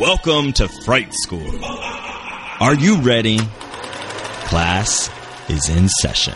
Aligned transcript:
Welcome 0.00 0.52
to 0.54 0.66
Fright 0.66 1.14
School. 1.14 1.64
Are 1.64 2.74
you 2.74 2.96
ready? 2.96 3.38
Class 4.48 5.08
is 5.48 5.68
in 5.68 5.88
session. 5.88 6.34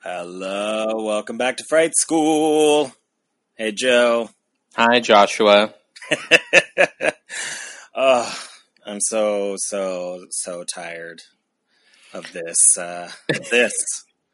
Hello, 0.00 1.04
welcome 1.04 1.38
back 1.38 1.58
to 1.58 1.64
Fright 1.64 1.92
School. 1.94 2.90
Hey, 3.54 3.70
Joe. 3.70 4.28
Hi, 4.74 4.98
Joshua. 4.98 5.72
oh, 7.94 8.46
I'm 8.86 9.00
so 9.00 9.56
so 9.58 10.26
so 10.30 10.64
tired 10.64 11.22
of 12.12 12.32
this. 12.32 12.56
Uh, 12.78 13.10
this, 13.50 13.74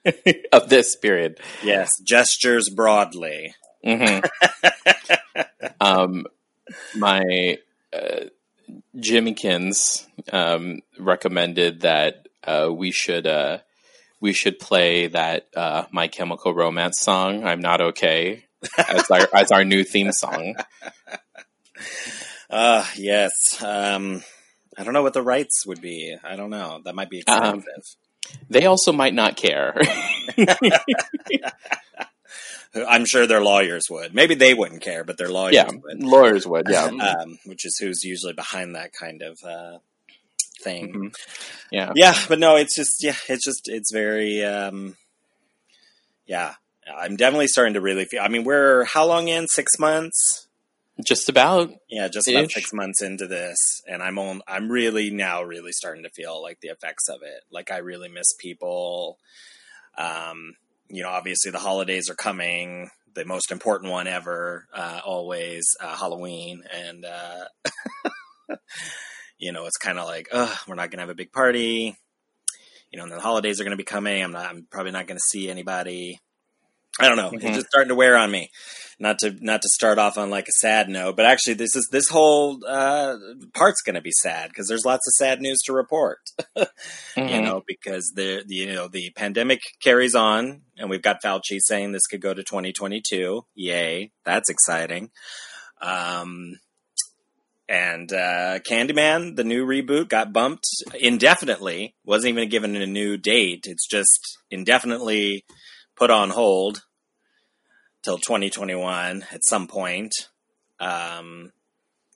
of 0.53 0.69
this 0.69 0.97
period. 0.97 1.41
yes, 1.63 1.89
gestures 2.05 2.69
broadly. 2.71 3.55
hmm 3.85 4.21
um, 5.81 6.27
my 6.95 7.59
uh, 7.93 8.25
Jimmykins 8.97 10.07
um, 10.33 10.81
recommended 10.99 11.81
that 11.81 12.29
uh, 12.45 12.69
we 12.73 12.91
should 12.91 13.27
uh, 13.27 13.59
we 14.21 14.33
should 14.33 14.59
play 14.59 15.09
that 15.09 15.49
uh, 15.55 15.85
My 15.91 16.09
Chemical 16.09 16.55
Romance 16.55 17.01
song. 17.01 17.45
I'm 17.45 17.61
not 17.61 17.81
okay 17.81 18.45
as 18.79 19.11
our 19.11 19.29
as 19.35 19.53
our 19.53 19.65
new 19.65 19.85
theme 19.85 20.13
song. 20.13 20.57
Uh, 22.49 22.85
yes. 22.97 23.33
Um, 23.63 24.23
I 24.79 24.85
don't 24.85 24.93
know 24.93 25.03
what 25.03 25.15
the 25.15 25.23
rights 25.23 25.67
would 25.67 25.81
be. 25.81 26.17
I 26.23 26.37
don't 26.37 26.51
know. 26.51 26.81
That 26.85 26.95
might 26.95 27.11
be 27.11 27.23
Um, 27.27 27.59
expensive. 27.61 27.97
They 28.51 28.67
also 28.67 28.93
might 28.93 29.15
not 29.15 29.37
care. 29.37 29.81
I'm 32.89 33.07
sure 33.07 33.27
their 33.27 33.41
lawyers 33.43 33.85
would. 33.89 34.15
Maybe 34.15 34.35
they 34.35 34.53
wouldn't 34.53 34.83
care, 34.83 35.03
but 35.05 35.17
their 35.17 35.29
lawyers 35.31 35.55
yeah, 35.55 35.69
would. 35.73 36.03
lawyers 36.03 36.47
would. 36.47 36.67
Yeah, 36.69 36.85
um, 37.23 37.39
which 37.47 37.65
is 37.65 37.79
who's 37.79 38.05
usually 38.05 38.35
behind 38.35 38.75
that 38.75 38.93
kind 38.93 39.23
of 39.23 39.39
uh, 39.45 39.79
thing. 40.63 40.93
Mhm. 40.93 41.15
yeah. 41.71 41.93
Yeah, 41.95 42.15
but 42.29 42.39
no, 42.39 42.57
it's 42.57 42.75
just 42.77 43.03
yeah, 43.03 43.15
it's 43.29 43.45
just 43.45 43.63
it's 43.67 43.91
very 43.93 44.45
um, 44.45 44.97
yeah. 46.27 46.55
I'm 46.95 47.17
definitely 47.17 47.49
starting 47.49 47.75
to 47.75 47.81
really 47.81 48.05
feel. 48.05 48.21
I 48.23 48.29
mean, 48.29 48.45
we're 48.45 48.85
how 48.85 49.07
long 49.07 49.27
in? 49.29 49.49
Six 49.49 49.77
months? 49.79 50.46
Just 51.05 51.29
about. 51.29 51.71
Yeah, 51.91 52.09
just 52.09 52.27
about 52.29 52.45
Ish. 52.45 52.55
six 52.55 52.73
months 52.73 53.03
into 53.03 53.27
this, 53.27 53.57
and 53.87 54.03
I'm 54.03 54.19
on. 54.19 54.41
I'm 54.49 54.71
really 54.71 55.11
now 55.11 55.43
really 55.43 55.73
starting 55.73 56.05
to 56.05 56.11
feel 56.11 56.41
like 56.43 56.61
the 56.61 56.69
effects 56.69 57.09
of 57.09 57.17
it. 57.23 57.43
Like 57.51 57.71
I 57.71 57.79
really 57.79 58.09
miss 58.09 58.33
people. 58.39 59.19
Um, 59.99 60.55
you 60.89 61.03
know, 61.03 61.11
obviously 61.11 61.51
the 61.51 61.59
holidays 61.59 62.09
are 62.09 62.15
coming. 62.15 62.89
The 63.15 63.25
most 63.27 63.51
important 63.51 63.93
one 63.93 64.07
ever, 64.07 64.67
uh, 64.75 65.01
always 65.05 65.67
uh, 65.83 65.97
Halloween, 65.97 66.63
and 66.73 67.05
uh, 67.05 67.45
you 69.39 69.53
know, 69.53 69.67
it's 69.67 69.77
kind 69.79 69.99
of 69.99 70.07
like, 70.07 70.29
ugh, 70.33 70.57
we're 70.67 70.75
not 70.77 70.91
gonna 70.91 71.03
have 71.03 71.11
a 71.11 71.15
big 71.15 71.33
party. 71.33 71.97
You 72.91 72.99
know, 72.99 73.05
and 73.05 73.13
the 73.13 73.21
holidays 73.21 73.61
are 73.61 73.65
gonna 73.65 73.77
be 73.77 73.85
coming. 73.85 74.23
I'm 74.23 74.33
not. 74.33 74.47
I'm 74.51 74.67
probably 74.71 74.93
not 74.93 75.07
gonna 75.07 75.21
see 75.31 75.51
anybody. 75.51 76.21
I 76.99 77.09
don't 77.09 77.19
know. 77.19 77.31
Mhm. 77.31 77.45
It's 77.45 77.57
just 77.57 77.69
starting 77.69 77.91
to 77.91 77.95
wear 77.95 78.17
on 78.17 78.31
me. 78.31 78.51
Not 78.99 79.19
to 79.19 79.37
not 79.43 79.61
to 79.61 79.69
start 79.69 79.99
off 79.99 80.17
on 80.17 80.31
like 80.31 80.49
a 80.49 80.53
sad 80.53 80.89
note, 80.89 81.17
but 81.17 81.27
actually, 81.27 81.53
this 81.55 81.77
is 81.77 81.87
this 81.93 82.09
whole 82.09 82.59
uh, 82.67 83.17
part's 83.53 83.83
going 83.83 83.95
to 83.97 84.01
be 84.01 84.11
sad 84.23 84.49
because 84.49 84.69
there's 84.69 84.87
lots 84.87 85.07
of 85.07 85.13
sad 85.19 85.41
news 85.43 85.59
to 85.67 85.73
report. 85.75 86.19
You 87.17 87.23
Mhm. 87.23 87.45
know, 87.45 87.63
because 87.67 88.13
the, 88.15 88.43
the 88.47 88.55
you 88.55 88.73
know 88.75 88.89
the 88.89 89.11
pandemic 89.17 89.61
carries 89.83 90.15
on, 90.15 90.63
and 90.79 90.89
we've 90.91 91.03
got 91.03 91.23
Fauci 91.23 91.59
saying 91.61 91.93
this 91.93 92.07
could 92.07 92.21
go 92.21 92.35
to 92.35 92.43
2022. 92.43 93.45
Yay, 93.55 94.13
that's 94.25 94.49
exciting. 94.51 95.11
Um, 95.81 96.59
and 97.69 98.13
uh, 98.13 98.61
Candyman, 98.69 99.35
the 99.37 99.45
new 99.45 99.67
reboot, 99.67 100.09
got 100.09 100.33
bumped 100.33 100.67
indefinitely. 101.01 101.95
wasn't 102.05 102.33
even 102.33 102.49
given 102.49 102.77
a 102.77 102.87
new 102.87 103.17
date. 103.17 103.65
It's 103.67 103.87
just 103.89 104.39
indefinitely 104.51 105.45
put 105.97 106.11
on 106.11 106.31
hold 106.31 106.83
till 108.07 108.19
2021 108.19 109.27
at 109.33 109.45
some 109.45 109.67
point. 109.67 110.13
Um, 110.79 111.51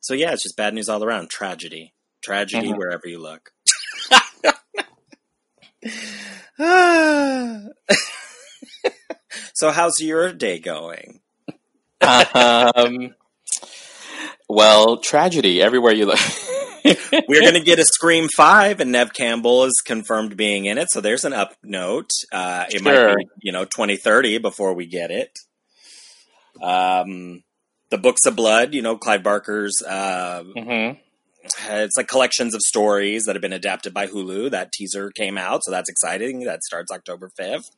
so 0.00 0.14
yeah, 0.14 0.32
it's 0.32 0.44
just 0.44 0.56
bad 0.56 0.72
news 0.72 0.88
all 0.88 1.02
around. 1.02 1.30
Tragedy, 1.30 1.94
tragedy 2.22 2.68
Mhm. 2.68 2.78
wherever 2.78 3.08
you 3.08 3.18
look. 3.18 3.50
so 9.54 9.70
how's 9.72 9.98
your 10.00 10.32
day 10.32 10.58
going? 10.60 11.20
um, 12.00 13.14
well, 14.48 14.98
tragedy 14.98 15.60
everywhere 15.60 15.92
you 15.92 16.06
look. 16.06 16.18
We're 17.28 17.40
going 17.42 17.54
to 17.54 17.60
get 17.60 17.78
a 17.78 17.84
Scream 17.86 18.28
5, 18.34 18.80
and 18.80 18.92
Neve 18.92 19.12
Campbell 19.12 19.64
is 19.64 19.82
confirmed 19.84 20.36
being 20.36 20.64
in 20.66 20.78
it. 20.78 20.88
So 20.90 21.00
there's 21.00 21.24
an 21.24 21.32
up 21.34 21.54
note. 21.62 22.10
Uh, 22.32 22.64
it 22.70 22.82
might 22.82 23.16
be, 23.16 23.26
you 23.42 23.52
know, 23.52 23.64
2030 23.64 24.38
before 24.38 24.72
we 24.74 24.86
get 24.86 25.10
it. 25.10 25.38
Um, 26.60 27.42
the 27.90 27.98
Books 27.98 28.26
of 28.26 28.36
Blood, 28.36 28.74
you 28.74 28.82
know, 28.82 28.96
Clive 28.96 29.22
Barker's, 29.22 29.82
uh, 29.82 30.44
hmm 30.56 30.92
it's 31.68 31.96
like 31.96 32.06
collections 32.06 32.54
of 32.54 32.60
stories 32.60 33.24
that 33.24 33.34
have 33.34 33.42
been 33.42 33.52
adapted 33.52 33.94
by 33.94 34.06
Hulu. 34.06 34.50
That 34.50 34.72
teaser 34.72 35.10
came 35.10 35.38
out, 35.38 35.64
so 35.64 35.70
that's 35.70 35.88
exciting. 35.88 36.40
That 36.44 36.62
starts 36.62 36.92
October 36.92 37.30
5th. 37.40 37.70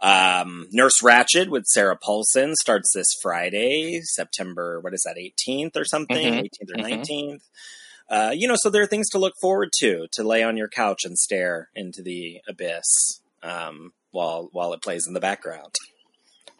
Um, 0.00 0.68
Nurse 0.70 1.00
Ratched 1.02 1.48
with 1.48 1.64
Sarah 1.66 1.96
Paulson 2.00 2.54
starts 2.54 2.92
this 2.94 3.08
Friday, 3.22 4.00
September, 4.02 4.80
what 4.80 4.94
is 4.94 5.02
that, 5.04 5.16
18th 5.18 5.76
or 5.76 5.84
something? 5.84 6.34
Mhm. 6.34 6.44
18th 6.44 6.70
or 6.70 6.76
Mhm. 6.76 6.82
19th. 6.82 7.42
Uh, 8.08 8.32
you 8.34 8.46
know, 8.46 8.56
so 8.56 8.70
there 8.70 8.82
are 8.82 8.86
things 8.86 9.08
to 9.10 9.18
look 9.18 9.34
forward 9.40 9.70
to, 9.80 10.06
to 10.12 10.22
lay 10.22 10.42
on 10.42 10.56
your 10.56 10.68
couch 10.68 11.04
and 11.04 11.18
stare 11.18 11.70
into 11.74 12.02
the 12.02 12.40
abyss 12.46 13.20
um, 13.42 13.92
while 14.10 14.48
while 14.52 14.72
it 14.72 14.82
plays 14.82 15.06
in 15.06 15.14
the 15.14 15.20
background. 15.20 15.74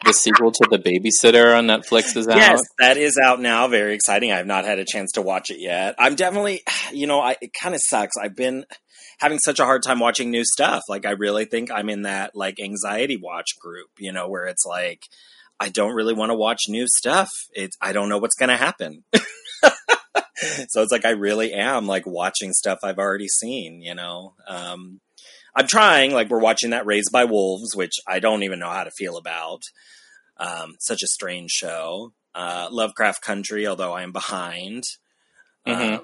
The 0.03 0.13
sequel 0.13 0.51
to 0.51 0.67
The 0.69 0.77
Babysitter 0.77 1.57
on 1.57 1.67
Netflix 1.67 2.15
is 2.15 2.27
out. 2.27 2.37
Yes, 2.37 2.61
that 2.79 2.97
is 2.97 3.17
out 3.17 3.41
now. 3.41 3.67
Very 3.67 3.95
exciting. 3.95 4.31
I 4.31 4.37
have 4.37 4.45
not 4.45 4.65
had 4.65 4.79
a 4.79 4.85
chance 4.85 5.13
to 5.13 5.21
watch 5.21 5.49
it 5.49 5.59
yet. 5.59 5.95
I'm 5.97 6.15
definitely, 6.15 6.61
you 6.93 7.07
know, 7.07 7.19
I, 7.19 7.37
it 7.41 7.51
kind 7.53 7.73
of 7.73 7.81
sucks. 7.83 8.13
I've 8.21 8.35
been 8.35 8.65
having 9.19 9.39
such 9.39 9.59
a 9.59 9.65
hard 9.65 9.83
time 9.83 9.99
watching 9.99 10.31
new 10.31 10.43
stuff. 10.43 10.83
Like, 10.89 11.05
I 11.05 11.11
really 11.11 11.45
think 11.45 11.71
I'm 11.71 11.89
in 11.89 12.03
that 12.03 12.35
like 12.35 12.59
anxiety 12.59 13.17
watch 13.17 13.57
group, 13.59 13.87
you 13.97 14.11
know, 14.11 14.27
where 14.27 14.45
it's 14.45 14.65
like, 14.65 15.03
I 15.59 15.69
don't 15.69 15.95
really 15.95 16.13
want 16.13 16.31
to 16.31 16.35
watch 16.35 16.63
new 16.67 16.85
stuff. 16.87 17.29
It's, 17.53 17.77
I 17.81 17.93
don't 17.93 18.09
know 18.09 18.17
what's 18.17 18.35
going 18.35 18.49
to 18.49 18.57
happen. 18.57 19.03
so 20.67 20.81
it's 20.81 20.91
like, 20.91 21.05
I 21.05 21.11
really 21.11 21.53
am 21.53 21.87
like 21.87 22.05
watching 22.05 22.51
stuff 22.51 22.79
I've 22.83 22.99
already 22.99 23.29
seen, 23.29 23.81
you 23.81 23.95
know? 23.95 24.33
Um, 24.47 24.99
I'm 25.55 25.67
trying, 25.67 26.13
like, 26.13 26.29
we're 26.29 26.39
watching 26.39 26.71
that 26.71 26.85
Raised 26.85 27.11
by 27.13 27.23
Wolves, 27.25 27.75
which 27.75 27.93
I 28.07 28.19
don't 28.19 28.43
even 28.43 28.59
know 28.59 28.69
how 28.69 28.83
to 28.83 28.91
feel 28.91 29.17
about. 29.17 29.61
Um, 30.37 30.75
such 30.79 31.01
a 31.01 31.07
strange 31.07 31.51
show. 31.51 32.11
Uh, 32.33 32.67
Lovecraft 32.69 33.21
Country, 33.21 33.65
although 33.65 33.93
I 33.93 34.03
am 34.03 34.11
behind. 34.11 34.83
Mhm. 35.65 35.99
Um, 35.99 36.01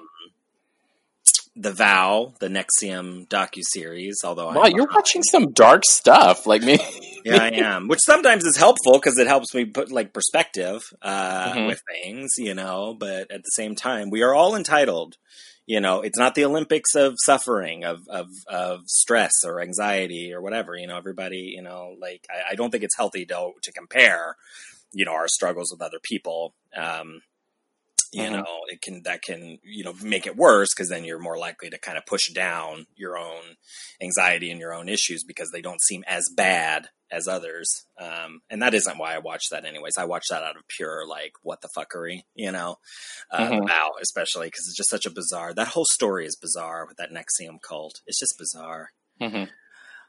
the 1.54 1.72
Vow, 1.72 2.32
the 2.40 2.48
NXIVM 2.48 3.28
docu 3.28 3.60
series, 3.62 4.16
although 4.24 4.48
I'm 4.48 4.54
Wow, 4.54 4.62
you're 4.64 4.86
behind. 4.86 4.94
watching 4.96 5.22
some 5.22 5.52
dark 5.52 5.84
stuff. 5.84 6.46
Like 6.46 6.62
me. 6.62 6.78
Yeah, 7.24 7.40
I 7.40 7.48
am. 7.50 7.86
Which 7.86 8.00
sometimes 8.04 8.44
is 8.44 8.56
helpful 8.56 8.94
because 8.94 9.16
it 9.16 9.28
helps 9.28 9.54
me 9.54 9.64
put 9.64 9.92
like 9.92 10.12
perspective 10.12 10.82
uh, 11.02 11.52
Mhm. 11.52 11.66
with 11.68 11.80
things, 12.02 12.30
you 12.36 12.52
know. 12.52 12.96
But 12.98 13.30
at 13.30 13.44
the 13.44 13.50
same 13.54 13.76
time, 13.76 14.10
we 14.10 14.22
are 14.22 14.34
all 14.34 14.56
entitled, 14.56 15.14
you 15.66 15.80
know, 15.80 16.00
it's 16.00 16.18
not 16.18 16.34
the 16.34 16.44
Olympics 16.44 16.94
of 16.94 17.16
suffering, 17.24 17.84
of, 17.84 18.00
of, 18.08 18.28
of 18.48 18.80
stress 18.86 19.44
or 19.44 19.60
anxiety 19.60 20.32
or 20.32 20.40
whatever. 20.40 20.76
You 20.76 20.86
know, 20.86 20.96
everybody, 20.96 21.52
you 21.54 21.62
know, 21.62 21.94
like, 22.00 22.26
I, 22.30 22.52
I 22.52 22.54
don't 22.54 22.70
think 22.70 22.84
it's 22.84 22.96
healthy 22.96 23.24
to, 23.26 23.52
to 23.62 23.72
compare, 23.72 24.36
you 24.92 25.04
know, 25.04 25.12
our 25.12 25.28
struggles 25.28 25.70
with 25.70 25.82
other 25.82 26.00
people. 26.02 26.54
Um, 26.76 27.22
you 28.12 28.22
mm-hmm. 28.22 28.34
know, 28.36 28.58
it 28.68 28.80
can, 28.82 29.02
that 29.04 29.22
can, 29.22 29.58
you 29.62 29.84
know, 29.84 29.94
make 30.02 30.26
it 30.26 30.36
worse 30.36 30.68
because 30.74 30.88
then 30.88 31.04
you're 31.04 31.18
more 31.18 31.38
likely 31.38 31.70
to 31.70 31.78
kind 31.78 31.98
of 31.98 32.06
push 32.06 32.30
down 32.32 32.86
your 32.94 33.16
own 33.16 33.42
anxiety 34.00 34.50
and 34.50 34.60
your 34.60 34.74
own 34.74 34.88
issues 34.88 35.24
because 35.24 35.50
they 35.50 35.62
don't 35.62 35.82
seem 35.82 36.04
as 36.06 36.28
bad 36.36 36.88
as 37.12 37.28
others. 37.28 37.84
Um, 38.00 38.40
and 38.50 38.62
that 38.62 38.74
isn't 38.74 38.98
why 38.98 39.14
I 39.14 39.18
watch 39.18 39.44
that 39.50 39.64
anyways. 39.64 39.98
I 39.98 40.06
watch 40.06 40.24
that 40.30 40.42
out 40.42 40.56
of 40.56 40.66
pure 40.66 41.06
like 41.06 41.34
what 41.42 41.60
the 41.60 41.68
fuckery, 41.76 42.22
you 42.34 42.50
know, 42.50 42.76
uh, 43.30 43.48
mm-hmm. 43.48 43.62
about 43.62 43.92
especially 44.00 44.46
because 44.46 44.66
it's 44.66 44.76
just 44.76 44.90
such 44.90 45.06
a 45.06 45.10
bizarre. 45.10 45.52
That 45.52 45.68
whole 45.68 45.84
story 45.84 46.26
is 46.26 46.36
bizarre 46.36 46.86
with 46.86 46.96
that 46.96 47.10
NXIVM 47.12 47.60
cult. 47.66 48.00
It's 48.06 48.18
just 48.18 48.38
bizarre. 48.38 48.88
Mm-hmm. 49.20 49.44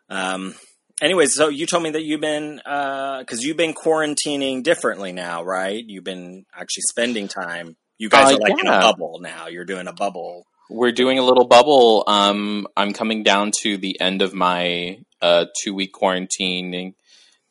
Um. 0.09 0.55
Anyways, 1.01 1.33
so 1.33 1.49
you 1.49 1.65
told 1.65 1.83
me 1.83 1.89
that 1.89 2.03
you've 2.03 2.21
been 2.21 2.57
because 2.57 3.39
uh, 3.39 3.41
you've 3.41 3.57
been 3.57 3.73
quarantining 3.73 4.63
differently 4.63 5.11
now, 5.11 5.43
right? 5.43 5.83
You've 5.85 6.03
been 6.03 6.45
actually 6.55 6.83
spending 6.87 7.27
time. 7.27 7.75
You 8.03 8.09
guys 8.09 8.33
uh, 8.33 8.35
are 8.35 8.39
like 8.39 8.53
yeah. 8.57 8.59
in 8.59 8.67
a 8.67 8.79
bubble 8.81 9.19
now. 9.21 9.47
You're 9.47 9.63
doing 9.63 9.87
a 9.87 9.93
bubble 9.93 10.45
we're 10.69 10.91
doing 10.91 11.19
a 11.19 11.23
little 11.23 11.45
bubble. 11.45 12.03
Um, 12.07 12.67
I'm 12.75 12.93
coming 12.93 13.23
down 13.23 13.51
to 13.61 13.77
the 13.77 13.99
end 14.01 14.21
of 14.21 14.33
my 14.33 14.99
uh, 15.21 15.45
two 15.61 15.73
week 15.73 15.93
quarantining 15.93 16.95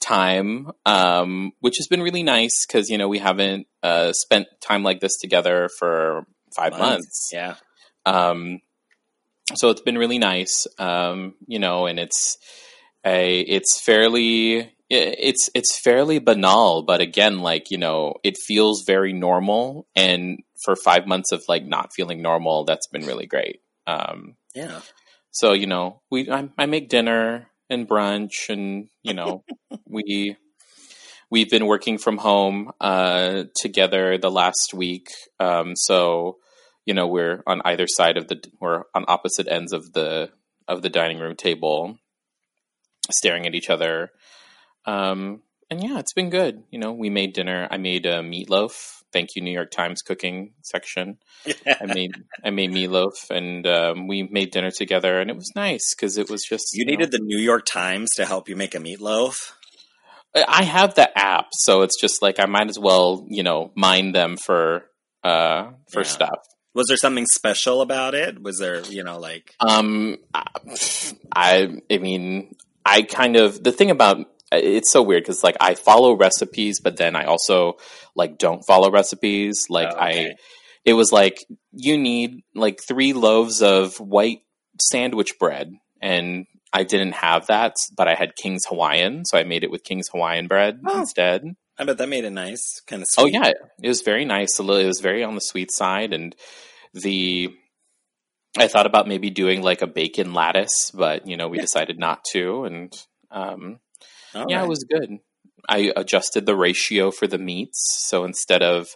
time, 0.01 0.73
um, 0.85 1.53
which 1.61 1.77
has 1.79 1.87
been 1.87 2.03
really 2.03 2.23
nice 2.23 2.67
because 2.67 2.91
you 2.91 2.99
know 2.99 3.09
we 3.09 3.19
haven't 3.19 3.67
uh, 3.83 4.13
spent 4.13 4.49
time 4.61 4.83
like 4.83 5.01
this 5.01 5.17
together 5.19 5.69
for 5.79 6.27
five 6.55 6.73
months. 6.73 6.83
months. 6.83 7.31
Yeah. 7.33 7.55
Um, 8.05 8.61
so 9.55 9.71
it's 9.71 9.83
been 9.83 9.99
really 9.99 10.19
nice, 10.19 10.67
um, 10.79 11.35
you 11.47 11.59
know, 11.59 11.87
and 11.87 11.99
it's 11.99 12.39
a 13.05 13.41
it's 13.41 13.81
fairly 13.81 14.73
it's 14.93 15.49
it's 15.55 15.81
fairly 15.81 16.19
banal, 16.19 16.83
but 16.83 17.01
again, 17.01 17.39
like 17.39 17.71
you 17.71 17.79
know, 17.79 18.15
it 18.23 18.37
feels 18.37 18.85
very 18.87 19.13
normal. 19.13 19.87
And 19.97 20.43
for 20.65 20.77
five 20.77 21.07
months 21.07 21.33
of 21.33 21.43
like 21.49 21.65
not 21.65 21.93
feeling 21.95 22.21
normal, 22.21 22.65
that's 22.65 22.87
been 22.89 23.07
really 23.07 23.27
great. 23.27 23.61
Um, 23.87 24.37
yeah. 24.55 24.81
So 25.31 25.55
you 25.55 25.67
know, 25.67 26.03
we 26.11 26.31
I, 26.31 26.51
I 26.59 26.67
make 26.67 26.91
dinner 26.91 27.49
and 27.71 27.89
brunch, 27.89 28.51
and 28.51 28.89
you 29.03 29.15
know, 29.15 29.45
we 29.89 30.37
we've 31.31 31.51
been 31.51 31.67
working 31.67 31.97
from 31.97 32.19
home 32.19 32.71
uh, 32.81 33.45
together 33.57 34.19
the 34.19 34.31
last 34.31 34.75
week. 34.75 35.09
Um, 35.41 35.75
so 35.75 36.37
you 36.85 36.93
know, 36.93 37.07
we're 37.07 37.43
on 37.47 37.63
either 37.65 37.87
side 37.89 38.19
of 38.19 38.29
the 38.29 38.43
we're 38.61 38.83
on 38.95 39.07
opposite 39.09 39.49
ends 39.49 39.73
of 39.73 39.95
the 39.95 40.31
of 40.69 40.83
the 40.83 40.91
dining 40.91 41.19
room 41.19 41.35
table, 41.35 41.97
staring 43.11 43.47
at 43.47 43.55
each 43.55 43.71
other 43.71 44.11
um, 44.85 45.43
and 45.71 45.83
yeah, 45.83 45.99
it's 45.99 46.13
been 46.13 46.31
good. 46.31 46.63
You 46.71 46.79
know, 46.79 46.93
we 46.93 47.09
made 47.09 47.33
dinner. 47.33 47.67
I 47.71 47.79
made 47.79 48.05
a 48.05 48.21
meatloaf. 48.21 49.03
Thank 49.13 49.31
you, 49.35 49.43
New 49.43 49.53
York 49.53 49.71
Times 49.71 50.03
cooking 50.03 50.53
section. 50.63 51.19
I 51.67 51.87
made 51.87 52.13
I 52.45 52.51
made 52.51 52.71
meatloaf, 52.71 53.31
and 53.31 53.67
um, 53.67 54.07
we 54.07 54.23
made 54.25 54.51
dinner 54.51 54.71
together, 54.71 55.19
and 55.21 55.31
it 55.31 55.37
was 55.37 55.51
nice 55.57 55.95
because 55.95 56.19
it 56.19 56.31
was 56.31 56.43
just 56.43 56.65
you, 56.73 56.81
you 56.81 56.85
needed 56.85 57.13
know, 57.13 57.19
the 57.19 57.25
New 57.25 57.39
York 57.39 57.65
Times 57.65 58.11
to 58.17 58.27
help 58.27 58.49
you 58.49 58.57
make 58.57 58.75
a 58.75 58.79
meatloaf. 58.79 59.53
I 60.35 60.63
have 60.65 60.95
the 60.95 61.17
app, 61.19 61.49
so 61.53 61.83
it's 61.83 62.01
just 62.01 62.23
like 62.23 62.39
I 62.39 62.47
might 62.47 62.69
as 62.69 62.79
well, 62.79 63.27
you 63.29 63.43
know, 63.43 63.71
mine 63.75 64.13
them 64.13 64.37
for 64.37 64.85
uh 65.25 65.71
for 65.91 66.01
yeah. 66.01 66.09
stuff. 66.09 66.39
Was 66.75 66.87
there 66.89 66.97
something 66.97 67.27
special 67.27 67.83
about 67.83 68.15
it? 68.15 68.43
Was 68.43 68.59
there, 68.59 68.83
you 68.83 69.05
know, 69.05 69.19
like 69.19 69.55
um, 69.61 70.17
I 71.35 71.69
I 71.91 71.99
mean, 71.99 72.55
I 72.85 73.03
kind 73.03 73.37
of 73.37 73.63
the 73.63 73.73
thing 73.73 73.91
about 73.91 74.27
it's 74.53 74.93
so 74.93 75.03
weird 75.03 75.23
because 75.23 75.43
like 75.43 75.57
I 75.61 75.75
follow 75.75 76.17
recipes, 76.17 76.81
but 76.81 76.97
then 76.97 77.17
I 77.17 77.25
also 77.25 77.79
like 78.15 78.39
don't 78.39 78.63
follow 78.67 78.91
recipes. 78.91 79.67
Like 79.69 79.89
oh, 79.89 79.97
okay. 79.97 80.31
I, 80.31 80.35
it 80.85 80.95
was 80.95 81.13
like 81.13 81.45
you 81.73 81.99
need 81.99 82.43
like 82.55 82.81
three 82.87 83.13
loaves 83.13 83.63
of 83.63 83.97
white 83.97 84.43
sandwich 84.81 85.39
bread, 85.39 85.73
and 86.01 86.47
I 86.73 86.85
didn't 86.85 87.13
have 87.13 87.47
that, 87.49 87.75
but 87.97 88.09
I 88.09 88.15
had 88.15 88.37
King's 88.37 88.65
Hawaiian, 88.67 89.25
so 89.25 89.39
I 89.39 89.45
made 89.45 89.65
it 89.65 89.71
with 89.71 89.85
King's 89.85 90.09
Hawaiian 90.09 90.49
bread 90.49 90.81
oh. 90.87 91.01
instead. 91.01 91.43
I 91.79 91.85
bet 91.85 91.99
that 91.99 92.09
made 92.09 92.25
it 92.25 92.31
nice, 92.31 92.81
kind 92.87 93.03
of. 93.03 93.09
Oh 93.19 93.27
yeah, 93.27 93.53
it 93.83 93.89
was 93.89 94.03
very 94.03 94.25
nice. 94.25 94.59
It 94.59 94.67
was 94.67 95.01
very 95.01 95.25
on 95.25 95.35
the 95.35 95.41
sweet 95.41 95.71
side, 95.73 96.13
and 96.13 96.35
the 96.95 97.55
I 98.57 98.69
thought 98.69 98.87
about 98.87 99.09
maybe 99.09 99.31
doing 99.31 99.63
like 99.63 99.83
a 99.83 99.87
bacon 99.87 100.35
lattice, 100.35 100.91
but 100.93 101.27
you 101.27 101.37
know 101.37 101.49
we 101.49 101.59
yeah. 101.59 101.63
decided 101.63 101.99
not 101.99 102.25
to, 102.33 102.65
and 102.65 102.93
um, 103.31 103.81
all 104.35 104.47
yeah, 104.49 104.59
right. 104.59 104.65
it 104.65 104.69
was 104.69 104.85
good. 104.85 105.19
I 105.69 105.93
adjusted 105.97 106.47
the 106.47 106.57
ratio 106.57 107.11
for 107.11 107.27
the 107.27 107.39
meats, 107.39 108.07
so 108.09 108.25
instead 108.25 108.63
of 108.63 108.89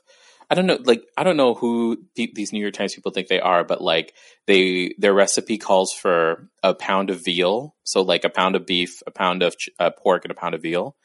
I 0.51 0.55
don't 0.55 0.67
know, 0.67 0.79
like 0.85 1.05
I 1.17 1.25
don't 1.25 1.37
know 1.37 1.55
who 1.55 1.99
these 2.15 2.53
New 2.53 2.61
York 2.61 2.75
Times 2.75 2.95
people 2.95 3.11
think 3.13 3.29
they 3.29 3.41
are, 3.41 3.65
but 3.65 3.81
like 3.81 4.15
they 4.47 4.95
their 4.99 5.15
recipe 5.15 5.59
calls 5.59 5.93
for 5.93 6.49
a 6.63 6.75
pound 6.75 7.11
of 7.11 7.25
veal, 7.25 7.75
so 7.85 8.03
like 8.03 8.25
a 8.25 8.31
pound 8.31 8.55
of 8.55 8.67
beef, 8.67 9.03
a 9.07 9.11
pound 9.11 9.43
of 9.43 9.55
uh, 9.79 9.91
pork, 9.91 10.25
and 10.25 10.31
a 10.31 10.37
pound 10.37 10.55
of 10.55 10.63
veal. 10.63 10.97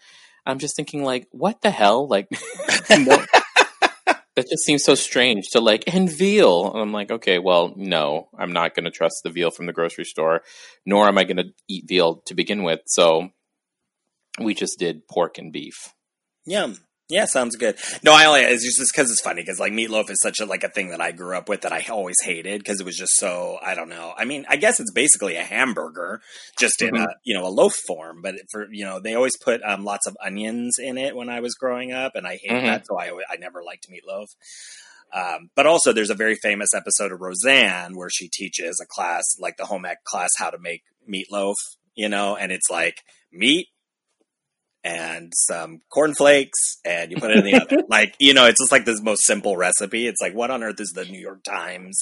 I'm 0.45 0.59
just 0.59 0.75
thinking, 0.75 1.03
like, 1.03 1.27
what 1.31 1.61
the 1.61 1.69
hell? 1.69 2.07
Like, 2.07 2.27
that 4.35 4.47
just 4.49 4.63
seems 4.63 4.83
so 4.83 4.95
strange 4.95 5.49
to 5.51 5.59
like 5.59 5.83
and 5.87 6.09
veal. 6.09 6.71
And 6.71 6.81
I'm 6.81 6.91
like, 6.91 7.11
okay, 7.11 7.39
well, 7.39 7.73
no, 7.75 8.29
I'm 8.37 8.53
not 8.53 8.75
going 8.75 8.85
to 8.85 8.91
trust 8.91 9.21
the 9.23 9.29
veal 9.29 9.51
from 9.51 9.65
the 9.65 9.73
grocery 9.73 10.05
store, 10.05 10.41
nor 10.85 11.07
am 11.07 11.17
I 11.17 11.23
going 11.23 11.37
to 11.37 11.53
eat 11.67 11.85
veal 11.87 12.21
to 12.25 12.33
begin 12.33 12.63
with. 12.63 12.81
So 12.85 13.29
we 14.39 14.53
just 14.53 14.79
did 14.79 15.07
pork 15.07 15.37
and 15.37 15.51
beef. 15.51 15.93
Yum. 16.45 16.77
Yeah, 17.11 17.25
sounds 17.25 17.57
good. 17.57 17.75
No, 18.03 18.13
I 18.13 18.25
only 18.25 18.39
it's 18.39 18.63
just 18.63 18.93
because 18.93 19.11
it's 19.11 19.19
funny 19.19 19.41
because 19.41 19.59
like 19.59 19.73
meatloaf 19.73 20.09
is 20.09 20.21
such 20.21 20.39
a 20.39 20.45
like 20.45 20.63
a 20.63 20.69
thing 20.69 20.91
that 20.91 21.01
I 21.01 21.11
grew 21.11 21.35
up 21.35 21.49
with 21.49 21.61
that 21.61 21.73
I 21.73 21.85
always 21.89 22.15
hated 22.23 22.61
because 22.61 22.79
it 22.79 22.85
was 22.85 22.95
just 22.95 23.17
so 23.17 23.59
I 23.61 23.75
don't 23.75 23.89
know. 23.89 24.13
I 24.17 24.23
mean, 24.23 24.45
I 24.47 24.55
guess 24.55 24.79
it's 24.79 24.93
basically 24.93 25.35
a 25.35 25.43
hamburger 25.43 26.21
just 26.57 26.81
in 26.81 26.91
mm-hmm. 26.91 27.03
a 27.03 27.15
you 27.25 27.37
know 27.37 27.45
a 27.45 27.51
loaf 27.51 27.73
form, 27.85 28.21
but 28.21 28.35
for 28.49 28.65
you 28.71 28.85
know 28.85 29.01
they 29.01 29.13
always 29.13 29.37
put 29.43 29.61
um, 29.63 29.83
lots 29.83 30.07
of 30.07 30.15
onions 30.23 30.77
in 30.79 30.97
it 30.97 31.13
when 31.13 31.27
I 31.27 31.41
was 31.41 31.53
growing 31.55 31.91
up, 31.91 32.13
and 32.15 32.25
I 32.25 32.37
hate 32.41 32.49
mm-hmm. 32.51 32.65
that, 32.67 32.87
so 32.87 32.97
I 32.97 33.11
I 33.29 33.35
never 33.37 33.61
liked 33.61 33.87
meatloaf. 33.89 34.27
Um, 35.13 35.49
but 35.53 35.67
also, 35.67 35.91
there's 35.91 36.09
a 36.09 36.15
very 36.15 36.35
famous 36.35 36.73
episode 36.73 37.11
of 37.11 37.19
Roseanne 37.19 37.97
where 37.97 38.09
she 38.09 38.29
teaches 38.29 38.79
a 38.81 38.85
class, 38.87 39.23
like 39.37 39.57
the 39.57 39.65
home 39.65 39.85
ec 39.85 40.05
class, 40.05 40.29
how 40.37 40.49
to 40.49 40.57
make 40.57 40.83
meatloaf. 41.11 41.55
You 41.93 42.07
know, 42.07 42.37
and 42.37 42.53
it's 42.53 42.69
like 42.69 43.01
meat, 43.33 43.67
and 44.83 45.31
some 45.35 45.81
cornflakes 45.89 46.77
and 46.83 47.11
you 47.11 47.17
put 47.17 47.31
it 47.31 47.37
in 47.37 47.45
the 47.45 47.61
oven. 47.61 47.83
Like, 47.89 48.15
you 48.19 48.33
know, 48.33 48.45
it's 48.45 48.59
just 48.59 48.71
like 48.71 48.85
this 48.85 49.01
most 49.01 49.23
simple 49.25 49.57
recipe. 49.57 50.07
It's 50.07 50.21
like, 50.21 50.33
what 50.33 50.49
on 50.49 50.63
earth 50.63 50.79
is 50.79 50.93
the 50.95 51.05
New 51.05 51.19
York 51.19 51.43
Times 51.43 51.97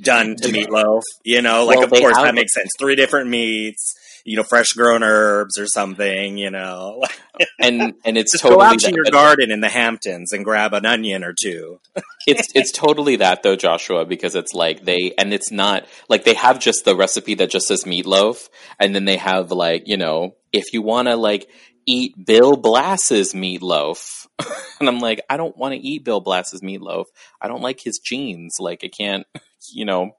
done 0.00 0.36
to 0.36 0.48
meatloaf? 0.48 1.02
You 1.24 1.42
know, 1.42 1.64
like, 1.64 1.78
well, 1.78 1.86
of 1.86 1.92
course, 1.92 2.16
that 2.16 2.34
makes 2.34 2.52
sense. 2.52 2.70
Three 2.78 2.94
different 2.94 3.30
meats, 3.30 3.94
you 4.24 4.36
know, 4.36 4.42
fresh 4.42 4.72
grown 4.72 5.02
herbs 5.02 5.58
or 5.58 5.66
something, 5.66 6.36
you 6.36 6.50
know. 6.50 7.02
and 7.58 7.94
and 8.04 8.18
it's 8.18 8.32
just 8.32 8.42
totally 8.42 8.58
go 8.58 8.64
out 8.64 8.78
to 8.80 8.94
your 8.94 9.04
garden 9.10 9.50
in 9.50 9.60
the 9.60 9.68
Hamptons 9.68 10.32
and 10.32 10.44
grab 10.44 10.74
an 10.74 10.86
onion 10.86 11.24
or 11.24 11.34
two. 11.40 11.80
it's 12.26 12.48
it's 12.54 12.72
totally 12.72 13.16
that 13.16 13.42
though, 13.42 13.56
Joshua, 13.56 14.04
because 14.04 14.34
it's 14.34 14.52
like 14.52 14.84
they 14.84 15.12
and 15.18 15.32
it's 15.32 15.50
not 15.50 15.86
like 16.08 16.24
they 16.24 16.34
have 16.34 16.60
just 16.60 16.84
the 16.84 16.96
recipe 16.96 17.34
that 17.34 17.50
just 17.50 17.66
says 17.66 17.84
meatloaf, 17.84 18.48
and 18.78 18.94
then 18.94 19.04
they 19.04 19.16
have 19.16 19.50
like 19.50 19.84
you 19.86 19.96
know 19.96 20.34
if 20.52 20.72
you 20.72 20.82
want 20.82 21.08
to 21.08 21.16
like 21.16 21.48
eat 21.90 22.24
Bill 22.24 22.56
Blass's 22.56 23.32
meatloaf. 23.32 24.26
and 24.80 24.88
I'm 24.88 25.00
like, 25.00 25.22
I 25.28 25.36
don't 25.36 25.56
want 25.56 25.74
to 25.74 25.80
eat 25.80 26.04
Bill 26.04 26.20
Blass's 26.20 26.62
meatloaf. 26.62 27.06
I 27.40 27.48
don't 27.48 27.62
like 27.62 27.80
his 27.80 27.98
jeans. 27.98 28.56
Like, 28.58 28.82
I 28.84 28.88
can't, 28.88 29.26
you 29.72 29.84
know, 29.84 30.16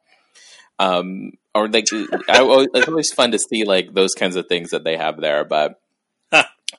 um, 0.80 1.32
or 1.56 1.68
like, 1.68 1.86
I, 1.94 2.68
it's 2.74 2.88
always 2.88 3.14
fun 3.14 3.32
to 3.32 3.40
see 3.40 3.64
like 3.64 3.94
those 3.94 4.14
kinds 4.14 4.36
of 4.36 4.48
things 4.48 4.72
that 4.72 4.84
they 4.84 4.98
have 4.98 5.20
there. 5.20 5.46
But, 5.46 5.80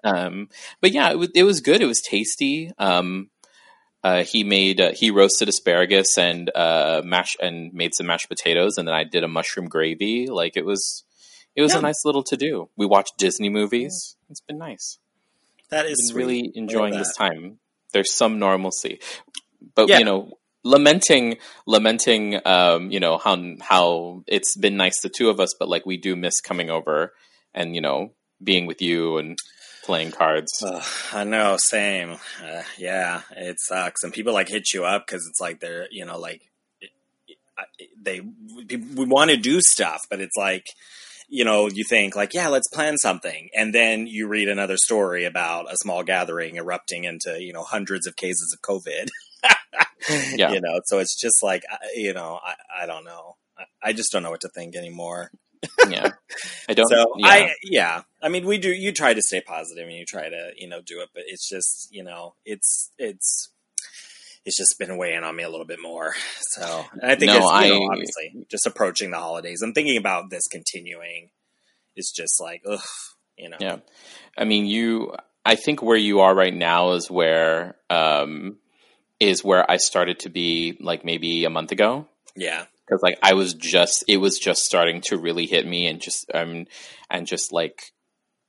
um, 0.05 0.49
but 0.81 0.93
yeah, 0.93 1.13
it, 1.13 1.31
it 1.35 1.45
was 1.45 1.61
good. 1.61 1.81
It 1.81 1.87
was 1.87 2.01
tasty. 2.01 2.73
Um, 2.79 3.31
uh, 4.05 4.25
he 4.25 4.43
made 4.43 4.81
uh, 4.81 4.93
he 4.93 5.11
roasted 5.11 5.49
asparagus 5.49 6.19
and 6.19 6.51
uh, 6.57 7.03
mash 7.05 7.37
and 7.41 7.73
made 7.73 7.95
some 7.95 8.07
mashed 8.07 8.29
potatoes, 8.29 8.77
and 8.77 8.89
then 8.89 8.95
I 8.95 9.05
did 9.05 9.23
a 9.23 9.29
mushroom 9.29 9.69
gravy. 9.69 10.27
Like 10.27 10.57
it 10.57 10.65
was, 10.65 11.05
it 11.55 11.63
was 11.63 11.73
yeah. 11.73 11.79
a 11.79 11.83
nice 11.83 12.05
little 12.05 12.25
to 12.25 12.37
do. 12.37 12.69
We 12.77 12.85
watched 12.85 13.17
Disney 13.17 13.49
movies. 13.49 14.17
It's 14.33 14.41
been 14.41 14.59
nice. 14.59 14.99
That 15.71 15.87
is 15.87 16.13
really 16.15 16.51
enjoying 16.55 16.95
this 16.95 17.15
time. 17.17 17.59
There's 17.93 18.13
some 18.13 18.39
normalcy, 18.39 19.01
but 19.75 19.89
yeah. 19.89 19.99
you 19.99 20.05
know, 20.05 20.39
lamenting, 20.65 21.37
lamenting, 21.67 22.41
um, 22.47 22.91
you 22.91 23.01
know 23.01 23.19
how 23.19 23.37
how 23.61 24.25
it's 24.27 24.57
been 24.57 24.77
nice 24.77 25.01
the 25.03 25.09
two 25.11 25.29
of 25.29 25.39
us, 25.39 25.55
but 25.59 25.69
like 25.69 25.87
we 25.87 25.97
do 25.97 26.17
miss 26.17 26.41
coming 26.41 26.71
over 26.71 27.13
and 27.55 27.75
you 27.75 27.81
know 27.81 28.13
being 28.43 28.67
with 28.67 28.83
you 28.83 29.19
and 29.19 29.39
playing 29.85 30.13
cards. 30.13 30.51
Uh, 30.63 30.83
I 31.13 31.25
know, 31.25 31.57
same. 31.59 32.13
Uh, 32.43 32.63
yeah, 32.79 33.23
it 33.37 33.57
sucks, 33.61 34.03
and 34.03 34.13
people 34.13 34.33
like 34.33 34.49
hit 34.49 34.73
you 34.73 34.85
up 34.85 35.07
because 35.07 35.27
it's 35.27 35.41
like 35.41 35.61
they're 35.61 35.89
you 35.91 36.07
know 36.07 36.19
like 36.19 36.43
they 38.01 38.21
we 38.21 39.05
want 39.05 39.31
to 39.31 39.37
do 39.37 39.61
stuff, 39.61 40.01
but 40.09 40.21
it's 40.21 40.37
like 40.37 40.67
you 41.33 41.47
know, 41.47 41.67
you 41.67 41.83
think 41.83 42.15
like, 42.15 42.35
yeah, 42.35 42.49
let's 42.49 42.69
plan 42.69 42.99
something. 42.99 43.49
And 43.57 43.75
then 43.75 44.07
you 44.07 44.29
read 44.29 44.51
another 44.51 44.77
story 44.77 45.25
about 45.25 45.73
a 45.73 45.79
small 45.79 46.03
gathering 46.03 46.57
erupting 46.57 47.05
into, 47.05 47.43
you 47.43 47.55
know, 47.55 47.63
hundreds 47.63 48.07
of 48.07 48.17
cases 48.17 48.55
of 48.55 48.61
COVID. 48.61 49.09
yeah. 50.37 50.53
You 50.53 50.61
know, 50.61 50.83
so 50.85 50.99
it's 50.99 51.19
just 51.19 51.43
like, 51.43 51.63
you 51.97 52.13
know, 52.13 52.39
I, 52.45 52.83
I 52.83 52.87
don't 52.87 53.07
know. 53.07 53.37
I, 53.59 53.65
I 53.83 53.93
just 53.95 54.13
don't 54.13 54.23
know 54.23 54.31
what 54.31 54.43
to 54.43 54.51
think 54.51 54.77
anymore. 54.77 55.31
yeah. 55.89 56.11
I 56.69 56.75
don't. 56.75 56.87
So 56.91 57.15
yeah. 57.17 57.27
I, 57.27 57.55
yeah, 57.63 58.03
I 58.23 58.29
mean, 58.29 58.45
we 58.45 58.59
do, 58.59 58.71
you 58.71 58.93
try 58.93 59.15
to 59.15 59.23
stay 59.23 59.41
positive 59.41 59.89
and 59.89 59.97
you 59.97 60.05
try 60.05 60.29
to, 60.29 60.51
you 60.59 60.69
know, 60.69 60.83
do 60.85 61.01
it, 61.01 61.09
but 61.15 61.23
it's 61.27 61.49
just, 61.49 61.89
you 61.91 62.05
know, 62.05 62.35
it's, 62.45 62.91
it's, 62.99 63.49
it's 64.45 64.57
just 64.57 64.77
been 64.79 64.97
weighing 64.97 65.23
on 65.23 65.37
me 65.37 65.43
a 65.43 65.51
little 65.51 65.67
bit 65.67 65.81
more. 65.81 66.15
So 66.55 66.85
I 67.03 67.15
think 67.15 67.31
no, 67.31 67.39
it's, 67.39 67.47
I, 67.51 67.69
know, 67.71 67.89
obviously 67.91 68.47
just 68.51 68.67
approaching 68.67 69.11
the 69.11 69.17
holidays 69.17 69.63
and 69.63 69.75
thinking 69.75 69.97
about 69.97 70.29
this 70.29 70.47
continuing 70.49 71.31
is 71.97 72.13
just 72.15 72.43
like, 72.43 72.61
ugh, 72.71 72.79
you 73.39 73.49
know. 73.49 73.57
Yeah. 73.59 73.77
I 74.37 74.45
mean, 74.45 74.67
you, 74.67 75.15
I 75.47 75.55
think 75.55 75.83
where 75.83 75.97
you 75.97 76.21
are 76.21 76.35
right 76.35 76.55
now 76.55 76.93
is 76.93 77.11
where, 77.11 77.77
um, 77.89 78.59
is 79.19 79.43
where 79.43 79.71
I 79.71 79.79
started 79.79 80.19
to 80.21 80.29
be 80.29 80.77
like 80.79 81.07
maybe 81.07 81.47
a 81.47 81.51
month 81.51 81.73
ago. 81.73 82.07
Yeah. 82.37 82.67
Cause 82.87 83.01
like 83.03 83.19
I 83.23 83.33
was 83.33 83.55
just, 83.55 84.05
it 84.07 84.19
was 84.19 84.39
just 84.39 84.63
starting 84.63 85.01
to 85.07 85.17
really 85.17 85.47
hit 85.47 85.67
me 85.67 85.87
and 85.87 86.03
just, 86.03 86.31
um, 86.35 86.67
and 87.09 87.27
just 87.27 87.51
like 87.51 87.81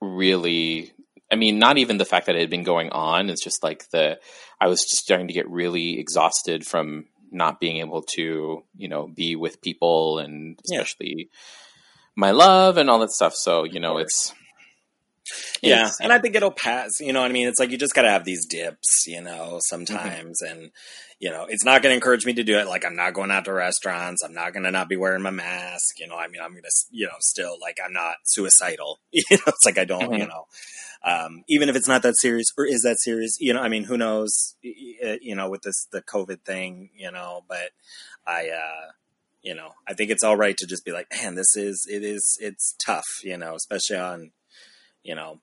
really 0.01 0.91
I 1.33 1.35
mean, 1.35 1.57
not 1.57 1.79
even 1.79 1.97
the 1.97 2.05
fact 2.05 2.27
that 2.27 2.35
it 2.35 2.41
had 2.41 2.51
been 2.51 2.63
going 2.63 2.91
on. 2.91 3.31
It's 3.31 3.43
just 3.43 3.63
like 3.63 3.89
the 3.89 4.19
I 4.61 4.67
was 4.67 4.81
just 4.81 5.01
starting 5.01 5.27
to 5.29 5.33
get 5.33 5.49
really 5.49 5.99
exhausted 5.99 6.63
from 6.63 7.05
not 7.31 7.59
being 7.59 7.77
able 7.77 8.03
to, 8.15 8.63
you 8.77 8.87
know, 8.87 9.07
be 9.07 9.35
with 9.35 9.59
people 9.59 10.19
and 10.19 10.59
especially 10.63 11.15
yeah. 11.17 11.25
my 12.15 12.29
love 12.29 12.77
and 12.77 12.87
all 12.87 12.99
that 12.99 13.09
stuff. 13.09 13.33
So, 13.33 13.63
you 13.63 13.79
know, 13.79 13.97
it's 13.97 14.31
yeah, 15.63 15.89
and 16.01 16.11
I 16.11 16.19
think 16.19 16.35
it'll 16.35 16.51
pass. 16.51 16.99
You 16.99 17.13
know 17.13 17.21
what 17.21 17.31
I 17.31 17.33
mean? 17.33 17.47
It's 17.47 17.59
like 17.59 17.71
you 17.71 17.77
just 17.77 17.95
got 17.95 18.03
to 18.03 18.11
have 18.11 18.25
these 18.25 18.45
dips, 18.45 19.05
you 19.07 19.21
know, 19.21 19.31
mm-hmm. 19.31 19.57
sometimes, 19.61 20.41
mm-hmm. 20.43 20.59
and 20.59 20.71
you 21.19 21.31
know, 21.31 21.45
it's 21.47 21.63
not 21.63 21.81
going 21.81 21.91
to 21.91 21.95
encourage 21.95 22.25
me 22.25 22.33
to 22.33 22.43
do 22.43 22.59
it. 22.59 22.67
Like 22.67 22.85
I'm 22.85 22.95
not 22.95 23.13
going 23.13 23.31
out 23.31 23.45
to 23.45 23.53
restaurants. 23.53 24.23
I'm 24.23 24.33
not 24.33 24.51
going 24.51 24.63
to 24.63 24.71
not 24.71 24.89
be 24.89 24.97
wearing 24.97 25.23
my 25.23 25.31
mask. 25.31 25.99
You 25.99 26.07
know, 26.07 26.17
I 26.17 26.27
mean, 26.27 26.41
I'm 26.43 26.51
going 26.51 26.63
to, 26.63 26.71
you 26.91 27.07
know, 27.07 27.13
still 27.21 27.57
like 27.59 27.77
I'm 27.83 27.93
not 27.93 28.15
suicidal. 28.25 28.99
You 29.13 29.37
know, 29.37 29.43
it's 29.47 29.65
like 29.65 29.77
I 29.77 29.85
don't, 29.85 30.03
mm-hmm. 30.03 30.21
you 30.21 30.27
know, 30.27 30.47
um, 31.03 31.43
even 31.47 31.69
if 31.69 31.75
it's 31.75 31.87
not 31.87 32.01
that 32.03 32.15
serious 32.19 32.47
or 32.57 32.65
is 32.65 32.81
that 32.83 32.97
serious. 32.99 33.37
You 33.39 33.53
know, 33.53 33.61
I 33.61 33.69
mean, 33.69 33.85
who 33.85 33.97
knows? 33.97 34.55
You 34.61 35.35
know, 35.35 35.49
with 35.49 35.61
this 35.63 35.87
the 35.91 36.01
COVID 36.01 36.41
thing, 36.41 36.89
you 36.95 37.11
know, 37.11 37.41
but 37.47 37.71
I. 38.25 38.49
uh 38.49 38.91
you 39.45 39.53
know, 39.53 39.71
I 39.85 39.93
think 39.93 40.09
it's 40.09 40.23
all 40.23 40.37
right 40.37 40.55
to 40.55 40.65
just 40.65 40.85
be 40.85 40.93
like, 40.93 41.07
man, 41.11 41.35
this 41.35 41.57
is, 41.57 41.85
it 41.91 42.01
is, 42.01 42.37
it's 42.39 42.75
tough, 42.85 43.03
you 43.25 43.35
know, 43.35 43.55
especially 43.55 43.97
on, 43.97 44.31
you 45.03 45.15
know, 45.15 45.41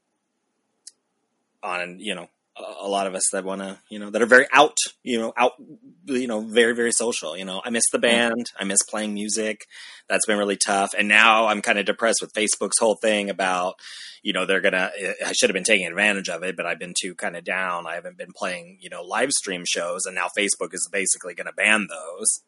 on, 1.63 2.01
you 2.01 2.15
know, 2.15 2.31
a 2.57 2.89
lot 2.89 3.07
of 3.07 3.15
us 3.15 3.25
that 3.33 3.45
want 3.45 3.61
to, 3.63 3.79
you 3.89 3.99
know, 3.99 4.11
that 4.11 4.23
are 4.23 4.27
very 4.27 4.47
out, 4.53 4.77
you 5.03 5.19
know, 5.19 5.33
out, 5.37 5.53
you 6.07 6.27
know, 6.27 6.41
very, 6.41 6.75
very 6.75 6.93
social. 6.93 7.37
You 7.37 7.45
know, 7.45 7.63
I 7.65 7.71
miss 7.71 7.85
the 7.91 7.99
band. 7.99 8.47
I 8.59 8.65
miss 8.65 8.83
playing 8.89 9.15
music. 9.15 9.67
That's 10.09 10.27
been 10.27 10.39
really 10.39 10.57
tough. 10.57 10.91
And 10.99 11.09
now 11.09 11.47
I'm 11.47 11.63
kind 11.63 11.79
of 11.79 11.87
depressed 11.87 12.21
with 12.21 12.33
Facebook's 12.33 12.79
whole 12.79 12.97
thing 12.97 13.31
about, 13.31 13.75
you 14.23 14.33
know, 14.33 14.47
they're 14.47 14.61
going 14.61 14.75
to, 14.75 14.91
I 15.25 15.33
should 15.33 15.49
have 15.49 15.55
been 15.55 15.65
taking 15.65 15.87
advantage 15.87 16.29
of 16.29 16.43
it, 16.43 16.57
but 16.57 16.67
I've 16.67 16.79
been 16.79 16.95
too 17.01 17.15
kind 17.15 17.37
of 17.37 17.45
down. 17.45 17.87
I 17.87 17.95
haven't 17.95 18.19
been 18.19 18.33
playing, 18.37 18.79
you 18.81 18.91
know, 18.91 19.03
live 19.03 19.31
stream 19.31 19.65
shows. 19.67 20.05
And 20.05 20.15
now 20.15 20.29
Facebook 20.37 20.75
is 20.75 20.89
basically 20.91 21.35
going 21.35 21.47
to 21.47 21.53
ban 21.53 21.87
those. 21.89 22.41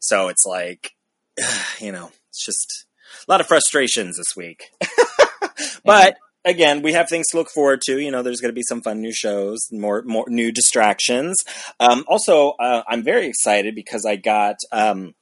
So 0.00 0.28
it's 0.28 0.44
like, 0.44 0.92
you 1.80 1.92
know, 1.92 2.10
it's 2.28 2.44
just 2.44 2.86
a 3.26 3.30
lot 3.30 3.40
of 3.40 3.46
frustrations 3.46 4.16
this 4.16 4.36
week. 4.36 4.70
but, 5.84 6.16
again, 6.48 6.82
we 6.82 6.92
have 6.92 7.08
things 7.08 7.26
to 7.30 7.36
look 7.36 7.50
forward 7.50 7.80
to. 7.82 7.98
You 7.98 8.10
know, 8.10 8.22
there's 8.22 8.40
going 8.40 8.52
to 8.52 8.58
be 8.58 8.64
some 8.68 8.82
fun 8.82 9.00
new 9.00 9.12
shows, 9.12 9.58
more 9.70 10.02
more 10.02 10.24
new 10.28 10.50
distractions. 10.50 11.36
Um, 11.78 12.04
also, 12.08 12.50
uh, 12.58 12.82
I'm 12.88 13.02
very 13.02 13.26
excited 13.26 13.74
because 13.74 14.04
I 14.04 14.16
got. 14.16 14.56
Um, 14.72 15.14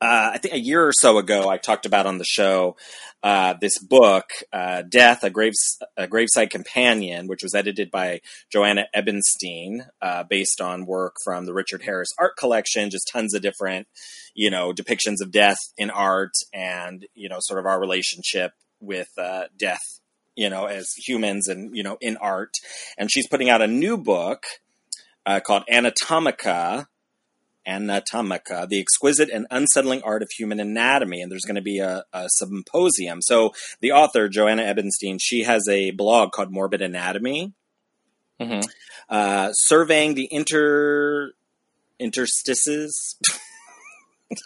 uh, 0.00 0.30
I 0.34 0.38
think 0.38 0.54
a 0.54 0.60
year 0.60 0.86
or 0.86 0.92
so 0.92 1.18
ago, 1.18 1.48
I 1.48 1.56
talked 1.56 1.86
about 1.86 2.06
on 2.06 2.18
the 2.18 2.24
show 2.24 2.76
uh, 3.22 3.54
this 3.60 3.78
book, 3.78 4.24
uh, 4.52 4.82
"Death: 4.82 5.24
A, 5.24 5.30
Graves- 5.30 5.78
a 5.96 6.06
Graveside 6.06 6.50
Companion," 6.50 7.26
which 7.26 7.42
was 7.42 7.54
edited 7.54 7.90
by 7.90 8.20
Joanna 8.52 8.86
Ebenstein, 8.94 9.86
uh, 10.00 10.24
based 10.24 10.60
on 10.60 10.86
work 10.86 11.16
from 11.24 11.46
the 11.46 11.54
Richard 11.54 11.82
Harris 11.82 12.08
Art 12.18 12.36
Collection. 12.36 12.90
Just 12.90 13.10
tons 13.12 13.34
of 13.34 13.42
different, 13.42 13.88
you 14.34 14.50
know, 14.50 14.72
depictions 14.72 15.20
of 15.20 15.32
death 15.32 15.58
in 15.76 15.90
art, 15.90 16.34
and 16.52 17.06
you 17.14 17.28
know, 17.28 17.38
sort 17.40 17.58
of 17.58 17.66
our 17.66 17.80
relationship 17.80 18.52
with 18.80 19.08
uh, 19.18 19.44
death 19.56 19.98
you 20.38 20.48
know, 20.48 20.66
as 20.66 20.94
humans 20.96 21.48
and, 21.48 21.76
you 21.76 21.82
know, 21.82 21.98
in 22.00 22.16
art. 22.16 22.54
And 22.96 23.10
she's 23.10 23.26
putting 23.26 23.50
out 23.50 23.60
a 23.60 23.66
new 23.66 23.98
book 23.98 24.44
uh, 25.26 25.40
called 25.40 25.64
Anatomica, 25.68 26.86
Anatomica, 27.66 28.68
the 28.68 28.78
exquisite 28.78 29.30
and 29.30 29.48
unsettling 29.50 30.00
art 30.02 30.22
of 30.22 30.30
human 30.30 30.60
anatomy. 30.60 31.20
And 31.20 31.30
there's 31.30 31.44
going 31.44 31.56
to 31.56 31.60
be 31.60 31.80
a, 31.80 32.04
a, 32.12 32.28
symposium. 32.28 33.20
So 33.20 33.52
the 33.80 33.90
author, 33.90 34.28
Joanna 34.28 34.62
Ebenstein, 34.62 35.18
she 35.20 35.42
has 35.42 35.66
a 35.68 35.90
blog 35.90 36.30
called 36.30 36.52
Morbid 36.52 36.82
Anatomy, 36.82 37.52
mm-hmm. 38.40 38.60
uh, 39.08 39.50
surveying 39.52 40.14
the 40.14 40.28
inter 40.30 41.32
interstices. 41.98 43.18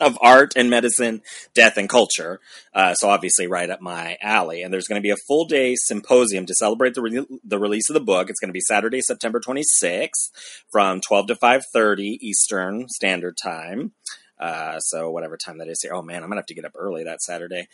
of 0.00 0.18
art 0.20 0.52
and 0.56 0.70
medicine, 0.70 1.22
death 1.54 1.76
and 1.76 1.88
culture. 1.88 2.40
Uh, 2.74 2.94
so 2.94 3.08
obviously, 3.08 3.46
right 3.46 3.68
up 3.70 3.80
my 3.80 4.16
alley. 4.22 4.62
And 4.62 4.72
there's 4.72 4.86
going 4.86 5.00
to 5.00 5.06
be 5.06 5.10
a 5.10 5.16
full 5.28 5.44
day 5.44 5.74
symposium 5.76 6.46
to 6.46 6.54
celebrate 6.54 6.94
the 6.94 7.02
re- 7.02 7.26
the 7.44 7.58
release 7.58 7.88
of 7.90 7.94
the 7.94 8.00
book. 8.00 8.30
It's 8.30 8.40
going 8.40 8.48
to 8.48 8.52
be 8.52 8.60
Saturday, 8.60 9.00
September 9.00 9.40
26th, 9.40 10.30
from 10.70 11.00
12 11.00 11.28
to 11.28 11.34
5:30 11.34 12.18
Eastern 12.20 12.88
Standard 12.88 13.36
Time. 13.42 13.92
Uh, 14.38 14.80
so 14.80 15.10
whatever 15.10 15.36
time 15.36 15.58
that 15.58 15.68
is 15.68 15.80
here. 15.82 15.94
Oh 15.94 16.02
man, 16.02 16.22
I'm 16.22 16.28
gonna 16.28 16.40
have 16.40 16.46
to 16.46 16.54
get 16.54 16.64
up 16.64 16.72
early 16.76 17.04
that 17.04 17.22
Saturday. 17.22 17.68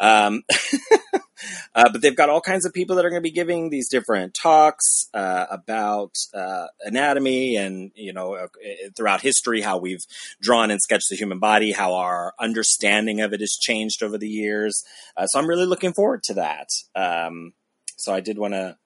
Um, 0.00 0.42
uh, 1.74 1.88
but 1.92 2.02
they've 2.02 2.16
got 2.16 2.28
all 2.28 2.40
kinds 2.40 2.66
of 2.66 2.72
people 2.72 2.96
that 2.96 3.04
are 3.04 3.10
going 3.10 3.22
to 3.22 3.28
be 3.28 3.30
giving 3.30 3.70
these 3.70 3.88
different 3.88 4.34
talks 4.34 5.08
uh, 5.14 5.46
about 5.50 6.14
uh, 6.34 6.66
anatomy 6.82 7.56
and, 7.56 7.90
you 7.94 8.12
know, 8.12 8.34
uh, 8.34 8.46
throughout 8.96 9.20
history, 9.20 9.60
how 9.60 9.78
we've 9.78 10.04
drawn 10.40 10.70
and 10.70 10.80
sketched 10.80 11.08
the 11.10 11.16
human 11.16 11.38
body, 11.38 11.72
how 11.72 11.94
our 11.94 12.34
understanding 12.40 13.20
of 13.20 13.32
it 13.32 13.40
has 13.40 13.56
changed 13.60 14.02
over 14.02 14.18
the 14.18 14.28
years. 14.28 14.82
Uh, 15.16 15.26
so 15.26 15.38
I'm 15.38 15.48
really 15.48 15.66
looking 15.66 15.92
forward 15.92 16.22
to 16.24 16.34
that. 16.34 16.68
Um, 16.94 17.52
so 17.96 18.12
I 18.12 18.20
did 18.20 18.38
want 18.38 18.54
to 18.54 18.76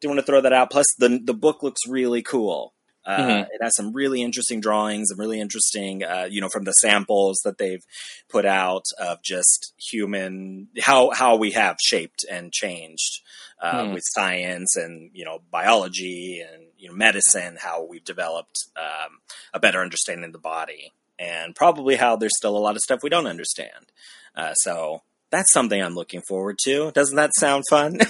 did 0.00 0.08
want 0.08 0.20
to 0.20 0.26
throw 0.26 0.40
that 0.40 0.52
out. 0.52 0.70
Plus, 0.70 0.86
the 0.98 1.20
the 1.22 1.34
book 1.34 1.62
looks 1.62 1.86
really 1.86 2.22
cool. 2.22 2.74
Uh, 3.04 3.18
mm-hmm. 3.18 3.50
It 3.52 3.62
has 3.62 3.74
some 3.74 3.92
really 3.92 4.22
interesting 4.22 4.60
drawings 4.60 5.10
and 5.10 5.18
really 5.18 5.40
interesting, 5.40 6.04
uh, 6.04 6.28
you 6.30 6.40
know, 6.40 6.48
from 6.48 6.64
the 6.64 6.72
samples 6.72 7.40
that 7.44 7.58
they've 7.58 7.84
put 8.28 8.46
out 8.46 8.84
of 8.98 9.22
just 9.22 9.72
human 9.76 10.68
how 10.80 11.10
how 11.10 11.36
we 11.36 11.50
have 11.52 11.76
shaped 11.82 12.24
and 12.30 12.52
changed 12.52 13.20
uh, 13.60 13.84
mm. 13.84 13.94
with 13.94 14.02
science 14.04 14.76
and 14.76 15.10
you 15.14 15.24
know 15.24 15.40
biology 15.50 16.40
and 16.40 16.64
you 16.78 16.88
know 16.88 16.94
medicine, 16.94 17.56
how 17.60 17.84
we've 17.84 18.04
developed 18.04 18.56
um, 18.76 19.18
a 19.54 19.60
better 19.60 19.80
understanding 19.80 20.26
of 20.26 20.32
the 20.32 20.38
body, 20.38 20.92
and 21.18 21.54
probably 21.54 21.96
how 21.96 22.16
there's 22.16 22.36
still 22.36 22.56
a 22.56 22.58
lot 22.58 22.74
of 22.76 22.82
stuff 22.82 23.02
we 23.02 23.10
don't 23.10 23.26
understand. 23.26 23.92
Uh, 24.34 24.54
so 24.54 25.02
that's 25.30 25.52
something 25.52 25.80
I'm 25.80 25.94
looking 25.94 26.22
forward 26.28 26.58
to. 26.64 26.90
Doesn't 26.92 27.16
that 27.16 27.30
sound 27.38 27.64
fun? 27.70 28.00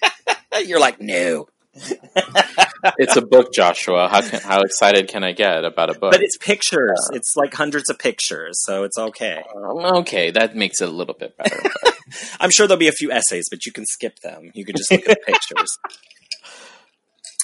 You're 0.64 0.80
like, 0.80 1.00
no. 1.00 1.48
It's 1.74 3.16
a 3.16 3.22
book, 3.22 3.52
Joshua. 3.52 4.08
How 4.08 4.20
can, 4.20 4.40
how 4.40 4.60
excited 4.60 5.08
can 5.08 5.24
I 5.24 5.32
get 5.32 5.64
about 5.64 5.90
a 5.90 5.98
book? 5.98 6.12
But 6.12 6.22
it's 6.22 6.36
pictures. 6.36 6.98
Uh, 7.10 7.16
it's 7.16 7.34
like 7.36 7.54
hundreds 7.54 7.88
of 7.88 7.98
pictures, 7.98 8.60
so 8.64 8.84
it's 8.84 8.98
okay. 8.98 9.42
Um, 9.56 9.78
okay, 9.96 10.30
that 10.30 10.54
makes 10.54 10.80
it 10.80 10.88
a 10.88 10.92
little 10.92 11.14
bit 11.14 11.36
better. 11.36 11.60
I'm 12.40 12.50
sure 12.50 12.66
there'll 12.66 12.78
be 12.78 12.88
a 12.88 12.92
few 12.92 13.10
essays, 13.10 13.46
but 13.50 13.64
you 13.64 13.72
can 13.72 13.84
skip 13.86 14.18
them. 14.20 14.50
You 14.54 14.64
can 14.64 14.76
just 14.76 14.90
look 14.90 15.08
at 15.08 15.18
the 15.18 15.32
pictures. 15.32 15.78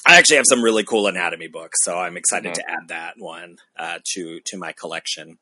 I 0.06 0.16
actually 0.16 0.36
have 0.36 0.46
some 0.48 0.62
really 0.62 0.84
cool 0.84 1.06
anatomy 1.06 1.48
books, 1.48 1.78
so 1.82 1.98
I'm 1.98 2.16
excited 2.16 2.52
mm-hmm. 2.52 2.66
to 2.66 2.70
add 2.70 2.88
that 2.88 3.14
one 3.18 3.56
uh, 3.78 3.98
to 4.14 4.40
to 4.46 4.58
my 4.58 4.72
collection 4.72 5.38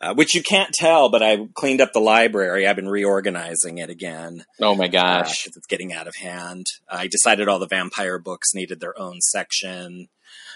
uh, 0.00 0.14
which 0.14 0.34
you 0.34 0.42
can't 0.42 0.72
tell, 0.72 1.08
but 1.08 1.22
I 1.22 1.48
cleaned 1.54 1.80
up 1.80 1.92
the 1.92 2.00
library. 2.00 2.66
I've 2.66 2.76
been 2.76 2.88
reorganizing 2.88 3.78
it 3.78 3.90
again. 3.90 4.44
Oh 4.60 4.74
my 4.74 4.88
gosh. 4.88 5.46
Uh, 5.46 5.52
it's 5.56 5.66
getting 5.66 5.92
out 5.92 6.06
of 6.06 6.14
hand. 6.16 6.66
I 6.88 7.08
decided 7.08 7.48
all 7.48 7.58
the 7.58 7.66
vampire 7.66 8.18
books 8.18 8.54
needed 8.54 8.80
their 8.80 8.98
own 8.98 9.20
section. 9.20 10.08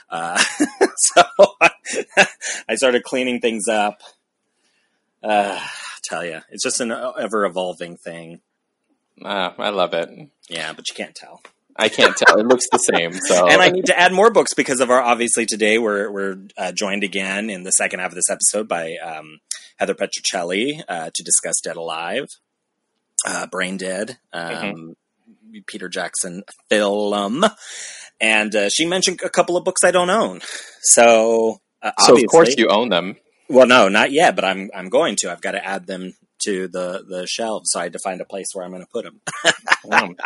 Uh, 0.09 0.43
so 0.97 1.23
I 2.69 2.75
started 2.77 3.03
cleaning 3.03 3.41
things 3.41 3.67
up. 3.69 4.03
Uh, 5.23 5.61
tell 6.05 6.25
you, 6.25 6.41
it's 6.51 6.65
just 6.65 6.81
an 6.81 6.93
ever 6.93 7.45
evolving 7.45 7.97
thing. 7.97 8.41
Ah, 9.25 9.55
I 9.59 9.71
love 9.71 9.95
it. 9.95 10.09
Yeah, 10.49 10.73
but 10.73 10.89
you 10.89 10.95
can't 10.95 11.15
tell. 11.15 11.43
I 11.77 11.89
can't 11.89 12.17
tell. 12.17 12.39
It 12.39 12.47
looks 12.47 12.67
the 12.71 12.79
same. 12.79 13.13
So, 13.13 13.49
and 13.49 13.61
I 13.61 13.71
need 13.71 13.87
to 13.87 13.99
add 13.99 14.13
more 14.13 14.31
books 14.31 14.55
because 14.55 14.81
of 14.81 14.91
our. 14.91 15.01
Obviously, 15.01 15.47
today 15.47 15.79
we're 15.79 16.11
we're 16.11 16.37
uh, 16.57 16.73
joined 16.73 17.05
again 17.05 17.51
in 17.51 17.63
the 17.63 17.71
second 17.71 18.01
half 18.01 18.11
of 18.11 18.15
this 18.15 18.31
episode 18.31 18.69
by 18.69 18.97
um, 18.97 19.39
Heather 19.77 19.95
Petricelli 19.95 20.83
uh, 20.89 21.11
to 21.15 21.23
discuss 21.23 21.61
Dead 21.63 21.77
Alive, 21.77 22.27
uh, 23.27 23.47
Brain 23.47 23.77
Dead, 23.77 24.19
um, 24.33 24.53
mm-hmm. 24.53 25.59
Peter 25.67 25.89
Jackson 25.89 26.43
film, 26.69 27.45
and 28.21 28.55
uh, 28.55 28.69
she 28.69 28.87
mentioned 28.87 29.21
a 29.25 29.31
couple 29.31 29.57
of 29.57 29.65
books 29.65 29.83
I 29.85 29.91
don't 29.91 30.11
own. 30.11 30.41
So, 30.83 31.61
uh, 31.83 31.93
so 31.99 32.17
of 32.17 32.27
course 32.31 32.57
you 32.57 32.69
own 32.69 32.91
them. 32.91 33.17
Well, 33.49 33.67
no, 33.67 33.89
not 33.89 34.13
yet, 34.13 34.37
but 34.37 34.45
I'm 34.45 34.71
I'm 34.75 34.89
going 34.89 35.17
to. 35.21 35.31
I've 35.31 35.43
got 35.43 35.53
to 35.53 35.65
add 35.65 35.87
them 35.87 36.15
to 36.45 36.69
the 36.69 37.05
the 37.09 37.27
shelves. 37.27 37.71
So 37.73 37.81
I 37.81 37.85
had 37.85 37.93
to 37.93 37.99
find 37.99 38.21
a 38.21 38.25
place 38.25 38.49
where 38.53 38.65
I'm 38.65 38.71
going 38.71 38.83
to 38.83 38.89
put 38.93 39.05
them. 39.05 39.21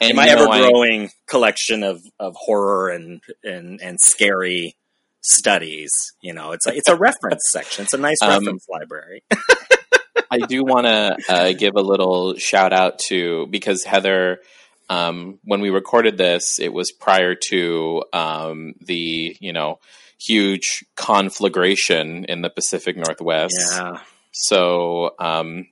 and 0.00 0.10
In 0.10 0.16
my 0.16 0.28
ever 0.28 0.46
growing 0.46 1.06
I... 1.06 1.10
collection 1.26 1.82
of 1.82 2.02
of 2.18 2.34
horror 2.36 2.90
and 2.90 3.20
and 3.42 3.80
and 3.80 4.00
scary 4.00 4.76
studies, 5.22 5.90
you 6.20 6.32
know, 6.32 6.52
it's 6.52 6.66
a 6.66 6.74
it's 6.74 6.88
a 6.88 6.96
reference 6.96 7.42
section. 7.50 7.84
It's 7.84 7.94
a 7.94 7.98
nice 7.98 8.18
um, 8.22 8.30
reference 8.30 8.66
library. 8.68 9.22
I 10.30 10.38
do 10.38 10.64
want 10.64 10.86
to 10.86 11.16
uh, 11.28 11.52
give 11.52 11.74
a 11.76 11.82
little 11.82 12.36
shout 12.36 12.72
out 12.72 12.98
to 13.08 13.46
because 13.48 13.84
Heather. 13.84 14.40
Um, 14.90 15.38
when 15.44 15.62
we 15.62 15.70
recorded 15.70 16.18
this, 16.18 16.58
it 16.60 16.70
was 16.70 16.92
prior 16.92 17.34
to 17.48 18.04
um, 18.12 18.74
the 18.82 19.34
you 19.40 19.52
know 19.54 19.78
huge 20.20 20.84
conflagration 20.96 22.24
in 22.26 22.42
the 22.42 22.50
Pacific 22.50 22.96
Northwest. 22.96 23.54
Yeah. 23.70 23.98
So 24.34 25.14
um, 25.20 25.68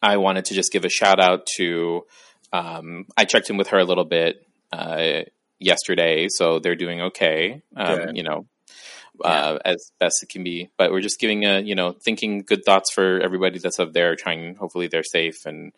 I 0.00 0.16
wanted 0.18 0.46
to 0.46 0.54
just 0.54 0.72
give 0.72 0.84
a 0.84 0.88
shout 0.88 1.20
out 1.20 1.46
to. 1.56 2.06
Um, 2.52 3.06
I 3.16 3.24
checked 3.24 3.50
in 3.50 3.56
with 3.56 3.68
her 3.68 3.78
a 3.78 3.84
little 3.84 4.04
bit 4.04 4.46
uh, 4.72 5.22
yesterday, 5.58 6.28
so 6.28 6.60
they're 6.60 6.76
doing 6.76 7.00
okay. 7.02 7.62
Um, 7.76 8.14
you 8.14 8.22
know, 8.22 8.46
uh, 9.24 9.58
yeah. 9.64 9.72
as 9.72 9.90
best 9.98 10.22
it 10.22 10.28
can 10.28 10.44
be. 10.44 10.70
But 10.76 10.92
we're 10.92 11.00
just 11.00 11.18
giving 11.18 11.44
a 11.44 11.58
you 11.58 11.74
know 11.74 11.92
thinking 11.92 12.42
good 12.42 12.64
thoughts 12.64 12.92
for 12.92 13.20
everybody 13.20 13.58
that's 13.58 13.80
up 13.80 13.92
there, 13.92 14.14
trying. 14.14 14.54
Hopefully, 14.54 14.86
they're 14.86 15.02
safe 15.02 15.44
and 15.44 15.72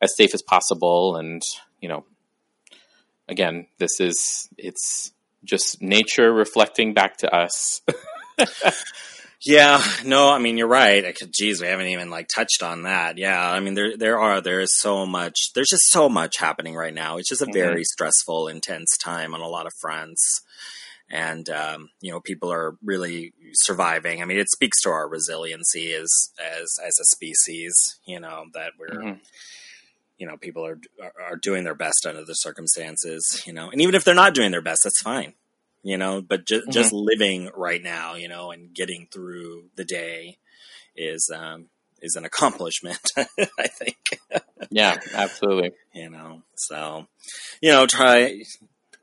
as 0.00 0.16
safe 0.16 0.32
as 0.32 0.40
possible. 0.40 1.16
And 1.16 1.42
you 1.78 1.90
know, 1.90 2.06
again, 3.28 3.66
this 3.76 4.00
is 4.00 4.48
it's 4.56 5.12
just 5.44 5.82
nature 5.82 6.32
reflecting 6.32 6.94
back 6.94 7.18
to 7.18 7.34
us. 7.34 7.82
Yeah, 9.44 9.82
no, 10.04 10.30
I 10.30 10.38
mean 10.38 10.56
you're 10.56 10.68
right. 10.68 11.16
Geez, 11.30 11.60
we 11.60 11.66
haven't 11.66 11.88
even 11.88 12.10
like 12.10 12.28
touched 12.34 12.62
on 12.62 12.82
that. 12.82 13.18
Yeah, 13.18 13.50
I 13.50 13.60
mean 13.60 13.74
there 13.74 13.96
there 13.96 14.18
are 14.18 14.40
there 14.40 14.60
is 14.60 14.70
so 14.78 15.04
much. 15.06 15.52
There's 15.54 15.68
just 15.68 15.90
so 15.90 16.08
much 16.08 16.38
happening 16.38 16.74
right 16.74 16.94
now. 16.94 17.18
It's 17.18 17.28
just 17.28 17.42
a 17.42 17.46
mm-hmm. 17.46 17.52
very 17.52 17.84
stressful, 17.84 18.48
intense 18.48 18.96
time 18.96 19.34
on 19.34 19.40
a 19.40 19.48
lot 19.48 19.66
of 19.66 19.72
fronts, 19.80 20.40
and 21.10 21.48
um, 21.50 21.90
you 22.00 22.10
know 22.10 22.20
people 22.20 22.50
are 22.52 22.76
really 22.82 23.32
surviving. 23.54 24.22
I 24.22 24.24
mean, 24.24 24.38
it 24.38 24.50
speaks 24.50 24.80
to 24.82 24.90
our 24.90 25.08
resiliency 25.08 25.92
as 25.92 26.10
as 26.40 26.74
as 26.84 26.98
a 27.00 27.04
species. 27.04 27.74
You 28.06 28.20
know 28.20 28.44
that 28.54 28.72
we're. 28.78 28.88
Mm-hmm. 28.88 29.18
You 30.16 30.28
know, 30.28 30.36
people 30.36 30.64
are 30.64 30.78
are 31.28 31.36
doing 31.36 31.64
their 31.64 31.74
best 31.74 32.06
under 32.06 32.24
the 32.24 32.34
circumstances. 32.34 33.42
You 33.46 33.52
know, 33.52 33.68
and 33.68 33.82
even 33.82 33.96
if 33.96 34.04
they're 34.04 34.14
not 34.14 34.32
doing 34.32 34.52
their 34.52 34.62
best, 34.62 34.82
that's 34.84 35.02
fine 35.02 35.34
you 35.84 35.98
know, 35.98 36.22
but 36.22 36.46
ju- 36.46 36.62
mm-hmm. 36.62 36.70
just 36.70 36.92
living 36.92 37.50
right 37.54 37.82
now, 37.82 38.14
you 38.14 38.26
know, 38.26 38.50
and 38.50 38.74
getting 38.74 39.06
through 39.12 39.66
the 39.76 39.84
day 39.84 40.38
is, 40.96 41.30
um, 41.32 41.66
is 42.00 42.16
an 42.16 42.24
accomplishment, 42.24 43.00
I 43.16 43.68
think. 43.68 44.20
yeah, 44.70 44.98
absolutely. 45.14 45.72
You 45.92 46.10
know, 46.10 46.42
so, 46.56 47.06
you 47.60 47.70
know, 47.70 47.86
try, 47.86 48.42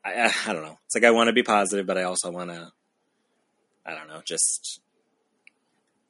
I, 0.03 0.33
I 0.47 0.53
don't 0.53 0.63
know. 0.63 0.77
It's 0.85 0.95
like 0.95 1.03
I 1.03 1.11
want 1.11 1.27
to 1.27 1.33
be 1.33 1.43
positive, 1.43 1.85
but 1.85 1.97
I 1.97 2.03
also 2.03 2.31
want 2.31 2.49
to, 2.49 2.71
I 3.85 3.93
don't 3.93 4.07
know, 4.07 4.21
just 4.25 4.81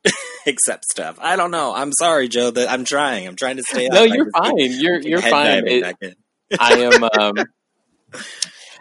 accept 0.47 0.85
stuff. 0.85 1.17
I 1.21 1.35
don't 1.35 1.51
know. 1.51 1.73
I'm 1.73 1.91
sorry, 1.91 2.27
Joe. 2.27 2.51
That 2.51 2.69
I'm 2.69 2.85
trying. 2.85 3.27
I'm 3.27 3.35
trying 3.35 3.57
to 3.57 3.63
stay. 3.63 3.87
No, 3.87 4.03
you're 4.03 4.29
fine. 4.31 4.53
You're 4.57 4.99
you're 4.99 5.21
fine. 5.21 5.67
It, 5.67 6.17
I 6.59 6.73
am. 6.73 7.03
Um, 7.03 7.35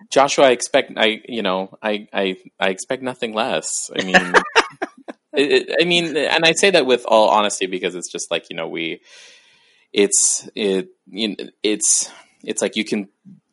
Joshua, 0.08 0.46
I 0.46 0.50
expect 0.50 0.92
I 0.96 1.20
you 1.28 1.42
know 1.42 1.76
I 1.82 2.08
I 2.12 2.36
I 2.58 2.68
expect 2.70 3.02
nothing 3.02 3.34
less. 3.34 3.90
I 3.94 4.04
mean, 4.04 4.32
it, 5.34 5.76
I 5.80 5.84
mean, 5.84 6.16
and 6.16 6.44
I 6.44 6.52
say 6.52 6.70
that 6.70 6.86
with 6.86 7.04
all 7.06 7.28
honesty 7.28 7.66
because 7.66 7.94
it's 7.94 8.10
just 8.10 8.30
like 8.30 8.46
you 8.50 8.56
know 8.56 8.68
we, 8.68 9.00
it's 9.92 10.48
it 10.54 10.88
you 11.10 11.28
know, 11.28 11.48
it's 11.62 12.10
it's 12.42 12.62
like 12.62 12.76
you 12.76 12.84
can 12.84 13.08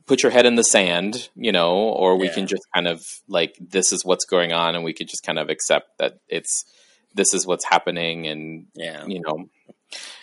put 0.06 0.24
your 0.24 0.32
head 0.32 0.46
in 0.46 0.56
the 0.56 0.64
sand, 0.64 1.30
you 1.36 1.52
know, 1.52 1.76
or 1.76 2.16
we 2.16 2.28
yeah. 2.28 2.34
can 2.34 2.48
just 2.48 2.64
kind 2.74 2.88
of 2.88 3.04
like 3.28 3.58
this 3.60 3.92
is 3.92 4.06
what's 4.06 4.26
going 4.26 4.54
on, 4.54 4.76
and 4.76 4.84
we 4.84 4.94
could 4.94 5.08
just 5.08 5.26
kind 5.26 5.38
of 5.38 5.50
accept 5.50 5.98
that 6.00 6.20
it's 6.28 6.66
this 7.14 7.34
is 7.34 7.46
what's 7.46 7.66
happening, 7.66 8.28
and 8.28 8.68
yeah, 8.74 9.06
you 9.06 9.22
know, 9.22 9.50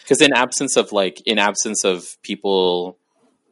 because 0.03 0.20
in 0.20 0.33
absence 0.33 0.77
of 0.77 0.92
like 0.92 1.20
in 1.27 1.38
absence 1.38 1.85
of 1.85 2.16
people, 2.22 2.98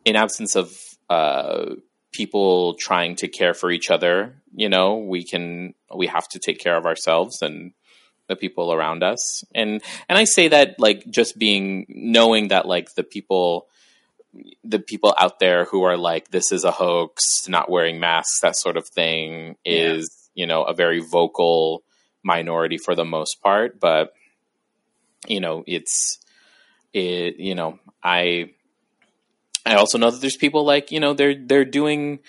in 0.04 0.16
absence 0.16 0.56
of 0.56 0.72
uh 1.10 1.74
people 2.12 2.74
trying 2.74 3.16
to 3.16 3.28
care 3.28 3.54
for 3.54 3.70
each 3.70 3.90
other 3.90 4.34
you 4.54 4.68
know 4.68 4.96
we 4.96 5.24
can 5.24 5.74
we 5.94 6.06
have 6.06 6.28
to 6.28 6.38
take 6.38 6.58
care 6.58 6.76
of 6.76 6.86
ourselves 6.86 7.42
and 7.42 7.72
the 8.28 8.36
people 8.36 8.72
around 8.72 9.02
us 9.02 9.44
and 9.54 9.82
and 10.08 10.18
i 10.18 10.24
say 10.24 10.48
that 10.48 10.78
like 10.78 11.08
just 11.10 11.38
being 11.38 11.86
knowing 11.88 12.48
that 12.48 12.66
like 12.66 12.94
the 12.94 13.02
people 13.02 13.66
the 14.64 14.78
people 14.78 15.14
out 15.18 15.38
there 15.40 15.64
who 15.66 15.82
are 15.82 15.96
like 15.96 16.30
this 16.30 16.52
is 16.52 16.64
a 16.64 16.70
hoax 16.70 17.22
not 17.48 17.70
wearing 17.70 18.00
masks 18.00 18.40
that 18.40 18.56
sort 18.56 18.76
of 18.76 18.88
thing 18.88 19.56
is 19.64 20.30
yeah. 20.34 20.42
you 20.42 20.46
know 20.46 20.62
a 20.62 20.74
very 20.74 21.00
vocal 21.00 21.82
minority 22.22 22.78
for 22.78 22.94
the 22.94 23.04
most 23.04 23.42
part 23.42 23.80
but 23.80 24.12
you 25.26 25.40
know 25.40 25.64
it's 25.66 26.18
it 26.92 27.36
you 27.38 27.54
know 27.54 27.78
i 28.02 28.50
I 29.72 29.76
also 29.76 29.96
know 29.96 30.10
that 30.10 30.20
there's 30.20 30.36
people 30.36 30.64
like 30.64 30.92
you 30.92 31.00
know 31.00 31.14
they're 31.14 31.34
they're 31.34 31.64
doing. 31.64 32.20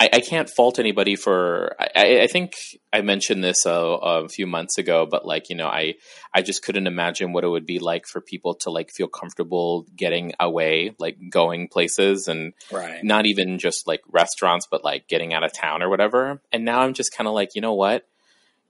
I, 0.00 0.08
I 0.14 0.20
can't 0.20 0.48
fault 0.48 0.78
anybody 0.78 1.16
for. 1.16 1.76
I, 1.78 2.22
I 2.22 2.26
think 2.26 2.54
I 2.92 3.02
mentioned 3.02 3.44
this 3.44 3.66
a, 3.66 3.70
a, 3.70 4.28
few 4.28 4.46
months 4.46 4.78
ago, 4.78 5.06
but 5.08 5.26
like 5.26 5.48
you 5.50 5.56
know, 5.56 5.66
I 5.66 5.94
I 6.32 6.42
just 6.42 6.64
couldn't 6.64 6.86
imagine 6.86 7.32
what 7.32 7.44
it 7.44 7.48
would 7.48 7.66
be 7.66 7.78
like 7.78 8.06
for 8.06 8.20
people 8.20 8.54
to 8.62 8.70
like 8.70 8.90
feel 8.90 9.08
comfortable 9.08 9.86
getting 9.96 10.32
away, 10.40 10.94
like 10.98 11.18
going 11.28 11.68
places, 11.68 12.28
and 12.28 12.52
right. 12.70 13.02
not 13.04 13.26
even 13.26 13.58
just 13.58 13.86
like 13.86 14.00
restaurants, 14.08 14.66
but 14.70 14.84
like 14.84 15.08
getting 15.08 15.34
out 15.34 15.44
of 15.44 15.52
town 15.52 15.82
or 15.82 15.88
whatever. 15.88 16.40
And 16.52 16.64
now 16.64 16.80
I'm 16.80 16.94
just 16.94 17.14
kind 17.14 17.28
of 17.28 17.34
like, 17.34 17.50
you 17.54 17.60
know 17.60 17.74
what? 17.74 18.06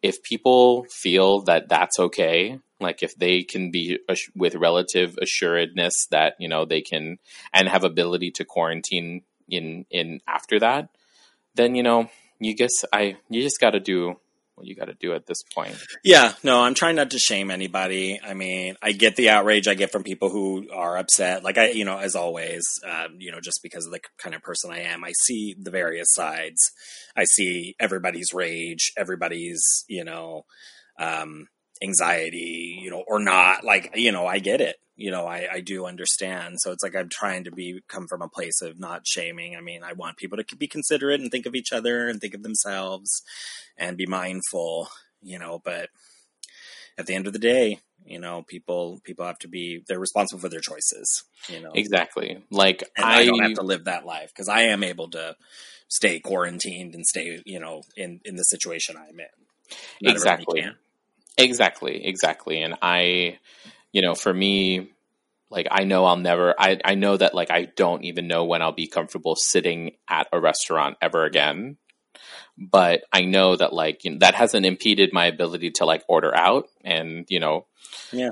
If 0.02 0.22
people 0.22 0.86
feel 0.90 1.42
that 1.42 1.68
that's 1.68 1.98
okay, 1.98 2.58
like 2.82 3.02
if 3.02 3.16
they 3.16 3.42
can 3.42 3.70
be 3.70 3.98
with 4.34 4.54
relative 4.54 5.18
assuredness 5.20 6.06
that 6.10 6.34
you 6.38 6.48
know 6.48 6.64
they 6.64 6.80
can 6.80 7.18
and 7.52 7.68
have 7.68 7.84
ability 7.84 8.30
to 8.32 8.44
quarantine 8.44 9.22
in 9.48 9.86
in 9.90 10.20
after 10.26 10.58
that, 10.60 10.88
then 11.54 11.74
you 11.74 11.82
know 11.82 12.10
you 12.40 12.54
guess 12.54 12.84
I 12.92 13.16
you 13.28 13.42
just 13.42 13.60
got 13.60 13.70
to 13.70 13.80
do 13.80 14.16
what 14.54 14.66
you 14.66 14.74
got 14.74 14.86
to 14.86 14.94
do 14.94 15.14
at 15.14 15.26
this 15.26 15.42
point. 15.42 15.76
Yeah, 16.04 16.34
no, 16.42 16.60
I'm 16.60 16.74
trying 16.74 16.96
not 16.96 17.10
to 17.10 17.18
shame 17.18 17.50
anybody. 17.50 18.20
I 18.22 18.34
mean, 18.34 18.76
I 18.82 18.92
get 18.92 19.16
the 19.16 19.30
outrage 19.30 19.66
I 19.66 19.74
get 19.74 19.90
from 19.90 20.02
people 20.02 20.28
who 20.28 20.68
are 20.72 20.98
upset. 20.98 21.42
Like 21.42 21.58
I, 21.58 21.70
you 21.70 21.84
know, 21.84 21.98
as 21.98 22.14
always, 22.14 22.62
um, 22.88 23.16
you 23.18 23.32
know, 23.32 23.40
just 23.40 23.60
because 23.62 23.86
of 23.86 23.92
the 23.92 24.00
kind 24.18 24.34
of 24.34 24.42
person 24.42 24.70
I 24.70 24.80
am, 24.80 25.04
I 25.04 25.12
see 25.24 25.54
the 25.58 25.70
various 25.70 26.08
sides. 26.12 26.60
I 27.16 27.24
see 27.24 27.74
everybody's 27.80 28.34
rage, 28.34 28.92
everybody's, 28.96 29.62
you 29.88 30.04
know, 30.04 30.44
um, 30.98 31.48
anxiety, 31.82 32.78
you 32.80 32.90
know, 32.90 33.04
or 33.06 33.18
not. 33.18 33.64
Like, 33.64 33.92
you 33.94 34.12
know, 34.12 34.26
I 34.26 34.38
get 34.38 34.60
it. 34.60 34.76
You 34.94 35.10
know, 35.10 35.26
I, 35.26 35.48
I 35.54 35.60
do 35.60 35.86
understand. 35.86 36.56
So 36.58 36.70
it's 36.70 36.82
like 36.82 36.94
I'm 36.94 37.08
trying 37.10 37.44
to 37.44 37.50
be 37.50 37.80
come 37.88 38.06
from 38.08 38.22
a 38.22 38.28
place 38.28 38.60
of 38.62 38.78
not 38.78 39.06
shaming. 39.06 39.56
I 39.56 39.60
mean, 39.60 39.82
I 39.82 39.94
want 39.94 40.18
people 40.18 40.38
to 40.38 40.56
be 40.56 40.68
considerate 40.68 41.20
and 41.20 41.30
think 41.30 41.46
of 41.46 41.54
each 41.54 41.72
other 41.72 42.08
and 42.08 42.20
think 42.20 42.34
of 42.34 42.42
themselves 42.42 43.22
and 43.76 43.96
be 43.96 44.06
mindful, 44.06 44.88
you 45.22 45.38
know, 45.38 45.60
but 45.64 45.88
at 46.98 47.06
the 47.06 47.14
end 47.14 47.26
of 47.26 47.32
the 47.32 47.38
day, 47.38 47.80
you 48.04 48.18
know, 48.18 48.42
people 48.42 49.00
people 49.04 49.24
have 49.24 49.38
to 49.40 49.48
be 49.48 49.82
they're 49.88 49.98
responsible 49.98 50.40
for 50.40 50.48
their 50.48 50.60
choices, 50.60 51.24
you 51.48 51.60
know. 51.60 51.72
Exactly. 51.74 52.42
Like 52.50 52.84
I, 52.98 53.20
I, 53.20 53.26
don't 53.26 53.42
have 53.42 53.54
to 53.54 53.62
live 53.62 53.84
that 53.84 54.04
life 54.04 54.28
because 54.28 54.48
I 54.48 54.62
am 54.62 54.82
able 54.82 55.08
to 55.10 55.36
stay 55.88 56.20
quarantined 56.20 56.94
and 56.94 57.06
stay, 57.06 57.40
you 57.46 57.60
know, 57.60 57.82
in 57.96 58.20
in 58.24 58.36
the 58.36 58.42
situation 58.42 58.96
I'm 58.96 59.20
in. 59.20 59.26
Not 60.02 60.14
exactly. 60.14 60.64
Exactly, 61.38 62.04
exactly. 62.06 62.62
And 62.62 62.74
I, 62.82 63.38
you 63.92 64.02
know, 64.02 64.14
for 64.14 64.32
me, 64.32 64.90
like 65.50 65.66
I 65.70 65.84
know 65.84 66.04
I'll 66.04 66.16
never 66.16 66.54
I, 66.58 66.78
I 66.84 66.94
know 66.94 67.16
that 67.16 67.34
like 67.34 67.50
I 67.50 67.66
don't 67.76 68.04
even 68.04 68.26
know 68.26 68.44
when 68.44 68.62
I'll 68.62 68.72
be 68.72 68.86
comfortable 68.86 69.34
sitting 69.36 69.92
at 70.08 70.28
a 70.32 70.40
restaurant 70.40 70.96
ever 71.02 71.24
again. 71.24 71.76
But 72.58 73.02
I 73.12 73.22
know 73.22 73.56
that 73.56 73.72
like 73.72 74.04
you 74.04 74.12
know, 74.12 74.18
that 74.20 74.34
hasn't 74.34 74.66
impeded 74.66 75.12
my 75.12 75.26
ability 75.26 75.70
to 75.72 75.84
like 75.86 76.04
order 76.08 76.34
out 76.34 76.68
and, 76.84 77.24
you 77.28 77.40
know, 77.40 77.66
yeah, 78.12 78.30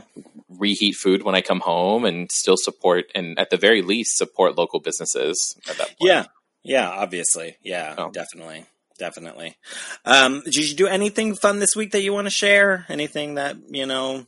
reheat 0.48 0.94
food 0.94 1.22
when 1.22 1.34
I 1.34 1.40
come 1.40 1.60
home 1.60 2.04
and 2.04 2.30
still 2.30 2.56
support 2.58 3.06
and 3.14 3.38
at 3.38 3.50
the 3.50 3.56
very 3.56 3.82
least 3.82 4.16
support 4.16 4.56
local 4.58 4.80
businesses 4.80 5.56
at 5.68 5.76
that 5.78 5.88
point. 5.88 5.96
Yeah. 6.00 6.24
Yeah, 6.62 6.90
obviously. 6.90 7.56
Yeah, 7.62 7.94
Oh. 7.96 8.10
definitely. 8.10 8.66
Definitely. 9.00 9.56
Um, 10.04 10.42
did 10.44 10.54
you 10.56 10.76
do 10.76 10.86
anything 10.86 11.34
fun 11.34 11.58
this 11.58 11.74
week 11.74 11.92
that 11.92 12.02
you 12.02 12.12
want 12.12 12.26
to 12.26 12.30
share? 12.30 12.84
Anything 12.90 13.34
that, 13.36 13.56
you 13.70 13.86
know, 13.86 14.26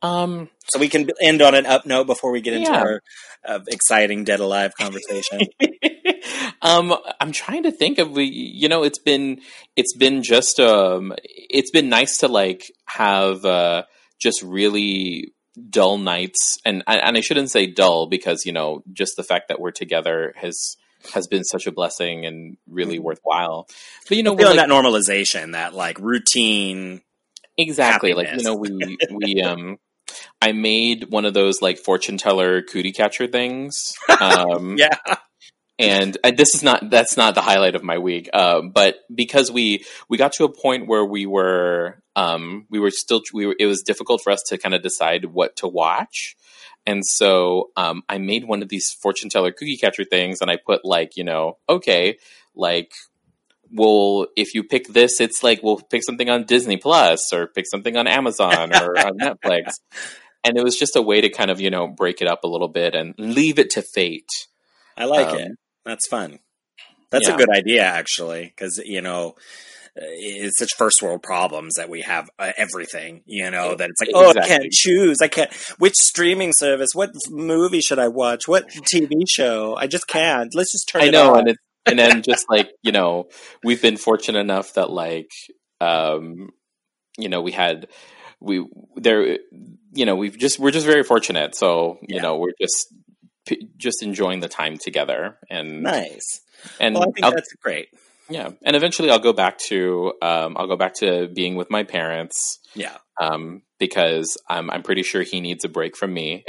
Um, 0.00 0.48
so 0.72 0.78
we 0.78 0.88
can 0.88 1.10
end 1.20 1.42
on 1.42 1.56
an 1.56 1.66
up 1.66 1.84
note 1.84 2.06
before 2.06 2.30
we 2.30 2.40
get 2.40 2.54
into 2.54 2.70
Yeah. 2.70 2.80
our 2.80 3.02
uh, 3.44 3.58
exciting 3.66 4.22
Dead 4.22 4.38
Alive 4.38 4.72
conversation? 4.78 5.40
um, 6.62 6.94
I'm 7.20 7.32
trying 7.32 7.64
to 7.64 7.72
think 7.72 7.98
of 7.98 8.10
we. 8.12 8.24
You 8.24 8.68
know, 8.68 8.84
it's 8.84 9.00
been 9.00 9.40
it's 9.74 9.96
been 9.96 10.22
just 10.22 10.60
um, 10.60 11.12
it's 11.24 11.72
been 11.72 11.88
nice 11.88 12.18
to 12.18 12.28
like 12.28 12.70
have 12.86 13.44
uh, 13.44 13.82
just 14.20 14.40
really 14.42 15.32
dull 15.70 15.98
nights, 15.98 16.58
and 16.64 16.84
and 16.86 17.16
I 17.16 17.20
shouldn't 17.20 17.50
say 17.50 17.66
dull 17.66 18.06
because 18.06 18.46
you 18.46 18.52
know 18.52 18.82
just 18.92 19.16
the 19.16 19.24
fact 19.24 19.48
that 19.48 19.58
we're 19.58 19.72
together 19.72 20.32
has 20.36 20.76
has 21.10 21.26
been 21.26 21.44
such 21.44 21.66
a 21.66 21.72
blessing 21.72 22.26
and 22.26 22.56
really 22.68 22.98
Mhm. 22.98 23.02
worthwhile. 23.02 23.66
But 24.08 24.16
you 24.16 24.22
know, 24.22 24.32
we're 24.32 24.38
Feeling 24.38 24.56
like, 24.56 24.68
that 24.68 24.74
normalization, 24.74 25.52
that 25.52 25.74
like 25.74 25.98
routine. 25.98 27.02
exactly 27.56 28.14
like 28.14 28.28
you 28.36 28.42
know 28.42 28.54
we 28.54 28.98
we 29.10 29.42
um. 29.42 29.78
I 30.40 30.52
made 30.52 31.10
one 31.10 31.26
of 31.26 31.34
those 31.34 31.60
like 31.60 31.78
fortune 31.78 32.16
teller 32.16 32.62
cootie 32.62 32.92
catcher 32.92 33.26
things. 33.26 33.74
Um, 34.20 34.76
Yeah. 34.78 34.96
and 35.78 36.16
uh, 36.24 36.32
this 36.34 36.54
is 36.54 36.62
not 36.62 36.88
that's 36.90 37.16
not 37.16 37.34
the 37.34 37.42
highlight 37.42 37.74
of 37.76 37.84
my 37.84 37.98
week 37.98 38.28
uh, 38.32 38.62
but 38.62 38.96
because 39.14 39.52
we 39.52 39.84
we 40.08 40.16
got 40.16 40.32
to 40.32 40.44
a 40.44 40.52
point 40.52 40.88
where 40.88 41.04
we 41.04 41.24
were 41.26 42.02
um, 42.16 42.66
we 42.70 42.80
were 42.80 42.90
still 42.90 43.20
we 43.32 43.46
were, 43.46 43.54
it 43.60 43.66
was 43.66 43.82
difficult 43.82 44.20
for 44.24 44.32
us 44.32 44.42
to 44.48 44.58
kind 44.58 44.74
of 44.74 44.82
decide 44.82 45.26
what 45.26 45.54
to 45.56 45.68
watch 45.68 46.36
and 46.88 47.02
so 47.04 47.70
um, 47.76 48.02
i 48.08 48.16
made 48.18 48.44
one 48.44 48.62
of 48.62 48.68
these 48.68 48.88
fortune 49.02 49.28
teller 49.30 49.52
cookie 49.52 49.76
catcher 49.76 50.04
things 50.04 50.40
and 50.40 50.50
i 50.50 50.56
put 50.56 50.84
like 50.84 51.16
you 51.16 51.24
know 51.24 51.56
okay 51.68 52.16
like 52.54 52.90
well 53.80 54.26
if 54.36 54.54
you 54.54 54.62
pick 54.64 54.88
this 54.88 55.20
it's 55.20 55.42
like 55.42 55.62
we'll 55.62 55.80
pick 55.92 56.02
something 56.02 56.30
on 56.30 56.44
disney 56.44 56.76
plus 56.76 57.32
or 57.32 57.46
pick 57.46 57.66
something 57.70 57.96
on 57.96 58.06
amazon 58.06 58.74
or 58.74 58.98
on 58.98 59.18
netflix 59.24 59.74
and 60.44 60.56
it 60.56 60.64
was 60.64 60.76
just 60.76 60.96
a 60.96 61.02
way 61.02 61.20
to 61.20 61.28
kind 61.28 61.50
of 61.50 61.60
you 61.60 61.70
know 61.70 61.86
break 61.86 62.20
it 62.22 62.28
up 62.28 62.44
a 62.44 62.48
little 62.48 62.72
bit 62.80 62.94
and 62.94 63.14
leave 63.18 63.58
it 63.58 63.70
to 63.70 63.82
fate 63.82 64.30
I 65.00 65.04
like 65.04 65.28
Um, 65.28 65.38
it. 65.38 65.52
That's 65.84 66.08
fun. 66.08 66.40
That's 67.10 67.28
yeah. 67.28 67.34
a 67.34 67.38
good 67.38 67.50
idea, 67.50 67.84
actually, 67.84 68.42
because, 68.46 68.82
you 68.84 69.00
know, 69.00 69.36
it's 70.00 70.58
such 70.58 70.70
first 70.76 71.02
world 71.02 71.22
problems 71.22 71.74
that 71.76 71.88
we 71.88 72.02
have 72.02 72.28
uh, 72.38 72.52
everything, 72.56 73.22
you 73.26 73.50
know, 73.50 73.74
that 73.74 73.90
it's 73.90 74.00
like, 74.00 74.10
oh, 74.14 74.30
I 74.40 74.46
can't 74.46 74.70
choose. 74.72 75.18
I 75.22 75.28
can't. 75.28 75.52
Which 75.78 75.94
streaming 75.96 76.52
service? 76.56 76.90
What 76.94 77.10
movie 77.30 77.80
should 77.80 77.98
I 77.98 78.08
watch? 78.08 78.46
What 78.46 78.68
TV 78.70 79.12
show? 79.28 79.74
I 79.76 79.86
just 79.86 80.06
can't. 80.06 80.54
Let's 80.54 80.72
just 80.72 80.88
turn 80.88 81.02
I 81.02 81.06
it 81.06 81.10
know, 81.12 81.34
on. 81.34 81.40
and 81.40 81.48
it's 81.48 81.58
and 81.86 81.98
then 81.98 82.22
just 82.22 82.46
like 82.50 82.70
you 82.82 82.92
know, 82.92 83.28
we've 83.64 83.80
been 83.82 83.96
fortunate 83.96 84.38
enough 84.38 84.74
that 84.74 84.90
like 84.90 85.30
um, 85.80 86.50
you 87.18 87.28
know 87.28 87.40
we 87.40 87.52
had 87.52 87.88
we 88.40 88.64
there 88.96 89.38
you 89.92 90.06
know 90.06 90.14
we've 90.16 90.38
just 90.38 90.58
we're 90.58 90.70
just 90.70 90.86
very 90.86 91.02
fortunate. 91.02 91.54
So 91.56 91.98
you 92.02 92.16
Yeah. 92.16 92.22
know 92.22 92.36
we're 92.38 92.52
just 92.60 92.94
just 93.78 94.02
enjoying 94.02 94.40
the 94.40 94.48
time 94.48 94.76
together 94.76 95.38
and 95.48 95.82
nice. 95.82 96.40
and 96.78 96.94
Well, 96.94 97.04
I 97.04 97.12
think 97.12 97.24
I'll- 97.24 97.32
that's 97.32 97.52
great. 97.62 97.88
Yeah, 98.28 98.50
and 98.64 98.76
eventually 98.76 99.10
I'll 99.10 99.18
go 99.18 99.32
back 99.32 99.58
to 99.68 100.12
um, 100.22 100.56
I'll 100.58 100.66
go 100.66 100.76
back 100.76 100.94
to 100.96 101.28
being 101.28 101.56
with 101.56 101.70
my 101.70 101.82
parents 101.82 102.58
Yeah. 102.74 102.96
um, 103.20 103.62
because 103.78 104.36
I'm 104.48 104.70
I'm 104.70 104.82
pretty 104.82 105.02
sure 105.02 105.22
he 105.22 105.40
needs 105.40 105.64
a 105.64 105.68
break 105.68 105.96
from 105.96 106.12
me. 106.14 106.44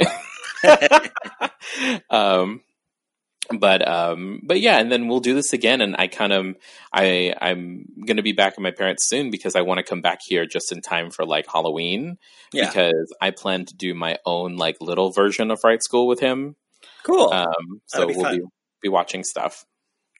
um, 2.10 2.60
but 3.58 3.86
um, 3.86 4.40
but 4.44 4.60
yeah, 4.60 4.78
and 4.78 4.92
then 4.92 5.08
we'll 5.08 5.20
do 5.20 5.34
this 5.34 5.52
again. 5.52 5.80
And 5.80 5.96
I 5.98 6.06
kind 6.06 6.32
of 6.32 6.54
I 6.92 7.34
I'm 7.40 7.84
gonna 8.06 8.22
be 8.22 8.32
back 8.32 8.52
at 8.54 8.60
my 8.60 8.70
parents 8.70 9.08
soon 9.08 9.30
because 9.30 9.56
I 9.56 9.62
want 9.62 9.78
to 9.78 9.84
come 9.84 10.00
back 10.02 10.20
here 10.24 10.46
just 10.46 10.70
in 10.72 10.80
time 10.82 11.10
for 11.10 11.24
like 11.26 11.46
Halloween 11.50 12.18
Yeah. 12.52 12.66
because 12.66 13.12
I 13.20 13.30
plan 13.32 13.64
to 13.64 13.74
do 13.74 13.94
my 13.94 14.18
own 14.24 14.56
like 14.56 14.76
little 14.80 15.10
version 15.10 15.50
of 15.50 15.60
Fright 15.60 15.82
School 15.82 16.06
with 16.06 16.20
him. 16.20 16.54
Cool. 17.02 17.32
Um, 17.32 17.80
so 17.86 18.06
be 18.06 18.14
we'll 18.14 18.24
fun. 18.24 18.36
be 18.38 18.44
be 18.82 18.88
watching 18.88 19.24
stuff. 19.24 19.64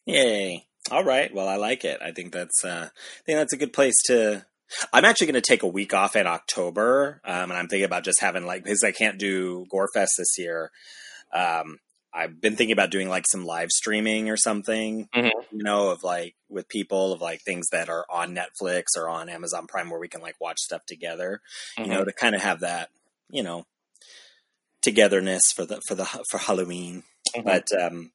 Yay. 0.06 0.66
All 0.90 1.04
right. 1.04 1.32
Well, 1.32 1.48
I 1.48 1.56
like 1.56 1.84
it. 1.84 2.00
I 2.02 2.10
think 2.12 2.32
that's 2.32 2.64
uh 2.64 2.88
I 2.90 3.22
think 3.26 3.38
that's 3.38 3.52
a 3.52 3.56
good 3.58 3.72
place 3.72 3.94
to 4.06 4.44
I'm 4.92 5.04
actually 5.04 5.26
going 5.26 5.42
to 5.42 5.48
take 5.48 5.64
a 5.64 5.68
week 5.68 5.92
off 5.92 6.14
in 6.14 6.28
October, 6.28 7.20
um, 7.24 7.50
and 7.50 7.54
I'm 7.54 7.66
thinking 7.66 7.84
about 7.86 8.04
just 8.04 8.20
having 8.20 8.46
like 8.46 8.62
because 8.62 8.84
I 8.84 8.92
can't 8.92 9.18
do 9.18 9.66
Gorefest 9.72 10.10
this 10.16 10.38
year. 10.38 10.70
Um, 11.34 11.78
I've 12.14 12.40
been 12.40 12.54
thinking 12.54 12.72
about 12.72 12.90
doing 12.92 13.08
like 13.08 13.24
some 13.28 13.44
live 13.44 13.70
streaming 13.70 14.30
or 14.30 14.36
something, 14.36 15.08
Mhm. 15.12 15.30
you 15.50 15.62
know, 15.64 15.90
of 15.90 16.04
like 16.04 16.36
with 16.48 16.68
people 16.68 17.12
of 17.12 17.20
like 17.20 17.40
things 17.42 17.66
that 17.72 17.88
are 17.88 18.04
on 18.08 18.32
Netflix 18.34 18.84
or 18.96 19.08
on 19.08 19.28
Amazon 19.28 19.66
Prime 19.66 19.90
where 19.90 19.98
we 19.98 20.08
can 20.08 20.20
like 20.20 20.36
watch 20.40 20.58
stuff 20.60 20.82
together, 20.86 21.40
you 21.76 21.86
know, 21.86 22.04
to 22.04 22.12
kind 22.12 22.36
of 22.36 22.40
have 22.42 22.60
that, 22.60 22.90
you 23.28 23.42
know, 23.42 23.66
togetherness 24.82 25.42
for 25.54 25.64
the 25.64 25.80
for 25.86 25.94
the 25.94 26.04
for 26.30 26.38
Halloween. 26.38 27.02
Mhm. 27.36 27.44
But 27.44 27.66
um, 27.80 28.12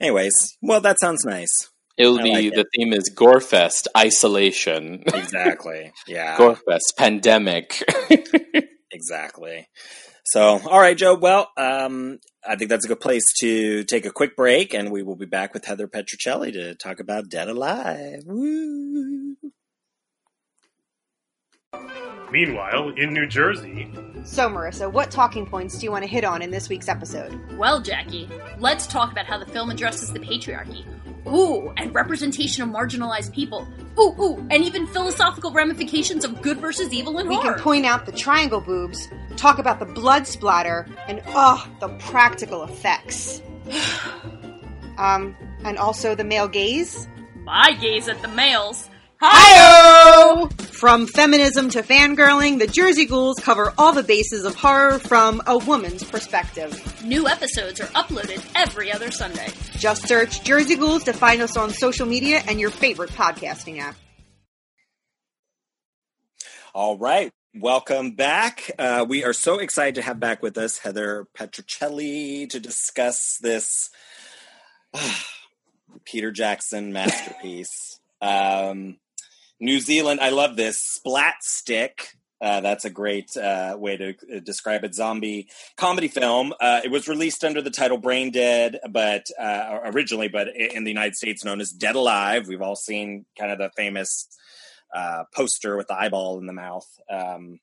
anyways, 0.00 0.34
well, 0.62 0.80
that 0.80 0.98
sounds 1.00 1.24
nice. 1.24 1.50
It'll 1.96 2.18
I 2.18 2.22
be 2.22 2.30
like 2.32 2.44
it. 2.46 2.54
the 2.56 2.66
theme 2.76 2.92
is 2.92 3.12
Gorefest 3.14 3.86
isolation, 3.96 5.02
Exactly. 5.06 5.92
Yeah. 6.08 6.36
Gorefest 6.36 6.96
pandemic. 6.98 7.82
Exactly. 8.92 9.66
So, 10.24 10.60
all 10.70 10.78
right, 10.80 10.96
Joe. 10.96 11.16
Well, 11.16 11.48
um, 11.56 12.20
I 12.48 12.54
think 12.54 12.70
that's 12.70 12.84
a 12.84 12.88
good 12.88 13.00
place 13.00 13.24
to 13.40 13.82
take 13.84 14.06
a 14.06 14.10
quick 14.12 14.36
break, 14.36 14.72
and 14.72 14.92
we 14.92 15.02
will 15.02 15.16
be 15.16 15.26
back 15.26 15.52
with 15.52 15.64
Heather 15.64 15.88
Petricelli 15.88 16.52
to 16.52 16.76
talk 16.76 17.00
about 17.00 17.28
Dead 17.28 17.48
Alive. 17.48 18.22
Woo! 18.24 19.34
Meanwhile, 22.30 22.90
in 22.96 23.12
New 23.12 23.26
Jersey, 23.26 23.92
So, 24.24 24.48
Marissa, 24.48 24.90
what 24.90 25.10
talking 25.10 25.44
points 25.44 25.78
do 25.78 25.84
you 25.86 25.90
want 25.90 26.04
to 26.04 26.08
hit 26.10 26.24
on 26.24 26.40
in 26.40 26.50
this 26.50 26.68
week's 26.68 26.88
episode? 26.88 27.38
Well, 27.58 27.80
Jackie, 27.80 28.28
let's 28.58 28.86
talk 28.86 29.12
about 29.12 29.26
how 29.26 29.38
the 29.38 29.46
film 29.46 29.70
addresses 29.70 30.12
the 30.12 30.20
patriarchy. 30.20 30.84
Ooh, 31.26 31.72
and 31.76 31.94
representation 31.94 32.62
of 32.62 32.68
marginalized 32.68 33.32
people. 33.32 33.66
Ooh, 33.98 34.14
ooh, 34.20 34.46
and 34.50 34.62
even 34.64 34.86
philosophical 34.86 35.52
ramifications 35.52 36.24
of 36.24 36.42
good 36.42 36.58
versus 36.58 36.92
evil 36.92 37.18
and 37.18 37.28
We 37.28 37.36
horror. 37.36 37.54
can 37.54 37.62
point 37.62 37.86
out 37.86 38.06
the 38.06 38.12
triangle 38.12 38.60
boobs, 38.60 39.08
talk 39.36 39.58
about 39.58 39.78
the 39.78 39.86
blood 39.86 40.26
splatter, 40.26 40.86
and 41.08 41.22
oh, 41.28 41.66
the 41.80 41.88
practical 41.98 42.64
effects. 42.64 43.40
um, 44.98 45.36
and 45.64 45.78
also 45.78 46.14
the 46.14 46.24
male 46.24 46.48
gaze. 46.48 47.08
My 47.42 47.72
gaze 47.80 48.08
at 48.08 48.20
the 48.22 48.28
males. 48.28 48.88
Hi! 49.26 50.48
From 50.58 51.06
feminism 51.06 51.70
to 51.70 51.82
fangirling, 51.82 52.58
the 52.58 52.66
Jersey 52.66 53.06
Ghouls 53.06 53.38
cover 53.40 53.72
all 53.78 53.94
the 53.94 54.02
bases 54.02 54.44
of 54.44 54.54
horror 54.54 54.98
from 54.98 55.40
a 55.46 55.56
woman's 55.56 56.04
perspective. 56.04 57.02
New 57.02 57.26
episodes 57.26 57.80
are 57.80 57.86
uploaded 57.86 58.44
every 58.54 58.92
other 58.92 59.10
Sunday. 59.10 59.48
Just 59.78 60.06
search 60.06 60.44
Jersey 60.44 60.76
Ghouls 60.76 61.04
to 61.04 61.14
find 61.14 61.40
us 61.40 61.56
on 61.56 61.70
social 61.70 62.04
media 62.06 62.42
and 62.46 62.60
your 62.60 62.68
favorite 62.68 63.08
podcasting 63.12 63.78
app. 63.80 63.96
All 66.74 66.98
right. 66.98 67.32
Welcome 67.54 68.10
back. 68.16 68.70
Uh, 68.78 69.06
we 69.08 69.24
are 69.24 69.32
so 69.32 69.58
excited 69.58 69.94
to 69.94 70.02
have 70.02 70.20
back 70.20 70.42
with 70.42 70.58
us 70.58 70.76
Heather 70.76 71.26
Petricelli 71.34 72.50
to 72.50 72.60
discuss 72.60 73.38
this 73.40 73.88
Peter 76.04 76.30
Jackson 76.30 76.92
masterpiece. 76.92 78.00
um, 78.20 78.98
New 79.64 79.80
Zealand, 79.80 80.20
I 80.20 80.28
love 80.28 80.56
this. 80.56 80.78
Splat 80.78 81.36
Stick. 81.40 82.18
Uh, 82.38 82.60
that's 82.60 82.84
a 82.84 82.90
great 82.90 83.34
uh, 83.34 83.74
way 83.78 83.96
to 83.96 84.10
uh, 84.10 84.40
describe 84.44 84.84
it. 84.84 84.94
Zombie 84.94 85.48
comedy 85.78 86.08
film. 86.08 86.52
Uh, 86.60 86.82
it 86.84 86.90
was 86.90 87.08
released 87.08 87.42
under 87.42 87.62
the 87.62 87.70
title 87.70 87.96
Brain 87.96 88.30
Dead, 88.30 88.78
but 88.90 89.24
uh, 89.40 89.78
originally, 89.84 90.28
but 90.28 90.48
in 90.54 90.84
the 90.84 90.90
United 90.90 91.16
States, 91.16 91.46
known 91.46 91.62
as 91.62 91.70
Dead 91.70 91.94
Alive. 91.94 92.46
We've 92.46 92.60
all 92.60 92.76
seen 92.76 93.24
kind 93.38 93.50
of 93.50 93.56
the 93.56 93.70
famous 93.74 94.28
poster 95.34 95.78
with 95.78 95.88
the 95.88 95.94
eyeball 95.94 96.38
in 96.38 96.46
the 96.46 96.52
mouth. 96.52 96.86
Um, 97.10 97.58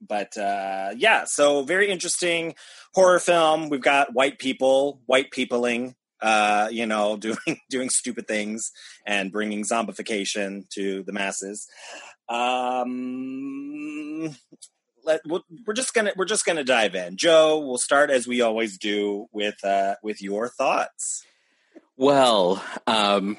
but 0.00 0.32
yeah, 0.36 1.24
so 1.26 1.64
very 1.64 1.90
interesting 1.90 2.54
horror 2.94 3.18
film. 3.18 3.68
We've 3.68 3.82
got 3.82 4.14
white 4.14 4.38
people, 4.38 5.02
white 5.04 5.30
peopling, 5.30 5.96
uh, 6.20 6.68
you 6.70 6.86
know, 6.86 7.16
doing 7.16 7.60
doing 7.70 7.90
stupid 7.90 8.26
things 8.26 8.70
and 9.06 9.32
bringing 9.32 9.64
zombification 9.64 10.68
to 10.70 11.02
the 11.04 11.12
masses. 11.12 11.66
Um, 12.28 14.34
let, 15.04 15.20
we'll, 15.24 15.44
we're 15.66 15.74
just 15.74 15.94
gonna 15.94 16.12
we're 16.16 16.24
just 16.24 16.44
gonna 16.44 16.64
dive 16.64 16.94
in. 16.94 17.16
Joe, 17.16 17.58
we'll 17.58 17.78
start 17.78 18.10
as 18.10 18.26
we 18.26 18.40
always 18.40 18.78
do 18.78 19.26
with 19.32 19.62
uh, 19.64 19.96
with 20.02 20.20
your 20.20 20.48
thoughts. 20.48 21.24
Well, 21.96 22.62
um, 22.86 23.38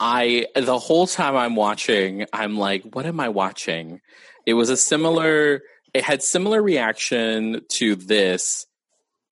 I 0.00 0.46
the 0.56 0.78
whole 0.78 1.06
time 1.06 1.36
I'm 1.36 1.54
watching, 1.54 2.26
I'm 2.32 2.58
like, 2.58 2.82
what 2.94 3.06
am 3.06 3.20
I 3.20 3.28
watching? 3.28 4.00
It 4.46 4.54
was 4.54 4.70
a 4.70 4.76
similar. 4.76 5.62
It 5.94 6.04
had 6.04 6.22
similar 6.22 6.62
reaction 6.62 7.60
to 7.74 7.96
this 7.96 8.66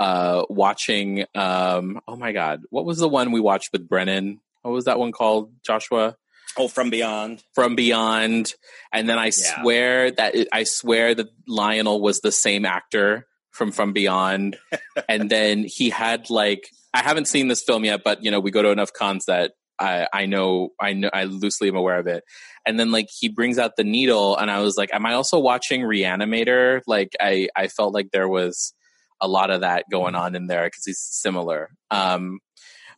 uh, 0.00 0.44
watching. 0.48 1.24
Um, 1.36 2.00
oh 2.08 2.16
my 2.16 2.32
god, 2.32 2.62
what 2.70 2.84
was 2.84 2.98
the 2.98 3.08
one 3.08 3.30
we 3.30 3.40
watched 3.40 3.70
with 3.72 3.88
Brennan? 3.88 4.40
What 4.62 4.72
was 4.72 4.86
that 4.86 4.98
one 4.98 5.12
called, 5.12 5.52
Joshua? 5.64 6.16
Oh, 6.58 6.66
from 6.66 6.90
beyond. 6.90 7.44
From 7.54 7.76
Beyond, 7.76 8.54
and 8.92 9.08
then 9.08 9.18
I 9.18 9.26
Yeah. 9.26 9.62
swear 9.62 10.10
that 10.10 10.34
it, 10.34 10.48
I 10.52 10.64
swear 10.64 11.14
that 11.14 11.28
Lionel 11.46 12.00
was 12.00 12.18
the 12.20 12.32
same 12.32 12.66
actor 12.66 13.26
from 13.52 13.70
From 13.70 13.92
Beyond, 13.92 14.58
and 15.08 15.30
then 15.30 15.64
he 15.64 15.90
had 15.90 16.28
like 16.30 16.68
I 16.92 17.02
haven't 17.02 17.28
seen 17.28 17.46
this 17.46 17.62
film 17.62 17.84
yet, 17.84 18.00
but 18.04 18.24
you 18.24 18.32
know 18.32 18.40
we 18.40 18.50
go 18.50 18.62
to 18.62 18.70
enough 18.70 18.92
cons 18.92 19.26
that 19.26 19.52
I 19.78 20.08
I 20.12 20.26
know 20.26 20.70
I 20.80 20.94
know 20.94 21.10
I 21.12 21.24
loosely 21.24 21.68
am 21.68 21.76
aware 21.76 21.98
of 21.98 22.08
it, 22.08 22.24
and 22.66 22.80
then 22.80 22.90
like 22.90 23.08
he 23.16 23.28
brings 23.28 23.56
out 23.58 23.76
the 23.76 23.84
needle, 23.84 24.36
and 24.36 24.50
I 24.50 24.58
was 24.60 24.76
like, 24.76 24.90
am 24.92 25.06
I 25.06 25.14
also 25.14 25.38
watching 25.38 25.82
Reanimator? 25.82 26.80
Like 26.88 27.10
I 27.20 27.48
I 27.54 27.68
felt 27.68 27.94
like 27.94 28.10
there 28.12 28.28
was 28.28 28.74
a 29.20 29.28
lot 29.28 29.50
of 29.50 29.60
that 29.62 29.84
going 29.90 30.14
on 30.14 30.34
in 30.34 30.46
there 30.46 30.66
because 30.66 30.84
he's 30.84 30.98
similar. 30.98 31.70
Um, 31.90 32.40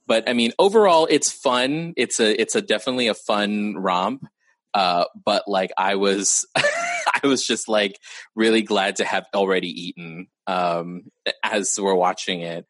but 0.06 0.28
I 0.28 0.32
mean, 0.32 0.52
overall, 0.58 1.06
it's 1.10 1.30
fun. 1.30 1.94
It's 1.96 2.20
a 2.20 2.40
it's 2.40 2.54
a 2.54 2.62
definitely 2.62 3.08
a 3.08 3.14
fun 3.14 3.74
romp. 3.76 4.26
Uh, 4.74 5.04
but 5.24 5.44
like 5.46 5.70
I 5.76 5.96
was, 5.96 6.46
I 6.56 7.20
was 7.24 7.46
just 7.46 7.68
like 7.68 7.98
really 8.34 8.62
glad 8.62 8.96
to 8.96 9.04
have 9.04 9.26
already 9.34 9.68
eaten 9.68 10.28
um, 10.46 11.02
as 11.44 11.78
we're 11.78 11.94
watching 11.94 12.40
it, 12.40 12.66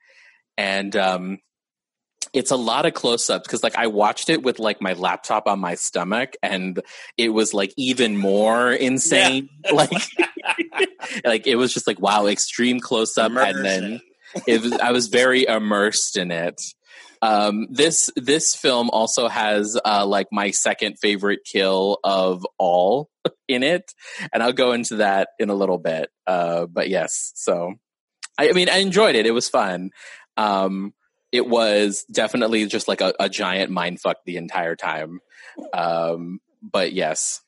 and 0.58 0.94
um, 0.96 1.38
it's 2.32 2.50
a 2.50 2.56
lot 2.56 2.86
of 2.86 2.94
close 2.94 3.28
ups 3.28 3.46
because 3.46 3.62
like 3.62 3.76
I 3.76 3.86
watched 3.88 4.30
it 4.30 4.42
with 4.42 4.58
like 4.58 4.80
my 4.80 4.94
laptop 4.94 5.46
on 5.46 5.60
my 5.60 5.74
stomach, 5.74 6.34
and 6.42 6.80
it 7.16 7.28
was 7.28 7.54
like 7.54 7.72
even 7.76 8.16
more 8.16 8.72
insane. 8.72 9.48
Like, 9.72 9.90
like 11.24 11.46
it 11.46 11.56
was 11.56 11.72
just 11.72 11.86
like 11.86 12.00
wow, 12.00 12.26
extreme 12.26 12.80
close 12.80 13.16
up, 13.18 13.32
and 13.32 13.64
then 13.64 14.00
it 14.46 14.62
was, 14.62 14.72
I 14.72 14.92
was 14.92 15.08
very 15.08 15.46
immersed 15.46 16.16
in 16.16 16.30
it. 16.30 16.60
Um, 17.20 17.68
this 17.70 18.10
this 18.16 18.54
film 18.56 18.90
also 18.90 19.28
has 19.28 19.78
uh, 19.84 20.04
like 20.06 20.26
my 20.32 20.50
second 20.50 20.98
favorite 21.00 21.40
kill 21.44 21.98
of 22.02 22.44
all 22.58 23.10
in 23.48 23.62
it, 23.62 23.92
and 24.32 24.42
I'll 24.42 24.52
go 24.52 24.72
into 24.72 24.96
that 24.96 25.28
in 25.38 25.48
a 25.48 25.54
little 25.54 25.78
bit. 25.78 26.10
Uh, 26.26 26.66
but 26.66 26.88
yes, 26.88 27.32
so 27.34 27.74
I, 28.38 28.50
I 28.50 28.52
mean, 28.52 28.68
I 28.68 28.78
enjoyed 28.78 29.14
it. 29.14 29.26
It 29.26 29.32
was 29.32 29.48
fun. 29.48 29.90
Um, 30.36 30.94
it 31.30 31.46
was 31.46 32.04
definitely 32.12 32.66
just 32.66 32.88
like 32.88 33.00
a, 33.00 33.14
a 33.18 33.28
giant 33.28 33.70
mind 33.70 34.00
fuck 34.00 34.18
the 34.26 34.36
entire 34.36 34.76
time. 34.76 35.20
Um, 35.72 36.40
but 36.60 36.92
yes, 36.92 37.40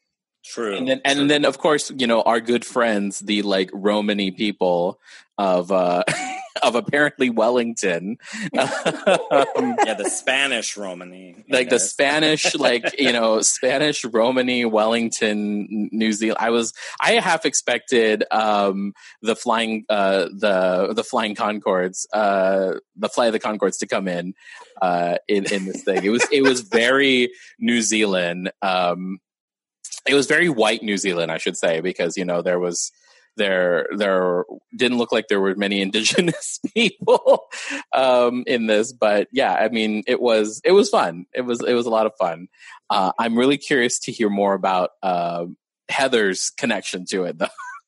True. 0.44 0.76
and 0.76 0.88
then 0.88 1.00
and 1.04 1.30
then 1.30 1.44
of 1.44 1.58
course 1.58 1.90
you 1.96 2.06
know 2.06 2.22
our 2.22 2.40
good 2.40 2.64
friends 2.64 3.20
the 3.20 3.42
like 3.42 3.70
romany 3.72 4.30
people 4.30 5.00
of 5.38 5.72
uh 5.72 6.04
of 6.62 6.74
apparently 6.76 7.30
wellington 7.30 8.16
Um, 8.56 8.68
yeah, 9.84 9.94
the 9.94 10.08
Spanish 10.12 10.76
Romany. 10.76 11.44
like 11.48 11.70
the 11.70 11.80
spanish 11.80 12.54
like 12.54 12.84
you 13.00 13.12
know 13.12 13.40
spanish 13.40 14.04
romany 14.04 14.64
wellington 14.64 15.88
new 15.92 16.12
zealand 16.12 16.38
i 16.40 16.50
was 16.50 16.72
i 17.00 17.12
half 17.14 17.44
expected 17.46 18.22
um 18.30 18.92
the 19.22 19.34
flying 19.34 19.84
uh 19.88 20.26
the 20.38 20.92
the 20.94 21.02
flying 21.04 21.34
Conchords 21.34 22.06
uh 22.12 22.74
the 22.96 23.08
fly 23.08 23.26
of 23.26 23.32
the 23.32 23.40
Conchords 23.40 23.78
to 23.80 23.86
come 23.86 24.06
in 24.08 24.34
uh 24.82 25.16
in 25.26 25.44
in 25.52 25.64
this 25.66 25.82
thing 25.82 26.04
it 26.04 26.10
was 26.10 26.26
it 26.30 26.42
was 26.42 26.60
very 26.60 27.30
new 27.58 27.80
zealand 27.82 28.52
um 28.62 29.18
it 30.06 30.14
was 30.14 30.26
very 30.26 30.48
white 30.48 30.82
New 30.82 30.98
Zealand, 30.98 31.32
I 31.32 31.38
should 31.38 31.56
say, 31.56 31.80
because 31.80 32.16
you 32.16 32.24
know 32.24 32.42
there 32.42 32.58
was 32.58 32.92
there 33.36 33.88
there 33.96 34.44
didn't 34.76 34.98
look 34.98 35.12
like 35.12 35.28
there 35.28 35.40
were 35.40 35.54
many 35.54 35.80
indigenous 35.82 36.60
people 36.74 37.46
um, 37.92 38.44
in 38.46 38.66
this, 38.66 38.92
but 38.92 39.28
yeah, 39.32 39.54
I 39.54 39.68
mean 39.68 40.02
it 40.06 40.20
was 40.20 40.60
it 40.64 40.72
was 40.72 40.90
fun. 40.90 41.26
It 41.34 41.42
was 41.42 41.62
it 41.62 41.74
was 41.74 41.86
a 41.86 41.90
lot 41.90 42.06
of 42.06 42.12
fun. 42.18 42.48
Uh, 42.90 43.12
I'm 43.18 43.36
really 43.36 43.58
curious 43.58 43.98
to 44.00 44.12
hear 44.12 44.28
more 44.28 44.54
about 44.54 44.90
uh, 45.02 45.46
Heather's 45.88 46.50
connection 46.50 47.04
to 47.10 47.24
it, 47.24 47.38
though. 47.38 47.46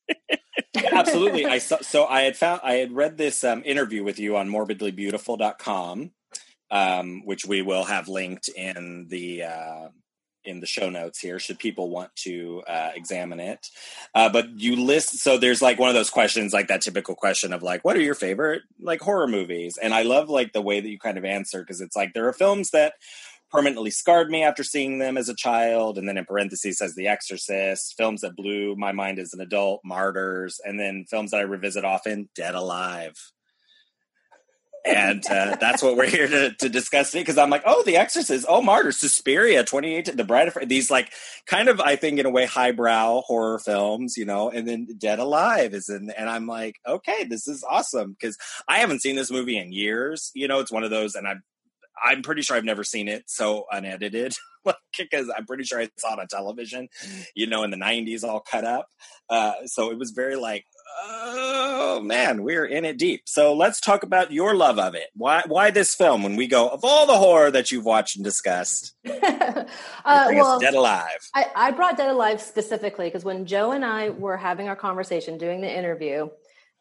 absolutely 0.92 1.46
i 1.46 1.58
saw, 1.58 1.78
so 1.80 2.06
i 2.06 2.20
had 2.22 2.36
found 2.36 2.60
i 2.62 2.74
had 2.74 2.92
read 2.92 3.16
this 3.16 3.42
um, 3.42 3.62
interview 3.64 4.04
with 4.04 4.20
you 4.20 4.36
on 4.36 4.48
morbidlybeautiful.com 4.48 6.12
um, 6.70 7.22
which 7.24 7.44
we 7.44 7.62
will 7.62 7.84
have 7.84 8.08
linked 8.08 8.48
in 8.48 9.06
the 9.08 9.42
uh, 9.44 9.88
in 10.46 10.60
the 10.60 10.66
show 10.66 10.88
notes 10.90 11.18
here 11.18 11.38
should 11.38 11.58
people 11.58 11.90
want 11.90 12.14
to 12.16 12.62
uh, 12.68 12.90
examine 12.94 13.40
it. 13.40 13.68
Uh, 14.14 14.28
but 14.28 14.48
you 14.60 14.76
list 14.76 15.18
so 15.18 15.38
there's 15.38 15.62
like 15.62 15.78
one 15.78 15.88
of 15.88 15.94
those 15.94 16.10
questions 16.10 16.52
like 16.52 16.68
that 16.68 16.80
typical 16.80 17.14
question 17.14 17.52
of 17.52 17.62
like 17.62 17.84
what 17.84 17.96
are 17.96 18.02
your 18.02 18.14
favorite 18.14 18.62
like 18.80 19.00
horror 19.00 19.26
movies? 19.26 19.78
And 19.80 19.94
i 19.94 20.02
love 20.02 20.28
like 20.28 20.52
the 20.52 20.62
way 20.62 20.80
that 20.80 20.88
you 20.88 20.98
kind 20.98 21.18
of 21.18 21.24
answer 21.24 21.60
because 21.60 21.80
it's 21.80 21.96
like 21.96 22.14
there 22.14 22.28
are 22.28 22.32
films 22.32 22.70
that 22.70 22.94
permanently 23.50 23.90
scarred 23.90 24.28
me 24.28 24.42
after 24.42 24.64
seeing 24.64 24.98
them 24.98 25.16
as 25.16 25.28
a 25.28 25.34
child 25.34 25.98
and 25.98 26.08
then 26.08 26.18
in 26.18 26.24
parentheses 26.24 26.78
says 26.78 26.94
the 26.94 27.06
exorcist 27.06 27.94
films 27.96 28.20
that 28.20 28.36
blew 28.36 28.74
my 28.76 28.92
mind 28.92 29.18
as 29.18 29.32
an 29.32 29.40
adult 29.40 29.80
martyrs 29.84 30.60
and 30.64 30.80
then 30.80 31.04
films 31.08 31.30
that 31.30 31.38
i 31.38 31.42
revisit 31.42 31.84
often 31.84 32.28
dead 32.34 32.54
alive 32.54 33.14
and 34.86 35.24
uh, 35.28 35.56
that's 35.60 35.82
what 35.82 35.96
we're 35.96 36.08
here 36.08 36.28
to, 36.28 36.54
to 36.54 36.68
discuss 36.68 37.10
today 37.10 37.22
because 37.22 37.38
i'm 37.38 37.50
like 37.50 37.62
oh 37.66 37.82
the 37.84 37.96
exorcist 37.96 38.46
oh 38.48 38.62
martyrs 38.62 38.98
suspiria 38.98 39.62
2018 39.62 40.16
the 40.16 40.24
bride 40.24 40.48
of 40.48 40.68
these 40.68 40.90
like 40.90 41.12
kind 41.46 41.68
of 41.68 41.80
i 41.80 41.96
think 41.96 42.18
in 42.18 42.26
a 42.26 42.30
way 42.30 42.46
highbrow 42.46 43.20
horror 43.22 43.58
films 43.58 44.16
you 44.16 44.24
know 44.24 44.50
and 44.50 44.66
then 44.66 44.86
dead 44.98 45.18
alive 45.18 45.74
is 45.74 45.88
in 45.88 46.10
and 46.10 46.28
i'm 46.28 46.46
like 46.46 46.76
okay 46.86 47.24
this 47.24 47.48
is 47.48 47.64
awesome 47.68 48.12
because 48.18 48.36
i 48.68 48.78
haven't 48.78 49.02
seen 49.02 49.16
this 49.16 49.30
movie 49.30 49.58
in 49.58 49.72
years 49.72 50.30
you 50.34 50.46
know 50.46 50.60
it's 50.60 50.72
one 50.72 50.84
of 50.84 50.90
those 50.90 51.14
and 51.14 51.26
i'm 51.26 51.42
I'm 52.04 52.22
pretty 52.22 52.42
sure 52.42 52.56
I've 52.56 52.64
never 52.64 52.84
seen 52.84 53.08
it 53.08 53.24
so 53.26 53.64
unedited, 53.70 54.34
because 54.98 55.30
I'm 55.34 55.46
pretty 55.46 55.64
sure 55.64 55.80
I 55.80 55.88
saw 55.96 56.14
it 56.14 56.20
on 56.20 56.28
television, 56.28 56.88
you 57.34 57.46
know, 57.46 57.62
in 57.62 57.70
the 57.70 57.76
'90s, 57.76 58.24
all 58.24 58.40
cut 58.40 58.64
up. 58.64 58.88
Uh, 59.28 59.54
so 59.66 59.90
it 59.90 59.98
was 59.98 60.10
very 60.10 60.36
like, 60.36 60.64
oh 61.02 62.00
man, 62.02 62.42
we're 62.42 62.64
in 62.64 62.84
it 62.84 62.98
deep. 62.98 63.22
So 63.26 63.54
let's 63.54 63.80
talk 63.80 64.02
about 64.02 64.32
your 64.32 64.54
love 64.54 64.78
of 64.78 64.94
it. 64.94 65.08
Why, 65.14 65.42
why 65.46 65.70
this 65.70 65.94
film? 65.94 66.22
When 66.22 66.36
we 66.36 66.46
go 66.46 66.68
of 66.68 66.84
all 66.84 67.06
the 67.06 67.16
horror 67.16 67.50
that 67.50 67.70
you've 67.70 67.84
watched 67.84 68.16
and 68.16 68.24
discussed, 68.24 68.94
uh, 69.06 69.64
well, 70.04 70.58
Dead 70.58 70.74
Alive. 70.74 71.18
I, 71.34 71.46
I 71.54 71.70
brought 71.70 71.96
Dead 71.96 72.10
Alive 72.10 72.40
specifically 72.40 73.06
because 73.06 73.24
when 73.24 73.46
Joe 73.46 73.72
and 73.72 73.84
I 73.84 74.10
were 74.10 74.36
having 74.36 74.68
our 74.68 74.76
conversation, 74.76 75.38
doing 75.38 75.60
the 75.60 75.70
interview, 75.70 76.28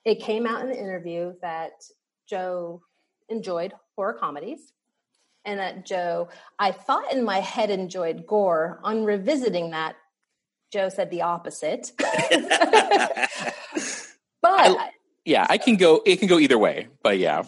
it 0.04 0.22
came 0.22 0.46
out 0.46 0.62
in 0.62 0.70
the 0.70 0.78
interview 0.80 1.34
that 1.42 1.72
Joe 2.28 2.82
enjoyed 3.30 3.74
horror 3.96 4.14
comedies 4.14 4.72
and 5.46 5.60
that 5.60 5.86
Joe, 5.86 6.30
I 6.60 6.72
thought 6.72 7.14
in 7.14 7.24
my 7.24 7.40
head, 7.40 7.70
enjoyed 7.70 8.26
gore. 8.28 8.80
On 8.84 9.04
revisiting 9.04 9.72
that, 9.72 9.96
Joe 10.72 10.90
said 10.90 11.12
the 11.12 11.22
opposite. 11.22 11.92
but 14.46 14.92
Yeah, 15.26 15.46
I 15.50 15.58
can 15.58 15.76
go. 15.76 16.02
It 16.06 16.18
can 16.20 16.28
go 16.28 16.38
either 16.40 16.58
way, 16.58 16.88
but 17.02 17.18
yeah, 17.18 17.44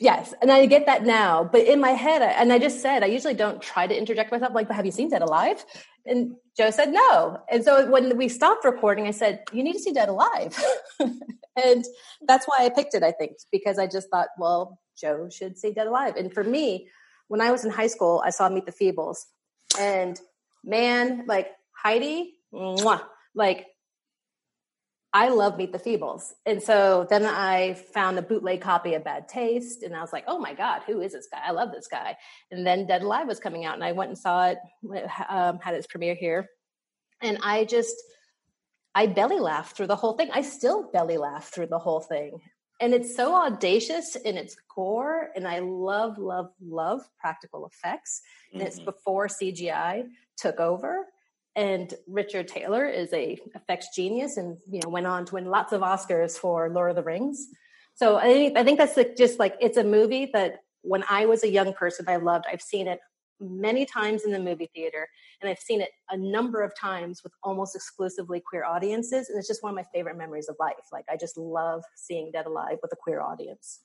Yes, 0.00 0.32
and 0.40 0.52
I 0.52 0.66
get 0.66 0.86
that 0.86 1.04
now. 1.04 1.42
But 1.42 1.62
in 1.62 1.80
my 1.80 1.90
head, 1.90 2.22
I- 2.22 2.30
and 2.40 2.52
I 2.52 2.58
just 2.60 2.80
said, 2.80 3.02
I 3.02 3.06
usually 3.06 3.34
don't 3.34 3.60
try 3.60 3.84
to 3.86 3.96
interject 3.96 4.30
myself, 4.30 4.54
like, 4.54 4.68
but 4.68 4.76
have 4.76 4.86
you 4.86 4.92
seen 4.92 5.08
Dead 5.10 5.22
Alive? 5.22 5.64
And 6.06 6.36
Joe 6.56 6.70
said 6.70 6.92
no. 6.92 7.38
And 7.50 7.64
so 7.64 7.90
when 7.90 8.16
we 8.16 8.28
stopped 8.28 8.64
recording, 8.64 9.06
I 9.08 9.10
said, 9.10 9.42
you 9.52 9.62
need 9.64 9.72
to 9.72 9.80
see 9.80 9.92
Dead 9.92 10.08
Alive. 10.08 10.56
and 11.00 11.84
that's 12.28 12.46
why 12.46 12.58
I 12.60 12.68
picked 12.68 12.94
it, 12.94 13.02
I 13.02 13.10
think, 13.10 13.32
because 13.50 13.76
I 13.78 13.86
just 13.88 14.08
thought, 14.08 14.28
well, 14.38 14.78
Joe 14.96 15.28
should 15.30 15.58
see 15.58 15.72
Dead 15.72 15.88
Alive. 15.88 16.14
And 16.16 16.32
for 16.32 16.44
me, 16.44 16.88
when 17.26 17.40
I 17.40 17.50
was 17.50 17.64
in 17.64 17.70
high 17.72 17.88
school, 17.88 18.22
I 18.24 18.30
saw 18.30 18.48
Meet 18.48 18.66
the 18.66 18.72
Feebles. 18.72 19.18
And 19.78 20.18
man, 20.64 21.24
like 21.26 21.48
Heidi, 21.82 22.34
mwah, 22.54 23.02
like 23.34 23.66
I 25.12 25.28
love 25.28 25.56
Meet 25.56 25.72
the 25.72 25.78
Feebles. 25.78 26.32
And 26.44 26.62
so 26.62 27.06
then 27.08 27.24
I 27.24 27.74
found 27.74 28.18
a 28.18 28.22
bootleg 28.22 28.60
copy 28.60 28.94
of 28.94 29.04
Bad 29.04 29.26
Taste 29.28 29.82
and 29.82 29.96
I 29.96 30.00
was 30.02 30.12
like, 30.12 30.24
oh 30.26 30.38
my 30.38 30.52
God, 30.52 30.82
who 30.86 31.00
is 31.00 31.12
this 31.12 31.28
guy? 31.32 31.40
I 31.44 31.52
love 31.52 31.72
this 31.72 31.88
guy. 31.88 32.16
And 32.50 32.66
then 32.66 32.86
Dead 32.86 33.02
Alive 33.02 33.26
was 33.26 33.40
coming 33.40 33.64
out 33.64 33.74
and 33.74 33.84
I 33.84 33.92
went 33.92 34.10
and 34.10 34.18
saw 34.18 34.48
it, 34.48 34.58
um, 35.28 35.60
had 35.60 35.74
its 35.74 35.86
premiere 35.86 36.14
here. 36.14 36.50
And 37.22 37.38
I 37.42 37.64
just, 37.64 37.96
I 38.94 39.06
belly 39.06 39.40
laughed 39.40 39.76
through 39.76 39.86
the 39.86 39.96
whole 39.96 40.12
thing. 40.12 40.28
I 40.32 40.42
still 40.42 40.90
belly 40.90 41.16
laugh 41.16 41.48
through 41.52 41.68
the 41.68 41.78
whole 41.78 42.00
thing. 42.00 42.40
And 42.80 42.92
it's 42.92 43.16
so 43.16 43.34
audacious 43.34 44.14
in 44.14 44.36
its 44.36 44.56
core. 44.68 45.30
And 45.34 45.48
I 45.48 45.60
love, 45.60 46.18
love, 46.18 46.50
love 46.60 47.00
practical 47.18 47.66
effects. 47.66 48.20
And 48.52 48.62
it's 48.62 48.78
Mhm. 48.78 48.84
before 48.84 49.28
CGI 49.28 50.04
took 50.36 50.60
over 50.60 51.06
and 51.58 51.92
Richard 52.06 52.46
Taylor 52.46 52.86
is 52.86 53.12
a 53.12 53.36
effects 53.56 53.88
genius, 53.94 54.36
and 54.36 54.56
you 54.70 54.80
know 54.80 54.88
went 54.88 55.08
on 55.08 55.26
to 55.26 55.34
win 55.34 55.46
lots 55.46 55.72
of 55.72 55.80
Oscars 55.80 56.38
for 56.38 56.70
Lord 56.70 56.90
of 56.90 56.96
the 56.96 57.02
Rings. 57.02 57.48
So 57.94 58.16
I 58.16 58.32
think 58.32 58.56
I 58.56 58.62
think 58.62 58.78
that's 58.78 58.96
like 58.96 59.16
just 59.16 59.40
like 59.40 59.56
it's 59.60 59.76
a 59.76 59.82
movie 59.82 60.30
that 60.32 60.60
when 60.82 61.02
I 61.10 61.26
was 61.26 61.42
a 61.42 61.50
young 61.50 61.72
person 61.72 62.06
I 62.08 62.16
loved. 62.16 62.44
I've 62.50 62.62
seen 62.62 62.86
it 62.86 63.00
many 63.40 63.84
times 63.84 64.24
in 64.24 64.30
the 64.30 64.38
movie 64.38 64.70
theater, 64.72 65.08
and 65.42 65.50
I've 65.50 65.58
seen 65.58 65.80
it 65.80 65.90
a 66.10 66.16
number 66.16 66.62
of 66.62 66.72
times 66.78 67.24
with 67.24 67.32
almost 67.42 67.74
exclusively 67.74 68.40
queer 68.40 68.64
audiences, 68.64 69.28
and 69.28 69.36
it's 69.36 69.48
just 69.48 69.64
one 69.64 69.70
of 69.70 69.76
my 69.76 69.84
favorite 69.92 70.16
memories 70.16 70.48
of 70.48 70.54
life. 70.60 70.86
Like 70.92 71.06
I 71.10 71.16
just 71.16 71.36
love 71.36 71.82
seeing 71.96 72.30
Dead 72.30 72.46
Alive 72.46 72.78
with 72.82 72.92
a 72.92 72.96
queer 72.96 73.20
audience. 73.20 73.80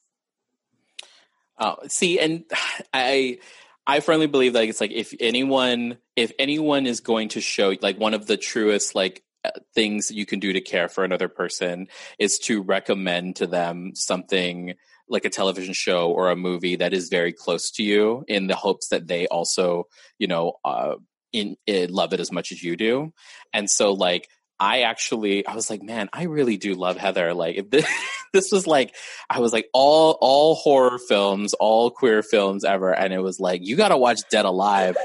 Oh, 1.57 1.77
see, 1.87 2.19
and 2.19 2.45
I 2.93 3.39
I 3.85 3.99
firmly 3.99 4.27
believe 4.27 4.53
that 4.53 4.63
it's 4.63 4.81
like 4.81 4.91
if 4.91 5.13
anyone 5.19 5.97
if 6.15 6.31
anyone 6.39 6.85
is 6.87 7.01
going 7.01 7.29
to 7.29 7.41
show 7.41 7.75
like 7.81 7.99
one 7.99 8.13
of 8.13 8.27
the 8.27 8.37
truest 8.37 8.95
like 8.95 9.23
uh, 9.43 9.49
things 9.75 10.09
you 10.09 10.25
can 10.25 10.39
do 10.39 10.53
to 10.53 10.61
care 10.61 10.87
for 10.87 11.03
another 11.03 11.27
person 11.27 11.87
is 12.17 12.39
to 12.39 12.61
recommend 12.61 13.35
to 13.37 13.47
them 13.47 13.91
something 13.93 14.75
like 15.09 15.25
a 15.25 15.29
television 15.29 15.73
show 15.73 16.09
or 16.11 16.29
a 16.29 16.35
movie 16.35 16.77
that 16.77 16.93
is 16.93 17.09
very 17.09 17.33
close 17.33 17.69
to 17.71 17.83
you 17.83 18.23
in 18.27 18.47
the 18.47 18.55
hopes 18.55 18.87
that 18.87 19.07
they 19.07 19.27
also 19.27 19.83
you 20.17 20.27
know 20.27 20.53
uh, 20.63 20.95
in, 21.33 21.57
in 21.65 21.91
love 21.91 22.13
it 22.13 22.19
as 22.19 22.31
much 22.31 22.51
as 22.51 22.63
you 22.63 22.77
do. 22.77 23.11
And 23.51 23.69
so 23.69 23.91
like 23.91 24.29
I 24.59 24.81
actually 24.81 25.45
I 25.45 25.55
was 25.55 25.69
like, 25.69 25.81
man, 25.81 26.09
I 26.13 26.23
really 26.23 26.57
do 26.57 26.73
love 26.73 26.97
Heather. 26.97 27.33
Like 27.33 27.69
this, 27.71 27.87
this 28.33 28.51
was 28.51 28.67
like 28.67 28.95
I 29.29 29.39
was 29.39 29.53
like 29.53 29.67
all 29.73 30.17
all 30.21 30.55
horror 30.55 30.99
films, 30.99 31.53
all 31.55 31.89
queer 31.91 32.23
films 32.23 32.63
ever, 32.63 32.93
and 32.93 33.13
it 33.13 33.19
was 33.19 33.39
like 33.39 33.61
you 33.63 33.75
got 33.75 33.89
to 33.89 33.97
watch 33.97 34.21
Dead 34.31 34.45
Alive, 34.45 34.97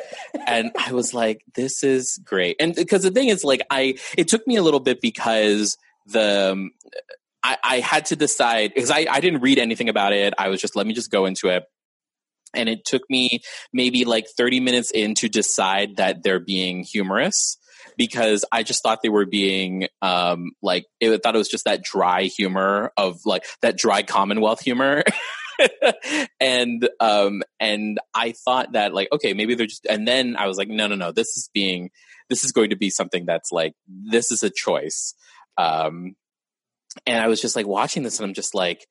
and 0.46 0.70
I 0.78 0.92
was 0.92 1.14
like, 1.14 1.42
this 1.54 1.82
is 1.82 2.20
great. 2.24 2.56
And 2.60 2.74
because 2.74 3.02
the 3.02 3.10
thing 3.10 3.28
is, 3.28 3.44
like 3.44 3.62
I 3.70 3.96
it 4.16 4.28
took 4.28 4.46
me 4.46 4.56
a 4.56 4.62
little 4.62 4.80
bit 4.80 5.00
because 5.00 5.76
the 6.06 6.52
um, 6.52 6.70
I, 7.42 7.56
I 7.62 7.80
had 7.80 8.06
to 8.06 8.16
decide 8.16 8.72
because 8.74 8.90
I, 8.90 9.06
I 9.10 9.20
didn't 9.20 9.40
read 9.40 9.58
anything 9.58 9.88
about 9.88 10.12
it. 10.12 10.34
I 10.38 10.48
was 10.48 10.60
just 10.60 10.76
let 10.76 10.86
me 10.86 10.94
just 10.94 11.10
go 11.10 11.26
into 11.26 11.48
it 11.48 11.64
and 12.54 12.68
it 12.68 12.84
took 12.84 13.02
me 13.10 13.40
maybe 13.72 14.04
like 14.04 14.26
30 14.36 14.60
minutes 14.60 14.90
in 14.90 15.14
to 15.16 15.28
decide 15.28 15.96
that 15.96 16.22
they're 16.22 16.40
being 16.40 16.82
humorous 16.82 17.58
because 17.98 18.44
I 18.50 18.62
just 18.62 18.82
thought 18.82 19.00
they 19.02 19.10
were 19.10 19.26
being 19.26 19.88
um, 20.00 20.52
like 20.62 20.86
it, 21.00 21.22
thought 21.22 21.34
it 21.34 21.38
was 21.38 21.48
just 21.48 21.64
that 21.66 21.82
dry 21.82 22.22
humor 22.22 22.92
of 22.96 23.20
like 23.26 23.44
that 23.60 23.76
dry 23.76 24.02
Commonwealth 24.02 24.60
humor. 24.60 25.02
and 26.40 26.88
um 27.00 27.42
and 27.58 27.98
I 28.14 28.30
thought 28.30 28.74
that 28.74 28.94
like 28.94 29.08
okay 29.10 29.34
maybe 29.34 29.56
they're 29.56 29.66
just 29.66 29.86
and 29.86 30.06
then 30.06 30.36
I 30.36 30.46
was 30.46 30.56
like 30.56 30.68
no 30.68 30.86
no 30.86 30.94
no 30.94 31.10
this 31.10 31.36
is 31.36 31.50
being 31.52 31.90
this 32.28 32.44
is 32.44 32.52
going 32.52 32.70
to 32.70 32.76
be 32.76 32.90
something 32.90 33.26
that's 33.26 33.50
like 33.50 33.72
this 33.88 34.30
is 34.30 34.44
a 34.44 34.50
choice 34.50 35.14
um 35.56 36.14
and 37.08 37.20
I 37.20 37.26
was 37.26 37.40
just 37.40 37.56
like 37.56 37.66
watching 37.66 38.04
this 38.04 38.20
and 38.20 38.28
I'm 38.28 38.34
just 38.34 38.54
like 38.54 38.86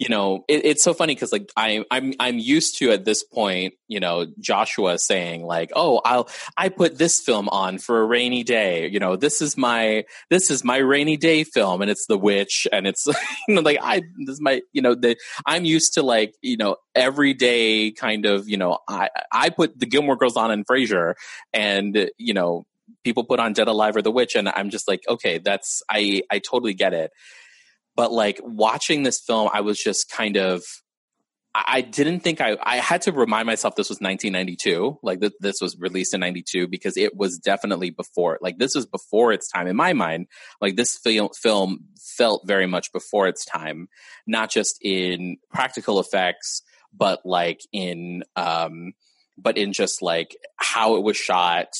you 0.00 0.08
know, 0.08 0.46
it, 0.48 0.64
it's 0.64 0.82
so 0.82 0.94
funny 0.94 1.14
because 1.14 1.30
like 1.30 1.52
I, 1.58 1.84
I'm 1.90 2.14
I'm 2.18 2.38
used 2.38 2.78
to 2.78 2.90
at 2.90 3.04
this 3.04 3.22
point, 3.22 3.74
you 3.86 4.00
know, 4.00 4.26
Joshua 4.40 4.98
saying 4.98 5.44
like, 5.44 5.72
"Oh, 5.76 6.00
I'll 6.06 6.26
I 6.56 6.70
put 6.70 6.96
this 6.96 7.20
film 7.20 7.50
on 7.50 7.76
for 7.76 8.00
a 8.00 8.06
rainy 8.06 8.42
day." 8.42 8.88
You 8.88 8.98
know, 8.98 9.16
this 9.16 9.42
is 9.42 9.58
my 9.58 10.04
this 10.30 10.50
is 10.50 10.64
my 10.64 10.78
rainy 10.78 11.18
day 11.18 11.44
film, 11.44 11.82
and 11.82 11.90
it's 11.90 12.06
The 12.06 12.16
Witch, 12.16 12.66
and 12.72 12.86
it's 12.86 13.06
you 13.48 13.54
know, 13.54 13.60
like 13.60 13.76
I 13.82 14.00
this 14.24 14.36
is 14.36 14.40
my 14.40 14.62
you 14.72 14.80
know 14.80 14.94
the 14.94 15.18
I'm 15.44 15.66
used 15.66 15.92
to 15.94 16.02
like 16.02 16.32
you 16.40 16.56
know 16.56 16.76
everyday 16.94 17.90
kind 17.90 18.24
of 18.24 18.48
you 18.48 18.56
know 18.56 18.78
I 18.88 19.10
I 19.30 19.50
put 19.50 19.78
the 19.78 19.86
Gilmore 19.86 20.16
Girls 20.16 20.38
on 20.38 20.50
and 20.50 20.66
Frasier, 20.66 21.12
and 21.52 22.10
you 22.16 22.32
know 22.32 22.64
people 23.04 23.24
put 23.24 23.38
on 23.38 23.52
Dead 23.52 23.68
Alive 23.68 23.96
or 23.96 24.02
The 24.02 24.10
Witch, 24.10 24.34
and 24.34 24.48
I'm 24.48 24.70
just 24.70 24.88
like, 24.88 25.00
okay, 25.06 25.36
that's 25.36 25.82
I 25.90 26.22
I 26.30 26.38
totally 26.38 26.72
get 26.72 26.94
it 26.94 27.10
but 27.96 28.12
like 28.12 28.40
watching 28.42 29.02
this 29.02 29.20
film 29.20 29.48
i 29.52 29.60
was 29.60 29.78
just 29.78 30.10
kind 30.10 30.36
of 30.36 30.62
I 31.52 31.80
didn't 31.80 32.20
think 32.20 32.40
I, 32.40 32.56
I 32.62 32.76
had 32.76 33.02
to 33.02 33.12
remind 33.12 33.46
myself 33.46 33.74
this 33.74 33.88
was 33.88 34.00
1992, 34.00 35.00
like 35.02 35.20
th- 35.20 35.32
this 35.40 35.60
was 35.60 35.76
released 35.80 36.14
in 36.14 36.20
92 36.20 36.68
because 36.68 36.96
it 36.96 37.16
was 37.16 37.38
definitely 37.38 37.90
before, 37.90 38.38
like 38.40 38.58
this 38.58 38.76
was 38.76 38.86
before 38.86 39.32
its 39.32 39.48
time 39.48 39.66
in 39.66 39.74
my 39.74 39.92
mind. 39.92 40.28
Like 40.60 40.76
this 40.76 40.96
film, 40.98 41.30
film 41.34 41.86
felt 41.98 42.46
very 42.46 42.66
much 42.66 42.92
before 42.92 43.26
its 43.26 43.44
time, 43.44 43.88
not 44.28 44.48
just 44.48 44.78
in 44.80 45.38
practical 45.50 45.98
effects, 45.98 46.62
but 46.92 47.20
like 47.24 47.60
in, 47.72 48.22
um, 48.36 48.92
but 49.36 49.58
in 49.58 49.72
just 49.72 50.02
like 50.02 50.36
how 50.56 50.94
it 50.94 51.02
was 51.02 51.16
shot, 51.16 51.72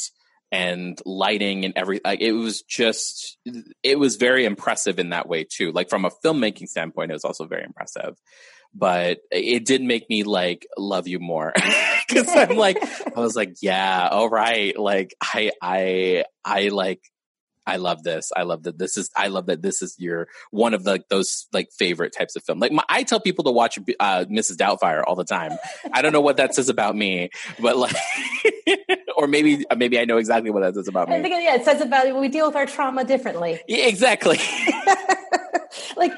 and 0.53 1.01
lighting 1.05 1.65
and 1.65 1.75
every 1.77 2.01
like 2.05 2.21
it 2.21 2.33
was 2.33 2.63
just 2.63 3.39
it 3.83 3.99
was 3.99 4.17
very 4.17 4.45
impressive 4.45 4.99
in 4.99 5.11
that 5.11 5.29
way 5.29 5.45
too. 5.45 5.73
Like 5.73 5.89
from 5.89 6.05
a 6.05 6.11
filmmaking 6.25 6.69
standpoint 6.69 7.11
it 7.11 7.15
was 7.15 7.25
also 7.25 7.47
very 7.47 7.65
impressive. 7.65 8.17
But 8.73 9.19
it 9.33 9.65
did 9.67 9.83
make 9.83 10.09
me 10.09 10.23
like 10.23 10.67
love 10.77 11.09
you 11.09 11.19
more. 11.19 11.53
Because 12.11 12.35
i'm 12.35 12.57
like 12.57 12.77
i 13.17 13.21
was 13.21 13.37
like 13.37 13.55
yeah 13.63 14.09
all 14.11 14.29
right. 14.29 14.77
Like 14.77 15.15
i 15.23 15.53
i 15.63 16.25
i 16.45 16.69
like 16.69 17.01
I 17.67 17.77
love 17.77 18.03
this. 18.03 18.33
I 18.37 18.43
love 18.43 18.65
that 18.65 18.79
this 18.79 18.97
is. 18.97 19.11
I 19.17 19.29
love 19.29 19.47
that 19.47 19.63
this 19.63 19.83
is 19.83 19.97
your 19.99 20.29
one 20.51 20.75
of 20.75 20.85
the 20.85 21.03
those 21.09 21.47
like 21.53 21.71
favorite 21.71 22.13
types 22.17 22.37
of 22.37 22.43
film. 22.43 22.59
Like 22.59 22.73
my, 22.73 22.83
I 22.89 23.03
tell 23.03 23.21
people 23.21 23.45
to 23.45 23.51
watch 23.51 23.79
uh, 24.01 24.25
Mrs. 24.31 24.57
Doubtfire 24.57 25.03
all 25.07 25.15
the 25.15 25.25
time. 25.25 25.53
I 25.93 26.03
don't 26.03 26.13
know 26.13 26.21
what 26.21 26.37
that 26.39 26.55
says 26.55 26.69
about 26.69 26.97
me, 26.97 27.31
but 27.61 27.77
like, 27.77 27.95
or 29.17 29.27
maybe 29.27 29.65
maybe 29.77 29.99
I 29.99 30.05
know 30.05 30.17
exactly 30.17 30.51
what 30.51 30.61
that 30.61 30.75
says 30.75 30.89
about 30.89 31.09
me. 31.09 31.17
I 31.17 31.23
think 31.23 31.35
yeah, 31.35 31.57
it 31.57 31.65
says 31.65 31.81
about 31.81 32.19
we 32.19 32.29
deal 32.29 32.47
with 32.47 32.57
our 32.57 32.67
trauma 32.67 33.05
differently. 33.05 33.61
Yeah, 33.69 33.87
exactly. 33.87 34.39
like 35.97 36.13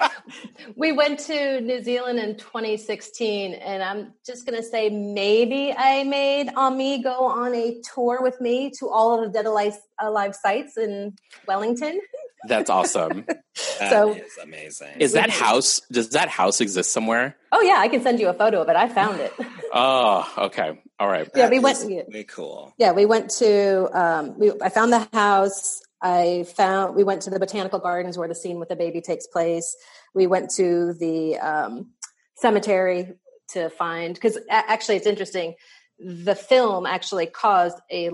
we 0.77 0.93
went 0.93 1.19
to 1.21 1.61
New 1.61 1.83
Zealand 1.83 2.19
in 2.19 2.37
2016, 2.37 3.55
and 3.55 3.83
I'm 3.83 4.15
just 4.25 4.47
gonna 4.47 4.63
say 4.63 4.91
maybe 4.91 5.75
I 5.77 6.05
made 6.05 6.51
Ami 6.57 7.03
go 7.03 7.25
on 7.25 7.55
a 7.55 7.81
tour 7.95 8.21
with 8.23 8.41
me 8.41 8.71
to 8.79 8.89
all 8.89 9.19
of 9.19 9.33
the 9.33 9.39
Dead 9.39 9.47
Alive, 9.47 9.77
Alive 10.01 10.35
sites 10.35 10.77
in 10.77 11.17
Wellington. 11.47 12.01
That's 12.49 12.71
awesome. 12.71 13.25
so 13.55 14.15
is 14.15 14.39
amazing. 14.43 14.97
Is 14.99 15.13
that 15.13 15.31
house? 15.31 15.81
Does 15.93 16.11
that 16.11 16.29
house 16.29 16.61
exist 16.61 16.93
somewhere? 16.93 17.37
Oh 17.53 17.61
yeah, 17.61 17.77
I 17.79 17.89
can 17.89 18.03
send 18.03 18.19
you 18.19 18.29
a 18.29 18.35
photo 18.35 18.63
of 18.63 18.69
it. 18.69 18.77
I 18.77 18.89
found 18.89 19.21
it. 19.21 19.33
oh, 19.73 20.33
okay, 20.39 20.81
all 20.99 21.09
right. 21.09 21.29
Yeah, 21.35 21.49
we 21.49 21.59
went. 21.59 21.79
Way 21.87 22.25
cool. 22.25 22.75
Yeah, 22.79 22.93
we 22.93 23.07
went 23.07 23.31
to. 23.39 23.89
Um, 23.93 24.39
we, 24.39 24.53
I 24.61 24.69
found 24.69 24.93
the 24.93 25.09
house. 25.13 25.83
I 26.03 26.45
found 26.57 26.97
we 26.97 27.05
went 27.05 27.23
to 27.23 27.31
the 27.31 27.39
botanical 27.39 27.79
gardens 27.79 28.19
where 28.19 28.29
the 28.29 28.35
scene 28.35 28.59
with 28.59 28.69
the 28.69 28.77
baby 28.77 29.01
takes 29.01 29.27
place. 29.27 29.77
We 30.15 30.27
went 30.27 30.51
to 30.57 30.95
the 30.95 31.39
um, 31.39 31.93
cemetery 32.35 33.13
to 33.51 33.71
find 33.71 34.15
because 34.15 34.39
actually 34.51 34.97
it's 34.97 35.07
interesting. 35.07 35.55
The 35.99 36.35
film 36.35 36.87
actually 36.87 37.27
caused 37.27 37.79
a 37.91 38.11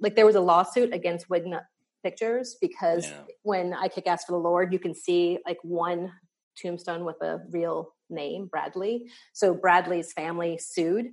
like 0.00 0.16
there 0.16 0.26
was 0.26 0.34
a 0.34 0.40
lawsuit 0.40 0.92
against 0.92 1.28
WingNut 1.28 1.62
Pictures 2.02 2.56
because 2.60 3.06
yeah. 3.06 3.22
when 3.42 3.74
I 3.74 3.88
kick 3.88 4.06
ass 4.06 4.24
for 4.24 4.32
the 4.32 4.38
Lord, 4.38 4.72
you 4.72 4.78
can 4.78 4.94
see 4.94 5.38
like 5.46 5.58
one 5.62 6.12
tombstone 6.56 7.04
with 7.04 7.20
a 7.22 7.40
real 7.50 7.94
name, 8.10 8.46
Bradley. 8.46 9.06
So 9.32 9.54
Bradley's 9.54 10.12
family 10.12 10.58
sued. 10.58 11.06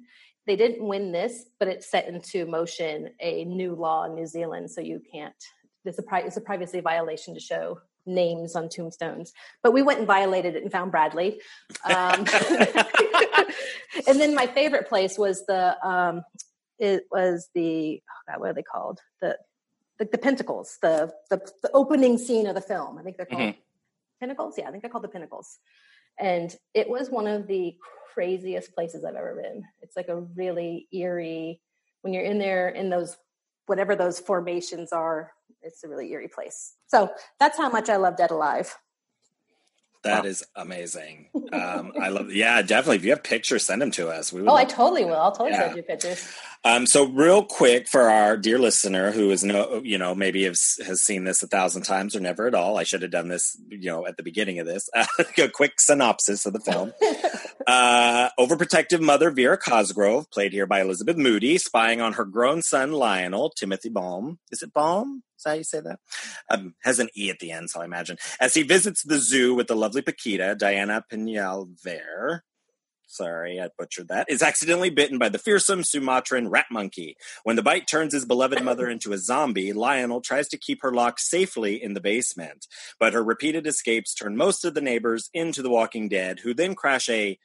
They 0.47 0.55
didn't 0.55 0.87
win 0.87 1.11
this, 1.11 1.45
but 1.59 1.67
it 1.67 1.83
set 1.83 2.07
into 2.07 2.45
motion 2.45 3.09
a 3.19 3.45
new 3.45 3.75
law 3.75 4.05
in 4.05 4.15
New 4.15 4.27
Zealand, 4.27 4.69
so 4.69 4.81
you 4.81 5.01
can't 5.11 5.33
it's 5.85 5.99
a, 5.99 6.03
pri- 6.03 6.21
it's 6.21 6.37
a 6.37 6.41
privacy 6.41 6.79
violation 6.79 7.33
to 7.33 7.39
show 7.39 7.79
names 8.05 8.55
on 8.55 8.69
tombstones. 8.69 9.33
But 9.63 9.73
we 9.73 9.81
went 9.81 9.99
and 9.99 10.07
violated 10.07 10.55
it 10.55 10.63
and 10.63 10.71
found 10.71 10.91
Bradley. 10.91 11.41
Um, 11.85 12.25
and 14.07 14.19
then 14.19 14.35
my 14.35 14.47
favorite 14.47 14.87
place 14.87 15.17
was 15.17 15.45
the 15.45 15.75
um, 15.87 16.23
it 16.77 17.03
was 17.11 17.49
the 17.53 18.01
oh 18.09 18.31
God, 18.31 18.39
what 18.39 18.49
are 18.49 18.53
they 18.53 18.63
called 18.63 18.99
the 19.21 19.37
the, 19.97 20.05
the 20.05 20.17
Pinnacles 20.17 20.77
the, 20.81 21.13
the, 21.29 21.39
the 21.63 21.71
opening 21.73 22.17
scene 22.17 22.47
of 22.47 22.55
the 22.55 22.61
film. 22.61 22.97
I 22.97 23.03
think 23.03 23.17
they're 23.17 23.25
called 23.25 23.41
mm-hmm. 23.41 23.59
Pinnacles. 24.19 24.55
Yeah, 24.57 24.67
I 24.67 24.71
think 24.71 24.83
they're 24.83 24.91
called 24.91 25.03
the 25.03 25.09
Pinnacles. 25.09 25.57
And 26.19 26.55
it 26.73 26.89
was 26.89 27.09
one 27.09 27.27
of 27.27 27.47
the 27.47 27.75
craziest 28.13 28.73
places 28.73 29.03
I've 29.03 29.15
ever 29.15 29.39
been. 29.41 29.63
It's 29.81 29.95
like 29.95 30.07
a 30.07 30.21
really 30.21 30.87
eerie 30.93 31.61
when 32.01 32.13
you're 32.13 32.23
in 32.23 32.39
there 32.39 32.69
in 32.69 32.89
those 32.89 33.17
whatever 33.65 33.95
those 33.95 34.19
formations 34.19 34.91
are 34.91 35.31
it's 35.65 35.83
a 35.83 35.89
really 35.89 36.11
eerie 36.11 36.27
place. 36.27 36.75
So 36.87 37.09
that's 37.39 37.57
how 37.57 37.69
much 37.69 37.89
I 37.89 37.97
love 37.97 38.15
Dead 38.15 38.31
Alive. 38.31 38.77
That 40.03 40.23
wow. 40.23 40.29
is 40.29 40.45
amazing. 40.55 41.29
Um, 41.51 41.93
I 41.99 42.09
love. 42.09 42.31
Yeah, 42.31 42.61
definitely. 42.61 42.97
If 42.97 43.05
you 43.05 43.09
have 43.09 43.23
pictures, 43.23 43.63
send 43.63 43.81
them 43.81 43.89
to 43.91 44.09
us. 44.09 44.31
We 44.31 44.41
oh, 44.41 44.53
I 44.53 44.65
totally 44.65 45.03
will. 45.03 45.15
I'll 45.15 45.31
totally 45.31 45.51
yeah. 45.51 45.65
send 45.65 45.77
you 45.77 45.81
pictures. 45.83 46.27
Um, 46.63 46.85
so, 46.85 47.07
real 47.07 47.43
quick 47.43 47.87
for 47.87 48.09
our 48.09 48.37
dear 48.37 48.59
listener 48.59 49.11
who 49.11 49.31
is 49.31 49.43
no, 49.43 49.81
you 49.83 49.97
know, 49.97 50.13
maybe 50.13 50.43
has, 50.43 50.77
has 50.85 51.01
seen 51.01 51.23
this 51.23 51.41
a 51.41 51.47
thousand 51.47 51.83
times 51.83 52.15
or 52.15 52.19
never 52.19 52.45
at 52.45 52.53
all. 52.53 52.77
I 52.77 52.83
should 52.83 53.01
have 53.01 53.09
done 53.09 53.29
this, 53.29 53.59
you 53.69 53.89
know, 53.89 54.05
at 54.05 54.17
the 54.17 54.23
beginning 54.23 54.59
of 54.59 54.67
this. 54.67 54.89
A 55.39 55.49
quick 55.49 55.79
synopsis 55.79 56.45
of 56.45 56.53
the 56.53 56.59
film. 56.59 56.93
uh, 57.67 58.29
overprotective 58.39 59.01
mother 59.01 59.31
Vera 59.31 59.57
Cosgrove, 59.57 60.29
played 60.31 60.53
here 60.53 60.65
by 60.65 60.81
Elizabeth 60.81 61.17
Moody, 61.17 61.57
spying 61.57 62.01
on 62.01 62.13
her 62.13 62.25
grown 62.25 62.61
son 62.61 62.91
Lionel 62.91 63.49
Timothy 63.49 63.89
Balme. 63.89 64.39
Is 64.51 64.61
it 64.61 64.73
Balm? 64.73 65.23
Is 65.37 65.43
that 65.43 65.49
how 65.49 65.55
you 65.55 65.63
say 65.63 65.79
that? 65.81 65.99
Um, 66.49 66.75
has 66.83 66.99
an 66.99 67.09
E 67.15 67.29
at 67.29 67.39
the 67.39 67.51
end, 67.51 67.69
so 67.69 67.81
I 67.81 67.85
imagine. 67.85 68.17
As 68.39 68.53
he 68.53 68.63
visits 68.63 69.03
the 69.03 69.19
zoo 69.19 69.53
with 69.55 69.67
the 69.67 69.75
lovely 69.75 70.01
Paquita, 70.01 70.55
Diana 70.57 71.03
Peñalver, 71.11 72.41
sorry, 73.07 73.59
I 73.59 73.69
butchered 73.77 74.09
that, 74.09 74.29
is 74.29 74.41
accidentally 74.41 74.89
bitten 74.89 75.17
by 75.17 75.29
the 75.29 75.39
fearsome 75.39 75.83
Sumatran 75.83 76.49
rat 76.49 76.67
monkey. 76.71 77.15
When 77.43 77.55
the 77.55 77.63
bite 77.63 77.87
turns 77.87 78.13
his 78.13 78.25
beloved 78.25 78.63
mother 78.63 78.89
into 78.89 79.13
a 79.13 79.17
zombie, 79.17 79.73
Lionel 79.73 80.21
tries 80.21 80.47
to 80.49 80.57
keep 80.57 80.81
her 80.81 80.91
locked 80.91 81.21
safely 81.21 81.81
in 81.81 81.93
the 81.93 82.01
basement. 82.01 82.67
But 82.99 83.13
her 83.13 83.23
repeated 83.23 83.65
escapes 83.67 84.13
turn 84.13 84.37
most 84.37 84.65
of 84.65 84.73
the 84.73 84.81
neighbors 84.81 85.29
into 85.33 85.61
the 85.61 85.69
walking 85.69 86.09
dead, 86.09 86.39
who 86.39 86.53
then 86.53 86.75
crash 86.75 87.09
a 87.09 87.39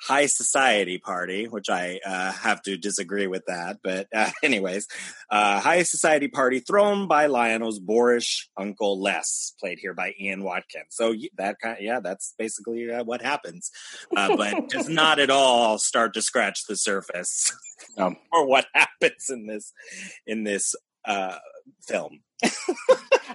high 0.00 0.26
society 0.26 0.98
party, 0.98 1.46
which 1.46 1.68
I 1.68 2.00
uh, 2.04 2.32
have 2.32 2.62
to 2.62 2.76
disagree 2.76 3.26
with 3.26 3.44
that. 3.46 3.78
But 3.82 4.08
uh, 4.14 4.30
anyways, 4.42 4.86
uh, 5.30 5.60
high 5.60 5.82
society 5.82 6.28
party 6.28 6.60
thrown 6.60 7.08
by 7.08 7.26
Lionel's 7.26 7.78
boorish 7.78 8.48
uncle 8.56 9.00
Les, 9.00 9.54
played 9.60 9.78
here 9.78 9.94
by 9.94 10.14
Ian 10.20 10.44
Watkins. 10.44 10.88
So 10.90 11.14
that 11.36 11.56
kind, 11.60 11.78
of, 11.78 11.84
yeah, 11.84 12.00
that's 12.00 12.34
basically 12.38 12.90
uh, 12.90 13.04
what 13.04 13.22
happens, 13.22 13.70
uh, 14.16 14.36
but 14.36 14.68
does 14.68 14.88
not 14.88 15.18
at 15.18 15.30
all 15.30 15.78
start 15.78 16.14
to 16.14 16.22
scratch 16.22 16.66
the 16.68 16.76
surface 16.76 17.52
um, 17.96 18.16
or 18.32 18.46
what 18.46 18.66
happens 18.74 19.30
in 19.30 19.46
this 19.46 19.72
in 20.26 20.44
this 20.44 20.74
uh, 21.08 21.38
film. 21.86 22.20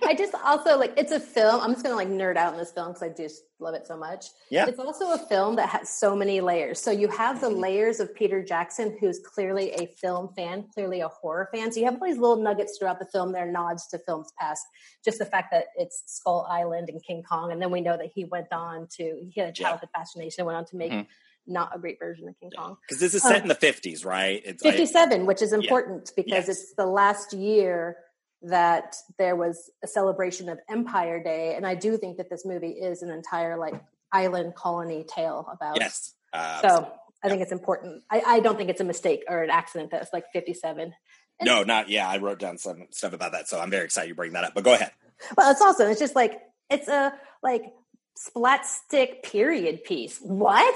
I 0.05 0.15
just 0.17 0.33
also 0.45 0.77
like 0.77 0.93
it's 0.95 1.11
a 1.11 1.19
film. 1.19 1.59
I'm 1.61 1.73
just 1.73 1.83
gonna 1.83 1.95
like 1.95 2.07
nerd 2.07 2.37
out 2.37 2.53
in 2.53 2.59
this 2.59 2.71
film 2.71 2.89
because 2.89 3.03
I 3.03 3.09
just 3.09 3.43
love 3.59 3.75
it 3.75 3.85
so 3.85 3.97
much. 3.97 4.27
Yeah. 4.49 4.65
It's 4.65 4.79
also 4.79 5.11
a 5.11 5.17
film 5.17 5.57
that 5.57 5.67
has 5.69 5.89
so 5.89 6.15
many 6.15 6.39
layers. 6.39 6.79
So 6.79 6.89
you 6.89 7.09
have 7.09 7.41
the 7.41 7.49
layers 7.49 7.99
of 7.99 8.15
Peter 8.15 8.41
Jackson, 8.41 8.97
who's 9.01 9.19
clearly 9.19 9.71
a 9.73 9.87
film 9.87 10.29
fan, 10.35 10.65
clearly 10.73 11.01
a 11.01 11.09
horror 11.09 11.49
fan. 11.53 11.71
So 11.71 11.79
you 11.79 11.85
have 11.85 11.95
all 11.95 12.07
these 12.07 12.17
little 12.17 12.37
nuggets 12.37 12.77
throughout 12.77 12.99
the 12.99 13.05
film. 13.05 13.33
They're 13.33 13.51
nods 13.51 13.87
to 13.87 13.99
films 13.99 14.31
past. 14.39 14.65
Just 15.03 15.19
the 15.19 15.25
fact 15.25 15.49
that 15.51 15.65
it's 15.75 16.03
Skull 16.07 16.47
Island 16.49 16.87
and 16.89 17.03
King 17.03 17.23
Kong, 17.23 17.51
and 17.51 17.61
then 17.61 17.71
we 17.71 17.81
know 17.81 17.97
that 17.97 18.09
he 18.15 18.23
went 18.23 18.53
on 18.53 18.87
to 18.97 19.27
he 19.29 19.39
had 19.39 19.49
a 19.49 19.53
childhood 19.53 19.89
yeah. 19.93 19.99
fascination, 19.99 20.41
and 20.41 20.47
went 20.47 20.57
on 20.57 20.65
to 20.65 20.77
make. 20.77 20.91
Mm-hmm 20.91 21.09
not 21.47 21.75
a 21.75 21.79
great 21.79 21.99
version 21.99 22.27
of 22.27 22.39
King 22.39 22.51
Kong. 22.55 22.77
Because 22.87 23.01
this 23.01 23.13
is 23.13 23.21
set 23.21 23.37
um, 23.37 23.41
in 23.43 23.47
the 23.47 23.55
50s, 23.55 24.05
right? 24.05 24.41
It's 24.45 24.63
57, 24.63 25.19
like, 25.19 25.27
which 25.27 25.41
is 25.41 25.53
important 25.53 26.11
yeah. 26.15 26.23
because 26.23 26.47
yes. 26.47 26.49
it's 26.49 26.73
the 26.75 26.85
last 26.85 27.33
year 27.33 27.97
that 28.43 28.95
there 29.17 29.35
was 29.35 29.71
a 29.83 29.87
celebration 29.87 30.49
of 30.49 30.59
Empire 30.69 31.23
Day, 31.23 31.55
and 31.55 31.65
I 31.65 31.75
do 31.75 31.97
think 31.97 32.17
that 32.17 32.29
this 32.29 32.45
movie 32.45 32.71
is 32.71 33.01
an 33.01 33.09
entire 33.09 33.57
like 33.57 33.75
island 34.11 34.55
colony 34.55 35.05
tale 35.07 35.47
about. 35.51 35.77
Yes. 35.79 36.13
Uh, 36.33 36.61
so 36.61 36.91
I 37.23 37.29
think 37.29 37.41
it's 37.41 37.51
important. 37.51 38.03
I, 38.09 38.21
I, 38.25 38.39
don't 38.41 38.57
think 38.57 38.69
it's 38.69 38.81
a 38.81 38.85
mistake 38.85 39.23
or 39.29 39.43
an 39.43 39.49
accident 39.49 39.91
that 39.91 40.01
it's 40.01 40.11
like 40.11 40.25
57. 40.33 40.81
And 40.81 40.93
no, 41.41 41.63
not 41.63 41.89
yeah. 41.89 42.07
I 42.07 42.17
wrote 42.17 42.39
down 42.39 42.57
some 42.57 42.87
stuff 42.91 43.13
about 43.13 43.31
that, 43.31 43.47
so 43.47 43.59
I'm 43.59 43.69
very 43.69 43.85
excited 43.85 44.09
you 44.09 44.15
bring 44.15 44.33
that 44.33 44.43
up. 44.43 44.53
But 44.53 44.63
go 44.63 44.73
ahead. 44.73 44.91
Well, 45.37 45.51
it's 45.51 45.61
awesome. 45.61 45.89
It's 45.89 45.99
just 45.99 46.15
like 46.15 46.41
it's 46.69 46.87
a 46.87 47.13
like 47.41 47.63
splatstick 48.17 49.23
period 49.23 49.83
piece. 49.83 50.19
What? 50.19 50.75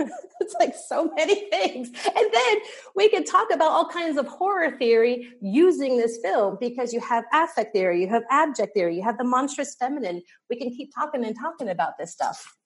it's 0.40 0.54
like 0.58 0.74
so 0.88 1.10
many 1.16 1.48
things. 1.50 1.88
And 1.88 2.32
then 2.32 2.58
we 2.94 3.08
can 3.08 3.24
talk 3.24 3.48
about 3.52 3.70
all 3.70 3.88
kinds 3.88 4.16
of 4.16 4.26
horror 4.26 4.76
theory 4.78 5.28
using 5.40 5.96
this 5.96 6.18
film 6.22 6.56
because 6.60 6.92
you 6.92 7.00
have 7.00 7.24
affect 7.32 7.72
theory, 7.72 8.00
you 8.00 8.08
have 8.08 8.22
abject 8.30 8.74
theory, 8.74 8.96
you 8.96 9.02
have 9.02 9.18
the 9.18 9.24
monstrous 9.24 9.74
feminine. 9.74 10.22
We 10.48 10.56
can 10.56 10.70
keep 10.70 10.94
talking 10.94 11.24
and 11.24 11.36
talking 11.36 11.68
about 11.68 11.98
this 11.98 12.12
stuff. 12.12 12.56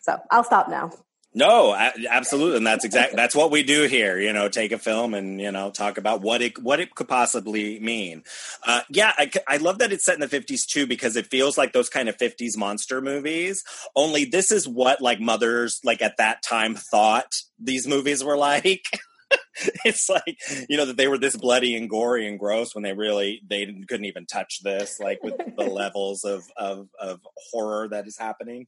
So 0.00 0.18
I'll 0.30 0.44
stop 0.44 0.68
now. 0.68 0.90
No, 1.36 1.74
absolutely, 1.74 2.58
and 2.58 2.66
that's 2.66 2.84
exactly 2.84 3.16
that's 3.16 3.34
what 3.34 3.50
we 3.50 3.64
do 3.64 3.88
here. 3.88 4.20
You 4.20 4.32
know, 4.32 4.48
take 4.48 4.70
a 4.70 4.78
film 4.78 5.14
and 5.14 5.40
you 5.40 5.50
know 5.50 5.72
talk 5.72 5.98
about 5.98 6.20
what 6.20 6.40
it 6.42 6.62
what 6.62 6.78
it 6.78 6.94
could 6.94 7.08
possibly 7.08 7.80
mean. 7.80 8.22
Uh, 8.64 8.82
yeah, 8.88 9.12
I, 9.18 9.30
I 9.48 9.56
love 9.56 9.78
that 9.78 9.92
it's 9.92 10.04
set 10.04 10.14
in 10.14 10.20
the 10.20 10.28
fifties 10.28 10.64
too 10.64 10.86
because 10.86 11.16
it 11.16 11.26
feels 11.26 11.58
like 11.58 11.72
those 11.72 11.88
kind 11.88 12.08
of 12.08 12.16
fifties 12.16 12.56
monster 12.56 13.00
movies. 13.00 13.64
Only 13.96 14.24
this 14.24 14.52
is 14.52 14.68
what 14.68 15.00
like 15.00 15.20
mothers 15.20 15.80
like 15.82 16.02
at 16.02 16.18
that 16.18 16.44
time 16.44 16.76
thought 16.76 17.34
these 17.58 17.88
movies 17.88 18.22
were 18.22 18.36
like. 18.36 18.84
it's 19.84 20.08
like 20.08 20.38
you 20.68 20.76
know 20.76 20.84
that 20.84 20.96
they 20.96 21.08
were 21.08 21.18
this 21.18 21.36
bloody 21.36 21.76
and 21.76 21.88
gory 21.88 22.26
and 22.26 22.38
gross 22.38 22.74
when 22.74 22.82
they 22.82 22.92
really 22.92 23.40
they 23.48 23.66
couldn't 23.88 24.04
even 24.04 24.26
touch 24.26 24.60
this 24.62 24.98
like 25.00 25.22
with 25.22 25.34
the 25.56 25.64
levels 25.64 26.24
of, 26.24 26.44
of 26.56 26.88
of 27.00 27.20
horror 27.50 27.88
that 27.88 28.06
is 28.06 28.16
happening 28.18 28.66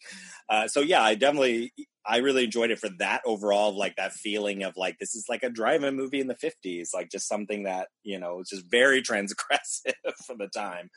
uh, 0.49 0.69
so 0.69 0.81
yeah 0.81 1.03
i 1.03 1.15
definitely 1.15 1.73
i 2.07 2.19
really 2.19 2.45
enjoyed 2.45 2.71
it 2.71 2.79
for 2.79 2.89
that 2.99 3.21
overall 3.27 3.77
like 3.77 3.97
that 3.97 4.13
feeling 4.13 4.63
of 4.63 4.77
like 4.77 4.97
this 4.99 5.15
is 5.15 5.27
like 5.29 5.43
a 5.43 5.51
drive-in 5.51 5.97
movie 5.97 6.21
in 6.21 6.29
the 6.29 6.37
50s 6.37 6.89
like 6.95 7.11
just 7.11 7.29
something 7.29 7.65
that 7.65 7.89
you 8.03 8.19
know 8.19 8.37
was 8.37 8.49
just 8.49 8.65
very 8.71 9.03
transgressive 9.11 10.15
for 10.27 10.37
the 10.37 10.49
time 10.49 10.91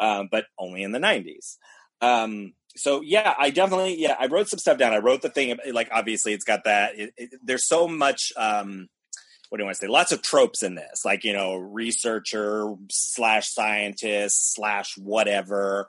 um, 0.00 0.28
but 0.30 0.44
only 0.58 0.82
in 0.82 0.92
the 0.92 0.98
90s 0.98 1.56
um, 2.00 2.52
so 2.76 3.00
yeah, 3.02 3.34
I 3.36 3.50
definitely 3.50 4.00
yeah 4.00 4.14
I 4.18 4.26
wrote 4.26 4.48
some 4.48 4.58
stuff 4.58 4.78
down. 4.78 4.92
I 4.92 4.98
wrote 4.98 5.22
the 5.22 5.28
thing 5.28 5.56
like 5.72 5.88
obviously 5.92 6.32
it's 6.32 6.44
got 6.44 6.64
that. 6.64 6.98
It, 6.98 7.12
it, 7.16 7.30
there's 7.42 7.66
so 7.66 7.88
much. 7.88 8.32
Um, 8.36 8.88
what 9.48 9.58
do 9.58 9.62
you 9.62 9.66
want 9.66 9.76
to 9.76 9.86
say? 9.86 9.90
Lots 9.90 10.12
of 10.12 10.22
tropes 10.22 10.62
in 10.62 10.74
this, 10.74 11.04
like 11.04 11.24
you 11.24 11.32
know, 11.32 11.54
researcher 11.56 12.74
slash 12.90 13.48
scientist 13.48 14.54
slash 14.54 14.96
whatever. 14.96 15.88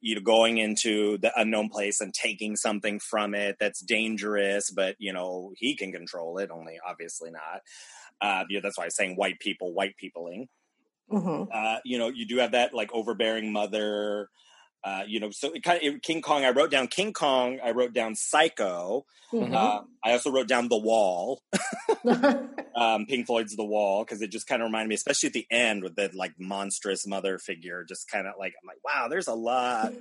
You 0.00 0.14
know, 0.14 0.20
going 0.20 0.58
into 0.58 1.18
the 1.18 1.32
unknown 1.36 1.70
place 1.70 2.00
and 2.00 2.14
taking 2.14 2.54
something 2.54 3.00
from 3.00 3.34
it 3.34 3.56
that's 3.58 3.80
dangerous, 3.80 4.70
but 4.70 4.94
you 4.98 5.12
know 5.12 5.52
he 5.56 5.74
can 5.74 5.90
control 5.92 6.38
it. 6.38 6.50
Only 6.50 6.78
obviously 6.86 7.30
not. 7.30 7.62
Uh, 8.20 8.44
you 8.48 8.58
know, 8.58 8.62
that's 8.62 8.78
why 8.78 8.84
I'm 8.84 8.90
saying 8.90 9.16
white 9.16 9.40
people, 9.40 9.72
white 9.72 9.96
peopling. 9.96 10.48
Mm-hmm. 11.10 11.50
Uh, 11.52 11.78
you 11.84 11.98
know, 11.98 12.08
you 12.08 12.26
do 12.26 12.38
have 12.38 12.52
that 12.52 12.74
like 12.74 12.92
overbearing 12.92 13.52
mother 13.52 14.28
uh, 14.84 15.02
you 15.06 15.20
know, 15.20 15.30
so 15.30 15.52
it 15.52 15.62
kind 15.62 15.84
of 15.84 16.02
King 16.02 16.22
Kong. 16.22 16.44
I 16.44 16.50
wrote 16.50 16.70
down 16.70 16.86
King 16.86 17.12
Kong. 17.12 17.58
I 17.62 17.72
wrote 17.72 17.92
down 17.92 18.14
Psycho. 18.14 19.06
Mm-hmm. 19.32 19.54
Uh, 19.54 19.80
I 20.02 20.12
also 20.12 20.30
wrote 20.30 20.48
down 20.48 20.68
The 20.68 20.78
Wall, 20.78 21.42
um, 22.76 23.04
Pink 23.06 23.26
Floyd's 23.26 23.56
The 23.56 23.64
Wall, 23.64 24.04
because 24.04 24.22
it 24.22 24.30
just 24.30 24.46
kind 24.46 24.62
of 24.62 24.66
reminded 24.66 24.88
me, 24.88 24.94
especially 24.94 25.26
at 25.26 25.32
the 25.34 25.46
end 25.50 25.82
with 25.82 25.96
the 25.96 26.10
like 26.14 26.34
monstrous 26.38 27.06
mother 27.06 27.38
figure. 27.38 27.84
Just 27.84 28.10
kind 28.10 28.26
of 28.26 28.34
like 28.38 28.54
I'm 28.62 28.66
like, 28.66 28.78
wow, 28.84 29.08
there's 29.08 29.28
a 29.28 29.34
lot 29.34 29.92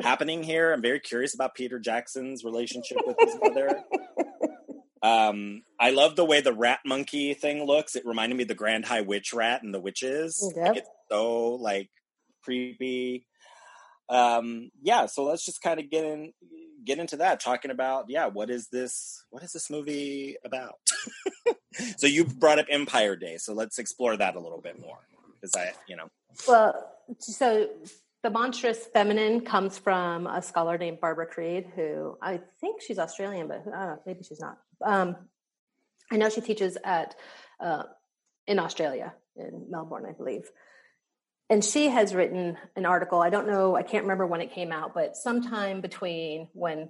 happening 0.00 0.42
here. 0.42 0.72
I'm 0.72 0.82
very 0.82 1.00
curious 1.00 1.34
about 1.34 1.54
Peter 1.54 1.78
Jackson's 1.78 2.42
relationship 2.42 2.98
with 3.06 3.16
his 3.20 3.36
mother. 3.40 3.84
Um, 5.02 5.62
I 5.80 5.90
love 5.90 6.16
the 6.16 6.24
way 6.24 6.40
the 6.40 6.52
rat 6.52 6.80
monkey 6.86 7.34
thing 7.34 7.64
looks. 7.64 7.96
It 7.96 8.06
reminded 8.06 8.36
me 8.36 8.42
of 8.42 8.48
the 8.48 8.54
Grand 8.54 8.86
High 8.86 9.00
Witch 9.00 9.32
rat 9.32 9.62
and 9.62 9.74
the 9.74 9.80
witches. 9.80 10.52
Yep. 10.56 10.66
Like, 10.66 10.76
it's 10.78 10.88
so 11.10 11.54
like 11.54 11.90
creepy 12.44 13.26
um, 14.08 14.70
yeah, 14.82 15.06
so 15.06 15.24
let's 15.24 15.44
just 15.44 15.62
kind 15.62 15.80
of 15.80 15.90
get 15.90 16.04
in 16.04 16.32
get 16.84 16.98
into 16.98 17.16
that, 17.18 17.40
talking 17.40 17.70
about 17.70 18.06
yeah, 18.08 18.26
what 18.26 18.50
is 18.50 18.68
this? 18.68 19.24
What 19.30 19.42
is 19.42 19.52
this 19.52 19.70
movie 19.70 20.36
about? 20.44 20.78
so 21.96 22.06
you 22.06 22.24
brought 22.24 22.58
up 22.58 22.66
Empire 22.70 23.16
Day, 23.16 23.36
so 23.38 23.54
let's 23.54 23.78
explore 23.78 24.16
that 24.16 24.36
a 24.36 24.40
little 24.40 24.60
bit 24.60 24.80
more 24.80 24.98
because 25.34 25.54
I, 25.56 25.72
you 25.88 25.96
know, 25.96 26.08
well, 26.46 26.92
so 27.18 27.68
the 28.22 28.30
monstrous 28.30 28.86
feminine 28.92 29.40
comes 29.40 29.78
from 29.78 30.26
a 30.26 30.40
scholar 30.42 30.78
named 30.78 31.00
Barbara 31.00 31.26
Creed, 31.26 31.66
who 31.74 32.16
I 32.22 32.40
think 32.60 32.80
she's 32.80 32.98
Australian, 32.98 33.48
but 33.48 33.60
I 33.60 33.64
don't 33.64 33.72
know, 33.72 34.02
maybe 34.06 34.22
she's 34.22 34.40
not. 34.40 34.58
Um, 34.84 35.16
I 36.10 36.16
know 36.16 36.28
she 36.28 36.40
teaches 36.40 36.76
at 36.84 37.14
uh, 37.60 37.84
in 38.46 38.58
Australia 38.58 39.14
in 39.36 39.66
Melbourne, 39.70 40.04
I 40.08 40.12
believe 40.12 40.50
and 41.52 41.62
she 41.62 41.90
has 41.90 42.14
written 42.14 42.56
an 42.76 42.86
article. 42.86 43.20
I 43.20 43.28
don't 43.28 43.46
know 43.46 43.76
i 43.76 43.82
can't 43.82 44.04
remember 44.04 44.26
when 44.26 44.40
it 44.40 44.52
came 44.52 44.72
out 44.72 44.94
but 44.94 45.16
sometime 45.16 45.80
between 45.82 46.48
when 46.54 46.88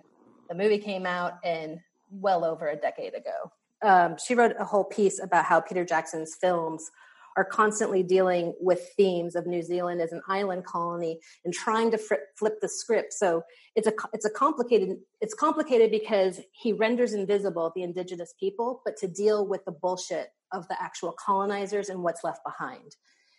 the 0.48 0.54
movie 0.54 0.78
came 0.78 1.04
out 1.04 1.34
and 1.44 1.80
well 2.10 2.44
over 2.44 2.68
a 2.68 2.76
decade 2.76 3.14
ago. 3.14 3.50
Um, 3.82 4.16
she 4.24 4.34
wrote 4.34 4.54
a 4.58 4.64
whole 4.64 4.84
piece 4.84 5.20
about 5.20 5.44
how 5.44 5.60
peter 5.60 5.84
jackson's 5.84 6.36
films 6.40 6.90
are 7.36 7.44
constantly 7.44 8.02
dealing 8.02 8.54
with 8.60 8.80
themes 8.96 9.34
of 9.34 9.46
new 9.46 9.62
zealand 9.62 10.00
as 10.00 10.12
an 10.12 10.22
island 10.28 10.64
colony 10.64 11.18
and 11.44 11.52
trying 11.52 11.90
to 11.90 11.98
fr- 11.98 12.26
flip 12.38 12.60
the 12.60 12.68
script. 12.68 13.12
So 13.14 13.42
it's 13.74 13.88
a 13.88 13.92
it's 14.12 14.26
a 14.26 14.30
complicated 14.30 14.90
it's 15.20 15.34
complicated 15.34 15.90
because 15.90 16.40
he 16.52 16.72
renders 16.72 17.14
invisible 17.14 17.72
the 17.74 17.82
indigenous 17.82 18.32
people 18.38 18.80
but 18.84 18.96
to 18.98 19.08
deal 19.08 19.44
with 19.44 19.64
the 19.64 19.72
bullshit 19.72 20.28
of 20.52 20.68
the 20.68 20.80
actual 20.80 21.12
colonizers 21.12 21.88
and 21.88 22.04
what's 22.04 22.22
left 22.22 22.44
behind 22.44 22.94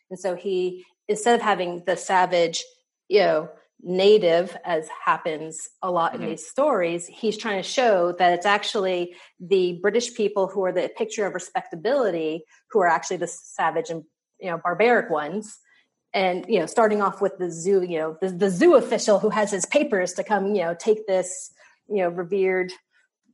and 0.10 0.20
so 0.20 0.36
he, 0.36 0.86
instead 1.08 1.36
of 1.36 1.42
having 1.42 1.84
the 1.86 1.98
savage, 1.98 2.64
you 3.10 3.20
know, 3.20 3.50
native 3.82 4.56
as 4.64 4.88
happens 5.06 5.70
a 5.82 5.92
lot 5.92 6.14
mm-hmm. 6.14 6.24
in 6.24 6.30
these 6.30 6.48
stories, 6.48 7.06
he's 7.08 7.38
trying 7.38 7.62
to 7.62 7.68
show 7.68 8.14
that 8.14 8.34
it's 8.34 8.46
actually 8.46 9.16
the 9.40 9.80
British 9.82 10.14
people 10.14 10.48
who 10.48 10.64
are 10.64 10.72
the 10.72 10.90
picture 10.98 11.26
of 11.26 11.34
respectability 11.34 12.46
who 12.72 12.80
are 12.80 12.88
actually 12.88 13.18
the 13.18 13.28
savage 13.28 13.90
and, 13.90 14.04
you 14.40 14.50
know, 14.50 14.58
barbaric 14.58 15.10
ones. 15.10 15.60
And, 16.14 16.46
you 16.48 16.60
know, 16.60 16.68
starting 16.68 17.02
off 17.02 17.22
with 17.22 17.40
the 17.40 17.52
zoo, 17.52 17.82
you 17.82 17.98
know, 17.98 18.18
the, 18.22 18.30
the 18.30 18.50
zoo 18.50 18.76
official 18.76 19.20
who 19.20 19.30
has 19.32 19.52
his 19.52 19.66
papers 19.66 20.14
to 20.14 20.24
come, 20.24 20.54
you 20.54 20.62
know, 20.64 20.76
take 20.76 21.08
this, 21.08 21.52
you 21.90 22.04
know, 22.04 22.10
revered 22.10 22.72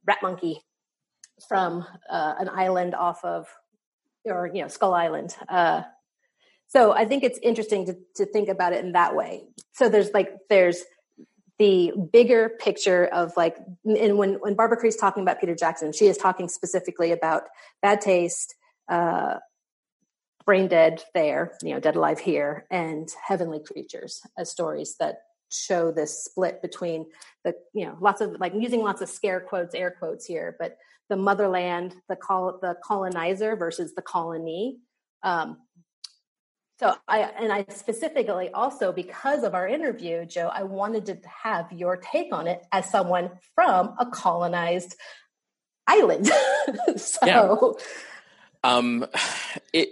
rat 0.07 0.19
monkey 0.23 0.63
from 1.47 1.85
uh, 2.09 2.35
an 2.39 2.49
island 2.49 2.95
off 2.95 3.23
of, 3.23 3.47
or, 4.25 4.49
you 4.53 4.61
know, 4.61 4.67
Skull 4.67 4.93
Island. 4.93 5.35
Uh, 5.47 5.83
so 6.69 6.93
I 6.93 7.05
think 7.05 7.23
it's 7.23 7.39
interesting 7.43 7.85
to, 7.87 7.97
to 8.15 8.25
think 8.25 8.47
about 8.47 8.73
it 8.73 8.85
in 8.85 8.93
that 8.93 9.15
way. 9.15 9.43
So 9.73 9.89
there's 9.89 10.11
like, 10.13 10.31
there's 10.49 10.83
the 11.57 11.91
bigger 12.13 12.49
picture 12.61 13.05
of 13.05 13.33
like, 13.35 13.57
and 13.83 14.17
when, 14.17 14.35
when 14.35 14.55
Barbara 14.55 14.77
Creed's 14.77 14.95
talking 14.95 15.23
about 15.23 15.39
Peter 15.39 15.55
Jackson, 15.55 15.91
she 15.91 16.05
is 16.05 16.15
talking 16.15 16.47
specifically 16.47 17.11
about 17.11 17.43
bad 17.81 18.01
taste, 18.01 18.55
uh, 18.87 19.37
brain 20.45 20.67
dead 20.67 21.03
there, 21.13 21.57
you 21.61 21.73
know, 21.73 21.79
dead 21.79 21.95
alive 21.95 22.19
here, 22.19 22.65
and 22.71 23.09
heavenly 23.27 23.59
creatures 23.59 24.21
as 24.37 24.49
stories 24.49 24.95
that 24.99 25.17
show 25.51 25.91
this 25.91 26.23
split 26.23 26.61
between 26.61 27.07
the, 27.43 27.53
you 27.73 27.85
know, 27.85 27.97
lots 27.99 28.21
of 28.21 28.39
like 28.39 28.53
using 28.55 28.81
lots 28.81 29.01
of 29.01 29.09
scare 29.09 29.39
quotes, 29.41 29.75
air 29.75 29.91
quotes 29.91 30.25
here, 30.25 30.55
but 30.59 30.77
the 31.09 31.17
motherland, 31.17 31.95
the 32.07 32.15
call 32.15 32.59
the 32.61 32.75
colonizer 32.83 33.55
versus 33.55 33.95
the 33.95 34.01
colony. 34.01 34.77
Um, 35.23 35.57
so 36.79 36.95
I 37.07 37.19
and 37.19 37.51
I 37.51 37.65
specifically 37.69 38.49
also 38.49 38.91
because 38.91 39.43
of 39.43 39.53
our 39.53 39.67
interview, 39.67 40.25
Joe, 40.25 40.49
I 40.53 40.63
wanted 40.63 41.05
to 41.07 41.17
have 41.43 41.71
your 41.71 41.97
take 41.97 42.33
on 42.33 42.47
it 42.47 42.65
as 42.71 42.89
someone 42.89 43.31
from 43.53 43.95
a 43.99 44.05
colonized 44.05 44.95
island. 45.87 46.27
so 46.97 47.25
Yeah. 47.25 47.55
um 48.63 49.05
it 49.73 49.89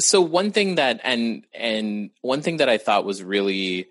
so 0.00 0.20
one 0.20 0.50
thing 0.50 0.76
that 0.76 1.00
and 1.04 1.46
and 1.54 2.10
one 2.20 2.42
thing 2.42 2.58
that 2.58 2.68
i 2.68 2.78
thought 2.78 3.04
was 3.04 3.22
really 3.22 3.86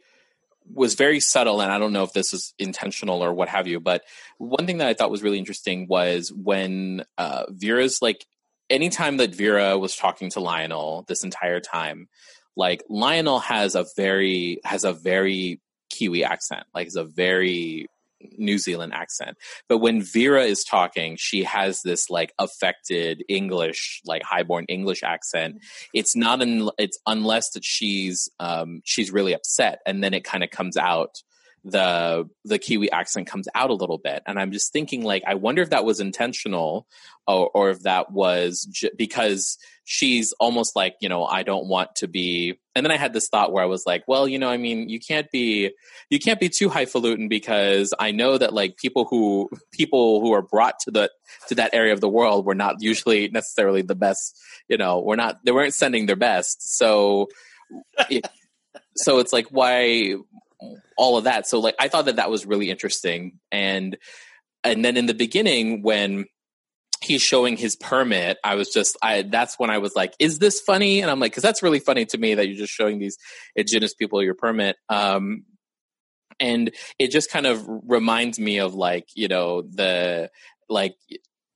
was 0.73 0.95
very 0.95 1.19
subtle 1.19 1.61
and 1.61 1.71
i 1.71 1.77
don't 1.77 1.93
know 1.93 2.03
if 2.03 2.13
this 2.13 2.33
is 2.33 2.53
intentional 2.57 3.23
or 3.23 3.33
what 3.33 3.49
have 3.49 3.67
you 3.67 3.79
but 3.79 4.03
one 4.37 4.65
thing 4.65 4.77
that 4.77 4.87
i 4.87 4.93
thought 4.93 5.11
was 5.11 5.23
really 5.23 5.37
interesting 5.37 5.87
was 5.87 6.31
when 6.31 7.03
uh 7.17 7.43
vera's 7.49 8.01
like 8.01 8.25
anytime 8.70 9.18
that 9.18 9.36
vera 9.36 9.78
was 9.78 9.95
talking 9.95 10.30
to 10.30 10.39
lionel 10.39 11.05
this 11.07 11.24
entire 11.24 11.59
time 11.59 12.07
like 12.55 12.84
lionel 12.89 13.39
has 13.39 13.76
a 13.76 13.86
very 13.95 14.59
has 14.64 14.84
a 14.84 14.93
very 14.93 15.59
kiwi 15.89 16.24
accent 16.24 16.66
like 16.74 16.88
it's 16.88 16.95
a 16.95 17.03
very 17.03 17.88
new 18.38 18.57
zealand 18.57 18.93
accent. 18.93 19.38
But 19.68 19.80
when 19.80 20.01
vera 20.01 20.43
is 20.43 20.64
talking 20.64 21.18
she 21.18 21.43
has 21.43 21.82
this 21.82 22.09
like 22.09 22.34
affected 22.39 23.24
english 23.28 24.01
like 24.05 24.24
highborn 24.24 24.66
english 24.66 25.03
accent. 25.03 25.57
It's 25.93 26.16
not 26.16 26.41
in 26.41 26.70
it's 26.78 26.97
unless 27.05 27.51
that 27.51 27.66
she's 27.66 28.30
um 28.39 28.82
she's 28.86 29.11
really 29.11 29.34
upset 29.34 29.80
and 29.86 30.03
then 30.03 30.14
it 30.14 30.24
kind 30.24 30.43
of 30.43 30.49
comes 30.49 30.78
out 30.78 31.22
the 31.64 32.28
the 32.43 32.59
kiwi 32.59 32.91
accent 32.91 33.28
comes 33.28 33.47
out 33.55 33.70
a 33.70 33.74
little 33.74 33.97
bit. 33.97 34.22
And 34.26 34.39
i'm 34.39 34.51
just 34.51 34.74
thinking 34.74 35.03
like 35.03 35.24
i 35.28 35.36
wonder 35.36 35.61
if 35.61 35.70
that 35.70 35.86
was 35.86 35.99
intentional 35.99 36.88
or, 37.26 37.49
or 37.53 37.70
if 37.70 37.82
that 37.84 38.11
was 38.11 38.68
j- 38.70 38.91
because 38.97 39.57
she's 39.86 40.34
almost 40.39 40.76
like 40.76 40.95
you 40.99 41.09
know 41.09 41.26
i 41.26 41.43
don't 41.43 41.68
want 41.68 41.95
to 41.95 42.07
be 42.07 42.59
and 42.76 42.86
then 42.86 42.91
i 42.91 42.97
had 42.97 43.14
this 43.14 43.30
thought 43.30 43.51
where 43.51 43.64
i 43.64 43.68
was 43.68 43.84
like 43.86 44.03
well 44.07 44.28
you 44.28 44.39
know 44.39 44.49
i 44.49 44.57
mean 44.57 44.89
you 44.89 44.99
can't 44.99 45.30
be 45.32 45.72
you 46.09 46.20
can't 46.20 46.39
be 46.39 46.49
too 46.49 46.70
highfalutin 46.70 47.28
because 47.28 47.93
i 47.99 48.11
know 48.11 48.38
that 48.38 48.53
like 48.53 48.78
people 48.78 49.05
who 49.09 49.49
people 49.72 50.22
who 50.22 50.34
are 50.34 50.41
brought 50.41 50.80
to 50.80 50.91
the 50.91 51.09
to 51.47 51.55
that 51.55 51.74
area 51.74 51.93
of 51.93 52.01
the 52.01 52.09
world 52.09 52.45
were 52.45 52.55
not 52.55 52.82
usually 52.82 53.30
necessarily 53.30 53.82
the 53.82 53.95
best 53.95 54.38
you 54.68 54.78
know 54.78 54.99
we're 54.99 55.16
not 55.16 55.39
they 55.43 55.51
weren't 55.51 55.74
sending 55.74 56.05
their 56.05 56.16
best. 56.16 56.78
So 56.78 57.28
it, 58.09 58.28
so 58.95 59.20
it's 59.20 59.34
like 59.34 59.47
why 59.47 60.16
all 60.97 61.18
of 61.18 61.26
that. 61.26 61.47
So 61.47 61.59
like 61.59 61.76
i 61.80 61.88
thought 61.88 62.05
that 62.05 62.18
that 62.18 62.30
was 62.30 62.45
really 62.45 62.70
interesting. 62.70 63.39
And 63.51 63.97
and 64.64 64.84
then 64.84 64.97
in 64.97 65.05
the 65.05 65.14
beginning 65.14 65.82
when 65.82 66.26
he's 67.01 67.22
showing 67.22 67.57
his 67.57 67.76
permit 67.76 68.38
i 68.45 68.55
was 68.55 68.70
just 68.70 68.95
i 69.03 69.24
that's 69.24 69.59
when 69.59 69.70
i 69.70 69.78
was 69.78 69.93
like 69.93 70.14
is 70.20 70.39
this 70.39 70.61
funny? 70.61 71.01
And 71.01 71.11
i'm 71.11 71.20
like 71.20 71.32
because 71.32 71.43
that's 71.43 71.64
really 71.64 71.80
funny 71.80 72.05
to 72.05 72.18
me 72.18 72.36
that 72.36 72.47
you're 72.47 72.57
just 72.57 72.74
showing 72.74 72.99
these 72.99 73.18
indigenous 73.55 73.93
people 73.93 74.24
your 74.24 74.36
permit. 74.36 74.78
Um 74.89 75.43
and 76.39 76.72
it 76.99 77.11
just 77.11 77.30
kind 77.30 77.45
of 77.45 77.64
reminds 77.88 78.39
me 78.39 78.59
of 78.59 78.74
like 78.74 79.07
you 79.16 79.28
know 79.28 79.61
the 79.61 80.30
like 80.70 80.95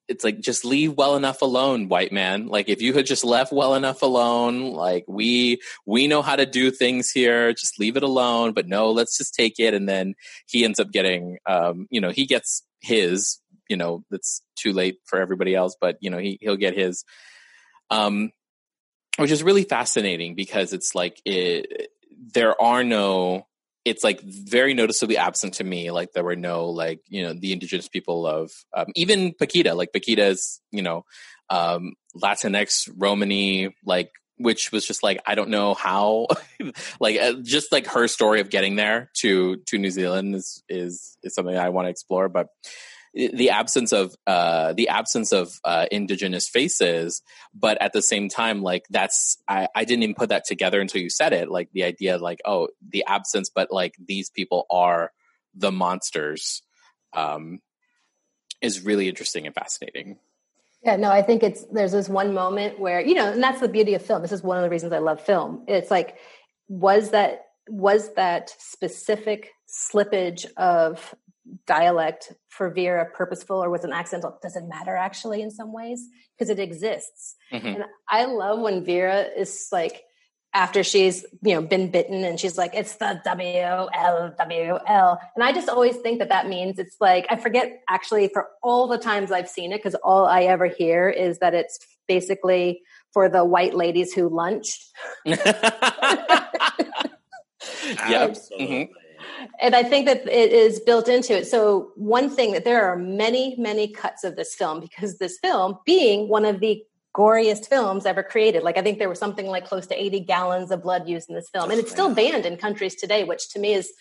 it's 0.08 0.24
like 0.24 0.39
just 0.39 0.66
leave 0.66 0.93
well 0.93 1.16
enough 1.16 1.41
alone 1.41 1.89
white 1.89 2.12
man. 2.12 2.47
Like 2.47 2.70
if 2.70 2.82
you 2.82 2.93
had 2.93 3.05
just 3.05 3.24
left 3.24 3.51
well 3.51 3.76
enough 3.76 4.01
alone 4.01 4.72
like 4.72 5.05
we 5.08 5.60
we 5.86 6.08
know 6.08 6.22
how 6.22 6.36
to 6.36 6.45
do 6.45 6.72
things 6.72 7.12
here. 7.12 7.53
Just 7.53 7.80
leave 7.80 7.97
it 7.97 8.03
alone. 8.03 8.53
But 8.53 8.68
no 8.68 8.91
let's 8.91 9.18
just 9.18 9.34
take 9.34 9.60
it. 9.60 9.74
And 9.74 9.88
then 9.88 10.16
he 10.47 10.64
ends 10.64 10.80
up 10.80 10.91
getting 10.91 11.38
um 11.45 11.88
you 11.89 12.01
know 12.01 12.12
he 12.12 12.26
gets 12.26 12.64
his 12.82 13.39
you 13.70 13.78
know 13.78 14.03
it's 14.12 14.41
too 14.55 14.72
late 14.72 14.97
for 15.05 15.20
everybody 15.20 15.55
else 15.55 15.76
but 15.80 15.97
you 15.99 16.10
know 16.10 16.18
he 16.20 16.38
he'll 16.41 16.58
get 16.58 16.78
his. 16.78 17.03
Um 17.89 18.32
which 19.18 19.32
is 19.32 19.43
really 19.43 19.64
fascinating 19.64 20.36
because 20.36 20.74
it's 20.74 20.93
like 20.93 21.22
it 21.26 21.91
there 22.34 22.60
are 22.62 22.84
no 22.84 23.47
it's 23.88 24.03
like 24.03 24.21
very 24.21 24.73
noticeably 24.73 25.17
absent 25.17 25.55
to 25.55 25.63
me 25.63 25.91
like 25.91 26.11
there 26.11 26.23
were 26.23 26.35
no 26.35 26.69
like 26.69 26.99
you 27.07 27.23
know 27.23 27.33
the 27.33 27.53
indigenous 27.53 27.88
people 27.88 28.27
of 28.27 28.51
um, 28.73 28.88
even 28.95 29.33
paquita 29.33 29.73
like 29.73 29.93
paquita's 29.93 30.61
you 30.71 30.81
know 30.81 31.05
um 31.49 31.93
latinx 32.15 32.89
romani 32.97 33.73
like 33.85 34.11
which 34.38 34.71
was 34.71 34.85
just 34.85 35.03
like 35.03 35.21
i 35.25 35.35
don't 35.35 35.49
know 35.49 35.73
how 35.73 36.27
like 36.99 37.19
uh, 37.19 37.33
just 37.41 37.71
like 37.71 37.88
her 37.88 38.07
story 38.07 38.41
of 38.41 38.49
getting 38.49 38.75
there 38.75 39.09
to 39.13 39.57
to 39.65 39.77
new 39.77 39.89
zealand 39.89 40.35
is 40.35 40.63
is 40.67 41.17
is 41.23 41.33
something 41.33 41.57
i 41.57 41.69
want 41.69 41.85
to 41.85 41.89
explore 41.89 42.27
but 42.27 42.47
the 43.18 43.49
absence 43.49 43.91
of 43.91 44.15
uh, 44.28 44.74
the 44.74 44.89
absence 44.89 45.32
of 45.32 45.59
uh, 45.63 45.88
indigenous 45.91 46.47
faces, 46.47 47.24
but 47.53 47.82
at 47.82 47.91
the 47.91 48.01
same 48.01 48.30
time, 48.30 48.61
like 48.61 48.86
that's 48.89 49.38
I, 49.47 49.68
I 49.76 49.86
didn't 49.86 50.03
even 50.03 50.15
put 50.15 50.30
that 50.30 50.45
together 50.45 50.80
until 50.80 51.01
you 51.01 51.09
said 51.09 51.34
it. 51.34 51.49
Like 51.49 51.70
the 51.74 51.84
idea, 51.84 52.18
like 52.18 52.39
oh, 52.45 52.68
the 52.88 53.03
absence, 53.07 53.49
but 53.53 53.72
like 53.72 53.95
these 54.05 54.30
people 54.30 54.68
are 54.70 55.11
the 55.55 55.72
monsters, 55.72 56.61
um, 57.13 57.59
is 58.61 58.86
really 58.86 59.09
interesting 59.09 59.47
and 59.47 59.55
fascinating. 59.55 60.20
Yeah, 60.84 60.95
no, 60.95 61.09
I 61.09 61.24
think 61.24 61.41
it's 61.41 61.63
there's 61.72 61.91
this 61.91 62.07
one 62.07 62.36
moment 62.36 62.80
where 62.80 63.01
you 63.01 63.15
know, 63.15 63.32
and 63.32 63.41
that's 63.41 63.61
the 63.61 63.68
beauty 63.68 63.95
of 63.95 64.03
film. 64.03 64.22
This 64.22 64.32
is 64.32 64.43
one 64.43 64.57
of 64.57 64.63
the 64.63 64.70
reasons 64.70 64.93
I 64.93 64.99
love 64.99 65.22
film. 65.22 65.63
It's 65.68 65.89
like, 65.89 66.18
was 66.68 67.11
that 67.11 67.45
was 67.68 68.13
that 68.13 68.53
specific 68.59 69.53
slippage 69.68 70.45
of 70.55 71.15
dialect 71.66 72.34
for 72.50 72.70
Vera 72.70 73.06
purposeful 73.06 73.64
or 73.64 73.70
was 73.70 73.84
an 73.84 73.93
accidental? 73.93 74.38
Does 74.41 74.56
it 74.56 74.64
matter 74.68 74.95
actually 74.95 75.41
in 75.41 75.52
some 75.52 75.74
ways? 75.74 76.08
Because 76.38 76.50
it 76.50 76.60
exists. 76.60 77.36
Mhm. 77.52 77.76
And 77.76 77.86
I 78.10 78.26
love 78.26 78.60
when 78.60 78.84
Vera 78.84 79.22
is 79.22 79.68
like 79.72 80.04
after 80.54 80.82
she's 80.84 81.26
you 81.43 81.54
know 81.54 81.62
been 81.62 81.91
bitten 81.91 82.24
and 82.24 82.39
she's 82.39 82.58
like 82.58 82.72
it's 82.74 82.95
the 82.95 83.22
W 83.26 83.60
L 83.60 83.89
W 84.38 84.80
L 84.88 85.20
and 85.36 85.43
I 85.43 85.52
just 85.52 85.70
always 85.70 85.98
think 85.98 86.20
that 86.20 86.30
that 86.30 86.48
means 86.48 86.80
it's 86.80 86.95
like 87.02 87.28
I 87.30 87.36
forget 87.36 87.82
actually 87.89 88.30
for 88.30 88.48
all 88.64 88.88
the 88.88 88.98
times 88.98 89.32
I've 89.32 89.50
seen 89.50 89.72
it 89.74 89.78
because 89.78 89.95
all 89.95 90.26
I 90.26 90.43
ever 90.43 90.66
hear 90.68 91.10
is 91.10 91.39
that 91.39 91.54
it's 91.54 91.78
basically 92.08 92.82
for 93.14 93.28
the 93.30 93.43
white 93.43 93.76
ladies 93.76 94.14
who 94.14 94.30
lunched 94.30 94.84
Yep. 95.26 96.54
Absolutely. 98.32 98.91
And 99.59 99.75
I 99.75 99.84
think 99.84 100.05
that 100.05 100.28
it 100.28 100.51
is 100.51 100.80
built 100.80 101.07
into 101.07 101.38
it. 101.38 101.47
So 101.47 101.91
one 101.95 102.30
thing 102.30 102.53
that 102.53 102.65
there 102.65 102.86
are 102.86 102.97
many, 102.97 103.55
many 103.57 103.88
cuts 103.88 104.23
of 104.23 104.36
this 104.36 104.55
film 104.55 104.80
because 104.80 105.17
this 105.17 105.38
film 105.39 105.78
being 105.86 106.28
one 106.28 106.45
of 106.45 106.59
the 106.59 106.84
goriest 107.15 107.67
films 107.67 108.05
ever 108.05 108.21
created. 108.21 108.63
Like 108.63 108.78
I 108.78 108.82
think 108.82 108.99
there 108.99 109.09
was 109.09 109.19
something 109.19 109.47
like 109.47 109.65
close 109.65 109.88
to 109.88 110.01
80 110.01 110.19
gallons 110.21 110.71
of 110.71 110.84
blood 110.84 111.07
used 111.07 111.30
in 111.30 111.36
this 111.36 111.49
film. 111.49 111.71
And 111.71 111.80
it's 111.80 111.91
still 111.91 112.13
banned 112.13 112.45
in 112.45 112.57
countries 112.57 112.95
today, 112.95 113.23
which 113.23 113.49
to 113.49 113.59
me 113.59 113.73
is 113.73 113.91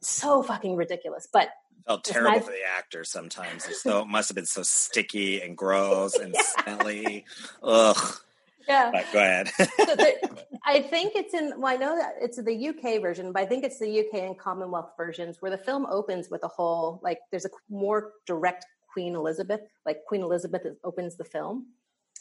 so 0.00 0.42
fucking 0.42 0.76
ridiculous. 0.76 1.28
But 1.32 1.50
felt 1.86 2.04
terrible 2.04 2.40
for 2.40 2.52
the 2.52 2.58
actors 2.76 3.10
sometimes. 3.10 3.66
So 3.82 4.02
it 4.02 4.08
must 4.08 4.28
have 4.28 4.36
been 4.36 4.46
so 4.46 4.62
sticky 4.62 5.40
and 5.40 5.56
gross 5.56 6.14
and 6.16 6.34
smelly. 6.62 7.24
Ugh. 7.62 8.20
Yeah. 8.68 8.90
But 8.92 9.06
go 9.12 9.18
ahead. 9.18 9.48
so 9.48 9.96
there, 9.96 10.14
I 10.64 10.82
think 10.82 11.14
it's 11.14 11.34
in. 11.34 11.54
Well, 11.58 11.72
I 11.72 11.76
know 11.76 11.96
that 11.96 12.14
it's 12.20 12.42
the 12.42 12.68
UK 12.68 13.00
version, 13.00 13.32
but 13.32 13.42
I 13.42 13.46
think 13.46 13.64
it's 13.64 13.78
the 13.78 14.00
UK 14.00 14.22
and 14.22 14.38
Commonwealth 14.38 14.92
versions 14.96 15.38
where 15.40 15.50
the 15.50 15.58
film 15.58 15.86
opens 15.86 16.28
with 16.30 16.44
a 16.44 16.48
whole 16.48 17.00
like 17.02 17.18
there's 17.30 17.44
a 17.46 17.50
more 17.68 18.12
direct 18.26 18.66
Queen 18.92 19.14
Elizabeth, 19.14 19.60
like 19.86 20.04
Queen 20.06 20.22
Elizabeth 20.22 20.64
is- 20.66 20.76
opens 20.84 21.16
the 21.16 21.24
film, 21.24 21.66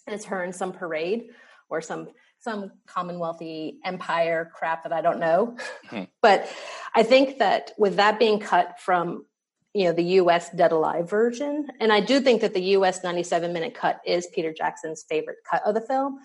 and 0.06 0.16
it's 0.16 0.26
her 0.26 0.44
in 0.44 0.54
some 0.54 0.72
parade 0.72 1.30
or 1.70 1.82
some 1.82 2.10
some 2.40 2.72
Commonwealthy 2.86 3.80
Empire 3.84 4.52
crap 4.54 4.84
that 4.84 4.94
I 4.94 5.02
don't 5.02 5.20
know. 5.20 5.58
Hmm. 5.90 6.04
But 6.22 6.50
I 6.96 7.04
think 7.04 7.40
that 7.40 7.72
with 7.78 7.96
that 7.98 8.20
being 8.20 8.40
cut 8.40 8.80
from 8.80 9.26
you 9.78 9.86
know 9.86 9.94
the 9.94 10.04
US 10.22 10.50
Dead 10.50 10.72
Alive 10.72 11.10
version, 11.10 11.68
and 11.80 11.94
I 11.94 12.00
do 12.00 12.20
think 12.20 12.42
that 12.42 12.54
the 12.54 12.62
US 12.78 13.04
97 13.04 13.54
minute 13.54 13.74
cut 13.74 14.00
is 14.06 14.28
Peter 14.34 14.54
Jackson's 14.54 15.06
favorite 15.08 15.38
cut 15.50 15.62
of 15.66 15.76
the 15.76 15.82
film 15.82 16.20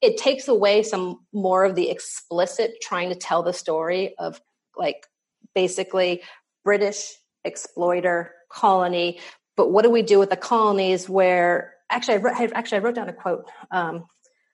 it 0.00 0.18
takes 0.18 0.48
away 0.48 0.82
some 0.82 1.20
more 1.32 1.64
of 1.64 1.74
the 1.74 1.90
explicit 1.90 2.74
trying 2.82 3.08
to 3.08 3.14
tell 3.14 3.42
the 3.42 3.52
story 3.52 4.14
of 4.18 4.40
like 4.76 5.06
basically 5.54 6.22
British 6.64 7.14
exploiter 7.44 8.32
colony. 8.50 9.20
But 9.56 9.70
what 9.70 9.82
do 9.82 9.90
we 9.90 10.02
do 10.02 10.18
with 10.18 10.30
the 10.30 10.36
colonies 10.36 11.08
where 11.08 11.74
actually 11.90 12.14
I 12.14 12.18
wrote, 12.18 12.52
actually 12.54 12.78
I 12.78 12.80
wrote 12.82 12.94
down 12.94 13.08
a 13.08 13.12
quote. 13.12 13.46
Um, 13.70 14.04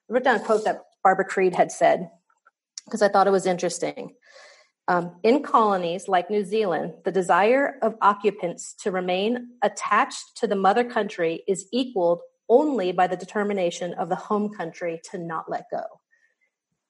I 0.09 0.13
wrote 0.13 0.23
down 0.23 0.37
a 0.37 0.39
quote 0.39 0.63
that 0.65 0.83
Barbara 1.03 1.25
Creed 1.25 1.55
had 1.55 1.71
said 1.71 2.09
because 2.85 3.01
I 3.01 3.09
thought 3.09 3.27
it 3.27 3.31
was 3.31 3.45
interesting. 3.45 4.15
Um, 4.87 5.15
in 5.23 5.43
colonies 5.43 6.07
like 6.07 6.29
New 6.29 6.43
Zealand, 6.43 6.93
the 7.05 7.11
desire 7.11 7.77
of 7.81 7.95
occupants 8.01 8.73
to 8.81 8.91
remain 8.91 9.49
attached 9.61 10.37
to 10.37 10.47
the 10.47 10.55
mother 10.55 10.83
country 10.83 11.43
is 11.47 11.67
equaled 11.71 12.19
only 12.49 12.91
by 12.91 13.07
the 13.07 13.15
determination 13.15 13.93
of 13.93 14.09
the 14.09 14.15
home 14.15 14.53
country 14.53 14.99
to 15.11 15.17
not 15.17 15.49
let 15.49 15.65
go. 15.71 15.83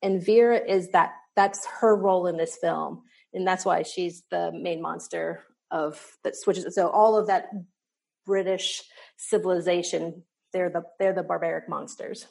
And 0.02 0.26
Vera 0.26 0.58
is 0.58 0.89
that 0.89 1.12
that's 1.36 1.68
her 1.82 1.96
role 1.96 2.26
in 2.26 2.38
this 2.38 2.58
film. 2.60 3.04
And 3.34 3.48
that's 3.48 3.64
why 3.64 3.84
she's 3.84 4.24
the 4.32 4.52
main 4.52 4.82
monster 4.82 5.44
of 5.70 6.18
that 6.24 6.36
switches. 6.36 6.74
So 6.74 6.89
all 6.89 7.18
of 7.18 7.28
that 7.28 7.50
British 8.26 8.84
civilization. 9.18 10.24
They're 10.52 10.70
the 10.70 10.84
they're 11.00 11.14
the 11.14 11.24
barbaric 11.24 11.68
monsters. 11.68 12.28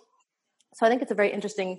So 0.74 0.86
I 0.86 0.88
think 0.88 1.02
it's 1.02 1.10
a 1.10 1.16
very 1.16 1.32
interesting 1.32 1.78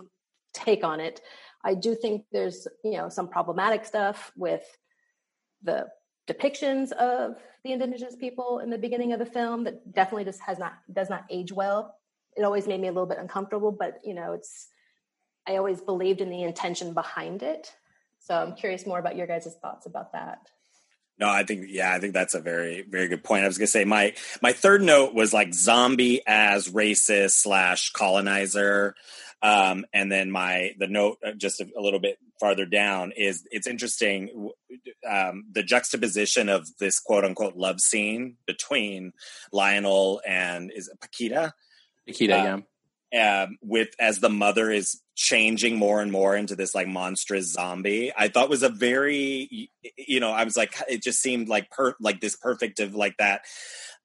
take 0.54 0.84
on 0.84 1.00
it. 1.00 1.22
I 1.64 1.76
do 1.76 1.96
think 1.96 2.26
there's 2.32 2.68
you 2.84 2.98
know 2.98 3.10
some 3.10 3.28
problematic 3.28 3.86
stuff 3.86 4.32
with 4.36 4.64
the 5.64 5.88
depictions 6.28 6.92
of 6.94 7.36
the 7.64 7.72
indigenous 7.72 8.16
people 8.16 8.60
in 8.60 8.70
the 8.70 8.78
beginning 8.78 9.14
of 9.14 9.20
the 9.20 9.26
film 9.26 9.64
that 9.66 9.94
definitely 9.94 10.26
just 10.26 10.42
has 10.42 10.60
not 10.60 10.74
does 10.92 11.10
not 11.10 11.26
age 11.30 11.52
well. 11.52 11.96
It 12.36 12.44
always 12.44 12.68
made 12.68 12.82
me 12.82 12.88
a 12.88 12.92
little 12.92 13.08
bit 13.08 13.20
uncomfortable, 13.20 13.72
but 13.72 14.00
you 14.04 14.14
know, 14.14 14.34
it's 14.34 14.68
I 15.48 15.58
always 15.58 15.82
believed 15.82 16.22
in 16.22 16.30
the 16.30 16.44
intention 16.44 16.94
behind 16.94 17.44
it. 17.44 17.74
So 18.20 18.36
I'm 18.36 18.56
curious 18.56 18.86
more 18.86 19.00
about 19.00 19.18
your 19.18 19.28
guys' 19.28 19.56
thoughts 19.62 19.86
about 19.86 20.14
that. 20.14 20.40
No, 21.20 21.30
I 21.30 21.44
think 21.44 21.68
yeah, 21.70 21.94
I 21.94 22.00
think 22.00 22.14
that's 22.14 22.34
a 22.34 22.40
very 22.40 22.82
very 22.82 23.08
good 23.08 23.24
point. 23.24 23.44
I 23.44 23.48
was 23.48 23.58
gonna 23.58 23.68
say 23.68 23.86
my 23.86 24.14
my 24.42 24.52
third 24.52 24.82
note 24.82 25.14
was 25.14 25.34
like 25.34 25.54
zombie 25.54 26.22
as 26.26 26.70
racist 26.70 27.34
slash 27.34 27.92
colonizer, 27.92 28.96
um, 29.44 29.86
and 29.94 30.12
then 30.12 30.32
my 30.32 30.72
the 30.80 30.88
note 30.88 31.18
uh, 31.26 31.34
just 31.34 31.62
a, 31.62 31.68
a, 31.78 31.82
little 31.82 32.00
bit 32.00 32.18
farther 32.40 32.66
down 32.66 33.12
is 33.16 33.46
it's 33.52 33.68
interesting 33.68 34.50
um, 35.08 35.46
the 35.52 35.62
juxtaposition 35.64 36.50
of 36.50 36.68
this 36.80 37.00
quote 37.00 37.26
unquote 37.26 37.56
love 37.56 37.80
scene 37.80 38.38
between 38.48 39.14
Lionel 39.52 40.22
and 40.26 40.72
is 40.72 40.88
it 40.88 41.00
Paquita? 41.00 41.54
Paquita, 42.08 42.40
uh, 42.40 42.44
yeah 42.44 42.58
um, 43.14 43.58
with 43.62 43.90
as 44.00 44.20
the 44.20 44.30
mother 44.30 44.72
is 44.72 45.00
changing 45.16 45.76
more 45.76 46.02
and 46.02 46.12
more 46.12 46.36
into 46.36 46.56
this 46.56 46.74
like 46.74 46.88
monstrous 46.88 47.54
zombie 47.54 48.12
i 48.18 48.28
thought 48.28 48.50
was 48.50 48.64
a 48.64 48.70
very 48.70 49.70
you 49.96 50.20
know 50.20 50.32
i 50.32 50.44
was 50.44 50.58
like 50.58 50.74
it 50.90 51.04
just 51.04 51.22
seemed 51.22 51.48
like 51.48 51.70
per 51.70 51.94
like 52.00 52.20
this 52.20 52.36
perfect 52.36 52.80
of 52.80 52.96
like 52.96 53.16
that 53.18 53.42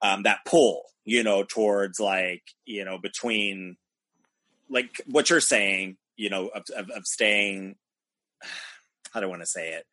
um 0.02 0.24
that 0.24 0.40
pull 0.44 0.82
you 1.06 1.22
know 1.22 1.42
towards 1.42 1.98
like 1.98 2.42
you 2.66 2.84
know 2.84 2.98
between 2.98 3.78
like 4.70 5.00
what 5.06 5.30
you're 5.30 5.40
saying 5.40 5.96
you 6.16 6.30
know 6.30 6.48
of, 6.48 6.62
of, 6.76 6.90
of 6.90 7.06
staying 7.06 7.76
I 9.14 9.20
don't 9.20 9.30
want 9.30 9.42
to 9.42 9.46
say 9.46 9.70
it 9.70 9.84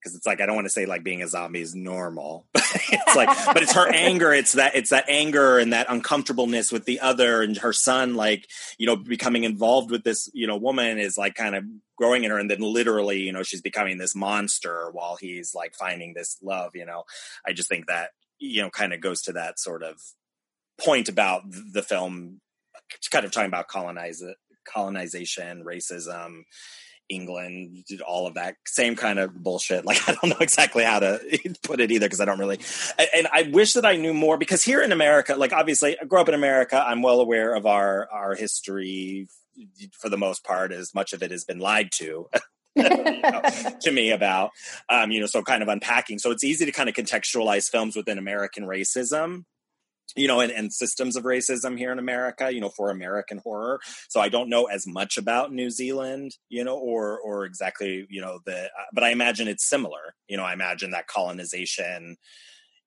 because 0.00 0.16
it's 0.16 0.26
like 0.26 0.40
I 0.40 0.46
don't 0.46 0.54
want 0.54 0.66
to 0.66 0.72
say 0.72 0.86
like 0.86 1.04
being 1.04 1.22
a 1.22 1.28
zombie 1.28 1.60
is 1.60 1.74
normal, 1.74 2.46
but 2.54 2.62
it's 2.74 3.16
like, 3.16 3.28
but 3.46 3.62
it's 3.62 3.74
her 3.74 3.88
anger. 3.94 4.32
It's 4.32 4.52
that 4.52 4.74
it's 4.74 4.90
that 4.90 5.04
anger 5.08 5.58
and 5.58 5.72
that 5.72 5.86
uncomfortableness 5.88 6.72
with 6.72 6.84
the 6.84 7.00
other, 7.00 7.42
and 7.42 7.56
her 7.58 7.72
son 7.72 8.14
like 8.14 8.48
you 8.78 8.86
know 8.86 8.96
becoming 8.96 9.44
involved 9.44 9.90
with 9.90 10.04
this 10.04 10.28
you 10.32 10.46
know 10.46 10.56
woman 10.56 10.98
is 10.98 11.18
like 11.18 11.34
kind 11.34 11.54
of 11.54 11.64
growing 11.96 12.24
in 12.24 12.30
her, 12.30 12.38
and 12.38 12.50
then 12.50 12.60
literally 12.60 13.20
you 13.20 13.32
know 13.32 13.42
she's 13.42 13.62
becoming 13.62 13.98
this 13.98 14.14
monster 14.14 14.88
while 14.92 15.16
he's 15.16 15.54
like 15.54 15.74
finding 15.74 16.14
this 16.14 16.38
love. 16.42 16.70
You 16.74 16.86
know, 16.86 17.04
I 17.46 17.52
just 17.52 17.68
think 17.68 17.86
that 17.86 18.10
you 18.38 18.62
know 18.62 18.70
kind 18.70 18.92
of 18.92 19.00
goes 19.00 19.22
to 19.22 19.32
that 19.32 19.58
sort 19.58 19.82
of 19.82 20.00
point 20.80 21.08
about 21.08 21.42
the 21.72 21.82
film, 21.82 22.40
kind 23.10 23.24
of 23.24 23.32
talking 23.32 23.48
about 23.48 23.68
colonize 23.68 24.22
colonization, 24.64 25.64
racism 25.64 26.42
England, 27.10 27.84
all 28.06 28.26
of 28.26 28.34
that 28.34 28.54
same 28.66 28.96
kind 28.96 29.18
of 29.18 29.34
bullshit. 29.34 29.84
Like 29.90 30.08
I 30.08 30.12
don't 30.12 30.30
know 30.30 30.36
exactly 30.40 30.84
how 30.84 31.00
to 31.00 31.18
put 31.64 31.80
it 31.80 31.90
either 31.90 32.06
because 32.06 32.20
I 32.20 32.24
don't 32.24 32.38
really. 32.38 32.60
And 33.12 33.26
I 33.32 33.50
wish 33.52 33.72
that 33.72 33.84
I 33.84 33.96
knew 33.96 34.14
more 34.14 34.38
because 34.38 34.62
here 34.62 34.80
in 34.82 34.92
America, 34.92 35.34
like 35.34 35.52
obviously 35.52 35.98
I 36.00 36.04
grew 36.04 36.20
up 36.20 36.28
in 36.28 36.34
America, 36.34 36.82
I'm 36.86 37.02
well 37.02 37.20
aware 37.20 37.54
of 37.54 37.66
our 37.66 38.08
our 38.12 38.36
history 38.36 39.26
for 39.98 40.08
the 40.08 40.16
most 40.16 40.44
part. 40.44 40.70
As 40.70 40.94
much 40.94 41.12
of 41.12 41.24
it 41.24 41.32
has 41.32 41.44
been 41.44 41.58
lied 41.58 41.90
to. 41.94 42.28
you 42.76 42.84
know, 42.84 43.42
to 43.80 43.90
me 43.90 44.12
about 44.12 44.50
um, 44.88 45.10
you 45.10 45.18
know 45.18 45.26
so 45.26 45.42
kind 45.42 45.60
of 45.60 45.68
unpacking 45.68 46.20
so 46.20 46.30
it's 46.30 46.44
easy 46.44 46.64
to 46.64 46.70
kind 46.70 46.88
of 46.88 46.94
contextualize 46.94 47.68
films 47.68 47.96
within 47.96 48.16
american 48.16 48.64
racism 48.64 49.42
you 50.16 50.28
know, 50.28 50.40
and, 50.40 50.52
and, 50.52 50.72
systems 50.72 51.16
of 51.16 51.24
racism 51.24 51.76
here 51.76 51.92
in 51.92 51.98
America, 51.98 52.52
you 52.52 52.60
know, 52.60 52.68
for 52.68 52.90
American 52.90 53.38
horror. 53.38 53.80
So 54.08 54.20
I 54.20 54.28
don't 54.28 54.48
know 54.48 54.64
as 54.64 54.86
much 54.86 55.18
about 55.18 55.52
New 55.52 55.70
Zealand, 55.70 56.36
you 56.48 56.64
know, 56.64 56.76
or 56.76 57.18
or 57.20 57.44
exactly, 57.44 58.06
you 58.08 58.20
know, 58.20 58.40
the. 58.44 58.64
Uh, 58.64 58.84
but 58.92 59.04
I 59.04 59.10
imagine 59.10 59.48
it's 59.48 59.68
similar. 59.68 60.14
You 60.28 60.36
know, 60.36 60.44
I 60.44 60.52
imagine 60.52 60.90
that 60.90 61.06
colonization, 61.06 62.16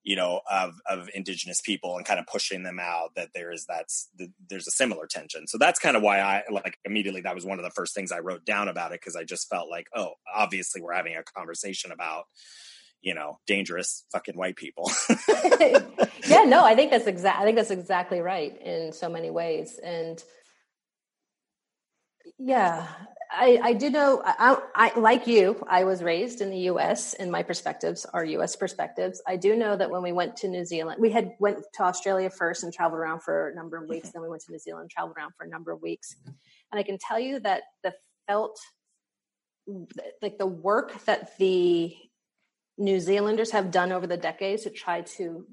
you 0.03 0.15
know, 0.15 0.41
of 0.51 0.74
of 0.89 1.09
indigenous 1.13 1.61
people 1.61 1.97
and 1.97 2.05
kind 2.05 2.19
of 2.19 2.28
pushing 2.28 2.63
them 2.63 2.80
out. 2.80 3.09
That 3.15 3.30
there 3.34 3.51
is 3.51 3.65
that's 3.65 4.09
the, 4.17 4.30
there's 4.49 4.67
a 4.67 4.71
similar 4.71 5.07
tension. 5.07 5.47
So 5.47 5.57
that's 5.57 5.80
kind 5.80 5.95
of 5.95 6.03
why 6.03 6.19
I 6.19 6.43
like 6.49 6.78
immediately 6.86 7.21
that 7.21 7.36
was 7.36 7.45
one 7.45 7.59
of 7.59 7.65
the 7.65 7.71
first 7.71 7.93
things 7.95 8.11
I 8.11 8.19
wrote 8.19 8.45
down 8.45 8.67
about 8.67 8.91
it 8.91 9.01
because 9.01 9.15
I 9.15 9.24
just 9.24 9.49
felt 9.49 9.69
like, 9.69 9.88
oh, 9.95 10.13
obviously 10.34 10.82
we're 10.82 10.93
having 10.93 11.15
a 11.15 11.24
conversation 11.24 11.91
about 11.91 12.26
you 13.04 13.14
know 13.14 13.38
dangerous 13.45 14.06
fucking 14.12 14.36
white 14.36 14.56
people. 14.56 14.89
Yeah 16.28 16.43
no 16.45 16.64
i 16.64 16.74
think 16.76 16.91
that's 16.91 17.08
exact 17.08 17.39
i 17.39 17.43
think 17.43 17.58
that's 17.58 17.72
exactly 17.72 18.20
right 18.20 18.60
in 18.62 18.91
so 18.93 19.10
many 19.10 19.30
ways. 19.30 19.80
And 19.84 20.24
yeah 22.39 22.88
i 23.32 23.60
i 23.62 23.74
do 23.74 23.89
know 23.89 24.22
I, 24.26 24.58
I 24.76 24.97
like 24.97 25.28
you 25.28 25.64
i 25.70 25.84
was 25.84 26.01
raised 26.01 26.39
in 26.41 26.49
the 26.49 26.58
us 26.58 27.14
and 27.14 27.32
my 27.32 27.43
perspectives 27.43 28.06
are 28.06 28.26
us 28.26 28.56
perspectives. 28.56 29.22
I 29.28 29.36
do 29.36 29.56
know 29.56 29.76
that 29.76 29.91
when 29.91 30.01
we 30.01 30.14
went 30.14 30.38
to 30.38 30.47
new 30.47 30.66
zealand 30.66 30.99
we 30.99 31.12
had 31.12 31.32
went 31.39 31.60
to 31.74 31.84
australia 31.84 32.30
first 32.30 32.64
and 32.64 32.74
traveled 32.74 32.99
around 32.99 33.22
for 33.22 33.49
a 33.49 33.56
number 33.56 33.78
of 33.78 33.89
weeks 33.89 34.08
mm-hmm. 34.08 34.20
then 34.20 34.24
we 34.24 34.30
went 34.30 34.41
to 34.43 34.51
new 34.51 34.60
zealand 34.60 34.89
traveled 34.89 35.18
around 35.18 35.34
for 35.38 35.45
a 35.45 35.49
number 35.49 35.72
of 35.72 35.82
weeks. 35.82 36.16
And 36.72 36.80
i 36.80 36.84
can 36.84 36.97
tell 36.97 37.20
you 37.20 37.39
that 37.41 37.64
the 37.84 37.93
felt 38.28 38.58
like 40.22 40.38
the 40.38 40.47
work 40.47 41.04
that 41.06 41.38
the 41.38 41.95
New 42.78 42.99
Zealanders 42.99 43.51
have 43.51 43.71
done 43.71 43.91
over 43.91 44.07
the 44.07 44.17
decades 44.17 44.63
to 44.63 44.69
try 44.69 45.01
to 45.01 45.45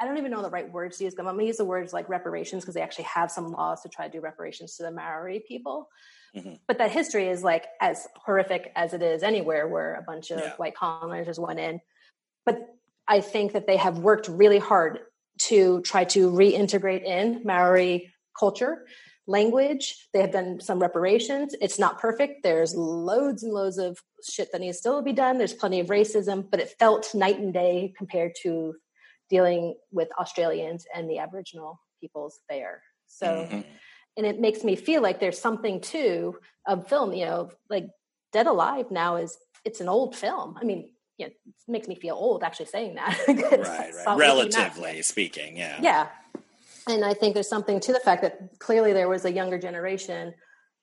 I 0.00 0.06
don't 0.06 0.16
even 0.16 0.30
know 0.30 0.42
the 0.42 0.50
right 0.50 0.70
words 0.70 0.98
to 0.98 1.04
use. 1.04 1.14
Them. 1.14 1.26
I'm 1.26 1.34
going 1.34 1.44
to 1.44 1.48
use 1.48 1.58
the 1.58 1.64
words 1.64 1.92
like 1.92 2.08
reparations 2.08 2.62
because 2.62 2.74
they 2.74 2.80
actually 2.80 3.04
have 3.04 3.30
some 3.30 3.52
laws 3.52 3.82
to 3.82 3.90
try 3.90 4.06
to 4.06 4.12
do 4.12 4.20
reparations 4.20 4.76
to 4.76 4.82
the 4.82 4.90
Maori 4.90 5.44
people. 5.46 5.90
Mm-hmm. 6.34 6.54
But 6.66 6.78
that 6.78 6.90
history 6.90 7.28
is 7.28 7.44
like 7.44 7.66
as 7.80 8.08
horrific 8.16 8.72
as 8.76 8.94
it 8.94 9.02
is 9.02 9.22
anywhere 9.22 9.68
where 9.68 9.94
a 9.96 10.02
bunch 10.02 10.30
of 10.30 10.40
yeah. 10.40 10.54
white 10.56 10.74
colonizers 10.74 11.38
went 11.38 11.60
in. 11.60 11.80
But 12.46 12.66
I 13.06 13.20
think 13.20 13.52
that 13.52 13.66
they 13.66 13.76
have 13.76 13.98
worked 13.98 14.28
really 14.28 14.58
hard 14.58 15.00
to 15.42 15.82
try 15.82 16.04
to 16.04 16.30
reintegrate 16.30 17.04
in 17.04 17.42
Maori 17.44 18.12
culture 18.38 18.86
language. 19.26 20.08
They 20.12 20.20
have 20.20 20.32
done 20.32 20.60
some 20.60 20.80
reparations. 20.80 21.54
It's 21.60 21.78
not 21.78 21.98
perfect. 21.98 22.42
There's 22.42 22.74
loads 22.74 23.42
and 23.42 23.52
loads 23.52 23.78
of 23.78 23.98
shit 24.28 24.52
that 24.52 24.60
needs 24.60 24.78
still 24.78 24.98
to 24.98 25.02
be 25.02 25.12
done. 25.12 25.38
There's 25.38 25.54
plenty 25.54 25.80
of 25.80 25.88
racism, 25.88 26.50
but 26.50 26.60
it 26.60 26.74
felt 26.78 27.14
night 27.14 27.38
and 27.38 27.52
day 27.52 27.94
compared 27.96 28.32
to 28.42 28.74
dealing 29.30 29.74
with 29.90 30.08
Australians 30.18 30.86
and 30.94 31.08
the 31.08 31.18
Aboriginal 31.18 31.80
peoples 32.00 32.40
there. 32.48 32.82
So, 33.06 33.26
mm-hmm. 33.26 33.60
and 34.16 34.26
it 34.26 34.40
makes 34.40 34.62
me 34.62 34.76
feel 34.76 35.02
like 35.02 35.20
there's 35.20 35.40
something 35.40 35.80
to 35.82 36.36
a 36.66 36.82
film, 36.82 37.12
you 37.12 37.24
know, 37.24 37.50
like 37.70 37.86
Dead 38.32 38.46
Alive 38.46 38.90
now 38.90 39.16
is, 39.16 39.38
it's 39.64 39.80
an 39.80 39.88
old 39.88 40.14
film. 40.14 40.58
I 40.60 40.64
mean, 40.64 40.90
you 41.16 41.26
know, 41.26 41.32
it 41.46 41.52
makes 41.68 41.88
me 41.88 41.94
feel 41.94 42.16
old 42.16 42.42
actually 42.42 42.66
saying 42.66 42.96
that. 42.96 43.18
right, 43.28 43.92
right. 44.06 44.18
Relatively 44.18 45.00
speaking, 45.00 45.56
yeah. 45.56 45.78
Yeah 45.80 46.08
and 46.88 47.04
I 47.04 47.14
think 47.14 47.34
there's 47.34 47.48
something 47.48 47.80
to 47.80 47.92
the 47.92 48.00
fact 48.00 48.22
that 48.22 48.58
clearly 48.58 48.92
there 48.92 49.08
was 49.08 49.24
a 49.24 49.32
younger 49.32 49.58
generation 49.58 50.34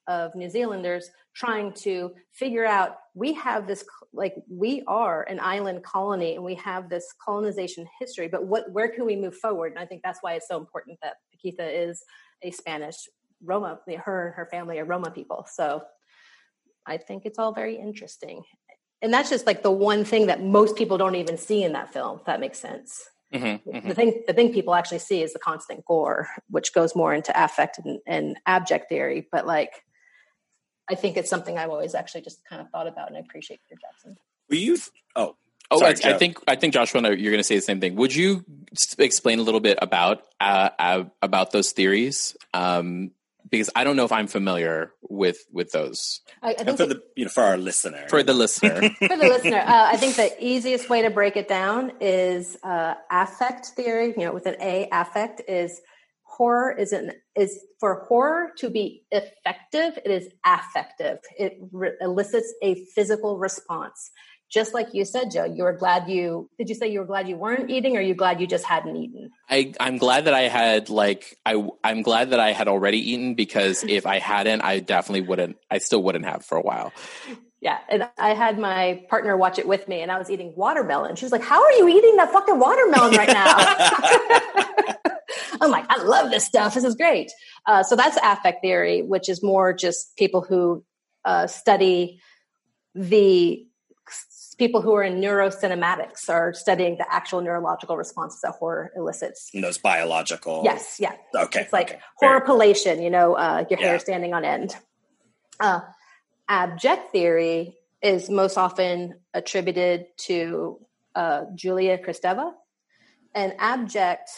of 0.08 0.34
New 0.36 0.50
Zealanders 0.50 1.10
trying 1.36 1.72
to 1.74 2.12
figure 2.34 2.66
out 2.66 2.98
we 3.14 3.34
have 3.34 3.68
this 3.68 3.86
like 4.14 4.36
we 4.50 4.84
are 4.88 5.24
an 5.24 5.40
island 5.40 5.84
colony 5.84 6.36
and 6.36 6.44
we 6.44 6.56
have 6.56 6.90
this 6.90 7.14
colonization 7.24 7.88
history 8.00 8.28
but 8.28 8.46
what 8.46 8.70
where 8.72 8.90
can 8.90 9.06
we 9.06 9.16
move 9.16 9.36
forward? 9.36 9.72
And 9.72 9.80
I 9.80 9.86
think 9.86 10.02
that's 10.04 10.20
why 10.22 10.34
it's 10.34 10.48
so 10.48 10.58
important 10.58 10.98
that 11.02 11.18
Paquita 11.32 11.70
is 11.70 12.04
a 12.42 12.52
Spanish 12.52 12.96
Roma 13.44 13.80
her 14.04 14.28
and 14.28 14.36
her 14.36 14.48
family 14.52 14.80
are 14.80 14.86
Roma 14.86 15.12
people. 15.12 15.48
So 15.52 15.84
I 16.86 16.98
think 16.98 17.26
it's 17.26 17.38
all 17.40 17.54
very 17.54 17.76
interesting. 17.76 18.44
And 19.04 19.14
that's 19.14 19.30
just 19.30 19.46
like 19.48 19.64
the 19.64 19.72
one 19.72 20.04
thing 20.04 20.28
that 20.28 20.44
most 20.44 20.76
people 20.76 20.98
don't 20.98 21.16
even 21.16 21.38
see 21.38 21.64
in 21.64 21.74
that 21.74 21.94
film 21.94 22.20
if 22.20 22.26
that 22.26 22.40
makes 22.40 22.60
sense 22.60 23.11
Mm-hmm, 23.34 23.70
mm-hmm. 23.70 23.88
The 23.88 23.96
thing 23.96 24.24
the 24.28 24.34
thing 24.34 24.54
people 24.54 24.76
actually 24.76 25.00
see 25.00 25.24
is 25.24 25.34
the 25.34 25.40
constant 25.40 25.86
gore, 25.86 26.28
which 26.50 26.74
goes 26.74 26.96
more 26.96 27.14
into 27.14 27.32
affect 27.42 27.80
and, 27.80 28.00
and 28.06 28.38
abject 28.46 28.90
theory. 28.90 29.28
But 29.32 29.48
like, 29.48 29.84
I 30.90 30.96
think 30.96 31.16
it's 31.16 31.30
something 31.30 31.58
I've 31.58 31.70
always 31.70 31.96
actually 31.96 32.22
just 32.22 32.44
kind 32.46 32.62
of 32.62 32.70
thought 32.70 32.88
about, 32.88 33.08
and 33.08 33.18
I 33.18 33.22
appreciate 33.22 33.62
Peter 33.68 33.80
Jackson. 33.80 34.18
Will 34.50 34.58
you? 34.58 34.78
Oh, 35.16 35.38
oh, 35.70 35.80
Sorry, 35.80 35.96
I, 36.04 36.16
I, 36.16 36.18
think 36.18 36.40
I 36.48 36.56
think 36.58 36.74
Joshua, 36.74 37.02
you're 37.02 37.32
going 37.32 37.38
to 37.38 37.44
say 37.44 37.56
the 37.56 37.62
same 37.62 37.80
thing. 37.80 37.96
Would 37.96 38.14
you 38.14 38.44
explain 38.98 39.40
a 39.40 39.44
little 39.44 39.62
bit 39.62 39.80
about 39.82 40.24
uh, 40.42 40.70
uh, 40.78 41.04
about 41.22 41.52
those 41.52 41.72
theories? 41.72 42.36
Um, 42.54 43.12
because 43.52 43.70
I 43.76 43.84
don't 43.84 43.96
know 43.96 44.06
if 44.06 44.12
I'm 44.12 44.28
familiar 44.28 44.94
with 45.02 45.46
with 45.52 45.72
those. 45.72 46.22
I, 46.42 46.52
I 46.52 46.64
think 46.64 46.78
for 46.78 46.86
the 46.86 47.04
you 47.16 47.26
know 47.26 47.30
for 47.30 47.44
our 47.44 47.58
listener, 47.58 48.08
for 48.10 48.24
the 48.24 48.34
listener, 48.34 48.82
for 49.08 49.18
the 49.18 49.28
listener, 49.28 49.60
uh, 49.60 49.90
I 49.92 49.98
think 49.98 50.16
the 50.16 50.34
easiest 50.44 50.90
way 50.90 51.02
to 51.02 51.10
break 51.10 51.36
it 51.36 51.48
down 51.48 51.92
is 52.00 52.58
uh, 52.64 52.96
affect 53.12 53.68
theory. 53.68 54.14
You 54.18 54.26
know, 54.26 54.34
with 54.34 54.46
an 54.46 54.56
A, 54.62 54.88
affect 54.92 55.42
is 55.48 55.82
horror 56.24 56.72
is 56.72 56.94
an 56.94 57.12
is 57.36 57.60
for 57.80 58.06
horror 58.08 58.52
to 58.58 58.70
be 58.70 59.04
effective. 59.12 60.00
It 60.04 60.10
is 60.10 60.30
affective. 60.46 61.20
It 61.38 61.60
re- 61.72 61.92
elicits 62.00 62.54
a 62.64 62.86
physical 62.96 63.38
response. 63.38 64.12
Just 64.52 64.74
like 64.74 64.90
you 64.94 65.06
said, 65.06 65.32
Joe, 65.32 65.46
you 65.46 65.64
were 65.64 65.74
glad 65.74 66.10
you 66.10 66.50
did 66.58 66.68
you 66.68 66.76
say 66.76 66.88
you 66.88 67.00
were 67.00 67.06
glad 67.06 67.28
you 67.28 67.38
weren't 67.38 67.70
eating 67.70 67.96
or 67.96 68.02
you 68.02 68.14
glad 68.14 68.42
you 68.42 68.48
just 68.48 68.66
hadn't 68.66 68.96
eaten? 68.98 69.32
I, 69.50 69.74
I'm 69.80 69.98
glad 69.98 70.26
that 70.26 70.34
I 70.34 70.42
had 70.42 70.90
like 70.90 71.38
I 71.46 71.66
I'm 71.84 72.02
glad 72.02 72.32
that 72.32 72.40
I 72.40 72.52
had 72.52 72.68
already 72.68 72.98
eaten 72.98 73.34
because 73.34 73.84
if 73.88 74.06
I 74.06 74.20
hadn't, 74.20 74.62
I 74.62 74.80
definitely 74.80 75.22
wouldn't 75.22 75.58
I 75.72 75.78
still 75.78 76.04
wouldn't 76.04 76.26
have 76.26 76.46
for 76.46 76.58
a 76.58 76.62
while. 76.62 76.92
Yeah, 77.62 77.78
and 77.90 78.10
I 78.18 78.34
had 78.34 78.58
my 78.60 79.06
partner 79.08 79.38
watch 79.38 79.60
it 79.60 79.68
with 79.68 79.88
me, 79.88 80.02
and 80.02 80.12
I 80.12 80.18
was 80.18 80.32
eating 80.32 80.52
watermelon. 80.56 81.16
She 81.16 81.26
was 81.26 81.32
like, 81.32 81.44
"How 81.44 81.64
are 81.64 81.72
you 81.74 81.88
eating 81.88 82.16
that 82.16 82.32
fucking 82.32 82.58
watermelon 82.58 83.16
right 83.16 83.28
now?" 83.28 83.54
I'm 85.62 85.70
like, 85.70 85.86
"I 85.88 86.02
love 86.02 86.32
this 86.32 86.44
stuff. 86.44 86.74
This 86.74 86.84
is 86.84 86.96
great." 86.96 87.32
Uh, 87.68 87.84
so 87.84 87.96
that's 87.96 88.18
affect 88.24 88.64
theory, 88.64 89.04
which 89.04 89.30
is 89.30 89.44
more 89.44 89.74
just 89.74 90.18
people 90.18 90.42
who 90.42 90.84
uh, 91.24 91.46
study 91.46 92.20
the 92.96 93.64
people 94.62 94.80
who 94.84 94.94
are 94.94 95.02
in 95.02 95.20
neurocinematics 95.20 96.30
are 96.30 96.54
studying 96.54 96.96
the 96.96 97.06
actual 97.12 97.42
neurological 97.42 97.98
responses 97.98 98.42
that 98.42 98.52
horror 98.52 98.92
elicits. 98.96 99.50
And 99.56 99.64
those 99.64 99.80
biological. 99.80 100.62
Yes, 100.64 100.98
yeah. 101.00 101.14
Okay. 101.36 101.62
It's 101.62 101.74
like 101.74 101.90
okay. 101.90 102.00
horripilation, 102.18 103.02
you 103.02 103.10
know, 103.10 103.34
uh, 103.34 103.66
your 103.72 103.80
hair 103.80 103.94
Yeah. 103.94 103.98
standing 103.98 104.36
on 104.36 104.46
end. 104.46 104.76
Uh, 105.60 105.80
abject 106.48 107.12
theory 107.12 107.76
is 108.04 108.30
most 108.30 108.56
often 108.56 109.16
attributed 109.34 110.06
to 110.28 110.80
uh, 111.16 111.46
Julia 111.56 111.98
Kristeva. 111.98 112.54
And 113.34 113.56
abject, 113.58 114.30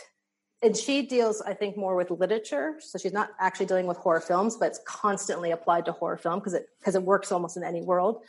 and 0.61 0.77
she 0.77 1.01
deals, 1.05 1.41
I 1.41 1.53
think, 1.53 1.75
more 1.75 1.97
with 1.97 2.11
literature. 2.11 2.75
So 2.79 2.97
she's 2.97 3.11
not 3.11 3.31
actually 3.41 3.65
dealing 3.65 3.87
with 3.87 3.97
horror 3.97 4.21
films, 4.21 4.55
but 4.55 4.67
it's 4.69 4.79
constantly 4.87 5.51
applied 5.51 5.83
to 5.87 5.91
horror 5.91 6.15
film 6.15 6.39
because 6.39 6.53
it 6.53 6.67
because 6.79 6.95
it 6.95 7.03
works 7.03 7.29
almost 7.29 7.57
in 7.57 7.63
any 7.65 7.81
world. 7.81 8.23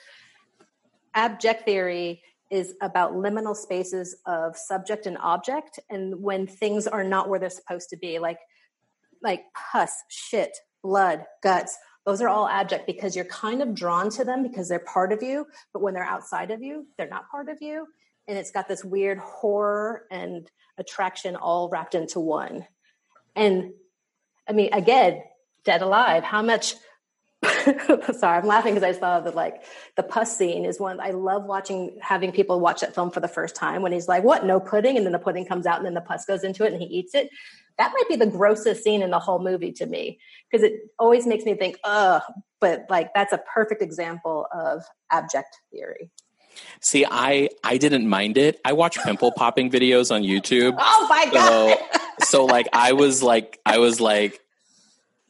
Abject 1.15 1.65
theory 1.65 2.23
is 2.51 2.75
about 2.83 3.15
liminal 3.15 3.57
spaces 3.57 4.17
of 4.27 4.57
subject 4.57 5.07
and 5.07 5.17
object, 5.19 5.81
and 5.91 6.23
when 6.23 6.47
things 6.47 6.87
are 6.87 7.05
not 7.05 7.29
where 7.29 7.41
they're 7.41 7.51
supposed 7.51 7.91
to 7.91 7.97
be, 7.97 8.19
like 8.19 8.39
like 9.25 9.45
pus, 9.73 9.91
shit, 10.09 10.57
blood, 10.83 11.25
guts. 11.43 11.77
Those 12.07 12.21
are 12.21 12.29
all 12.29 12.47
abject 12.47 12.87
because 12.87 13.17
you're 13.17 13.25
kind 13.25 13.63
of 13.63 13.75
drawn 13.75 14.11
to 14.11 14.25
them 14.25 14.43
because 14.43 14.69
they're 14.69 14.79
part 14.79 15.11
of 15.11 15.23
you, 15.23 15.47
but 15.73 15.81
when 15.81 15.95
they're 15.95 16.05
outside 16.05 16.51
of 16.51 16.63
you, 16.63 16.87
they're 16.99 17.09
not 17.09 17.31
part 17.31 17.49
of 17.49 17.63
you. 17.63 17.87
And 18.29 18.39
it's 18.39 18.51
got 18.51 18.69
this 18.69 18.85
weird 18.85 19.19
horror 19.19 20.05
and 20.11 20.49
attraction 20.77 21.35
all 21.35 21.71
wrapped 21.71 21.95
into 21.95 22.21
one. 22.21 22.67
And 23.35 23.73
I 24.47 24.53
mean, 24.53 24.73
again, 24.75 25.23
dead 25.65 25.81
alive, 25.81 26.23
how 26.23 26.43
much 26.43 26.75
sorry, 28.19 28.39
I'm 28.39 28.47
laughing 28.47 28.75
because 28.75 28.85
I 28.85 28.91
just 28.91 29.01
saw 29.01 29.21
that 29.21 29.35
like 29.35 29.63
the 29.97 30.03
pus 30.03 30.37
scene 30.37 30.65
is 30.65 30.81
one 30.81 31.01
I 31.01 31.11
love 31.11 31.45
watching 31.45 31.97
having 32.01 32.33
people 32.33 32.61
watch 32.61 32.81
that 32.81 32.95
film 32.95 33.11
for 33.11 33.21
the 33.21 33.29
first 33.29 33.55
time 33.55 33.83
when 33.83 33.93
he's 33.93 34.09
like, 34.09 34.25
What, 34.25 34.45
no 34.45 34.61
pudding? 34.61 34.97
And 34.97 35.05
then 35.05 35.13
the 35.13 35.19
pudding 35.19 35.47
comes 35.47 35.67
out 35.67 35.79
and 35.79 35.87
then 35.87 35.95
the 35.95 36.01
pus 36.01 36.25
goes 36.25 36.45
into 36.45 36.65
it 36.65 36.73
and 36.73 36.81
he 36.81 36.89
eats 36.89 37.15
it. 37.15 37.31
That 37.79 37.93
might 37.93 38.09
be 38.09 38.17
the 38.17 38.31
grossest 38.31 38.85
scene 38.85 39.03
in 39.03 39.11
the 39.11 39.19
whole 39.19 39.41
movie 39.41 39.73
to 39.73 39.87
me. 39.87 40.21
Because 40.51 40.65
it 40.65 40.75
always 40.99 41.27
makes 41.27 41.45
me 41.45 41.55
think, 41.55 41.79
ugh, 41.85 42.23
but 42.61 42.87
like 42.89 43.13
that's 43.15 43.33
a 43.33 43.39
perfect 43.53 43.83
example 43.83 44.47
of 44.53 44.85
abject 45.11 45.57
theory. 45.73 46.11
See, 46.81 47.05
I 47.11 47.49
I 47.63 47.79
didn't 47.79 48.09
mind 48.09 48.39
it. 48.39 48.61
I 48.65 48.73
watch 48.73 49.03
pimple 49.03 49.33
popping 49.33 49.71
videos 49.71 50.15
on 50.15 50.23
YouTube. 50.23 50.77
Oh 50.81 51.07
my 51.09 51.29
god. 51.33 51.79
So 51.79 52.27
so 52.27 52.45
like 52.45 52.69
I 52.73 52.93
was 52.93 53.23
like 53.23 53.59
I 53.67 53.79
was 53.79 54.01
like 54.01 54.41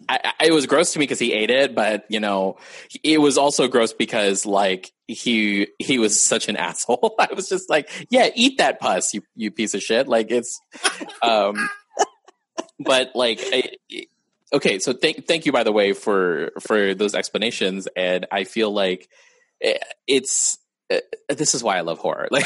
I, 0.09 0.32
I, 0.40 0.46
it 0.46 0.52
was 0.52 0.66
gross 0.66 0.92
to 0.92 0.98
me 0.98 1.05
because 1.05 1.18
he 1.18 1.32
ate 1.32 1.50
it, 1.50 1.74
but 1.74 2.05
you 2.09 2.20
know, 2.20 2.57
it 3.02 3.18
was 3.18 3.38
also 3.38 3.68
gross 3.68 3.92
because 3.92 4.46
like 4.46 4.92
he 5.07 5.68
he 5.78 5.98
was 5.98 6.20
such 6.20 6.48
an 6.48 6.57
asshole. 6.68 7.14
I 7.18 7.28
was 7.34 7.48
just 7.48 7.70
like, 7.70 7.90
yeah, 8.11 8.28
eat 8.34 8.59
that 8.59 8.80
pus, 8.80 9.14
you 9.14 9.22
you 9.34 9.50
piece 9.50 9.74
of 9.74 9.82
shit. 9.82 10.09
Like 10.09 10.30
it's, 10.30 10.61
um, 11.22 11.68
but 12.78 13.12
like, 13.14 13.40
I, 13.42 13.70
okay. 14.52 14.78
So 14.78 14.92
thank 14.92 15.26
thank 15.26 15.46
you 15.46 15.52
by 15.52 15.64
the 15.64 15.72
way 15.72 15.92
for 15.92 16.52
for 16.61 16.94
those 16.94 17.14
explanations, 17.14 17.88
and 17.96 18.26
I 18.30 18.44
feel 18.44 18.70
like 18.70 19.09
eh, 19.62 19.78
it's 20.07 20.59
this 21.28 21.55
is 21.55 21.62
why 21.62 21.78
I 21.78 21.80
love 21.80 21.99
horror. 21.99 22.28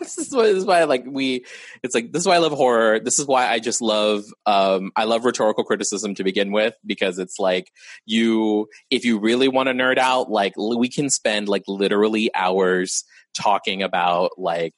Like 0.00 0.16
this 0.16 0.16
is 0.16 0.34
why, 0.34 0.44
this 0.44 0.56
is 0.56 0.64
why 0.64 0.84
like 0.84 1.04
we 1.06 1.44
it's 1.82 1.94
like 1.94 2.10
this 2.10 2.22
is 2.22 2.26
why 2.26 2.36
I 2.36 2.38
love 2.38 2.52
horror. 2.52 3.00
This 3.00 3.18
is 3.18 3.26
why 3.26 3.46
I 3.46 3.58
just 3.58 3.82
love 3.82 4.24
um 4.46 4.92
I 4.96 5.04
love 5.04 5.24
rhetorical 5.24 5.62
criticism 5.62 6.14
to 6.14 6.24
begin 6.24 6.52
with 6.52 6.74
because 6.86 7.18
it's 7.18 7.38
like 7.38 7.70
you 8.06 8.68
if 8.90 9.04
you 9.04 9.18
really 9.18 9.48
want 9.48 9.68
to 9.68 9.74
nerd 9.74 9.98
out 9.98 10.30
like 10.30 10.54
we 10.56 10.88
can 10.88 11.10
spend 11.10 11.48
like 11.48 11.64
literally 11.68 12.30
hours 12.34 13.04
talking 13.34 13.82
about 13.82 14.32
like 14.38 14.74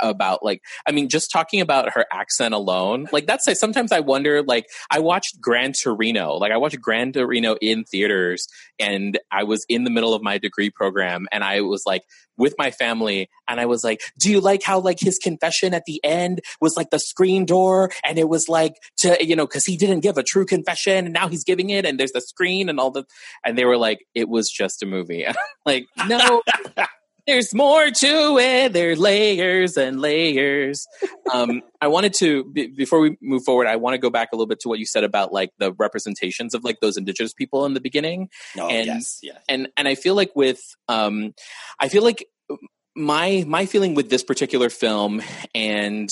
about 0.00 0.44
like 0.44 0.62
I 0.86 0.92
mean 0.92 1.08
just 1.08 1.30
talking 1.30 1.60
about 1.60 1.92
her 1.94 2.06
accent 2.12 2.54
alone. 2.54 3.08
Like 3.12 3.26
that's 3.26 3.48
sometimes 3.58 3.92
I 3.92 4.00
wonder 4.00 4.42
like 4.42 4.66
I 4.90 4.98
watched 5.00 5.40
Gran 5.40 5.72
Torino. 5.72 6.34
Like 6.34 6.52
I 6.52 6.56
watched 6.56 6.80
Gran 6.80 7.12
Torino 7.12 7.56
in 7.60 7.84
theaters 7.84 8.46
and 8.78 9.18
I 9.30 9.44
was 9.44 9.64
in 9.68 9.84
the 9.84 9.90
middle 9.90 10.14
of 10.14 10.22
my 10.22 10.38
degree 10.38 10.70
program 10.70 11.26
and 11.32 11.44
I 11.44 11.60
was 11.60 11.82
like 11.86 12.02
with 12.36 12.54
my 12.58 12.70
family 12.70 13.28
and 13.46 13.60
I 13.60 13.66
was 13.66 13.84
like, 13.84 14.00
do 14.18 14.30
you 14.30 14.40
like 14.40 14.62
how 14.62 14.80
like 14.80 14.98
his 14.98 15.18
confession 15.18 15.74
at 15.74 15.84
the 15.86 16.00
end 16.02 16.40
was 16.60 16.76
like 16.76 16.90
the 16.90 16.98
screen 16.98 17.44
door 17.44 17.90
and 18.04 18.18
it 18.18 18.28
was 18.28 18.48
like 18.48 18.74
to 18.98 19.16
you 19.24 19.36
know 19.36 19.46
cuz 19.46 19.64
he 19.64 19.76
didn't 19.76 20.00
give 20.00 20.18
a 20.18 20.22
true 20.22 20.46
confession 20.46 21.04
and 21.06 21.12
now 21.12 21.28
he's 21.28 21.44
giving 21.44 21.70
it 21.70 21.84
and 21.84 22.00
there's 22.00 22.12
the 22.12 22.20
screen 22.20 22.68
and 22.68 22.80
all 22.80 22.90
the 22.90 23.04
and 23.44 23.58
they 23.58 23.64
were 23.64 23.76
like 23.76 24.06
it 24.14 24.28
was 24.28 24.50
just 24.50 24.82
a 24.82 24.86
movie. 24.86 25.26
like 25.66 25.86
no 26.08 26.42
there's 27.26 27.54
more 27.54 27.84
to 27.90 28.38
it. 28.38 28.72
There 28.72 28.90
are 28.92 28.96
layers 28.96 29.76
and 29.76 30.00
layers. 30.00 30.86
Um, 31.32 31.62
I 31.80 31.86
wanted 31.88 32.14
to, 32.14 32.44
be, 32.44 32.66
before 32.68 33.00
we 33.00 33.16
move 33.22 33.44
forward, 33.44 33.66
I 33.66 33.76
want 33.76 33.94
to 33.94 33.98
go 33.98 34.10
back 34.10 34.30
a 34.32 34.36
little 34.36 34.46
bit 34.48 34.60
to 34.60 34.68
what 34.68 34.78
you 34.78 34.86
said 34.86 35.04
about 35.04 35.32
like 35.32 35.50
the 35.58 35.72
representations 35.72 36.54
of 36.54 36.64
like 36.64 36.80
those 36.80 36.96
indigenous 36.96 37.32
people 37.32 37.64
in 37.66 37.74
the 37.74 37.80
beginning 37.80 38.28
No, 38.56 38.68
and- 38.68 38.86
yes, 38.86 39.18
yes. 39.22 39.38
and 39.48 39.68
and 39.76 39.86
I 39.86 39.94
feel 39.94 40.14
like 40.14 40.32
with 40.34 40.60
um 40.88 41.32
I 41.78 41.88
feel 41.88 42.02
like 42.02 42.26
my 42.96 43.44
my 43.46 43.66
feeling 43.66 43.94
with 43.94 44.10
this 44.10 44.22
particular 44.22 44.68
film 44.68 45.22
and 45.54 46.10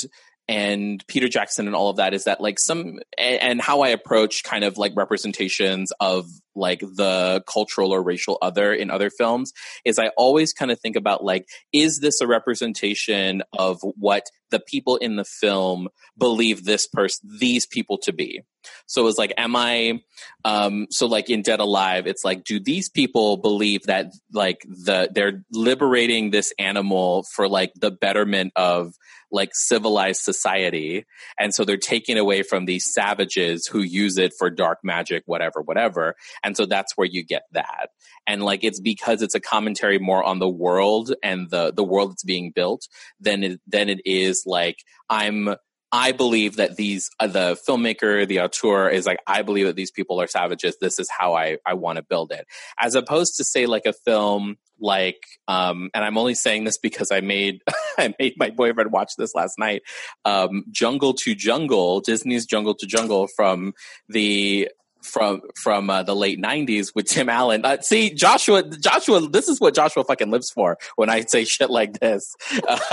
and 0.48 1.04
Peter 1.06 1.28
Jackson 1.28 1.66
and 1.66 1.76
all 1.76 1.90
of 1.90 1.96
that 1.98 2.12
is 2.14 2.24
that 2.24 2.40
like 2.40 2.58
some 2.58 2.98
and, 3.18 3.42
and 3.42 3.60
how 3.60 3.82
I 3.82 3.88
approach 3.88 4.42
kind 4.42 4.64
of 4.64 4.78
like 4.78 4.92
representations 4.96 5.92
of 6.00 6.26
like 6.54 6.80
the 6.80 7.42
cultural 7.46 7.92
or 7.92 8.02
racial 8.02 8.38
other 8.42 8.72
in 8.72 8.90
other 8.90 9.10
films 9.10 9.52
is 9.84 9.98
I 9.98 10.08
always 10.16 10.52
kind 10.52 10.70
of 10.70 10.80
think 10.80 10.96
about 10.96 11.24
like 11.24 11.48
is 11.72 12.00
this 12.00 12.20
a 12.20 12.26
representation 12.26 13.42
of 13.58 13.80
what 13.82 14.26
the 14.50 14.60
people 14.60 14.96
in 14.96 15.16
the 15.16 15.24
film 15.24 15.88
believe 16.18 16.64
this 16.64 16.86
person 16.86 17.30
these 17.38 17.66
people 17.66 17.98
to 17.98 18.12
be? 18.12 18.42
So 18.86 19.06
it's 19.06 19.18
like 19.18 19.32
am 19.38 19.56
i 19.56 20.00
um 20.44 20.86
so 20.90 21.06
like 21.06 21.30
in 21.30 21.42
dead 21.42 21.60
alive 21.60 22.06
it's 22.06 22.24
like 22.24 22.44
do 22.44 22.60
these 22.60 22.88
people 22.88 23.36
believe 23.36 23.82
that 23.84 24.12
like 24.32 24.60
the 24.68 25.08
they're 25.12 25.44
liberating 25.52 26.30
this 26.30 26.52
animal 26.58 27.24
for 27.34 27.48
like 27.48 27.72
the 27.74 27.90
betterment 27.90 28.52
of 28.56 28.94
like 29.32 29.50
civilized 29.52 30.22
society 30.22 31.04
and 31.38 31.54
so 31.54 31.64
they're 31.64 31.76
taking 31.76 32.18
away 32.18 32.42
from 32.42 32.64
these 32.64 32.92
savages 32.92 33.66
who 33.66 33.80
use 33.80 34.18
it 34.18 34.32
for 34.38 34.50
dark 34.50 34.78
magic 34.82 35.22
whatever 35.26 35.62
whatever 35.62 36.16
and 36.42 36.56
so 36.56 36.66
that's 36.66 36.96
where 36.96 37.06
you 37.06 37.24
get 37.24 37.42
that 37.52 37.90
and 38.26 38.42
like 38.42 38.64
it's 38.64 38.80
because 38.80 39.22
it's 39.22 39.34
a 39.34 39.40
commentary 39.40 39.98
more 39.98 40.22
on 40.22 40.38
the 40.38 40.48
world 40.48 41.14
and 41.22 41.50
the 41.50 41.72
the 41.72 41.84
world 41.84 42.10
that's 42.10 42.24
being 42.24 42.52
built 42.54 42.86
than 43.20 43.42
it 43.42 43.60
than 43.66 43.88
it 43.88 44.00
is 44.04 44.44
like 44.46 44.78
i'm 45.08 45.54
I 45.92 46.12
believe 46.12 46.56
that 46.56 46.76
these 46.76 47.10
uh, 47.18 47.26
the 47.26 47.58
filmmaker, 47.68 48.26
the 48.26 48.40
auteur 48.40 48.88
is 48.88 49.06
like 49.06 49.18
I 49.26 49.42
believe 49.42 49.66
that 49.66 49.74
these 49.74 49.90
people 49.90 50.20
are 50.20 50.28
savages. 50.28 50.76
This 50.80 50.98
is 51.00 51.10
how 51.10 51.34
I 51.34 51.58
I 51.66 51.74
want 51.74 51.96
to 51.96 52.02
build 52.02 52.30
it, 52.30 52.46
as 52.80 52.94
opposed 52.94 53.36
to 53.36 53.44
say 53.44 53.66
like 53.66 53.86
a 53.86 53.92
film 53.92 54.56
like 54.82 55.22
um 55.46 55.90
and 55.92 56.04
I'm 56.04 56.16
only 56.16 56.34
saying 56.34 56.64
this 56.64 56.78
because 56.78 57.10
I 57.10 57.20
made 57.20 57.60
I 57.98 58.14
made 58.18 58.34
my 58.36 58.50
boyfriend 58.50 58.92
watch 58.92 59.12
this 59.18 59.34
last 59.34 59.58
night. 59.58 59.82
Um, 60.24 60.64
Jungle 60.70 61.12
to 61.14 61.34
Jungle, 61.34 62.00
Disney's 62.00 62.46
Jungle 62.46 62.74
to 62.76 62.86
Jungle 62.86 63.26
from 63.26 63.74
the 64.08 64.68
from 65.02 65.42
from 65.54 65.90
uh, 65.90 66.02
the 66.02 66.14
late 66.14 66.40
'90s 66.40 66.94
with 66.94 67.06
Tim 67.06 67.28
Allen. 67.28 67.64
Uh, 67.64 67.80
see, 67.80 68.10
Joshua, 68.14 68.62
Joshua, 68.62 69.28
this 69.28 69.48
is 69.48 69.60
what 69.60 69.74
Joshua 69.74 70.04
fucking 70.04 70.30
lives 70.30 70.50
for. 70.50 70.78
When 70.96 71.08
I 71.10 71.22
say 71.22 71.44
shit 71.44 71.70
like 71.70 72.00
this, 72.00 72.34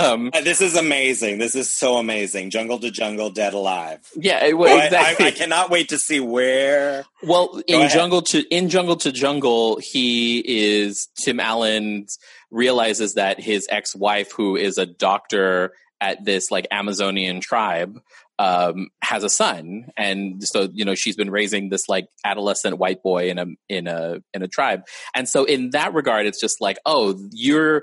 um, 0.00 0.30
Uh, 0.34 0.40
This 0.40 0.60
is 0.60 0.74
amazing. 0.76 1.38
This 1.38 1.54
is 1.54 1.72
so 1.72 1.96
amazing. 1.96 2.50
Jungle 2.50 2.78
to 2.80 2.90
Jungle, 2.90 3.30
Dead 3.30 3.54
Alive. 3.54 4.00
yeah, 4.16 4.44
it- 4.44 4.50
I- 4.50 4.52
well, 4.54 4.78
I, 4.78 4.84
exactly. 4.86 5.26
I 5.26 5.30
cannot 5.32 5.70
wait 5.70 5.88
to 5.90 5.98
see 5.98 6.20
where. 6.20 7.04
Well, 7.22 7.62
in 7.66 7.80
ahead. 7.80 7.90
Jungle 7.92 8.22
to 8.22 8.40
in 8.54 8.68
Jungle 8.68 8.96
to 8.96 9.12
Jungle, 9.12 9.78
he 9.78 10.38
is 10.46 11.08
Tim 11.16 11.40
Allen 11.40 12.06
realizes 12.50 13.14
that 13.14 13.38
his 13.40 13.66
ex-wife, 13.70 14.32
who 14.32 14.56
is 14.56 14.78
a 14.78 14.86
doctor 14.86 15.72
at 16.00 16.24
this 16.24 16.50
like 16.50 16.66
Amazonian 16.70 17.40
tribe, 17.40 18.00
um, 18.38 18.88
has 19.02 19.24
a 19.24 19.28
son, 19.28 19.90
and 19.96 20.42
so 20.42 20.68
you 20.72 20.84
know 20.84 20.94
she's 20.94 21.16
been 21.16 21.30
raising 21.30 21.68
this 21.68 21.88
like 21.88 22.06
adolescent 22.24 22.78
white 22.78 23.02
boy 23.02 23.30
in 23.30 23.38
a 23.38 23.46
in 23.68 23.86
a 23.86 24.22
in 24.32 24.42
a 24.42 24.48
tribe, 24.48 24.82
and 25.14 25.28
so 25.28 25.44
in 25.44 25.70
that 25.70 25.94
regard, 25.94 26.26
it's 26.26 26.40
just 26.40 26.60
like, 26.60 26.78
oh, 26.86 27.18
you're 27.32 27.82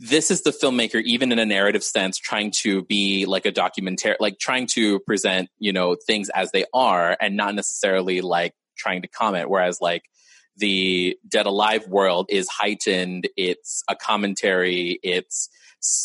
this 0.00 0.30
is 0.30 0.42
the 0.42 0.50
filmmaker, 0.50 1.02
even 1.02 1.32
in 1.32 1.40
a 1.40 1.46
narrative 1.46 1.82
sense, 1.82 2.18
trying 2.18 2.52
to 2.60 2.84
be 2.84 3.26
like 3.26 3.46
a 3.46 3.50
documentary, 3.50 4.14
like 4.20 4.38
trying 4.38 4.68
to 4.74 5.00
present, 5.00 5.48
you 5.58 5.72
know, 5.72 5.96
things 6.06 6.28
as 6.30 6.52
they 6.52 6.64
are 6.72 7.16
and 7.20 7.36
not 7.36 7.54
necessarily 7.56 8.20
like 8.20 8.54
trying 8.76 9.02
to 9.02 9.08
comment. 9.08 9.50
Whereas 9.50 9.80
like 9.80 10.04
the 10.56 11.18
Dead 11.26 11.46
Alive 11.46 11.88
world 11.88 12.26
is 12.28 12.48
heightened. 12.48 13.28
It's 13.36 13.82
a 13.88 13.96
commentary. 13.96 15.00
It's 15.02 15.48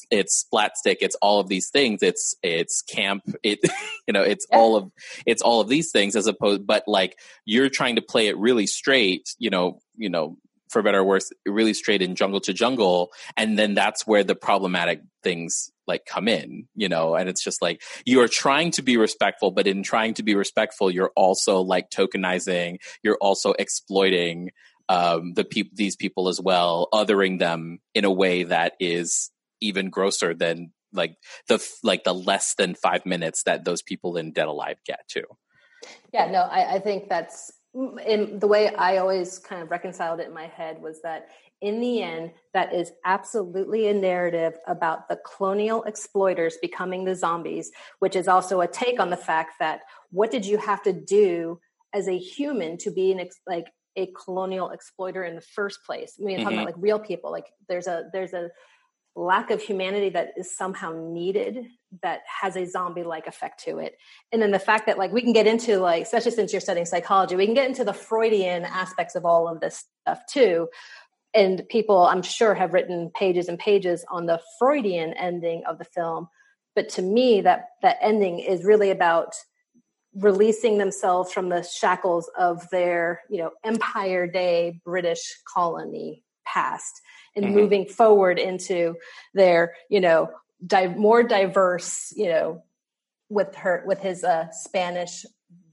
it's 0.09 0.45
splatstick. 0.45 0.97
It's 1.01 1.15
all 1.21 1.39
of 1.39 1.47
these 1.47 1.69
things. 1.69 2.01
It's 2.01 2.35
it's 2.43 2.81
camp. 2.81 3.23
It 3.43 3.59
you 4.07 4.13
know 4.13 4.23
it's 4.23 4.45
yeah. 4.49 4.57
all 4.57 4.75
of 4.75 4.91
it's 5.25 5.41
all 5.41 5.61
of 5.61 5.69
these 5.69 5.91
things 5.91 6.15
as 6.15 6.27
opposed. 6.27 6.65
But 6.65 6.83
like 6.87 7.19
you're 7.45 7.69
trying 7.69 7.95
to 7.95 8.01
play 8.01 8.27
it 8.27 8.37
really 8.37 8.67
straight. 8.67 9.35
You 9.39 9.49
know 9.49 9.79
you 9.95 10.09
know 10.09 10.37
for 10.69 10.81
better 10.81 10.99
or 10.99 11.03
worse, 11.03 11.31
really 11.45 11.73
straight 11.73 12.01
in 12.01 12.15
jungle 12.15 12.41
to 12.41 12.51
jungle, 12.51 13.11
and 13.37 13.57
then 13.57 13.75
that's 13.75 14.07
where 14.07 14.23
the 14.23 14.35
problematic 14.35 15.01
things 15.21 15.71
like 15.87 16.05
come 16.05 16.27
in, 16.27 16.67
you 16.75 16.89
know, 16.89 17.15
and 17.15 17.29
it's 17.29 17.43
just 17.43 17.61
like 17.61 17.81
you 18.05 18.21
are 18.21 18.27
trying 18.27 18.71
to 18.71 18.81
be 18.81 18.97
respectful, 18.97 19.51
but 19.51 19.67
in 19.67 19.83
trying 19.83 20.15
to 20.15 20.23
be 20.23 20.35
respectful, 20.35 20.89
you're 20.89 21.11
also 21.15 21.61
like 21.61 21.89
tokenizing, 21.89 22.77
you're 23.03 23.17
also 23.21 23.53
exploiting 23.59 24.51
um, 24.89 25.33
the 25.33 25.43
people, 25.43 25.71
these 25.75 25.95
people 25.95 26.27
as 26.27 26.41
well, 26.41 26.87
othering 26.93 27.39
them 27.39 27.79
in 27.93 28.05
a 28.05 28.11
way 28.11 28.43
that 28.43 28.73
is 28.79 29.31
even 29.65 29.89
grosser 29.89 30.33
than 30.33 30.71
like 30.91 31.15
the 31.47 31.65
like 31.83 32.03
the 32.03 32.13
less 32.13 32.53
than 32.55 32.75
five 32.75 33.05
minutes 33.05 33.43
that 33.43 33.65
those 33.65 33.81
people 33.81 34.17
in 34.17 34.31
Dead 34.31 34.47
Alive 34.47 34.77
get 34.85 34.99
to. 35.09 35.23
Yeah, 36.13 36.29
no, 36.29 36.41
I, 36.41 36.75
I 36.75 36.79
think 36.79 37.09
that's 37.09 37.51
in 38.05 38.39
the 38.39 38.47
way 38.47 38.73
I 38.73 38.97
always 38.97 39.39
kind 39.39 39.61
of 39.61 39.71
reconciled 39.71 40.19
it 40.19 40.27
in 40.27 40.33
my 40.33 40.47
head 40.47 40.81
was 40.81 41.01
that 41.01 41.27
in 41.63 41.79
the 41.79 42.01
end, 42.01 42.31
that 42.53 42.73
is 42.73 42.91
absolutely 43.05 43.87
a 43.87 43.93
narrative 43.93 44.53
about 44.67 45.07
the 45.07 45.17
colonial 45.35 45.83
exploiters 45.83 46.57
becoming 46.61 47.05
the 47.05 47.15
zombies, 47.15 47.71
which 47.99 48.17
is 48.17 48.27
also 48.27 48.59
a 48.59 48.67
take 48.67 48.99
on 48.99 49.09
the 49.09 49.17
fact 49.17 49.53
that 49.59 49.79
what 50.11 50.29
did 50.29 50.45
you 50.45 50.57
have 50.57 50.83
to 50.83 50.91
do 50.91 51.59
as 51.93 52.07
a 52.09 52.17
human 52.17 52.77
to 52.79 52.91
be 52.91 53.13
an 53.13 53.21
ex- 53.21 53.39
like 53.47 53.67
a 53.95 54.07
colonial 54.07 54.71
exploiter 54.71 55.23
in 55.23 55.35
the 55.35 55.41
first 55.55 55.79
place? 55.85 56.17
I 56.19 56.25
mean, 56.25 56.35
mm-hmm. 56.35 56.43
talking 56.43 56.57
about 56.59 56.67
mm-hmm. 56.67 56.81
like 56.81 56.83
real 56.83 56.99
people, 56.99 57.31
like 57.31 57.45
there's 57.69 57.87
a 57.87 58.09
there's 58.11 58.33
a 58.33 58.49
lack 59.15 59.51
of 59.51 59.61
humanity 59.61 60.09
that 60.09 60.33
is 60.37 60.55
somehow 60.55 60.91
needed 60.91 61.67
that 62.01 62.21
has 62.41 62.55
a 62.55 62.65
zombie 62.65 63.03
like 63.03 63.27
effect 63.27 63.63
to 63.63 63.77
it. 63.77 63.97
And 64.31 64.41
then 64.41 64.51
the 64.51 64.59
fact 64.59 64.87
that 64.87 64.97
like 64.97 65.11
we 65.11 65.21
can 65.21 65.33
get 65.33 65.45
into 65.45 65.77
like 65.79 66.03
especially 66.03 66.31
since 66.31 66.51
you're 66.51 66.61
studying 66.61 66.85
psychology 66.85 67.35
we 67.35 67.45
can 67.45 67.53
get 67.53 67.67
into 67.67 67.83
the 67.83 67.93
freudian 67.93 68.65
aspects 68.65 69.15
of 69.15 69.25
all 69.25 69.47
of 69.47 69.59
this 69.59 69.85
stuff 70.01 70.25
too. 70.25 70.67
And 71.35 71.63
people 71.69 71.97
i'm 71.97 72.23
sure 72.23 72.55
have 72.55 72.73
written 72.73 73.11
pages 73.13 73.47
and 73.49 73.59
pages 73.59 74.03
on 74.09 74.25
the 74.25 74.41
freudian 74.57 75.13
ending 75.13 75.63
of 75.67 75.77
the 75.77 75.85
film. 75.85 76.27
But 76.75 76.89
to 76.89 77.03
me 77.03 77.41
that 77.41 77.65
that 77.83 77.97
ending 78.01 78.39
is 78.39 78.65
really 78.65 78.89
about 78.89 79.35
releasing 80.15 80.77
themselves 80.77 81.31
from 81.31 81.49
the 81.49 81.63
shackles 81.63 82.29
of 82.37 82.67
their 82.71 83.21
you 83.29 83.37
know 83.37 83.51
empire 83.63 84.27
day 84.27 84.79
british 84.85 85.35
colony 85.51 86.23
past 86.45 87.01
and 87.35 87.45
mm-hmm. 87.45 87.55
moving 87.55 87.85
forward 87.85 88.39
into 88.39 88.95
their 89.33 89.73
you 89.89 89.99
know 89.99 90.29
di- 90.65 90.87
more 90.87 91.23
diverse 91.23 92.13
you 92.15 92.27
know 92.27 92.63
with 93.29 93.55
her 93.55 93.83
with 93.85 93.99
his 93.99 94.23
uh, 94.23 94.49
spanish 94.51 95.25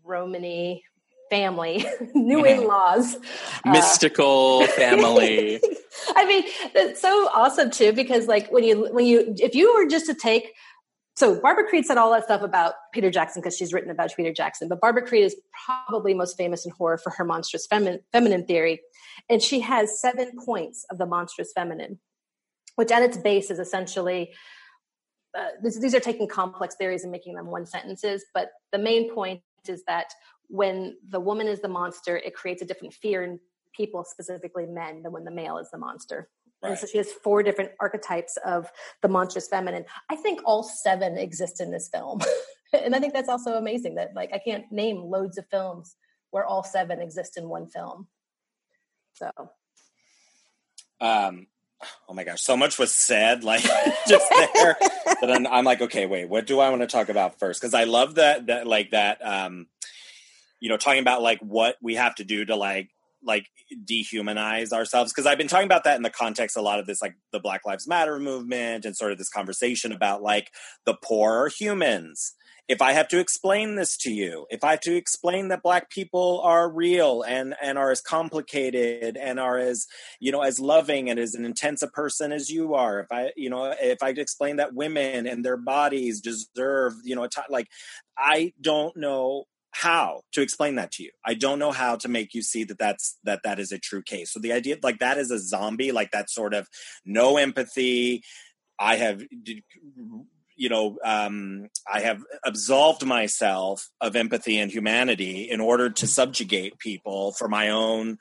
romany 0.04 0.82
family 1.30 1.84
new 2.14 2.38
mm-hmm. 2.38 2.60
in-laws 2.60 3.16
uh, 3.64 3.70
mystical 3.70 4.60
uh, 4.62 4.66
family 4.76 5.60
i 6.16 6.24
mean 6.26 6.42
it's 6.74 7.00
so 7.00 7.28
awesome 7.34 7.70
too 7.70 7.92
because 7.92 8.26
like 8.26 8.50
when 8.50 8.64
you 8.64 8.92
when 8.92 9.06
you 9.06 9.34
if 9.38 9.54
you 9.54 9.72
were 9.74 9.86
just 9.86 10.06
to 10.06 10.14
take 10.14 10.52
so 11.20 11.38
Barbara 11.38 11.68
Creed 11.68 11.84
said 11.84 11.98
all 11.98 12.10
that 12.12 12.24
stuff 12.24 12.40
about 12.40 12.72
Peter 12.94 13.10
Jackson 13.10 13.42
because 13.42 13.54
she's 13.54 13.74
written 13.74 13.90
about 13.90 14.10
Peter 14.16 14.32
Jackson, 14.32 14.68
but 14.68 14.80
Barbara 14.80 15.06
Creed 15.06 15.24
is 15.24 15.36
probably 15.66 16.14
most 16.14 16.38
famous 16.38 16.64
in 16.64 16.72
horror 16.72 16.96
for 16.96 17.10
her 17.10 17.24
monstrous 17.24 17.66
feminine, 17.66 18.46
theory, 18.46 18.80
and 19.28 19.42
she 19.42 19.60
has 19.60 20.00
seven 20.00 20.32
points 20.42 20.86
of 20.90 20.96
the 20.96 21.04
monstrous 21.04 21.52
feminine, 21.54 21.98
which 22.76 22.90
at 22.90 23.02
its 23.02 23.18
base 23.18 23.50
is 23.50 23.58
essentially 23.58 24.32
uh, 25.38 25.48
this, 25.62 25.78
these 25.78 25.94
are 25.94 26.00
taking 26.00 26.26
complex 26.26 26.74
theories 26.76 27.02
and 27.02 27.12
making 27.12 27.34
them 27.34 27.48
one 27.48 27.66
sentences, 27.66 28.24
but 28.32 28.48
the 28.72 28.78
main 28.78 29.14
point 29.14 29.42
is 29.68 29.84
that 29.86 30.06
when 30.48 30.96
the 31.10 31.20
woman 31.20 31.46
is 31.46 31.60
the 31.60 31.68
monster, 31.68 32.16
it 32.16 32.34
creates 32.34 32.62
a 32.62 32.64
different 32.64 32.94
fear 32.94 33.22
in 33.22 33.38
people, 33.76 34.04
specifically 34.04 34.64
men, 34.64 35.02
than 35.02 35.12
when 35.12 35.24
the 35.24 35.30
male 35.30 35.58
is 35.58 35.70
the 35.70 35.78
monster. 35.78 36.30
Right. 36.62 36.70
And 36.70 36.78
so 36.78 36.86
she 36.86 36.98
has 36.98 37.10
four 37.10 37.42
different 37.42 37.70
archetypes 37.80 38.36
of 38.44 38.70
the 39.00 39.08
monstrous 39.08 39.48
feminine. 39.48 39.86
I 40.10 40.16
think 40.16 40.40
all 40.44 40.62
seven 40.62 41.16
exist 41.16 41.60
in 41.60 41.70
this 41.70 41.88
film. 41.88 42.20
and 42.72 42.94
I 42.94 43.00
think 43.00 43.14
that's 43.14 43.28
also 43.28 43.54
amazing 43.54 43.94
that 43.94 44.14
like 44.14 44.30
I 44.32 44.38
can't 44.38 44.70
name 44.70 44.98
loads 44.98 45.38
of 45.38 45.46
films 45.46 45.96
where 46.30 46.44
all 46.44 46.62
seven 46.62 47.00
exist 47.00 47.38
in 47.38 47.48
one 47.48 47.66
film. 47.66 48.08
So 49.14 49.30
um 51.00 51.46
oh 52.08 52.12
my 52.12 52.24
gosh, 52.24 52.42
so 52.42 52.58
much 52.58 52.78
was 52.78 52.92
said 52.92 53.42
like 53.42 53.62
just 54.08 54.28
there 54.30 54.76
that 54.80 55.30
I'm, 55.30 55.46
I'm 55.46 55.64
like, 55.64 55.80
okay, 55.80 56.04
wait, 56.04 56.28
what 56.28 56.46
do 56.46 56.60
I 56.60 56.68
want 56.68 56.82
to 56.82 56.86
talk 56.86 57.08
about 57.08 57.38
first? 57.38 57.60
Because 57.60 57.74
I 57.74 57.84
love 57.84 58.16
that 58.16 58.46
that 58.48 58.66
like 58.66 58.90
that 58.90 59.26
um 59.26 59.66
you 60.60 60.68
know 60.68 60.76
talking 60.76 61.00
about 61.00 61.22
like 61.22 61.40
what 61.40 61.76
we 61.80 61.94
have 61.94 62.14
to 62.16 62.24
do 62.24 62.44
to 62.44 62.54
like 62.54 62.90
like 63.22 63.46
dehumanize 63.84 64.72
ourselves? 64.72 65.12
Because 65.12 65.26
i've 65.26 65.38
been 65.38 65.48
talking 65.48 65.66
about 65.66 65.84
that 65.84 65.96
in 65.96 66.02
the 66.02 66.10
context 66.10 66.56
a 66.56 66.62
lot 66.62 66.78
of 66.78 66.86
this 66.86 67.02
like 67.02 67.14
the 67.32 67.40
black 67.40 67.64
lives 67.64 67.86
matter 67.86 68.18
movement 68.18 68.84
and 68.84 68.96
sort 68.96 69.12
of 69.12 69.18
this 69.18 69.28
conversation 69.28 69.92
about 69.92 70.22
like 70.22 70.50
the 70.86 70.96
poor 71.02 71.32
are 71.44 71.48
humans. 71.48 72.34
If 72.68 72.80
i 72.80 72.92
have 72.92 73.08
to 73.08 73.18
explain 73.18 73.74
this 73.74 73.96
to 73.98 74.12
you 74.12 74.46
if 74.48 74.62
i 74.62 74.70
have 74.72 74.80
to 74.82 74.94
explain 74.94 75.48
that 75.48 75.62
black 75.62 75.90
people 75.90 76.40
are 76.44 76.70
real 76.70 77.22
and 77.22 77.56
and 77.60 77.76
are 77.76 77.90
as 77.90 78.00
complicated 78.00 79.16
and 79.16 79.40
are 79.40 79.58
as 79.58 79.88
you 80.20 80.30
know 80.30 80.42
as 80.42 80.60
loving 80.60 81.10
and 81.10 81.18
as 81.18 81.34
an 81.34 81.44
intense 81.44 81.82
a 81.82 81.88
person 81.88 82.30
as 82.30 82.48
you 82.48 82.74
are 82.74 83.00
if 83.00 83.10
i 83.10 83.32
you 83.36 83.50
know 83.50 83.74
if 83.80 84.04
i 84.04 84.10
explain 84.10 84.56
that 84.56 84.72
women 84.72 85.26
and 85.26 85.44
their 85.44 85.56
bodies 85.56 86.20
deserve 86.20 86.94
you 87.02 87.16
know 87.16 87.26
t- 87.26 87.40
like 87.48 87.66
i 88.16 88.52
don't 88.60 88.96
know 88.96 89.46
how 89.72 90.22
to 90.32 90.42
explain 90.42 90.74
that 90.76 90.92
to 90.92 91.02
you. 91.02 91.10
I 91.24 91.34
don't 91.34 91.58
know 91.58 91.72
how 91.72 91.96
to 91.96 92.08
make 92.08 92.34
you 92.34 92.42
see 92.42 92.64
that 92.64 92.78
that's 92.78 93.18
that 93.24 93.40
that 93.44 93.58
is 93.58 93.72
a 93.72 93.78
true 93.78 94.02
case. 94.02 94.32
So 94.32 94.40
the 94.40 94.52
idea 94.52 94.76
like 94.82 94.98
that 94.98 95.18
is 95.18 95.30
a 95.30 95.38
zombie 95.38 95.92
like 95.92 96.10
that 96.10 96.30
sort 96.30 96.54
of 96.54 96.68
no 97.04 97.36
empathy. 97.36 98.22
I 98.78 98.96
have 98.96 99.22
you 100.60 100.68
know 100.68 100.98
um, 101.04 101.68
i 101.90 102.00
have 102.00 102.22
absolved 102.44 103.04
myself 103.04 103.88
of 104.00 104.14
empathy 104.14 104.58
and 104.58 104.70
humanity 104.70 105.50
in 105.50 105.60
order 105.60 105.88
to 105.88 106.06
subjugate 106.06 106.78
people 106.78 107.32
for 107.32 107.48
my 107.48 107.70
own 107.70 108.18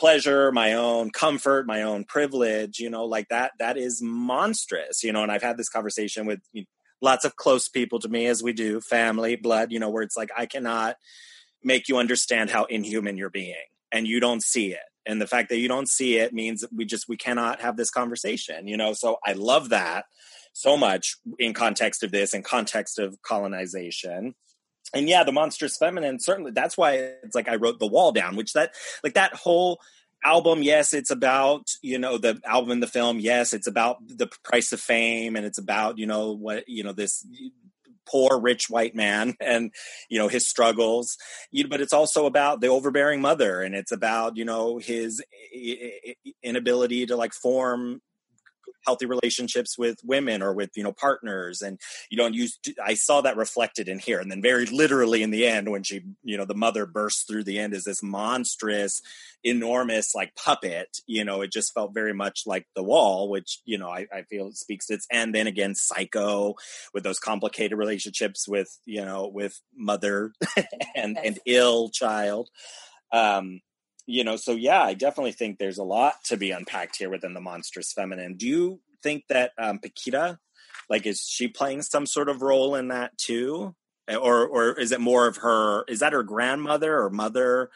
pleasure 0.00 0.50
my 0.50 0.72
own 0.72 1.10
comfort 1.10 1.66
my 1.66 1.82
own 1.82 2.04
privilege 2.04 2.78
you 2.78 2.88
know 2.88 3.04
like 3.04 3.28
that 3.28 3.52
that 3.58 3.76
is 3.76 4.00
monstrous 4.02 5.04
you 5.04 5.12
know 5.12 5.22
and 5.22 5.30
i've 5.30 5.42
had 5.42 5.58
this 5.58 5.68
conversation 5.68 6.24
with 6.24 6.40
lots 7.02 7.24
of 7.24 7.36
close 7.36 7.68
people 7.68 7.98
to 7.98 8.08
me 8.08 8.26
as 8.26 8.42
we 8.42 8.52
do 8.52 8.80
family 8.80 9.36
blood 9.36 9.70
you 9.70 9.78
know 9.78 9.90
where 9.90 10.02
it's 10.02 10.16
like 10.16 10.30
i 10.36 10.46
cannot 10.46 10.96
make 11.64 11.88
you 11.88 11.98
understand 11.98 12.50
how 12.50 12.64
inhuman 12.64 13.16
you're 13.16 13.30
being 13.30 13.54
and 13.90 14.06
you 14.06 14.20
don't 14.20 14.42
see 14.42 14.72
it. 14.72 14.80
And 15.04 15.20
the 15.20 15.26
fact 15.26 15.48
that 15.48 15.58
you 15.58 15.68
don't 15.68 15.88
see 15.88 16.18
it 16.18 16.32
means 16.32 16.64
we 16.74 16.84
just 16.84 17.08
we 17.08 17.16
cannot 17.16 17.60
have 17.60 17.76
this 17.76 17.90
conversation 17.90 18.68
you 18.68 18.76
know? 18.76 18.92
So 18.92 19.18
i 19.24 19.32
love 19.32 19.70
that 19.70 20.06
so 20.52 20.76
much 20.76 21.16
in 21.38 21.54
context 21.54 22.02
of 22.02 22.10
this 22.10 22.34
in 22.34 22.42
context 22.42 22.98
of 22.98 23.20
colonization. 23.22 24.34
And 24.94 25.08
yeah 25.08 25.24
the 25.24 25.32
monstrous 25.32 25.76
feminine 25.76 26.20
certainly 26.20 26.52
that's 26.52 26.76
why 26.76 26.94
it's 27.22 27.34
like 27.34 27.48
i 27.48 27.56
wrote 27.56 27.78
the 27.78 27.86
wall 27.86 28.12
down 28.12 28.36
which 28.36 28.52
that 28.52 28.72
like 29.02 29.14
that 29.14 29.34
whole 29.34 29.80
album 30.24 30.62
yes 30.62 30.92
it's 30.92 31.10
about 31.10 31.66
you 31.82 31.98
know 31.98 32.18
the 32.18 32.40
album 32.44 32.70
and 32.70 32.82
the 32.82 32.86
film. 32.86 33.18
Yes 33.18 33.52
it's 33.52 33.66
about 33.66 33.96
the 34.06 34.28
price 34.44 34.72
of 34.72 34.80
fame 34.80 35.36
and 35.36 35.44
it's 35.44 35.58
about 35.58 35.98
you 35.98 36.06
know 36.06 36.32
what 36.32 36.68
you 36.68 36.82
know 36.84 36.92
this 36.92 37.26
poor 38.04 38.40
rich 38.40 38.68
white 38.68 38.94
man 38.94 39.34
and 39.40 39.72
you 40.08 40.18
know 40.18 40.28
his 40.28 40.48
struggles. 40.48 41.16
You 41.50 41.68
but 41.68 41.80
it's 41.80 41.92
also 41.92 42.26
about 42.26 42.60
the 42.60 42.68
overbearing 42.68 43.20
mother 43.20 43.60
and 43.60 43.74
it's 43.74 43.92
about 43.92 44.36
you 44.36 44.44
know 44.44 44.78
his 44.78 45.22
inability 46.42 47.06
to 47.06 47.16
like 47.16 47.32
form 47.32 48.00
healthy 48.84 49.06
relationships 49.06 49.78
with 49.78 49.98
women 50.04 50.42
or 50.42 50.52
with 50.52 50.70
you 50.76 50.82
know 50.82 50.92
partners. 50.92 51.62
And 51.62 51.78
you 52.10 52.16
don't 52.16 52.34
use 52.34 52.58
i 52.84 52.94
saw 52.94 53.20
that 53.20 53.36
reflected 53.36 53.88
in 53.88 53.98
here. 53.98 54.20
And 54.20 54.30
then 54.30 54.42
very 54.42 54.66
literally 54.66 55.22
in 55.22 55.30
the 55.30 55.46
end 55.46 55.70
when 55.70 55.82
she 55.82 56.02
you 56.22 56.36
know 56.36 56.44
the 56.44 56.54
mother 56.54 56.86
bursts 56.86 57.24
through 57.24 57.44
the 57.44 57.58
end 57.58 57.74
is 57.74 57.84
this 57.84 58.02
monstrous 58.02 59.00
enormous 59.44 60.14
like 60.14 60.32
puppet 60.36 60.98
you 61.08 61.24
know 61.24 61.40
it 61.40 61.50
just 61.50 61.74
felt 61.74 61.92
very 61.92 62.14
much 62.14 62.44
like 62.46 62.64
the 62.76 62.82
wall 62.82 63.28
which 63.28 63.58
you 63.64 63.76
know 63.76 63.88
i, 63.88 64.06
I 64.12 64.22
feel 64.22 64.52
speaks 64.52 64.88
its 64.88 65.04
and 65.10 65.34
then 65.34 65.48
again 65.48 65.74
psycho 65.74 66.54
with 66.94 67.02
those 67.02 67.18
complicated 67.18 67.76
relationships 67.76 68.46
with 68.46 68.78
you 68.84 69.04
know 69.04 69.28
with 69.32 69.60
mother 69.76 70.32
and 70.94 71.16
yes. 71.16 71.24
and 71.24 71.38
ill 71.46 71.88
child. 71.90 72.48
Um 73.12 73.60
you 74.06 74.24
know, 74.24 74.36
so 74.36 74.52
yeah, 74.52 74.82
I 74.82 74.94
definitely 74.94 75.32
think 75.32 75.58
there's 75.58 75.78
a 75.78 75.84
lot 75.84 76.14
to 76.24 76.36
be 76.36 76.50
unpacked 76.50 76.96
here 76.96 77.10
within 77.10 77.34
the 77.34 77.40
monstrous 77.40 77.92
feminine. 77.92 78.36
Do 78.36 78.46
you 78.46 78.80
think 79.02 79.24
that 79.28 79.52
um, 79.58 79.78
Paquita, 79.78 80.38
like, 80.90 81.06
is 81.06 81.20
she 81.20 81.48
playing 81.48 81.82
some 81.82 82.06
sort 82.06 82.28
of 82.28 82.42
role 82.42 82.74
in 82.74 82.88
that 82.88 83.16
too, 83.16 83.74
or 84.08 84.46
or 84.46 84.78
is 84.78 84.92
it 84.92 85.00
more 85.00 85.26
of 85.26 85.38
her? 85.38 85.84
Is 85.88 86.00
that 86.00 86.12
her 86.12 86.22
grandmother 86.22 87.00
or 87.00 87.10
mother? 87.10 87.70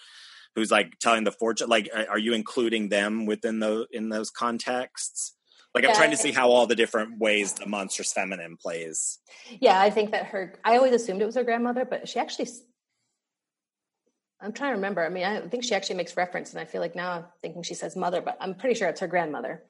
Who's 0.54 0.70
like 0.70 0.98
telling 0.98 1.24
the 1.24 1.32
fortune? 1.32 1.68
Like, 1.68 1.90
are 2.08 2.18
you 2.18 2.32
including 2.32 2.88
them 2.88 3.26
within 3.26 3.60
those 3.60 3.86
in 3.92 4.08
those 4.08 4.30
contexts? 4.30 5.34
Like, 5.74 5.84
I'm 5.84 5.90
Yeah, 5.90 5.96
trying 5.96 6.10
to 6.12 6.16
see 6.16 6.32
how 6.32 6.48
all 6.48 6.66
the 6.66 6.74
different 6.74 7.18
ways 7.18 7.52
the 7.52 7.66
monstrous 7.66 8.12
feminine 8.12 8.56
plays. 8.56 9.18
Yeah, 9.60 9.78
I 9.78 9.90
think 9.90 10.12
that 10.12 10.26
her. 10.26 10.54
I 10.64 10.76
always 10.76 10.94
assumed 10.94 11.20
it 11.20 11.26
was 11.26 11.34
her 11.34 11.44
grandmother, 11.44 11.84
but 11.84 12.08
she 12.08 12.18
actually. 12.18 12.48
I'm 14.40 14.52
trying 14.52 14.70
to 14.72 14.76
remember. 14.76 15.04
I 15.04 15.08
mean, 15.08 15.24
I 15.24 15.40
think 15.48 15.64
she 15.64 15.74
actually 15.74 15.96
makes 15.96 16.16
reference, 16.16 16.52
and 16.52 16.60
I 16.60 16.64
feel 16.64 16.80
like 16.80 16.94
now 16.94 17.12
I'm 17.12 17.24
thinking 17.42 17.62
she 17.62 17.74
says 17.74 17.96
mother, 17.96 18.20
but 18.20 18.36
I'm 18.40 18.54
pretty 18.54 18.74
sure 18.74 18.88
it's 18.88 19.00
her 19.00 19.06
grandmother. 19.06 19.62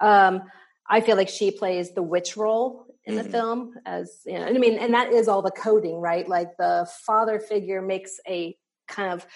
Um, 0.00 0.42
I 0.88 1.00
feel 1.00 1.16
like 1.16 1.28
she 1.28 1.50
plays 1.50 1.94
the 1.94 2.02
witch 2.02 2.36
role 2.36 2.86
in 3.04 3.16
the 3.16 3.22
Mhm. 3.22 3.30
film, 3.30 3.74
as 3.86 4.20
you 4.26 4.38
know, 4.38 4.44
I 4.46 4.52
mean, 4.52 4.78
and 4.78 4.92
that 4.94 5.12
is 5.12 5.26
all 5.28 5.40
the 5.42 5.50
coding, 5.50 6.00
right? 6.00 6.28
Like 6.28 6.56
the 6.58 6.88
father 7.06 7.40
figure 7.40 7.80
makes 7.80 8.20
a 8.28 8.56
kind 8.88 9.12
of 9.12 9.26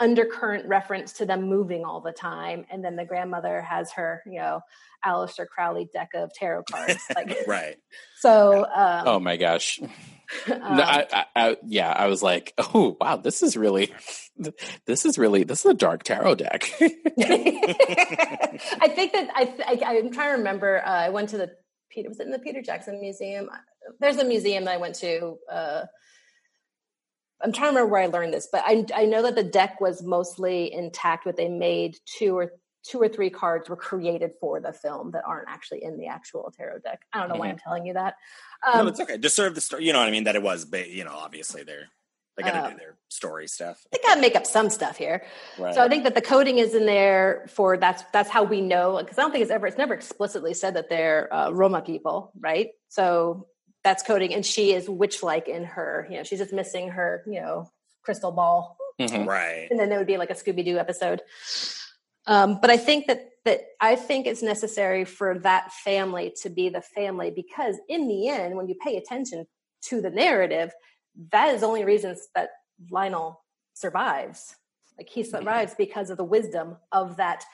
undercurrent 0.00 0.66
reference 0.68 1.14
to 1.14 1.26
them 1.26 1.42
moving 1.42 1.84
all 1.84 2.00
the 2.00 2.12
time, 2.12 2.66
and 2.70 2.84
then 2.84 2.96
the 2.96 3.04
grandmother 3.04 3.62
has 3.62 3.92
her, 3.92 4.22
you 4.26 4.38
know, 4.38 4.60
Aleister 5.04 5.46
Crowley 5.46 5.88
deck 5.92 6.10
of 6.14 6.32
tarot 6.34 6.64
cards, 6.70 7.04
like 7.16 7.34
Right. 7.46 7.76
so. 8.20 8.64
Um, 8.64 9.06
Oh 9.06 9.18
my 9.20 9.36
gosh. 9.36 9.80
um, 10.52 10.76
No, 10.76 10.82
I, 10.82 11.06
I, 11.12 11.24
I, 11.36 11.56
yeah, 11.66 11.92
I 11.92 12.06
was 12.06 12.22
like, 12.22 12.54
oh 12.58 12.96
wow, 13.00 13.16
this 13.16 13.42
is 13.42 13.56
really, 13.56 13.92
this 14.86 15.04
is 15.04 15.18
really, 15.18 15.44
this 15.44 15.64
is 15.64 15.70
a 15.70 15.74
dark 15.74 16.02
tarot 16.02 16.36
deck. 16.36 16.70
I 16.80 16.88
think 18.94 19.12
that 19.12 19.28
I, 19.34 19.54
I 19.66 19.96
I'm 19.96 20.12
trying 20.12 20.32
to 20.32 20.38
remember. 20.38 20.82
Uh, 20.84 20.90
I 20.90 21.08
went 21.10 21.30
to 21.30 21.38
the 21.38 21.50
Peter 21.90 22.08
was 22.08 22.20
it 22.20 22.26
in 22.26 22.32
the 22.32 22.38
Peter 22.38 22.62
Jackson 22.62 23.00
Museum? 23.00 23.48
There's 24.00 24.18
a 24.18 24.24
museum 24.24 24.64
that 24.64 24.74
I 24.74 24.78
went 24.78 24.96
to. 24.96 25.38
Uh, 25.50 25.84
I'm 27.40 27.52
trying 27.52 27.72
to 27.72 27.76
remember 27.76 27.92
where 27.92 28.02
I 28.02 28.06
learned 28.06 28.34
this, 28.34 28.48
but 28.50 28.62
I 28.66 28.84
I 28.94 29.06
know 29.06 29.22
that 29.22 29.34
the 29.34 29.44
deck 29.44 29.80
was 29.80 30.02
mostly 30.02 30.72
intact. 30.72 31.24
But 31.24 31.36
they 31.36 31.48
made 31.48 31.96
two 32.18 32.36
or 32.36 32.52
two 32.84 32.98
or 33.00 33.08
three 33.08 33.30
cards 33.30 33.68
were 33.68 33.76
created 33.76 34.32
for 34.40 34.60
the 34.60 34.72
film 34.72 35.10
that 35.12 35.22
aren't 35.26 35.48
actually 35.48 35.82
in 35.84 35.98
the 35.98 36.06
actual 36.06 36.52
tarot 36.56 36.78
deck. 36.80 37.02
I 37.12 37.20
don't 37.20 37.28
know 37.28 37.36
why 37.36 37.48
I'm 37.48 37.58
telling 37.58 37.86
you 37.86 37.94
that. 37.94 38.14
Um, 38.66 38.84
no, 38.84 38.86
it's 38.88 39.00
okay. 39.00 39.18
Just 39.18 39.36
serve 39.36 39.54
the 39.54 39.60
story. 39.60 39.84
You 39.84 39.92
know 39.92 39.98
what 39.98 40.08
I 40.08 40.10
mean? 40.10 40.24
That 40.24 40.36
it 40.36 40.42
was, 40.42 40.64
but 40.64 40.88
you 40.90 41.04
know, 41.04 41.12
obviously 41.14 41.62
they're 41.64 41.88
they 42.36 42.44
got 42.44 42.52
to 42.52 42.64
Um, 42.66 42.70
do 42.72 42.78
their 42.78 42.96
story 43.08 43.48
stuff. 43.48 43.84
they 43.90 43.98
gotta 44.06 44.20
make 44.20 44.36
up 44.36 44.46
some 44.46 44.70
stuff 44.70 44.96
here. 44.96 45.24
Right. 45.58 45.74
So 45.74 45.82
I 45.82 45.88
think 45.88 46.04
that 46.04 46.14
the 46.14 46.22
coding 46.22 46.58
is 46.58 46.72
in 46.72 46.86
there 46.86 47.46
for 47.48 47.76
that's 47.76 48.04
that's 48.12 48.30
how 48.30 48.44
we 48.44 48.60
know 48.60 48.96
because 48.98 49.18
I 49.18 49.22
don't 49.22 49.32
think 49.32 49.42
it's 49.42 49.50
ever 49.50 49.66
it's 49.66 49.76
never 49.76 49.92
explicitly 49.94 50.54
said 50.54 50.74
that 50.74 50.88
they're 50.88 51.32
uh, 51.34 51.50
Roma 51.50 51.82
people, 51.82 52.30
right? 52.38 52.68
So 52.88 53.48
that's 53.82 54.02
coding, 54.04 54.34
and 54.34 54.46
she 54.46 54.72
is 54.72 54.88
witch 54.88 55.22
like 55.24 55.48
in 55.48 55.64
her. 55.64 56.06
You 56.10 56.18
know, 56.18 56.22
she's 56.22 56.38
just 56.38 56.52
missing 56.52 56.90
her 56.90 57.24
you 57.26 57.40
know 57.40 57.68
crystal 58.02 58.30
ball, 58.30 58.76
Mhm. 59.00 59.26
right. 59.26 59.66
and 59.70 59.78
then 59.80 59.88
there 59.88 59.98
would 59.98 60.06
be 60.06 60.16
like 60.16 60.30
a 60.30 60.34
Scooby 60.34 60.64
Doo 60.64 60.78
episode. 60.78 61.20
Um, 62.28 62.58
but 62.60 62.70
I 62.70 62.76
think 62.76 63.06
that 63.08 63.30
that 63.44 63.62
I 63.80 63.96
think 63.96 64.26
it's 64.26 64.42
necessary 64.42 65.04
for 65.04 65.38
that 65.38 65.72
family 65.72 66.34
to 66.42 66.50
be 66.50 66.68
the 66.68 66.82
family 66.82 67.30
because 67.30 67.76
in 67.88 68.06
the 68.06 68.28
end, 68.28 68.54
when 68.54 68.68
you 68.68 68.74
pay 68.74 68.96
attention 68.96 69.46
to 69.84 70.02
the 70.02 70.10
narrative, 70.10 70.72
that 71.32 71.54
is 71.54 71.62
the 71.62 71.66
only 71.66 71.84
reasons 71.84 72.28
that 72.34 72.50
Lionel 72.90 73.42
survives. 73.72 74.54
Like 74.98 75.08
he 75.08 75.22
survives 75.22 75.74
because 75.78 76.10
of 76.10 76.18
the 76.18 76.24
wisdom 76.24 76.76
of 76.92 77.16
that. 77.16 77.44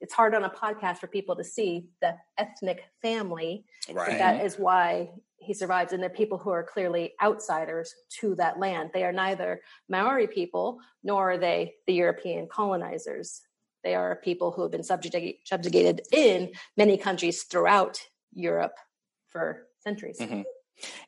It's 0.00 0.12
hard 0.12 0.34
on 0.34 0.44
a 0.44 0.50
podcast 0.50 0.98
for 0.98 1.06
people 1.06 1.36
to 1.36 1.44
see 1.44 1.88
the 2.00 2.16
ethnic 2.36 2.84
family. 3.00 3.64
Right. 3.90 4.18
That 4.18 4.44
is 4.44 4.56
why 4.58 5.10
he 5.36 5.54
survives. 5.54 5.92
And 5.92 6.02
they're 6.02 6.10
people 6.10 6.38
who 6.38 6.50
are 6.50 6.64
clearly 6.64 7.14
outsiders 7.22 7.94
to 8.20 8.34
that 8.34 8.58
land. 8.58 8.90
They 8.92 9.04
are 9.04 9.12
neither 9.12 9.60
Maori 9.88 10.26
people 10.26 10.78
nor 11.04 11.32
are 11.32 11.38
they 11.38 11.74
the 11.86 11.94
European 11.94 12.48
colonizers. 12.48 13.42
They 13.84 13.94
are 13.94 14.16
people 14.16 14.52
who 14.52 14.62
have 14.62 14.70
been 14.70 14.82
subjugated, 14.84 15.36
subjugated 15.44 16.02
in 16.12 16.52
many 16.76 16.96
countries 16.96 17.42
throughout 17.44 18.00
Europe 18.32 18.74
for 19.28 19.66
centuries. 19.80 20.18
Mhm. 20.20 20.44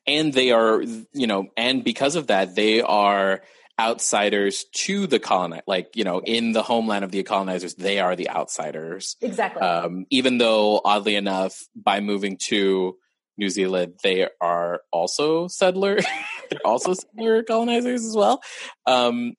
and 0.07 0.31
they 0.33 0.51
are, 0.51 0.81
you 1.13 1.27
know, 1.27 1.47
and 1.57 1.83
because 1.83 2.15
of 2.15 2.27
that, 2.27 2.55
they 2.55 2.81
are 2.81 3.41
outsiders 3.79 4.65
to 4.71 5.05
the 5.05 5.19
colonize, 5.19 5.63
like, 5.67 5.89
you 5.95 6.03
know, 6.03 6.19
in 6.19 6.53
the 6.53 6.63
homeland 6.63 7.03
of 7.03 7.11
the 7.11 7.23
colonizers, 7.23 7.75
they 7.75 7.99
are 7.99 8.15
the 8.15 8.29
outsiders. 8.29 9.17
Exactly. 9.21 9.61
Um, 9.61 10.05
even 10.09 10.37
though, 10.37 10.79
oddly 10.85 11.15
enough, 11.15 11.67
by 11.75 11.99
moving 11.99 12.37
to 12.45 12.95
New 13.37 13.49
Zealand, 13.49 13.95
they 14.01 14.29
are 14.39 14.81
also 14.93 15.47
settler. 15.49 15.99
They're 16.49 16.65
also 16.65 16.93
settler 16.93 17.43
colonizers 17.43 18.05
as 18.05 18.15
well. 18.15 18.41
Um, 18.85 19.33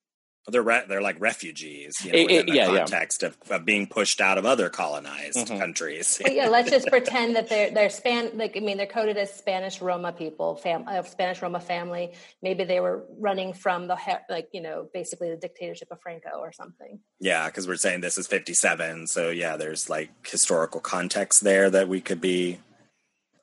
They're 0.48 0.62
re- 0.62 0.84
they're 0.88 1.02
like 1.02 1.16
refugees, 1.20 1.94
you 2.04 2.12
know, 2.12 2.18
eh, 2.18 2.22
within 2.24 2.46
the 2.46 2.54
yeah, 2.54 2.70
yeah. 2.70 2.78
context 2.78 3.22
of, 3.24 3.36
of 3.50 3.64
being 3.64 3.86
pushed 3.88 4.20
out 4.20 4.38
of 4.38 4.46
other 4.46 4.68
colonized 4.68 5.36
Mhm. 5.48 5.58
countries. 5.58 6.20
but 6.22 6.34
yeah, 6.34 6.48
let's 6.48 6.70
just 6.70 6.86
pretend 6.96 7.34
that 7.34 7.48
they're 7.48 7.70
they're 7.72 7.90
span 7.90 8.30
like 8.34 8.56
I 8.56 8.60
mean 8.60 8.76
they're 8.76 8.86
coded 8.86 9.16
as 9.16 9.32
Spanish 9.34 9.80
Roma 9.80 10.12
people, 10.12 10.54
fam, 10.56 10.86
uh, 10.86 11.02
Spanish 11.02 11.42
Roma 11.42 11.58
family. 11.60 12.12
Maybe 12.42 12.62
they 12.64 12.78
were 12.80 13.04
running 13.18 13.54
from 13.54 13.88
the 13.88 13.96
he- 13.96 14.12
like 14.30 14.48
you 14.52 14.60
know 14.60 14.88
basically 14.94 15.30
the 15.30 15.36
dictatorship 15.36 15.88
of 15.90 16.00
Franco 16.00 16.30
or 16.38 16.52
something. 16.52 17.00
Yeah, 17.20 17.46
because 17.46 17.66
we're 17.66 17.76
saying 17.76 18.02
this 18.02 18.16
is 18.18 18.26
57. 18.26 19.06
So, 19.08 19.30
yeah, 19.30 19.56
there's 19.56 19.90
like 19.90 20.10
historical 20.28 20.80
context 20.80 21.42
there 21.42 21.70
that 21.70 21.88
we 21.88 22.00
could 22.00 22.20
be 22.20 22.58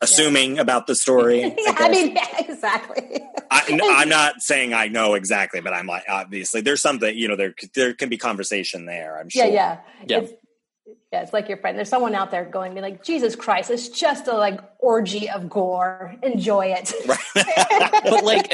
assuming 0.04 0.60
about 0.60 0.88
the 0.88 0.96
story. 0.96 1.44
I, 1.44 1.48
Yeah, 1.58 1.70
I 1.70 1.74
guess. 1.74 1.92
mean 1.92 2.16
yeah, 2.16 2.40
exactly. 2.40 3.22
I, 3.50 4.02
am 4.02 4.10
not 4.10 4.42
saying 4.42 4.74
I 4.74 4.88
know 4.88 5.14
exactly, 5.14 5.62
but 5.62 5.74
I'm 5.74 5.88
like, 5.88 6.04
obviously, 6.10 6.62
there's 6.62 6.82
something, 6.82 7.16
you 7.16 7.28
know, 7.28 7.36
there 7.36 7.54
there 7.74 7.94
can 7.94 8.10
be 8.10 8.18
conversation 8.18 8.86
there, 8.86 9.20
I'm 9.20 9.30
sure. 9.30 9.46
Yeah, 9.46 9.52
yeah, 9.52 9.80
Yeah. 10.08 10.18
It's, 10.20 10.34
yeah, 11.12 11.22
it's 11.22 11.32
like 11.32 11.48
your 11.48 11.58
friend. 11.58 11.78
There's 11.78 11.90
someone 11.90 12.16
out 12.16 12.32
there 12.32 12.44
going, 12.44 12.74
be 12.74 12.82
like, 12.82 13.04
Jesus 13.04 13.36
Christ, 13.36 13.70
it's 13.70 13.88
just 13.88 14.28
a 14.28 14.34
like 14.34 14.60
orgy 14.80 15.30
of 15.30 15.48
gore. 15.48 16.16
Enjoy 16.24 16.76
it. 16.76 16.92
but 18.04 18.24
like 18.24 18.52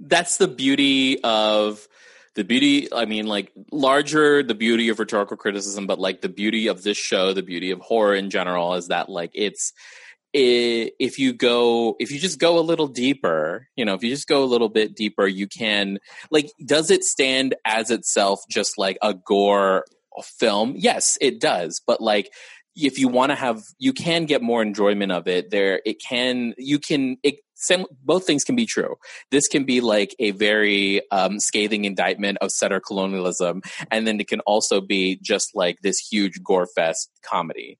that's 0.00 0.38
the 0.38 0.48
beauty 0.48 1.22
of 1.22 1.86
the 2.34 2.44
beauty 2.44 2.86
i 2.92 3.04
mean 3.04 3.26
like 3.26 3.50
larger 3.72 4.44
the 4.44 4.54
beauty 4.54 4.90
of 4.90 5.00
rhetorical 5.00 5.36
criticism 5.36 5.88
but 5.88 5.98
like 5.98 6.20
the 6.20 6.28
beauty 6.28 6.68
of 6.68 6.84
this 6.84 6.96
show 6.96 7.32
the 7.32 7.42
beauty 7.42 7.72
of 7.72 7.80
horror 7.80 8.14
in 8.14 8.30
general 8.30 8.74
is 8.74 8.88
that 8.88 9.08
like 9.08 9.32
it's 9.34 9.72
i 10.07 10.07
if 10.34 11.18
you 11.18 11.32
go 11.32 11.96
if 11.98 12.10
you 12.10 12.18
just 12.18 12.38
go 12.38 12.58
a 12.58 12.60
little 12.60 12.86
deeper 12.86 13.66
you 13.76 13.84
know 13.84 13.94
if 13.94 14.02
you 14.02 14.10
just 14.10 14.28
go 14.28 14.44
a 14.44 14.46
little 14.46 14.68
bit 14.68 14.94
deeper 14.94 15.26
you 15.26 15.46
can 15.46 15.98
like 16.30 16.50
does 16.64 16.90
it 16.90 17.02
stand 17.02 17.54
as 17.64 17.90
itself 17.90 18.40
just 18.50 18.76
like 18.76 18.98
a 19.02 19.14
gore 19.14 19.84
film? 20.22 20.74
Yes 20.76 21.18
it 21.20 21.40
does. 21.40 21.80
But 21.86 22.00
like 22.00 22.32
if 22.76 22.98
you 22.98 23.08
want 23.08 23.30
to 23.30 23.36
have 23.36 23.62
you 23.78 23.92
can 23.92 24.24
get 24.24 24.42
more 24.42 24.62
enjoyment 24.62 25.12
of 25.12 25.26
it. 25.26 25.50
There 25.50 25.80
it 25.84 26.00
can 26.06 26.54
you 26.58 26.78
can 26.78 27.16
it 27.22 27.36
some, 27.60 27.86
both 28.04 28.24
things 28.24 28.44
can 28.44 28.54
be 28.54 28.66
true. 28.66 28.94
This 29.32 29.48
can 29.48 29.64
be 29.64 29.80
like 29.80 30.14
a 30.20 30.30
very 30.30 31.02
um, 31.10 31.40
scathing 31.40 31.86
indictment 31.86 32.38
of 32.40 32.52
settler 32.52 32.78
colonialism 32.78 33.62
and 33.90 34.06
then 34.06 34.20
it 34.20 34.28
can 34.28 34.40
also 34.40 34.80
be 34.80 35.18
just 35.20 35.56
like 35.56 35.78
this 35.82 35.98
huge 35.98 36.42
gore 36.42 36.68
fest 36.74 37.10
comedy. 37.24 37.78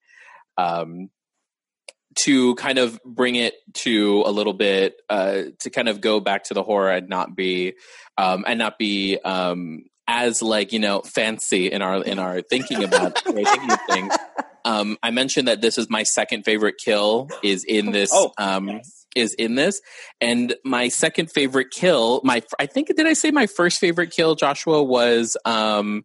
Um, 0.56 1.10
to 2.24 2.54
kind 2.56 2.78
of 2.78 3.00
bring 3.04 3.36
it 3.36 3.54
to 3.74 4.22
a 4.26 4.30
little 4.30 4.52
bit 4.52 4.96
uh, 5.08 5.42
to 5.60 5.70
kind 5.70 5.88
of 5.88 6.00
go 6.00 6.20
back 6.20 6.44
to 6.44 6.54
the 6.54 6.62
horror 6.62 6.90
and 6.90 7.08
not 7.08 7.36
be 7.36 7.74
um, 8.16 8.44
and 8.46 8.58
not 8.58 8.78
be 8.78 9.18
um, 9.24 9.84
as 10.06 10.42
like 10.42 10.72
you 10.72 10.78
know 10.78 11.00
fancy 11.02 11.70
in 11.70 11.82
our 11.82 12.02
in 12.02 12.18
our 12.18 12.40
thinking 12.42 12.82
about 12.84 13.18
thinking 13.22 13.70
of 13.70 13.78
things 13.88 14.16
um, 14.64 14.98
I 15.02 15.10
mentioned 15.10 15.48
that 15.48 15.60
this 15.60 15.78
is 15.78 15.88
my 15.88 16.02
second 16.02 16.42
favorite 16.44 16.74
kill 16.84 17.28
is 17.42 17.64
in 17.64 17.90
this 17.92 18.10
Oh, 18.12 18.32
um, 18.36 18.68
yes. 18.68 19.06
is 19.16 19.34
in 19.34 19.54
this, 19.54 19.80
and 20.20 20.54
my 20.64 20.88
second 20.88 21.30
favorite 21.30 21.70
kill, 21.70 22.20
my 22.24 22.42
I 22.58 22.66
think 22.66 22.88
did 22.94 23.06
I 23.06 23.14
say 23.14 23.30
my 23.30 23.46
first 23.46 23.78
favorite 23.78 24.10
kill, 24.10 24.34
Joshua 24.34 24.82
was 24.82 25.36
um, 25.44 26.04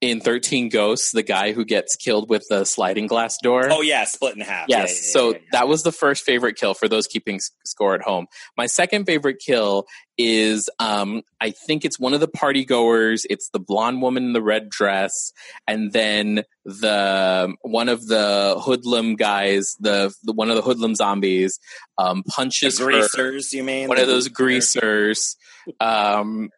in 0.00 0.20
Thirteen 0.20 0.70
Ghosts, 0.70 1.12
the 1.12 1.22
guy 1.22 1.52
who 1.52 1.64
gets 1.64 1.94
killed 1.94 2.30
with 2.30 2.42
the 2.48 2.64
sliding 2.64 3.06
glass 3.06 3.36
door. 3.42 3.68
Oh, 3.70 3.82
yeah, 3.82 4.04
split 4.04 4.34
in 4.34 4.40
half. 4.40 4.66
Yes. 4.68 4.78
Yeah, 4.78 4.82
yeah, 4.82 5.12
so 5.12 5.32
yeah, 5.32 5.38
that 5.52 5.68
was 5.68 5.82
the 5.82 5.92
first 5.92 6.24
favorite 6.24 6.56
kill 6.56 6.72
for 6.72 6.88
those 6.88 7.06
keeping 7.06 7.38
score 7.66 7.94
at 7.94 8.00
home. 8.02 8.26
My 8.56 8.66
second 8.66 9.04
favorite 9.04 9.42
kill 9.44 9.86
is 10.16 10.70
um, 10.78 11.22
I 11.40 11.50
think 11.50 11.84
it's 11.84 11.98
one 11.98 12.14
of 12.14 12.20
the 12.20 12.28
party 12.28 12.64
goers. 12.64 13.26
It's 13.28 13.50
the 13.50 13.58
blonde 13.58 14.00
woman 14.00 14.24
in 14.24 14.32
the 14.32 14.42
red 14.42 14.70
dress, 14.70 15.32
and 15.66 15.92
then 15.92 16.44
the 16.64 17.54
one 17.62 17.88
of 17.90 18.06
the 18.06 18.56
hoodlum 18.58 19.16
guys, 19.16 19.76
the, 19.80 20.14
the 20.22 20.32
one 20.32 20.48
of 20.48 20.56
the 20.56 20.62
hoodlum 20.62 20.94
zombies, 20.94 21.58
um, 21.98 22.22
The 22.24 22.32
punches 22.32 22.78
her 22.78 22.86
greasers, 22.86 23.52
you 23.52 23.62
mean? 23.64 23.88
one 23.88 23.96
The 23.96 24.04
of 24.04 24.08
those 24.08 24.28
greasers. 24.28 25.36
Um, 25.78 26.48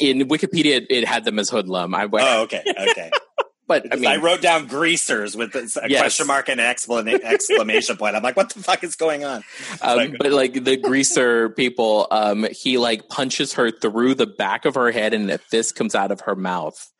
in 0.00 0.20
Wikipedia, 0.28 0.76
it, 0.76 0.86
it 0.90 1.04
had 1.06 1.24
them 1.24 1.38
as 1.38 1.48
hoodlum. 1.50 1.94
I 1.94 2.06
went, 2.06 2.26
Oh, 2.28 2.42
okay, 2.42 2.62
okay. 2.90 3.10
but 3.66 3.92
I 3.92 3.96
mean, 3.96 4.06
I 4.06 4.16
wrote 4.16 4.40
down 4.42 4.66
greasers 4.66 5.36
with 5.36 5.54
a 5.54 5.68
Yes. 5.88 6.00
question 6.00 6.26
mark 6.26 6.48
and 6.48 6.60
an 6.60 6.66
exclamation, 6.66 7.22
exclamation 7.24 7.96
point. 7.96 8.16
I'm 8.16 8.22
like, 8.22 8.36
what 8.36 8.50
the 8.50 8.62
fuck 8.62 8.82
is 8.84 8.96
going 8.96 9.24
on? 9.24 9.44
um, 9.80 9.96
Like- 9.96 10.18
but 10.18 10.32
like 10.32 10.64
the 10.64 10.76
greaser 10.76 11.50
people, 11.50 12.06
um, 12.10 12.46
he 12.50 12.78
like 12.78 13.08
punches 13.08 13.54
her 13.54 13.70
through 13.70 14.14
the 14.14 14.26
back 14.26 14.64
of 14.64 14.74
her 14.74 14.90
head, 14.90 15.14
and 15.14 15.30
a 15.30 15.38
fist 15.38 15.74
comes 15.76 15.94
out 15.94 16.10
of 16.10 16.20
her 16.22 16.34
mouth. 16.34 16.90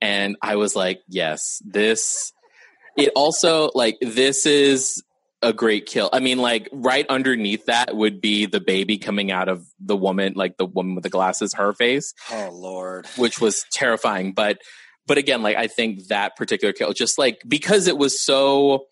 And 0.00 0.36
I 0.42 0.56
was 0.56 0.74
like, 0.74 1.00
yes, 1.08 1.62
this. 1.64 2.32
It 2.96 3.10
also 3.16 3.70
like 3.74 3.96
this 4.02 4.44
is 4.44 5.02
a 5.42 5.52
great 5.52 5.86
kill. 5.86 6.08
I 6.12 6.20
mean, 6.20 6.38
like 6.38 6.68
right 6.72 7.06
underneath 7.08 7.66
that 7.66 7.96
would 7.96 8.20
be 8.20 8.46
the 8.46 8.60
baby 8.60 8.98
coming 8.98 9.30
out 9.30 9.48
of 9.48 9.66
the 9.80 9.96
woman, 9.96 10.34
like 10.36 10.56
the 10.56 10.66
woman 10.66 10.94
with 10.94 11.02
the 11.02 11.10
glasses, 11.10 11.54
her 11.54 11.72
face. 11.72 12.14
Oh 12.30 12.50
Lord. 12.52 13.06
which 13.16 13.40
was 13.40 13.64
terrifying. 13.72 14.32
But 14.32 14.58
but 15.06 15.18
again, 15.18 15.42
like 15.42 15.56
I 15.56 15.66
think 15.66 16.06
that 16.08 16.36
particular 16.36 16.72
kill, 16.72 16.92
just 16.92 17.18
like 17.18 17.42
because 17.46 17.88
it 17.88 17.98
was 17.98 18.22
so, 18.22 18.86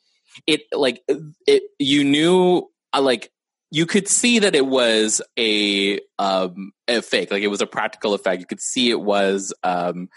it 0.46 0.62
like 0.72 1.03
it 1.46 1.62
you 1.78 2.05
knew 2.05 2.68
uh, 2.92 3.01
like 3.01 3.30
you 3.72 3.86
could 3.86 4.08
see 4.08 4.40
that 4.40 4.54
it 4.56 4.66
was 4.66 5.22
a 5.38 6.00
um 6.18 6.72
a 6.88 7.00
fake, 7.02 7.30
like 7.30 7.42
it 7.42 7.48
was 7.48 7.60
a 7.60 7.66
practical 7.66 8.14
effect. 8.14 8.40
You 8.40 8.46
could 8.46 8.60
see 8.60 8.90
it 8.90 9.00
was 9.00 9.52
um 9.62 10.08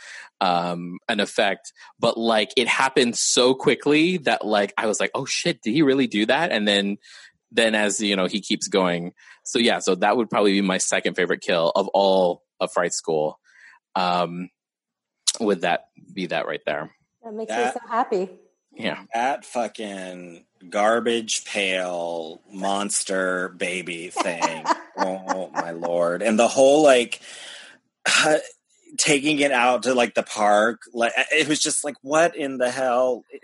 um 0.42 0.98
an 1.08 1.20
effect, 1.20 1.72
but 2.00 2.18
like 2.18 2.52
it 2.58 2.68
happened 2.68 3.16
so 3.18 3.54
quickly 3.54 4.18
that 4.18 4.46
like 4.46 4.74
I 4.78 4.88
was 4.88 5.00
like, 5.00 5.12
oh 5.14 5.26
shit, 5.26 5.62
did 5.62 5.72
he 5.72 5.82
really 5.84 6.08
do 6.08 6.26
that? 6.26 6.52
And 6.52 6.68
then 6.68 6.98
then 7.52 7.76
as 7.76 8.02
you 8.02 8.16
know 8.16 8.26
he 8.26 8.42
keeps 8.42 8.68
going 8.68 9.14
so 9.44 9.60
yeah 9.60 9.78
so 9.78 9.94
that 9.94 10.18
would 10.18 10.28
probably 10.28 10.54
be 10.54 10.62
my 10.62 10.80
second 10.80 11.14
favorite 11.14 11.42
kill 11.42 11.72
of 11.76 11.88
all 11.90 12.42
of 12.60 12.72
fright 12.74 12.94
school 12.94 13.38
um 13.96 14.50
would 15.40 15.62
that 15.62 15.90
be 16.12 16.26
that 16.26 16.48
right 16.48 16.62
there 16.66 16.90
That 17.24 17.34
makes 17.36 17.50
That- 17.50 17.76
me 17.76 17.82
so 17.82 17.88
happy. 17.88 18.30
yeah 18.76 19.04
That 19.14 19.46
fucking 19.46 20.46
garbage 20.70 21.46
pail 21.46 22.42
monster 22.52 23.50
baby 23.50 24.10
thing. 24.10 24.66
oh 24.98 25.50
my 25.54 25.72
lord. 25.72 26.22
And 26.22 26.38
the 26.38 26.48
whole 26.48 26.84
like 26.84 27.20
taking 28.98 29.40
it 29.40 29.52
out 29.52 29.84
to 29.84 29.94
like 29.94 30.14
the 30.16 30.24
park, 30.24 30.82
like 30.94 31.14
it 31.32 31.48
was 31.48 31.60
just 31.60 31.84
like 31.84 31.96
what 32.02 32.36
in 32.36 32.58
the 32.58 32.70
hell? 32.72 33.24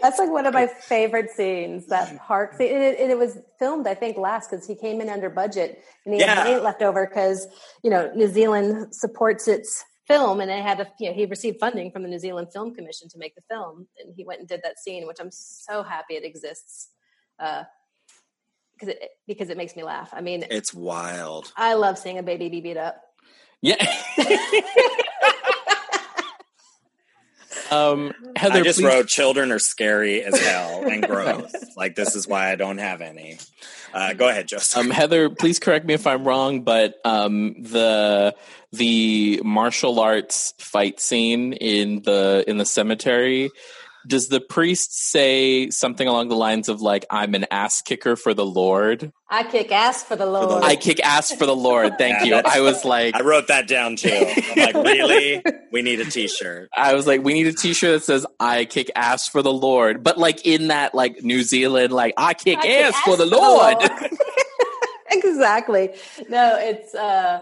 That's 0.00 0.18
like 0.18 0.30
one 0.30 0.46
of 0.46 0.54
my 0.54 0.66
favorite 0.66 1.30
scenes. 1.30 1.86
That 1.88 2.18
park 2.18 2.54
scene, 2.54 2.74
and 2.74 2.82
it, 2.82 2.98
and 2.98 3.10
it 3.12 3.18
was 3.18 3.38
filmed, 3.58 3.86
I 3.86 3.94
think, 3.94 4.16
last 4.16 4.50
because 4.50 4.66
he 4.66 4.74
came 4.74 5.02
in 5.02 5.10
under 5.10 5.28
budget 5.28 5.84
and 6.04 6.14
he 6.14 6.20
Yeah. 6.20 6.34
had 6.34 6.44
money 6.44 6.60
left 6.60 6.82
over 6.82 7.06
because 7.06 7.46
you 7.82 7.90
know 7.90 8.10
New 8.14 8.28
Zealand 8.28 8.94
supports 8.94 9.46
its 9.46 9.84
film, 10.06 10.40
and 10.40 10.50
they 10.50 10.60
had 10.62 10.80
a 10.80 10.86
you 10.98 11.08
know 11.08 11.14
he 11.14 11.26
received 11.26 11.58
funding 11.60 11.90
from 11.90 12.02
the 12.02 12.08
New 12.08 12.18
Zealand 12.18 12.48
Film 12.52 12.74
Commission 12.74 13.08
to 13.10 13.18
make 13.18 13.34
the 13.34 13.42
film, 13.50 13.86
and 14.02 14.14
he 14.16 14.24
went 14.24 14.40
and 14.40 14.48
did 14.48 14.62
that 14.64 14.78
scene, 14.78 15.06
which 15.06 15.18
I'm 15.20 15.30
so 15.30 15.82
happy 15.82 16.14
it 16.14 16.24
exists. 16.24 16.88
Uh, 17.38 17.64
because 18.74 18.88
it 18.96 19.10
because 19.28 19.50
it 19.50 19.56
makes 19.56 19.76
me 19.76 19.84
laugh. 19.84 20.10
I 20.12 20.20
mean, 20.20 20.44
It's 20.50 20.74
wild. 20.74 21.52
I 21.56 21.74
love 21.74 21.98
seeing 21.98 22.18
a 22.18 22.22
baby 22.22 22.48
be 22.48 22.60
beat 22.60 22.76
up. 22.76 23.00
yeah 23.60 23.76
um 27.72 28.12
heather 28.36 28.60
I 28.60 28.62
just 28.62 28.78
please- 28.80 28.86
wrote 28.86 29.08
children 29.08 29.50
are 29.52 29.58
scary 29.58 30.22
as 30.22 30.38
hell 30.38 30.84
and 30.88 31.02
gross. 31.06 31.52
like 31.76 31.94
this 31.94 32.14
is 32.16 32.26
why 32.28 32.50
I 32.50 32.56
don't 32.56 32.78
have 32.78 33.00
any. 33.00 33.38
Uh, 33.94 34.14
go 34.14 34.26
ahead, 34.26 34.48
Joseph. 34.48 34.78
um, 34.78 34.90
Heather, 34.90 35.28
please 35.28 35.58
correct 35.58 35.84
me 35.84 35.92
if 35.92 36.06
I'm 36.06 36.26
wrong, 36.26 36.62
but 36.62 36.94
um, 37.04 37.54
the 37.62 38.34
the 38.72 39.42
martial 39.44 40.00
arts 40.00 40.54
fight 40.56 40.98
scene 40.98 41.52
in 41.52 42.00
the 42.00 42.42
in 42.46 42.56
the 42.56 42.64
cemetery, 42.64 43.50
does 44.06 44.28
the 44.28 44.40
priest 44.40 44.96
say 45.10 45.70
something 45.70 46.06
along 46.06 46.28
the 46.28 46.36
lines 46.36 46.68
of 46.68 46.80
like 46.80 47.04
"I'm 47.10 47.34
an 47.34 47.46
ass 47.50 47.82
kicker 47.82 48.16
for 48.16 48.34
the 48.34 48.44
Lord"? 48.46 49.12
I 49.28 49.44
kick 49.44 49.72
ass 49.72 50.02
for 50.02 50.16
the 50.16 50.26
Lord. 50.26 50.62
I 50.62 50.76
kick 50.76 51.00
ass 51.00 51.32
for 51.32 51.46
the 51.46 51.56
Lord. 51.56 51.96
Thank 51.96 52.26
Yeah, 52.26 52.36
you. 52.38 52.42
I 52.44 52.60
was 52.60 52.84
like, 52.84 53.14
I 53.14 53.22
wrote 53.22 53.48
that 53.48 53.66
down 53.66 53.96
too. 53.96 54.10
I'm 54.10 54.58
like, 54.58 54.74
really? 54.84 55.42
We 55.70 55.80
need 55.82 56.00
a 56.00 56.04
T-shirt. 56.04 56.68
I 56.76 56.94
was 56.94 57.06
like, 57.06 57.22
we 57.22 57.32
need 57.32 57.46
a 57.46 57.52
T-shirt 57.52 58.00
that 58.00 58.04
says 58.04 58.26
"I 58.38 58.64
kick 58.66 58.90
ass 58.94 59.28
for 59.28 59.42
the 59.42 59.52
Lord," 59.52 60.02
but 60.04 60.18
like 60.18 60.44
in 60.46 60.68
that 60.68 60.94
like 60.94 61.22
New 61.22 61.42
Zealand, 61.42 61.92
like 61.92 62.14
I 62.16 62.34
kick 62.34 62.58
I 62.58 62.62
kick 62.62 62.84
ass 62.94 63.00
for 63.02 63.16
the 63.16 63.24
ass 63.24 63.30
Lord. 63.30 64.10
exactly. 65.10 65.90
No, 66.28 66.56
it's 66.58 66.94
uh 66.94 67.40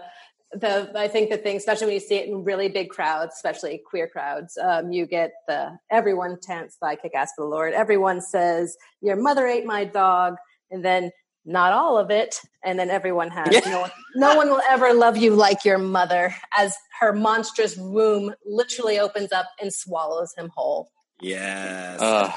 the 0.53 0.91
I 0.95 1.07
think 1.07 1.29
the 1.29 1.37
thing, 1.37 1.57
especially 1.57 1.87
when 1.87 1.93
you 1.95 1.99
see 1.99 2.15
it 2.15 2.27
in 2.27 2.43
really 2.43 2.69
big 2.69 2.89
crowds, 2.89 3.33
especially 3.35 3.81
queer 3.89 4.07
crowds, 4.07 4.57
um, 4.57 4.91
you 4.91 5.05
get 5.05 5.31
the 5.47 5.77
everyone 5.89 6.37
chants 6.45 6.77
"I 6.81 6.95
kick 6.95 7.13
ass 7.15 7.31
for 7.35 7.45
the 7.45 7.49
Lord." 7.49 7.73
Everyone 7.73 8.21
says, 8.21 8.77
"Your 9.01 9.15
mother 9.15 9.47
ate 9.47 9.65
my 9.65 9.85
dog," 9.85 10.35
and 10.69 10.83
then 10.83 11.11
not 11.45 11.73
all 11.73 11.97
of 11.97 12.11
it, 12.11 12.39
and 12.63 12.77
then 12.77 12.89
everyone 12.89 13.29
has 13.31 13.51
Yeah. 13.51 13.61
no 13.71 13.81
one. 13.81 13.91
No 14.15 14.35
one 14.35 14.49
will 14.49 14.61
ever 14.69 14.93
love 14.93 15.17
you 15.17 15.33
like 15.35 15.65
your 15.65 15.77
mother, 15.79 16.35
as 16.57 16.75
her 16.99 17.13
monstrous 17.13 17.75
womb 17.77 18.33
literally 18.45 18.99
opens 18.99 19.31
up 19.31 19.47
and 19.59 19.73
swallows 19.73 20.33
him 20.37 20.51
whole. 20.55 20.91
Yes. 21.19 21.99
Ugh. 22.01 22.31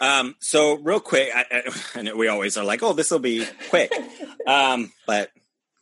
Um, 0.00 0.36
so 0.40 0.74
real 0.78 1.00
quick, 1.00 1.30
I, 1.34 1.44
I, 1.50 1.62
I 1.98 2.02
know 2.02 2.16
we 2.16 2.28
always 2.28 2.56
are 2.56 2.64
like, 2.64 2.82
oh, 2.82 2.92
this 2.92 3.10
will 3.10 3.18
be 3.18 3.46
quick, 3.68 3.92
um, 4.46 4.92
but 5.06 5.30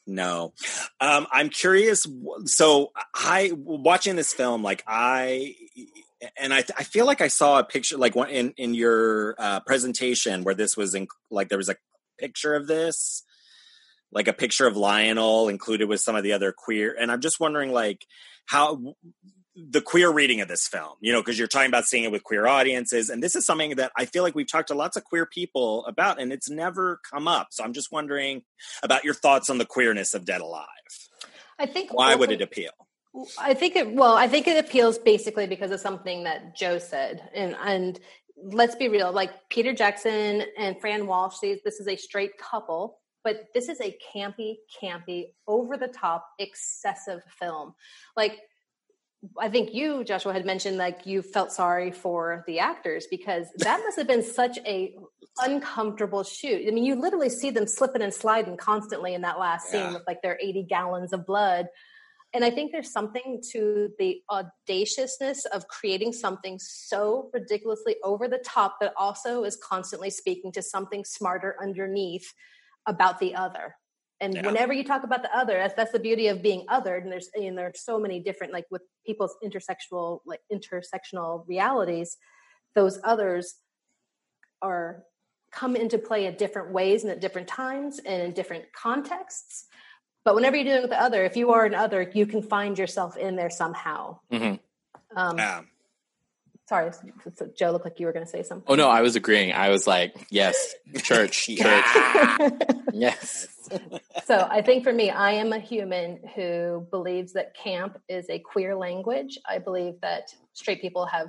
no. 0.07 0.53
Um, 1.01 1.27
I'm 1.33 1.49
curious. 1.49 2.07
So 2.45 2.93
I 3.15 3.53
watching 3.55 4.17
this 4.17 4.33
film, 4.33 4.63
like 4.63 4.85
I, 4.87 5.55
and 6.39 6.55
I, 6.55 6.59
I 6.59 6.85
feel 6.85 7.07
like 7.07 7.21
I 7.21 7.29
saw 7.29 7.59
a 7.59 7.65
picture, 7.65 7.97
like 7.97 8.15
one 8.15 8.31
in 8.31 8.53
in 8.57 8.75
your 8.75 9.35
uh, 9.39 9.61
presentation 9.61 10.45
where 10.45 10.55
this 10.55 10.77
was 10.77 10.95
in, 10.95 11.09
like 11.31 11.49
there 11.49 11.59
was 11.59 11.69
a 11.69 11.77
picture 12.19 12.55
of 12.55 12.67
this, 12.67 13.23
like 14.13 14.29
a 14.29 14.33
picture 14.33 14.67
of 14.67 14.77
Lionel 14.77 15.49
included 15.49 15.89
with 15.89 16.01
some 16.01 16.17
of 16.17 16.23
the 16.23 16.33
other 16.33 16.53
queer, 16.53 16.97
and 16.99 17.11
I'm 17.11 17.21
just 17.21 17.41
wondering, 17.41 17.73
like 17.73 18.07
how 18.47 18.95
the 19.57 19.81
queer 19.81 20.13
reading 20.13 20.41
of 20.43 20.49
this 20.49 20.69
film, 20.69 20.93
you 21.01 21.13
know, 21.13 21.21
because 21.21 21.39
you're 21.39 21.49
talking 21.49 21.69
about 21.69 21.87
seeing 21.87 22.05
it 22.05 22.13
with 22.13 22.23
queer 22.23 22.47
audiences. 22.47 23.09
And 23.09 23.23
this 23.23 23.35
is 23.35 23.47
something 23.47 23.77
that 23.77 23.91
I 23.97 24.05
feel 24.05 24.23
like 24.23 24.35
we've 24.35 24.51
talked 24.51 24.69
to 24.69 24.75
lots 24.75 24.97
of 24.97 25.05
queer 25.05 25.25
people 25.25 25.85
about, 25.87 26.21
and 26.21 26.33
it's 26.33 26.51
never 26.51 27.01
come 27.11 27.27
up. 27.27 27.49
So 27.51 27.65
I'm 27.65 27.73
just 27.73 27.91
wondering 27.91 28.43
about 28.83 29.05
your 29.05 29.15
thoughts 29.15 29.49
on 29.49 29.59
the 29.59 29.65
queerness 29.65 30.13
of 30.13 30.27
Dead 30.27 30.43
Alive. 30.43 30.67
I 31.59 31.67
think 31.67 31.93
Why 31.93 32.15
would 32.15 32.31
it 32.31 32.43
appeal? 32.43 32.71
I 33.39 33.55
think 33.55 33.77
it 33.77 33.93
well, 33.93 34.15
I 34.15 34.29
think 34.29 34.47
it 34.47 34.63
appeals 34.63 34.99
basically 34.99 35.47
because 35.47 35.71
of 35.71 35.81
something 35.81 36.25
that 36.25 36.55
Joe 36.55 36.79
said. 36.79 37.31
And 37.35 37.57
and 37.65 37.99
let's 38.37 38.75
be 38.75 38.89
real, 38.89 39.11
like 39.11 39.31
Peter 39.49 39.73
Jackson 39.73 40.43
and 40.59 40.79
Fran 40.81 41.07
Walsh, 41.07 41.37
these 41.41 41.61
this 41.65 41.81
is 41.81 41.89
a 41.89 41.97
straight 41.97 42.37
couple, 42.37 42.99
but 43.25 43.47
this 43.55 43.71
is 43.71 43.81
a 43.81 43.97
campy, 44.15 44.57
campy, 44.83 45.29
over 45.49 45.79
the 45.79 45.89
top, 45.89 46.29
excessive 46.39 47.23
film. 47.39 47.75
Like 48.17 48.39
I 49.39 49.49
think 49.49 49.75
you, 49.75 50.05
Joshua, 50.05 50.33
had 50.33 50.45
mentioned 50.47 50.77
like 50.77 51.07
you 51.07 51.23
felt 51.23 51.53
sorry 51.53 51.91
for 51.91 52.45
the 52.47 52.59
actors 52.59 53.07
because 53.11 53.47
that 53.59 53.81
must 53.85 53.97
have 53.99 54.07
been 54.07 54.23
such 54.23 54.59
a 54.67 54.95
uncomfortable 55.43 56.23
shoot. 56.23 56.67
I 56.67 56.71
mean, 56.71 56.85
you 56.85 56.95
literally 56.95 57.29
see 57.29 57.51
them 57.51 57.67
slipping 57.67 58.03
and 58.03 58.13
sliding 58.13 58.57
constantly 58.57 59.15
in 59.15 59.23
that 59.23 59.39
last 59.39 59.69
scene 59.69 59.81
Yeah. 59.81 59.93
with 59.95 60.03
like 60.07 60.23
their 60.23 60.39
80 60.41 60.65
gallons 60.65 61.13
of 61.13 61.27
blood. 61.27 61.69
And 62.35 62.45
I 62.45 62.51
think 62.51 62.73
there's 62.73 62.91
something 62.93 63.41
to 63.53 63.91
the 63.99 64.23
audaciousness 64.31 65.45
of 65.47 65.69
creating 65.69 66.13
something 66.13 66.59
so 66.59 67.31
ridiculously 67.33 67.97
over 68.03 68.29
the 68.29 68.39
top 68.39 68.77
that 68.81 68.93
also 68.97 69.45
is 69.45 69.57
constantly 69.57 70.11
speaking 70.11 70.53
to 70.53 70.63
something 70.63 71.05
smarter 71.05 71.57
underneath 71.63 72.35
about 72.87 73.21
the 73.21 73.35
other. 73.35 73.77
And 74.21 74.35
Yeah. 74.35 74.47
whenever 74.47 74.73
you 74.73 74.83
talk 74.85 75.05
about 75.05 75.23
the 75.23 75.37
other, 75.37 75.55
that's, 75.55 75.75
that's 75.75 75.93
the 75.93 75.99
beauty 75.99 76.29
of 76.29 76.43
being 76.43 76.67
othered. 76.69 77.03
And 77.03 77.13
there's 77.13 77.29
and 77.35 77.57
there's 77.57 77.81
so 77.85 77.99
many 77.99 78.21
different 78.21 78.53
like 78.53 78.67
with 78.71 78.83
people's 79.05 79.37
intersexual 79.45 80.21
like 80.25 80.41
intersectional 80.53 81.47
realities, 81.47 82.17
those 82.75 82.99
others 83.05 83.57
are 84.63 85.05
come 85.51 85.77
into 85.77 85.99
play 85.99 86.27
at 86.27 86.39
different 86.39 86.73
ways 86.73 87.03
and 87.05 87.11
at 87.13 87.21
different 87.21 87.49
times 87.49 87.99
and 88.01 88.23
in 88.23 88.33
different 88.33 88.65
contexts. 88.73 89.67
But 90.25 90.35
whenever 90.35 90.57
you're 90.57 90.65
dealing 90.65 90.83
with 90.83 90.91
the 90.91 91.01
other, 91.01 91.25
if 91.25 91.37
you 91.37 91.53
are 91.53 91.65
an 91.67 91.75
other, 91.75 92.11
you 92.15 92.27
can 92.27 92.43
find 92.43 92.79
yourself 92.79 93.17
in 93.17 93.37
there 93.37 93.51
somehow. 93.51 94.19
Mhm. 94.33 94.59
Um, 95.15 95.39
Yeah. 95.39 95.63
Sorry, 96.69 96.91
so- 96.93 97.31
so 97.35 97.49
Joe, 97.57 97.71
looked 97.71 97.85
like 97.85 98.01
you 98.01 98.07
were 98.07 98.13
going 98.13 98.25
to 98.25 98.31
say 98.31 98.43
something. 98.43 98.65
Oh 98.69 98.75
no, 98.75 98.89
I 98.89 99.01
was 99.03 99.15
agreeing. 99.17 99.53
I 99.53 99.69
was 99.69 99.87
like, 99.87 100.15
yes, 100.31 100.75
church, 100.99 101.47
church, 101.57 101.85
yes. 102.93 103.47
so 104.25 104.47
I 104.51 104.63
think 104.63 104.83
for 104.85 104.93
me, 104.93 105.11
I 105.11 105.33
am 105.33 105.53
a 105.53 105.59
human 105.59 106.21
who 106.35 106.87
believes 106.91 107.33
that 107.35 107.57
camp 107.57 107.99
is 108.09 108.29
a 108.31 108.39
queer 108.39 108.75
language. 108.75 109.39
I 109.49 109.59
believe 109.59 110.01
that 110.03 110.35
straight 110.55 110.81
people 110.81 111.07
have 111.07 111.29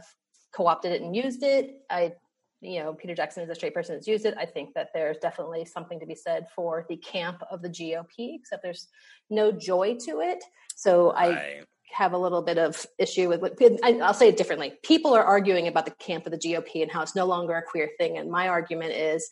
co-opted 0.56 0.92
it 0.92 1.02
and 1.02 1.16
used 1.16 1.44
it. 1.44 1.82
I, 1.90 2.14
you 2.62 2.80
know, 2.80 2.94
Peter 2.94 3.14
Jackson 3.14 3.44
is 3.44 3.50
a 3.50 3.56
straight 3.56 3.74
person 3.76 3.96
that's 3.96 4.08
used 4.08 4.26
it. 4.26 4.34
I 4.40 4.46
think 4.46 4.74
that 4.74 4.90
there's 4.94 5.18
definitely 5.20 5.66
something 5.66 6.00
to 6.00 6.06
be 6.08 6.16
said 6.16 6.48
for 6.56 6.86
the 6.90 6.98
camp 6.98 7.44
of 7.52 7.62
the 7.62 7.70
GOP, 7.70 8.36
except 8.40 8.64
there's 8.64 8.88
no 9.30 9.52
joy 9.52 9.96
to 10.06 10.22
it. 10.22 10.44
So 10.76 11.12
I, 11.12 11.30
Right. 11.30 11.66
Have 11.92 12.14
a 12.14 12.18
little 12.18 12.42
bit 12.42 12.58
of 12.58 12.86
issue 12.98 13.30
with 13.30 13.42
what 13.42 13.58
I'll 13.84 14.14
say 14.14 14.30
it 14.30 14.38
differently. 14.38 14.74
People 14.84 15.16
are 15.16 15.24
arguing 15.24 15.68
about 15.68 15.86
the 15.86 15.92
camp 15.92 16.26
of 16.26 16.32
the 16.32 16.38
GOP 16.38 16.82
and 16.82 16.92
how 16.92 17.02
it's 17.02 17.16
no 17.16 17.26
longer 17.26 17.56
a 17.56 17.62
queer 17.62 17.90
thing. 17.98 18.18
And 18.18 18.30
my 18.30 18.48
argument 18.48 18.94
is 18.94 19.30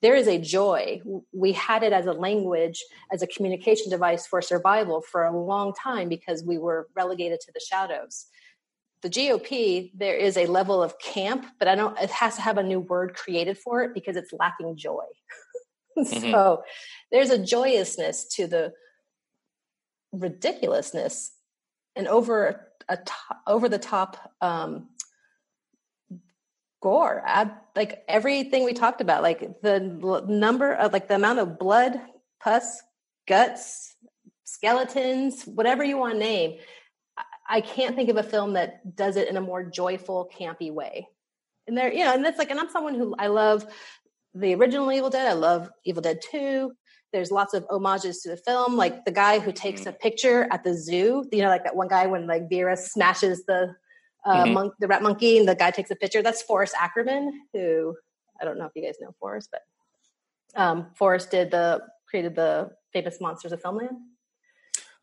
there 0.00 0.14
is 0.14 0.28
a 0.28 0.38
joy. 0.38 1.00
We 1.32 1.52
had 1.52 1.82
it 1.82 1.92
as 1.92 2.06
a 2.06 2.12
language, 2.12 2.84
as 3.12 3.22
a 3.22 3.26
communication 3.26 3.90
device 3.90 4.26
for 4.26 4.40
survival 4.40 5.02
for 5.02 5.24
a 5.24 5.36
long 5.36 5.74
time 5.74 6.08
because 6.08 6.44
we 6.44 6.56
were 6.56 6.88
relegated 6.94 7.40
to 7.40 7.52
the 7.52 7.60
shadows. 7.60 8.26
The 9.02 9.10
GOP, 9.10 9.90
there 9.94 10.16
is 10.16 10.36
a 10.36 10.46
level 10.46 10.82
of 10.82 10.98
camp, 10.98 11.46
but 11.58 11.68
I 11.68 11.74
don't, 11.74 11.98
it 11.98 12.10
has 12.10 12.36
to 12.36 12.42
have 12.42 12.58
a 12.58 12.62
new 12.62 12.80
word 12.80 13.14
created 13.14 13.58
for 13.58 13.82
it 13.82 13.94
because 13.94 14.16
it's 14.16 14.32
lacking 14.32 14.76
joy. 14.76 15.04
mm-hmm. 15.98 16.30
So 16.30 16.62
there's 17.10 17.30
a 17.30 17.38
joyousness 17.38 18.24
to 18.36 18.46
the 18.46 18.72
ridiculousness 20.12 21.32
and 21.98 22.08
over 22.08 22.68
a 22.88 22.96
top, 22.96 23.42
over 23.46 23.68
the 23.68 23.78
top 23.78 24.32
um, 24.40 24.88
gore. 26.80 27.22
Like 27.76 28.04
everything 28.08 28.64
we 28.64 28.72
talked 28.72 29.02
about 29.02 29.22
like 29.22 29.60
the 29.60 30.24
number 30.26 30.72
of 30.72 30.92
like 30.92 31.08
the 31.08 31.16
amount 31.16 31.40
of 31.40 31.58
blood 31.58 32.00
pus 32.40 32.82
guts 33.26 33.94
skeletons 34.44 35.44
whatever 35.44 35.84
you 35.84 35.98
want 35.98 36.14
to 36.14 36.18
name 36.18 36.58
i 37.46 37.60
can't 37.60 37.94
think 37.94 38.08
of 38.08 38.16
a 38.16 38.22
film 38.22 38.54
that 38.54 38.96
does 38.96 39.16
it 39.16 39.28
in 39.28 39.36
a 39.36 39.40
more 39.40 39.62
joyful 39.62 40.30
campy 40.38 40.72
way. 40.72 41.06
And 41.66 41.76
there 41.76 41.92
you 41.92 42.04
know 42.04 42.14
and 42.14 42.24
that's 42.24 42.38
like 42.38 42.50
and 42.50 42.58
i'm 42.58 42.70
someone 42.70 42.94
who 42.94 43.14
i 43.18 43.26
love 43.26 43.66
the 44.34 44.54
original 44.54 44.90
evil 44.90 45.10
dead 45.10 45.26
i 45.26 45.34
love 45.34 45.70
evil 45.84 46.00
dead 46.00 46.20
2 46.30 46.72
there's 47.12 47.30
lots 47.30 47.54
of 47.54 47.64
homages 47.70 48.20
to 48.20 48.28
the 48.28 48.36
film 48.36 48.76
like 48.76 49.04
the 49.04 49.10
guy 49.10 49.38
who 49.38 49.52
takes 49.52 49.82
mm-hmm. 49.82 49.90
a 49.90 49.92
picture 49.92 50.46
at 50.50 50.62
the 50.64 50.74
zoo 50.74 51.26
you 51.32 51.42
know 51.42 51.48
like 51.48 51.64
that 51.64 51.76
one 51.76 51.88
guy 51.88 52.06
when 52.06 52.26
like 52.26 52.48
vera 52.48 52.76
smashes 52.76 53.44
the 53.46 53.74
uh, 54.24 54.44
mm-hmm. 54.44 54.52
monk, 54.52 54.74
the 54.78 54.88
rat 54.88 55.02
monkey, 55.02 55.38
and 55.38 55.48
the 55.48 55.54
guy 55.54 55.70
takes 55.70 55.90
a 55.90 55.96
picture. 55.96 56.22
That's 56.22 56.42
Forrest 56.42 56.74
Ackerman, 56.78 57.46
who 57.52 57.96
I 58.40 58.44
don't 58.44 58.58
know 58.58 58.66
if 58.66 58.72
you 58.74 58.82
guys 58.82 58.96
know 59.00 59.14
Forrest, 59.18 59.50
but 59.50 59.62
um, 60.60 60.88
Forrest 60.94 61.30
did 61.30 61.50
the 61.50 61.82
created 62.08 62.34
the 62.34 62.70
famous 62.92 63.20
Monsters 63.20 63.52
of 63.52 63.62
Filmland. 63.62 63.96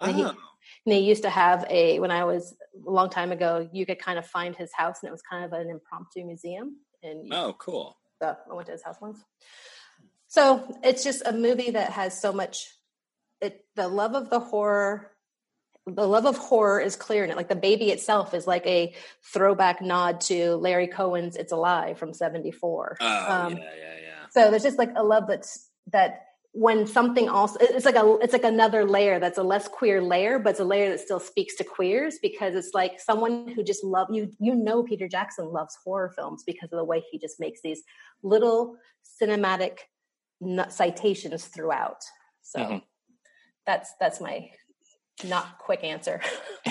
And, 0.02 0.16
he, 0.16 0.24
oh. 0.24 0.30
and 0.30 0.94
he 0.94 1.00
used 1.00 1.24
to 1.24 1.30
have 1.30 1.66
a 1.70 2.00
when 2.00 2.12
I 2.12 2.24
was 2.24 2.56
a 2.86 2.90
long 2.90 3.10
time 3.10 3.32
ago. 3.32 3.68
You 3.72 3.86
could 3.86 4.00
kind 4.00 4.20
of 4.20 4.26
find 4.26 4.56
his 4.56 4.72
house, 4.74 5.00
and 5.02 5.10
it 5.10 5.12
was 5.12 5.22
kind 5.22 5.46
of 5.46 5.54
an 5.54 5.70
impromptu 5.70 6.26
museum. 6.26 6.78
And 7.02 7.34
oh, 7.34 7.56
cool! 7.58 7.98
So 8.22 8.36
I 8.50 8.54
went 8.54 8.68
to 8.68 8.74
his 8.74 8.84
house 8.84 8.98
once. 9.02 9.24
So 10.36 10.78
it's 10.84 11.02
just 11.02 11.26
a 11.26 11.32
movie 11.32 11.72
that 11.72 11.92
has 11.92 12.20
so 12.20 12.34
much. 12.34 12.68
It 13.40 13.64
the 13.78 13.88
love 13.88 14.16
of 14.16 14.30
the 14.30 14.42
horror 14.42 15.12
the 15.88 16.06
love 16.06 16.26
of 16.26 16.36
horror 16.36 16.82
is 16.82 16.98
clear 16.98 17.24
in 17.24 17.30
it. 17.30 17.38
Like 17.38 17.48
the 17.48 17.56
baby 17.56 17.90
itself 17.90 18.34
is 18.34 18.46
like 18.46 18.66
a 18.68 18.94
throwback 19.24 19.82
nod 19.82 20.20
to 20.22 20.56
Larry 20.56 20.88
Cohen's 20.88 21.38
"It's 21.38 21.54
Alive" 21.54 21.98
from 21.98 22.14
'74. 22.14 22.98
Oh 23.00 23.06
um, 23.06 23.54
yeah, 23.54 23.64
yeah, 23.64 23.70
yeah. 23.78 24.28
So 24.32 24.50
there's 24.52 24.64
just 24.64 24.78
like 24.78 24.92
a 24.98 25.04
love 25.04 25.24
that's 25.26 25.70
that 25.94 26.26
when 26.52 26.86
something 26.86 27.30
also 27.30 27.58
it's 27.62 27.86
like 27.86 27.96
a 27.96 28.18
it's 28.22 28.34
like 28.34 28.44
another 28.44 28.84
layer 28.84 29.20
that's 29.20 29.38
a 29.38 29.44
less 29.44 29.70
queer 29.70 30.02
layer, 30.02 30.38
but 30.38 30.50
it's 30.50 30.60
a 30.60 30.66
layer 30.66 30.90
that 30.90 31.00
still 31.00 31.22
speaks 31.22 31.56
to 31.56 31.64
queers 31.64 32.20
because 32.22 32.56
it's 32.56 32.72
like 32.74 33.00
someone 33.00 33.48
who 33.56 33.64
just 33.64 33.86
love 33.86 34.10
you. 34.12 34.34
You 34.42 34.54
know, 34.54 34.84
Peter 34.84 35.08
Jackson 35.08 35.46
loves 35.46 35.78
horror 35.82 36.12
films 36.14 36.44
because 36.46 36.74
of 36.74 36.78
the 36.78 36.84
way 36.84 37.02
he 37.10 37.20
just 37.20 37.40
makes 37.40 37.62
these 37.62 37.84
little 38.22 38.76
cinematic 39.22 39.78
citations 40.70 41.46
throughout. 41.46 42.02
So. 42.42 42.60
Mm-hmm. 42.60 42.78
That's 43.66 43.92
that's 44.00 44.22
my 44.22 44.52
not 45.24 45.58
quick 45.60 45.84
answer. 45.84 46.22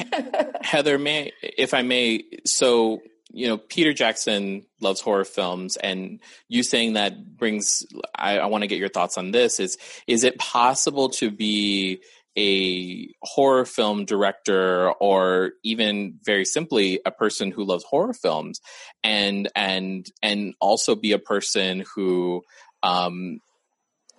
Heather, 0.62 0.98
may 0.98 1.32
if 1.42 1.74
I 1.74 1.82
may, 1.82 2.24
so 2.44 3.00
you 3.30 3.48
know 3.48 3.58
Peter 3.58 3.92
Jackson 3.92 4.66
loves 4.80 5.00
horror 5.00 5.24
films, 5.24 5.76
and 5.76 6.20
you 6.48 6.62
saying 6.62 6.94
that 6.94 7.36
brings. 7.36 7.84
I, 8.14 8.38
I 8.38 8.46
want 8.46 8.62
to 8.62 8.68
get 8.68 8.78
your 8.78 8.88
thoughts 8.88 9.18
on 9.18 9.30
this. 9.30 9.60
Is 9.60 9.76
is 10.06 10.24
it 10.24 10.38
possible 10.38 11.08
to 11.10 11.30
be 11.30 12.00
a 12.36 13.08
horror 13.22 13.64
film 13.64 14.04
director 14.04 14.90
or 15.00 15.52
even 15.62 16.18
very 16.24 16.44
simply 16.44 17.00
a 17.06 17.12
person 17.12 17.52
who 17.52 17.62
loves 17.62 17.84
horror 17.84 18.12
films 18.12 18.60
and 19.04 19.48
and 19.54 20.06
and 20.20 20.52
also 20.60 20.96
be 20.96 21.12
a 21.12 21.18
person 21.18 21.84
who 21.94 22.42
um, 22.82 23.38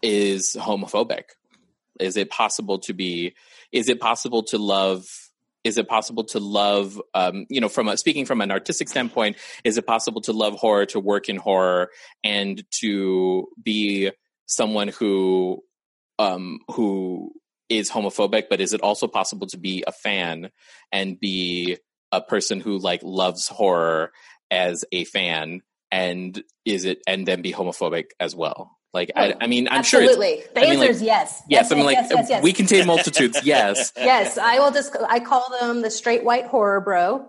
is 0.05 0.55
homophobic. 0.57 1.23
Is 1.99 2.15
it 2.15 2.29
possible 2.29 2.79
to 2.79 2.93
be 2.93 3.35
is 3.71 3.89
it 3.89 3.99
possible 3.99 4.43
to 4.43 4.57
love 4.57 5.05
is 5.63 5.79
it 5.79 5.87
possible 5.87 6.23
to 6.23 6.39
love 6.39 7.01
um, 7.15 7.45
you 7.49 7.59
know 7.59 7.69
from 7.69 7.87
a, 7.87 7.97
speaking 7.97 8.25
from 8.25 8.39
an 8.41 8.51
artistic 8.51 8.87
standpoint 8.87 9.37
is 9.63 9.77
it 9.77 9.87
possible 9.87 10.21
to 10.21 10.31
love 10.31 10.53
horror 10.53 10.85
to 10.85 10.99
work 10.99 11.27
in 11.27 11.37
horror 11.37 11.89
and 12.23 12.63
to 12.69 13.47
be 13.61 14.11
someone 14.45 14.89
who 14.89 15.63
um, 16.19 16.59
who 16.69 17.31
is 17.67 17.89
homophobic 17.89 18.43
but 18.49 18.61
is 18.61 18.73
it 18.73 18.81
also 18.81 19.07
possible 19.07 19.47
to 19.47 19.57
be 19.57 19.83
a 19.87 19.91
fan 19.91 20.51
and 20.91 21.19
be 21.19 21.77
a 22.11 22.21
person 22.21 22.59
who 22.59 22.77
like 22.77 23.01
loves 23.03 23.47
horror 23.47 24.11
as 24.51 24.85
a 24.91 25.03
fan 25.05 25.61
and 25.91 26.43
is 26.63 26.85
it 26.85 26.99
and 27.07 27.25
then 27.25 27.41
be 27.41 27.51
homophobic 27.51 28.11
as 28.19 28.35
well 28.35 28.77
like, 28.95 29.11
I, 29.15 29.35
I, 29.39 29.47
mean, 29.47 29.67
I'm 29.67 29.79
Absolutely. 29.79 30.41
sure. 30.41 30.47
the 30.55 30.61
answer 30.61 30.79
mean, 30.79 30.89
is 30.89 31.01
yes. 31.01 31.43
Yes, 31.47 31.65
yes 31.65 31.71
I 31.71 31.75
mean, 31.75 31.85
like, 31.85 31.97
yes, 31.97 32.27
yes. 32.29 32.43
we 32.43 32.53
contain 32.53 32.87
multitudes. 32.87 33.39
Yes. 33.43 33.91
yes, 33.97 34.37
I 34.37 34.59
will 34.59 34.71
just. 34.71 34.95
I 35.07 35.19
call 35.19 35.45
them 35.59 35.81
the 35.81 35.91
straight 35.91 36.23
white 36.23 36.45
horror 36.45 36.81
bro. 36.81 37.27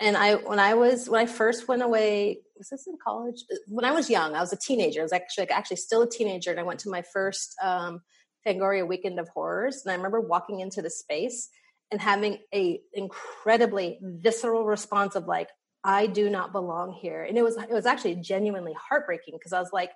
And 0.00 0.16
I, 0.16 0.34
when 0.34 0.58
I 0.58 0.74
was, 0.74 1.08
when 1.08 1.20
I 1.20 1.26
first 1.26 1.68
went 1.68 1.82
away, 1.82 2.40
was 2.58 2.68
this 2.68 2.86
in 2.86 2.96
college? 3.02 3.44
When 3.68 3.84
I 3.84 3.92
was 3.92 4.10
young, 4.10 4.34
I 4.34 4.40
was 4.40 4.52
a 4.52 4.56
teenager. 4.56 5.00
I 5.00 5.04
was 5.04 5.12
actually, 5.12 5.48
actually 5.50 5.76
still 5.76 6.02
a 6.02 6.10
teenager, 6.10 6.50
and 6.50 6.58
I 6.58 6.64
went 6.64 6.80
to 6.80 6.90
my 6.90 7.02
first 7.02 7.54
um, 7.62 8.02
Fangoria 8.44 8.86
Weekend 8.86 9.18
of 9.20 9.28
Horrors. 9.28 9.82
And 9.84 9.92
I 9.92 9.96
remember 9.96 10.20
walking 10.20 10.60
into 10.60 10.82
the 10.82 10.90
space 10.90 11.48
and 11.90 12.00
having 12.00 12.38
a 12.52 12.80
incredibly 12.92 13.98
visceral 14.02 14.64
response 14.64 15.14
of 15.14 15.26
like, 15.26 15.48
I 15.84 16.06
do 16.06 16.30
not 16.30 16.52
belong 16.52 16.92
here. 16.92 17.22
And 17.22 17.36
it 17.36 17.42
was, 17.42 17.56
it 17.56 17.70
was 17.70 17.86
actually 17.86 18.16
genuinely 18.16 18.72
heartbreaking 18.72 19.34
because 19.34 19.52
I 19.52 19.60
was 19.60 19.70
like, 19.72 19.90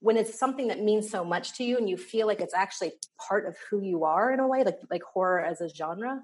when 0.00 0.16
it's 0.16 0.38
something 0.38 0.68
that 0.68 0.82
means 0.82 1.10
so 1.10 1.24
much 1.24 1.54
to 1.54 1.64
you 1.64 1.76
and 1.76 1.88
you 1.88 1.96
feel 1.96 2.26
like 2.26 2.40
it's 2.40 2.54
actually 2.54 2.92
part 3.26 3.46
of 3.46 3.56
who 3.70 3.80
you 3.80 4.04
are 4.04 4.32
in 4.32 4.40
a 4.40 4.46
way 4.46 4.62
like 4.64 4.78
like 4.90 5.02
horror 5.02 5.40
as 5.40 5.60
a 5.60 5.68
genre 5.68 6.20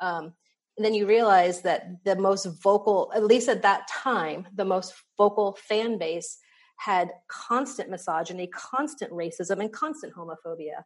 um, 0.00 0.32
then 0.78 0.94
you 0.94 1.06
realize 1.06 1.60
that 1.62 2.04
the 2.04 2.16
most 2.16 2.46
vocal 2.62 3.12
at 3.14 3.24
least 3.24 3.48
at 3.48 3.62
that 3.62 3.86
time 3.88 4.46
the 4.54 4.64
most 4.64 4.94
vocal 5.16 5.56
fan 5.68 5.98
base 5.98 6.38
had 6.76 7.10
constant 7.28 7.90
misogyny 7.90 8.46
constant 8.46 9.12
racism 9.12 9.60
and 9.60 9.70
constant 9.72 10.14
homophobia. 10.14 10.82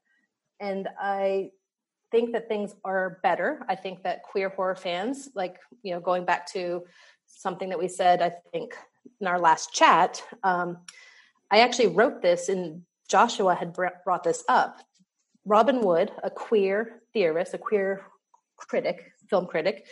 And 0.61 0.89
i 1.01 1.51
think 2.11 2.33
that 2.33 2.47
things 2.49 2.77
are 2.85 3.19
better. 3.25 3.65
I 3.69 3.75
think 3.75 4.05
that 4.05 4.23
queer 4.23 4.49
horror 4.49 4.77
fans 4.77 5.31
like 5.35 5.59
you 5.83 5.93
know 5.93 6.01
going 6.01 6.25
back 6.25 6.47
to 6.53 6.85
something 7.27 7.69
that 7.71 7.79
we 7.79 7.89
said 7.89 8.23
i 8.23 8.31
think 8.53 8.77
in 9.21 9.27
our 9.27 9.41
last 9.41 9.73
chat 9.73 10.23
um, 10.43 10.79
I 11.51 11.61
actually 11.61 11.89
wrote 11.89 12.23
this, 12.23 12.49
and 12.49 12.83
Joshua 13.09 13.55
had 13.55 13.73
brought 13.73 14.25
this 14.25 14.45
up. 14.49 14.81
Robin 15.45 15.81
Wood, 15.81 16.11
a 16.23 16.31
queer 16.31 17.03
theorist, 17.13 17.55
a 17.55 17.59
queer 17.59 18.03
critic, 18.57 19.13
film 19.29 19.47
critic, 19.47 19.87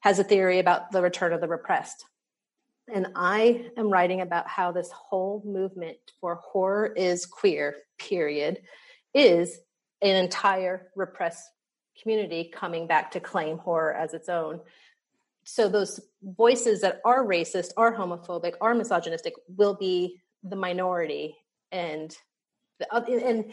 has 0.00 0.18
a 0.18 0.24
theory 0.24 0.58
about 0.58 0.92
the 0.92 1.02
return 1.02 1.32
of 1.32 1.40
the 1.40 1.48
repressed. 1.48 2.04
And 2.92 3.08
I 3.14 3.70
am 3.76 3.90
writing 3.90 4.20
about 4.20 4.48
how 4.48 4.72
this 4.72 4.90
whole 4.90 5.42
movement 5.44 5.96
for 6.20 6.36
horror 6.36 6.92
is 6.96 7.24
queer, 7.26 7.76
period, 7.98 8.60
is 9.14 9.58
an 10.02 10.16
entire 10.16 10.88
repressed 10.96 11.44
community 12.02 12.50
coming 12.52 12.86
back 12.86 13.12
to 13.12 13.20
claim 13.20 13.58
horror 13.58 13.92
as 13.92 14.14
its 14.14 14.28
own. 14.28 14.60
So 15.44 15.68
those 15.68 16.00
voices 16.22 16.80
that 16.80 17.00
are 17.04 17.24
racist, 17.24 17.72
are 17.76 17.94
homophobic, 17.94 18.54
are 18.60 18.74
misogynistic 18.74 19.34
will 19.56 19.74
be 19.74 20.20
the 20.42 20.56
minority 20.56 21.36
and 21.72 22.16
the, 22.78 22.94
and 23.26 23.52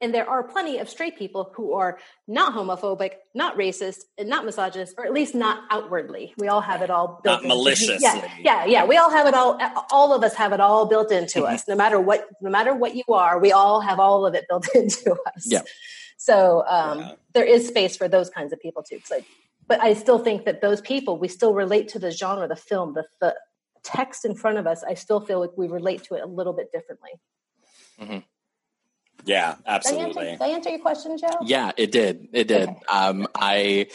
and 0.00 0.14
there 0.14 0.28
are 0.28 0.44
plenty 0.44 0.78
of 0.78 0.88
straight 0.88 1.18
people 1.18 1.52
who 1.56 1.72
are 1.72 1.98
not 2.28 2.54
homophobic, 2.54 3.14
not 3.34 3.56
racist, 3.56 4.02
and 4.16 4.28
not 4.28 4.44
misogynist, 4.44 4.94
or 4.96 5.04
at 5.04 5.12
least 5.12 5.34
not 5.34 5.64
outwardly. 5.70 6.34
We 6.38 6.46
all 6.46 6.60
have 6.60 6.82
it 6.82 6.90
all 6.90 7.20
built. 7.24 7.42
Not 7.42 7.48
malicious. 7.48 8.00
Yeah, 8.00 8.30
yeah, 8.40 8.64
yeah. 8.64 8.84
We 8.84 8.96
all 8.96 9.10
have 9.10 9.26
it 9.26 9.34
all. 9.34 9.58
All 9.90 10.14
of 10.14 10.22
us 10.22 10.34
have 10.34 10.52
it 10.52 10.60
all 10.60 10.86
built 10.86 11.10
into 11.10 11.44
us. 11.44 11.66
No 11.66 11.74
matter 11.74 12.00
what, 12.00 12.28
no 12.40 12.50
matter 12.50 12.74
what 12.74 12.94
you 12.94 13.02
are, 13.08 13.40
we 13.40 13.50
all 13.50 13.80
have 13.80 13.98
all 13.98 14.24
of 14.24 14.34
it 14.34 14.46
built 14.48 14.68
into 14.74 15.16
us. 15.34 15.44
Yeah. 15.44 15.62
So 16.16 16.64
um, 16.68 17.00
yeah. 17.00 17.12
there 17.34 17.44
is 17.44 17.66
space 17.66 17.96
for 17.96 18.06
those 18.06 18.30
kinds 18.30 18.52
of 18.52 18.60
people 18.60 18.84
too. 18.84 19.00
Like, 19.10 19.24
but 19.66 19.80
I 19.80 19.94
still 19.94 20.18
think 20.18 20.44
that 20.44 20.60
those 20.60 20.80
people, 20.80 21.18
we 21.18 21.28
still 21.28 21.54
relate 21.54 21.88
to 21.88 21.98
the 21.98 22.12
genre, 22.12 22.46
the 22.46 22.56
film, 22.56 22.94
the 22.94 23.04
the 23.20 23.34
text 23.82 24.24
in 24.24 24.34
front 24.34 24.58
of 24.58 24.66
us, 24.66 24.84
I 24.84 24.94
still 24.94 25.20
feel 25.20 25.40
like 25.40 25.50
we 25.56 25.68
relate 25.68 26.04
to 26.04 26.14
it 26.14 26.22
a 26.22 26.26
little 26.26 26.52
bit 26.52 26.70
differently. 26.72 27.10
Mm-hmm. 28.00 28.18
Yeah, 29.24 29.56
absolutely. 29.66 30.06
Did 30.08 30.16
I, 30.16 30.20
answer, 30.20 30.30
did 30.30 30.42
I, 30.42 30.48
answer, 30.54 30.70
your 30.70 30.78
question, 30.78 31.18
Joe? 31.18 31.38
Yeah, 31.42 31.72
it 31.76 31.90
did. 31.90 32.28
It 32.32 32.46
did. 32.46 32.68
Okay. 32.68 32.80
Um, 32.88 33.26
I 33.34 33.88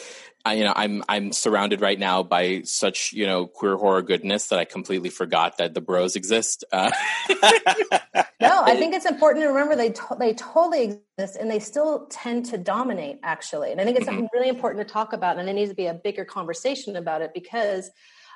I, 0.46 0.56
you 0.56 0.66
know, 0.66 0.74
I'm 0.76 1.04
I'm 1.08 1.32
surrounded 1.32 1.80
right 1.80 1.98
now 1.98 2.22
by 2.22 2.64
such 2.66 3.14
you 3.14 3.26
know 3.26 3.48
queer 3.48 3.78
horror 3.78 4.02
goodness 4.02 4.48
that 4.48 4.60
I 4.60 4.66
completely 4.66 5.10
forgot 5.10 5.58
that 5.58 5.74
the 5.74 5.80
bros 5.80 6.18
exist. 6.18 6.66
Uh, 6.72 6.92
no, 7.30 8.62
I 8.64 8.76
think 8.76 8.94
it's 8.94 9.06
important 9.06 9.44
to 9.44 9.48
remember 9.48 9.78
they 9.78 9.92
to- 9.92 10.18
they 10.20 10.34
totally 10.34 11.02
exist 11.18 11.38
and 11.40 11.50
they 11.50 11.60
still 11.60 12.08
tend 12.08 12.46
to 12.48 12.58
dominate 12.58 13.20
actually. 13.24 13.72
And 13.72 13.80
I 13.80 13.86
think 13.86 13.96
it's 13.96 14.06
mm-hmm. 14.06 14.16
something 14.16 14.30
really 14.34 14.50
important 14.50 14.86
to 14.86 14.92
talk 14.92 15.14
about, 15.14 15.40
and 15.40 15.48
there 15.48 15.56
needs 15.56 15.70
to 15.70 15.76
be 15.76 15.88
a 15.88 15.94
bigger 15.94 16.26
conversation 16.26 16.98
about 16.98 17.22
it 17.22 17.34
because 17.34 17.90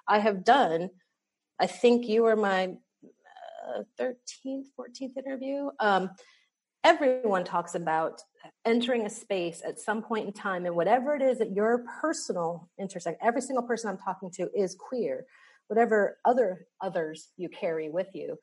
I 0.08 0.20
have 0.20 0.46
done. 0.46 0.92
I 1.60 1.68
think 1.68 2.08
you 2.08 2.24
were 2.24 2.36
my 2.36 2.76
uh, 3.04 3.84
thirteenth, 3.98 4.68
fourteenth 4.76 5.18
interview. 5.18 5.70
Um, 5.80 6.12
everyone 6.84 7.44
talks 7.44 7.76
about 7.76 8.22
entering 8.66 9.06
a 9.06 9.10
space 9.10 9.62
at 9.66 9.80
some 9.80 10.02
point 10.02 10.28
in 10.28 10.32
time 10.34 10.66
and 10.66 10.76
whatever 10.76 11.16
it 11.16 11.22
is 11.22 11.38
that 11.40 11.52
your 11.52 11.84
personal 12.02 12.70
intersect 12.80 13.22
every 13.22 13.42
single 13.42 13.64
person 13.64 13.90
i'm 13.90 13.98
talking 13.98 14.32
to 14.32 14.50
is 14.56 14.76
queer. 14.76 15.26
Whatever 15.68 16.18
other 16.24 16.68
others 16.80 17.30
you 17.36 17.50
carry 17.50 17.90
with 17.90 18.08
you 18.14 18.38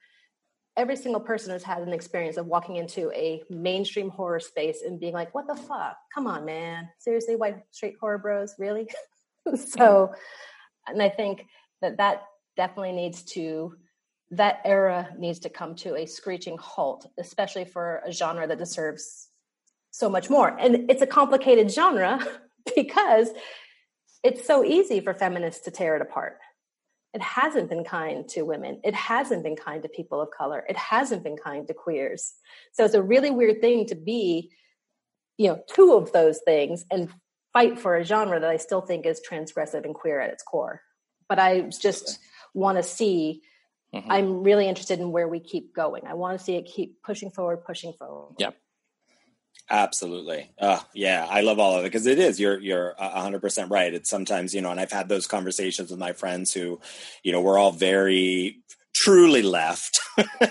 every 0.77 0.97
single 0.97 1.20
person 1.20 1.53
has 1.53 1.62
had 1.62 1.82
an 1.82 1.93
experience 1.93 2.36
of 2.36 2.47
walking 2.47 2.77
into 2.77 3.11
a 3.12 3.43
mainstream 3.49 4.11
horror 4.11 4.41
space 4.41 4.82
and 4.85 5.01
being 5.01 5.15
like 5.15 5.35
what 5.35 5.47
the 5.47 5.55
fuck? 5.55 5.97
Come 6.15 6.27
on 6.27 6.45
man. 6.45 6.89
Seriously 6.99 7.36
white 7.36 7.62
straight 7.70 7.95
horror 8.01 8.19
bros? 8.19 8.55
Really? 8.59 8.89
So 9.57 10.11
and 10.86 11.03
i 11.03 11.11
think 11.11 11.47
that 11.82 11.99
that 11.99 12.23
definitely 12.57 12.93
needs 12.93 13.23
to 13.23 13.77
that 14.31 14.61
era 14.65 15.09
needs 15.19 15.41
to 15.41 15.49
come 15.49 15.75
to 15.77 15.97
a 15.97 16.07
screeching 16.07 16.57
halt, 16.59 17.07
especially 17.19 17.65
for 17.65 18.03
a 18.07 18.13
genre 18.13 18.47
that 18.47 18.59
deserves 18.59 19.29
so 19.91 20.09
much 20.09 20.29
more. 20.29 20.49
And 20.49 20.91
it's 20.91 21.03
a 21.03 21.07
complicated 21.07 21.71
genre 21.71 22.19
because 22.75 23.29
it's 24.23 24.47
so 24.47 24.65
easy 24.65 25.01
for 25.01 25.15
feminists 25.15 25.65
to 25.65 25.71
tear 25.71 25.97
it 25.97 26.03
apart. 26.03 26.39
It 27.13 27.23
hasn't 27.23 27.69
been 27.69 27.85
kind 27.85 28.29
to 28.31 28.43
women. 28.43 28.81
It 28.83 28.95
hasn't 28.95 29.45
been 29.45 29.55
kind 29.55 29.83
to 29.83 29.89
people 29.89 30.21
of 30.21 30.31
color. 30.37 30.65
It 30.69 30.77
hasn't 30.77 31.23
been 31.23 31.37
kind 31.37 31.69
to 31.69 31.75
queers. 31.75 32.33
So 32.73 32.85
it's 32.85 32.95
a 32.95 33.03
really 33.03 33.31
weird 33.31 33.61
thing 33.61 33.87
to 33.87 33.95
be, 33.95 34.51
you 35.37 35.49
know, 35.49 35.61
two 35.73 35.93
of 35.93 36.11
those 36.11 36.41
things 36.45 36.85
and 36.91 37.09
fight 37.53 37.79
for 37.79 37.97
a 37.97 38.05
genre 38.05 38.41
that 38.41 38.51
I 38.51 38.57
still 38.57 38.81
think 38.81 39.07
is 39.07 39.23
transgressive 39.31 39.85
and 39.85 39.95
queer 39.95 40.21
at 40.21 40.31
its 40.31 40.43
core. 40.43 40.81
But 41.29 41.39
I 41.39 41.61
just 41.61 42.19
want 42.55 42.79
to 42.79 42.83
see 42.83 43.43
Mm-hmm. 43.95 44.11
I'm 44.11 44.43
really 44.43 44.67
interested 44.67 44.99
in 44.99 45.13
where 45.13 45.29
we 45.29 45.39
keep 45.39 45.75
going. 45.75 46.03
I 46.07 46.15
want 46.15 46.37
to 46.37 46.45
see 46.45 46.57
it 46.57 46.67
keep 46.67 47.01
pushing 47.03 47.31
forward, 47.31 47.65
pushing 47.65 47.93
forward. 47.93 48.35
Yep. 48.39 48.57
Absolutely. 49.71 50.51
Uh, 50.59 50.81
yeah, 50.93 51.27
I 51.31 51.41
love 51.41 51.59
all 51.59 51.79
of 51.79 51.85
it 51.85 51.89
because 51.89 52.07
it 52.07 52.19
is. 52.19 52.39
You're 52.39 52.61
you're 52.61 52.95
hundred 52.99 53.41
percent 53.41 53.71
right. 53.71 53.95
It's 53.95 54.11
sometimes 54.11 54.53
you 54.53 54.61
know, 54.61 54.71
and 54.71 54.79
I've 54.79 54.93
had 54.93 55.09
those 55.09 55.27
conversations 55.27 55.91
with 55.91 55.99
my 55.99 56.13
friends 56.13 56.53
who, 56.53 56.81
you 57.23 57.33
know, 57.33 57.41
we're 57.41 57.57
all 57.57 57.73
very 57.73 58.59
truly 59.05 59.43
left, 59.43 60.01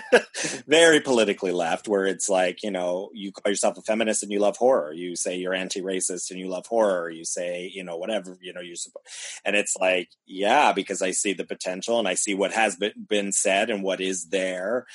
very 0.67 0.99
politically 0.99 1.51
left, 1.51 1.87
where 1.87 2.05
it's 2.05 2.29
like, 2.29 2.61
you 2.61 2.69
know, 2.69 3.09
you 3.11 3.31
call 3.31 3.49
yourself 3.49 3.79
a 3.79 3.81
feminist 3.81 4.21
and 4.21 4.31
you 4.31 4.39
love 4.39 4.57
horror. 4.57 4.93
You 4.93 5.15
say 5.15 5.37
you're 5.37 5.55
anti-racist 5.55 6.29
and 6.29 6.39
you 6.39 6.47
love 6.47 6.67
horror. 6.67 7.09
You 7.09 7.25
say, 7.25 7.71
you 7.73 7.83
know, 7.83 7.97
whatever, 7.97 8.37
you 8.41 8.53
know, 8.53 8.61
you 8.61 8.75
support. 8.75 9.05
And 9.43 9.55
it's 9.55 9.75
like, 9.75 10.09
yeah, 10.27 10.71
because 10.71 11.01
I 11.01 11.11
see 11.11 11.33
the 11.33 11.45
potential 11.45 11.97
and 11.97 12.07
I 12.07 12.13
see 12.13 12.35
what 12.35 12.53
has 12.53 12.75
been, 12.75 12.93
been 13.09 13.31
said 13.31 13.71
and 13.71 13.81
what 13.81 13.99
is 13.99 14.27
there. 14.27 14.85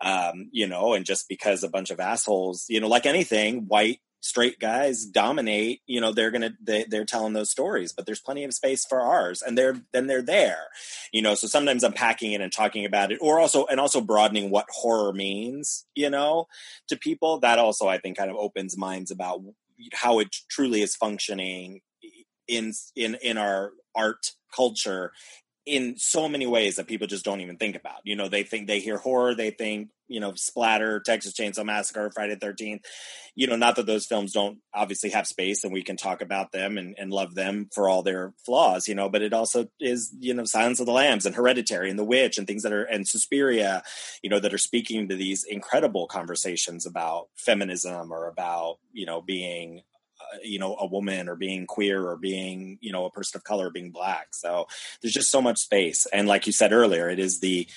Um, 0.00 0.48
you 0.52 0.68
know, 0.68 0.94
and 0.94 1.04
just 1.04 1.28
because 1.28 1.64
a 1.64 1.68
bunch 1.68 1.90
of 1.90 1.98
assholes, 1.98 2.66
you 2.68 2.78
know, 2.78 2.86
like 2.86 3.04
anything, 3.04 3.64
white 3.66 3.98
straight 4.20 4.58
guys 4.58 5.04
dominate 5.04 5.80
you 5.86 6.00
know 6.00 6.12
they're 6.12 6.30
gonna 6.30 6.52
they, 6.60 6.84
they're 6.84 7.04
telling 7.04 7.32
those 7.32 7.50
stories 7.50 7.92
but 7.92 8.04
there's 8.04 8.20
plenty 8.20 8.44
of 8.44 8.52
space 8.52 8.84
for 8.84 9.00
ours 9.00 9.42
and 9.42 9.56
they're 9.56 9.76
then 9.92 10.06
they're 10.06 10.22
there 10.22 10.66
you 11.12 11.22
know? 11.22 11.34
So 11.34 11.46
sometimes 11.46 11.84
i'm 11.84 11.92
packing 11.92 12.32
it 12.32 12.40
and 12.40 12.52
talking 12.52 12.84
about 12.84 13.12
it 13.12 13.18
or 13.20 13.38
also 13.38 13.66
and 13.66 13.80
also 13.80 14.00
broadening 14.00 14.50
what 14.50 14.66
horror 14.70 15.12
means 15.12 15.86
you 15.94 16.10
know 16.10 16.46
to 16.88 16.96
people. 16.96 17.40
That 17.40 17.58
also 17.58 17.86
i 17.88 17.98
think 17.98 18.16
kind 18.16 18.30
of 18.30 18.36
opens 18.36 18.76
minds 18.76 19.10
about 19.10 19.40
how 19.94 20.18
it 20.18 20.34
truly 20.48 20.82
is 20.82 20.96
functioning 20.96 21.80
in 22.46 22.72
in 22.96 23.16
in 23.22 23.38
our 23.38 23.72
art 23.94 24.32
culture 24.54 25.12
in 25.68 25.96
so 25.98 26.28
many 26.28 26.46
ways 26.46 26.76
that 26.76 26.86
people 26.86 27.06
just 27.06 27.24
don't 27.24 27.40
even 27.40 27.58
think 27.58 27.76
about. 27.76 28.00
You 28.04 28.16
know, 28.16 28.28
they 28.28 28.42
think 28.42 28.66
they 28.66 28.80
hear 28.80 28.96
horror, 28.96 29.34
they 29.34 29.50
think, 29.50 29.90
you 30.08 30.18
know, 30.18 30.32
splatter, 30.34 31.00
Texas 31.00 31.34
Chainsaw 31.34 31.64
Massacre, 31.64 32.10
Friday 32.14 32.34
the 32.34 32.46
13th. 32.46 32.80
You 33.34 33.46
know, 33.46 33.56
not 33.56 33.76
that 33.76 33.86
those 33.86 34.06
films 34.06 34.32
don't 34.32 34.58
obviously 34.74 35.10
have 35.10 35.26
space 35.26 35.62
and 35.62 35.72
we 35.72 35.82
can 35.82 35.96
talk 35.96 36.22
about 36.22 36.50
them 36.50 36.78
and, 36.78 36.96
and 36.98 37.12
love 37.12 37.34
them 37.34 37.68
for 37.72 37.88
all 37.88 38.02
their 38.02 38.32
flaws, 38.44 38.88
you 38.88 38.94
know, 38.94 39.10
but 39.10 39.22
it 39.22 39.34
also 39.34 39.66
is, 39.78 40.12
you 40.18 40.32
know, 40.32 40.44
Silence 40.44 40.80
of 40.80 40.86
the 40.86 40.92
Lambs 40.92 41.26
and 41.26 41.34
Hereditary 41.34 41.90
and 41.90 41.98
The 41.98 42.04
Witch 42.04 42.38
and 42.38 42.46
things 42.46 42.62
that 42.62 42.72
are, 42.72 42.84
and 42.84 43.06
Suspiria, 43.06 43.82
you 44.22 44.30
know, 44.30 44.40
that 44.40 44.54
are 44.54 44.58
speaking 44.58 45.08
to 45.08 45.16
these 45.16 45.44
incredible 45.44 46.06
conversations 46.06 46.86
about 46.86 47.28
feminism 47.36 48.10
or 48.10 48.26
about, 48.26 48.78
you 48.92 49.04
know, 49.04 49.20
being 49.20 49.82
you 50.42 50.58
know 50.58 50.76
a 50.78 50.86
woman 50.86 51.28
or 51.28 51.36
being 51.36 51.66
queer 51.66 52.06
or 52.06 52.16
being 52.16 52.78
you 52.80 52.92
know 52.92 53.04
a 53.04 53.10
person 53.10 53.38
of 53.38 53.44
color 53.44 53.66
or 53.66 53.70
being 53.70 53.90
black. 53.90 54.28
So 54.32 54.66
there's 55.00 55.14
just 55.14 55.30
so 55.30 55.42
much 55.42 55.58
space. 55.58 56.06
And 56.12 56.28
like 56.28 56.46
you 56.46 56.52
said 56.52 56.72
earlier 56.72 57.08
it 57.08 57.18
is 57.18 57.40
the 57.40 57.68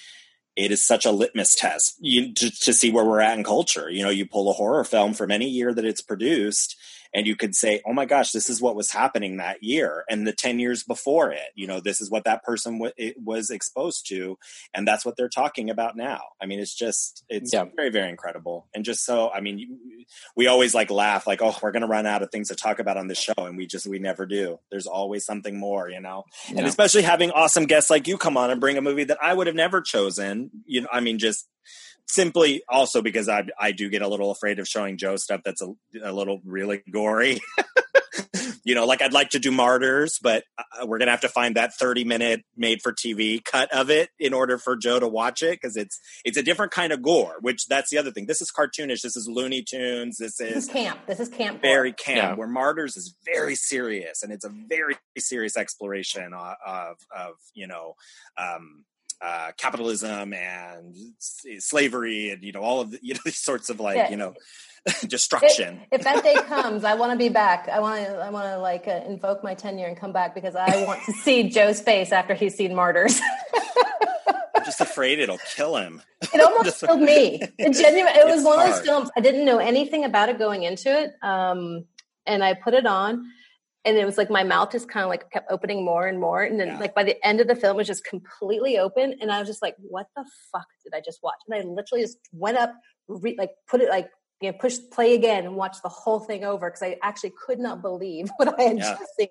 it 0.56 0.72
is 0.72 0.86
such 0.86 1.06
a 1.06 1.11
litmus 1.11 1.56
test. 1.56 1.95
You, 1.99 2.34
to, 2.34 2.52
to 2.52 2.73
see 2.73 2.91
where 2.91 3.06
we're 3.06 3.22
at 3.22 3.38
in 3.38 3.44
culture. 3.44 3.90
You 3.90 4.03
know 4.03 4.10
you 4.10 4.26
pull 4.26 4.49
a 4.49 4.53
horror 4.53 4.84
film 4.84 5.14
from 5.14 5.32
any 5.32 5.48
year 5.48 5.73
that 5.73 5.86
it's 5.86 6.02
produced 6.02 6.76
and 7.14 7.28
you 7.28 7.36
could 7.36 7.56
say 7.56 7.82
oh 7.86 7.94
my 7.94 8.06
gosh 8.06 8.32
this 8.32 8.50
is 8.50 8.62
what 8.62 8.76
was 8.76 8.92
happening 8.92 9.38
that 9.38 9.64
year 9.64 10.04
and 10.10 10.28
the 10.28 10.34
10 10.34 10.60
years 10.60 10.84
before 10.84 11.32
it. 11.32 11.50
You 11.56 11.68
know 11.68 11.80
this 11.80 12.02
is 12.02 12.10
what 12.10 12.24
that 12.26 12.44
person 12.44 12.80
w- 12.80 13.14
was 13.24 13.50
exposed 13.50 14.08
to 14.10 14.38
and 14.74 14.88
that's 14.88 15.06
what 15.06 15.16
they're 15.18 15.30
talking 15.30 15.70
about 15.70 15.96
now. 15.96 16.22
I 16.42 16.46
mean 16.46 16.60
it's 16.60 16.76
just 16.76 17.24
it's 17.30 17.54
yeah. 17.54 17.66
very 17.76 17.90
very 17.90 18.10
incredible. 18.10 18.68
And 18.74 18.86
just 18.86 19.06
so 19.06 19.30
i 19.30 19.42
mean 19.42 19.60
you, 19.60 19.78
we 20.36 20.48
always 20.48 20.74
like 20.74 20.90
laugh 20.90 21.28
like 21.28 21.42
oh 21.42 21.56
we're 21.62 21.72
gonna 21.72 21.88
run 21.88 22.06
out 22.06 22.24
of 22.24 22.32
things 22.32 22.50
to 22.50 22.56
talk 22.56 22.80
about 22.80 22.98
on 22.98 23.08
this 23.08 23.20
show 23.20 23.34
and 23.38 23.58
we 23.58 23.66
just 23.68 23.88
we 23.88 24.00
never 24.00 24.26
do. 24.26 24.60
There's 24.70 24.88
always 24.88 25.26
something 25.26 25.60
more 25.60 25.90
you 25.90 26.02
know? 26.02 26.26
Yeah. 26.50 26.60
and 26.60 26.68
especially 26.68 27.04
having 27.04 27.32
awesome 27.32 27.66
guests 27.66 27.90
like 27.90 28.08
you 28.08 28.18
come 28.18 28.38
on 28.38 28.52
and 28.52 28.60
bring 28.60 28.78
a 28.78 28.82
movie 28.82 29.04
that 29.06 29.18
i 29.22 29.34
would 29.34 29.48
have 29.48 29.56
never 29.56 29.82
chosen 29.82 30.52
you 30.66 30.82
know 30.82 30.88
i 30.92 31.00
mean 31.00 31.20
just 31.20 31.48
simply 32.12 32.64
also 32.70 33.02
because 33.02 33.30
I 33.30 33.44
I 33.60 33.72
do 33.72 33.90
get 33.90 34.02
a 34.02 34.08
little 34.08 34.32
afraid 34.32 34.60
of 34.60 34.68
showing 34.68 34.98
Joe 34.98 35.16
stuff 35.16 35.42
that's 35.44 35.62
a, 35.62 35.74
a 36.04 36.12
little 36.12 36.42
really 36.46 36.84
gory. 36.92 37.40
you 38.64 38.76
know, 38.76 38.86
like 38.86 39.02
I'd 39.02 39.14
like 39.14 39.30
to 39.30 39.40
do 39.40 39.52
Martyrs, 39.52 40.20
but 40.22 40.44
uh, 40.58 40.86
we're 40.86 41.00
gonna 41.00 41.12
have 41.12 41.22
to 41.22 41.30
find 41.30 41.56
that 41.56 41.74
thirty 41.74 42.04
minute 42.04 42.42
made 42.56 42.82
for 42.82 42.94
TV 42.94 43.44
cut 43.44 43.74
of 43.74 43.90
it 43.90 44.10
in 44.20 44.34
order 44.34 44.58
for 44.58 44.76
Joe 44.76 45.00
to 45.00 45.08
watch 45.08 45.42
it 45.42 45.60
because 45.62 45.78
it's 45.78 46.00
it's 46.26 46.38
a 46.38 46.44
different 46.44 46.72
kind 46.72 46.92
of 46.92 47.02
gore. 47.02 47.38
Which 47.40 47.68
that's 47.68 47.90
the 47.90 47.98
other 47.98 48.12
thing. 48.12 48.26
This 48.26 48.42
is 48.42 48.52
cartoonish. 48.52 49.02
This 49.02 49.16
is 49.16 49.28
Looney 49.28 49.64
Tunes. 49.64 50.18
This 50.18 50.40
is, 50.40 50.54
this 50.54 50.64
is 50.66 50.70
camp. 50.70 51.00
This 51.08 51.20
is 51.20 51.30
camp. 51.30 51.62
Very 51.62 51.94
camp. 51.94 52.18
Yeah. 52.18 52.36
Where 52.36 52.48
Martyrs 52.48 52.98
is 52.98 53.16
very 53.26 53.56
serious 53.56 54.24
and 54.24 54.32
it's 54.32 54.46
a 54.46 54.50
very 54.50 54.96
serious 55.18 55.56
exploration 55.58 56.34
of 56.34 56.56
of, 56.66 56.98
of 57.16 57.34
you 57.54 57.68
know. 57.68 57.96
Um, 58.38 58.86
uh, 59.22 59.52
capitalism 59.57 60.34
and 60.34 60.95
slavery 61.19 62.31
and 62.31 62.43
you 62.43 62.52
know 62.52 62.61
all 62.61 62.81
of 62.81 62.91
the, 62.91 62.99
you 63.03 63.14
know 63.14 63.19
these 63.23 63.38
sorts 63.38 63.69
of 63.69 63.80
like 63.80 63.98
yeah. 63.98 64.10
you 64.10 64.18
know 64.18 64.34
destruction. 65.07 65.81
If, 65.91 65.99
if, 65.99 66.03
that 66.06 66.23
day 66.23 66.34
comes, 66.48 66.84
I 66.84 66.95
want 66.95 67.11
to 67.11 67.18
be 67.18 67.30
back. 67.30 67.69
I 67.69 67.80
want 67.80 68.06
to 68.06 68.14
I 68.18 68.30
want 68.31 68.48
to 68.48 68.57
like 68.57 68.88
uh, 68.88 69.02
invoke 69.07 69.43
my 69.43 69.53
tenure 69.53 69.88
and 69.88 69.95
come 69.95 70.11
back 70.11 70.34
because 70.34 70.56
I 70.56 70.85
want 70.85 71.03
to 71.06 71.14
see 71.14 71.49
Joe's 71.49 71.81
face 71.81 72.11
after 72.11 72.34
he's 72.34 72.56
seen 72.56 72.73
Martyrs. 72.76 73.19
I'm 74.56 74.65
just 74.65 74.81
afraid 74.81 75.19
it'll 75.19 75.39
kill 75.56 75.76
him. 75.76 76.02
It 76.22 76.39
almost 76.39 76.80
killed 76.80 77.02
me. 77.02 77.41
It 77.57 77.73
genuine. 77.73 78.14
It 78.15 78.26
was 78.26 78.43
one 78.43 78.57
hard. 78.57 78.69
of 78.69 78.76
those 78.76 78.85
films. 78.85 79.10
I 79.15 79.22
didn't 79.22 79.45
know 79.45 79.57
anything 79.57 80.03
about 80.03 80.30
it 80.30 80.38
going 80.38 80.64
into 80.64 80.89
it, 80.89 81.14
um, 81.22 81.85
and 82.26 82.43
I 82.43 82.53
put 82.53 82.73
it 82.73 82.85
on 82.85 83.26
and 83.84 83.98
it 83.98 84.06
was 84.06 84.18
like 84.18 84.30
my 84.30 84.44
mouth 84.44 84.72
just 84.72 84.90
kind 84.90 85.03
of 85.03 85.10
like 85.10 85.30
kept 85.32 85.52
opening 85.52 85.84
more 85.84 86.08
and 86.08 86.20
more. 86.20 86.44
And 86.44 86.60
then 86.60 86.68
yeah. 86.68 86.80
like 86.80 86.94
by 86.94 87.03
the 87.03 87.26
end 87.26 87.41
of 87.41 87.48
the 87.48 87.56
film 87.56 87.76
it 87.76 87.78
was 87.78 87.88
just 87.88 88.03
completely 88.03 88.78
open. 88.78 89.16
And 89.20 89.32
i 89.32 89.40
was 89.40 89.48
just 89.48 89.62
like 89.62 89.76
what 89.80 90.08
the 90.16 90.26
fuck 90.52 90.68
did 90.84 90.94
i 90.95 91.02
just 91.03 91.20
watch? 91.24 91.40
And 91.48 91.56
i 91.56 91.68
literally 91.68 92.03
just 92.03 92.18
went 92.32 92.58
up 92.58 92.74
re- 93.08 93.36
like 93.38 93.52
put 93.70 93.82
it 93.82 93.90
like 93.90 94.10
you 94.41 94.52
know 94.52 94.58
push 94.60 94.78
play 94.91 95.14
again 95.14 95.45
and 95.45 95.56
watch 95.56 95.78
the 95.84 95.90
whole 95.90 96.20
thing 96.20 96.44
over 96.44 96.70
because 96.70 96.82
i 96.82 96.98
actually 97.03 97.34
could 97.45 97.60
not 97.60 97.82
believe 97.82 98.30
what 98.38 98.60
i 98.60 98.64
had 98.64 98.78
yeah. 98.78 98.98
just 98.98 99.16
seen. 99.18 99.28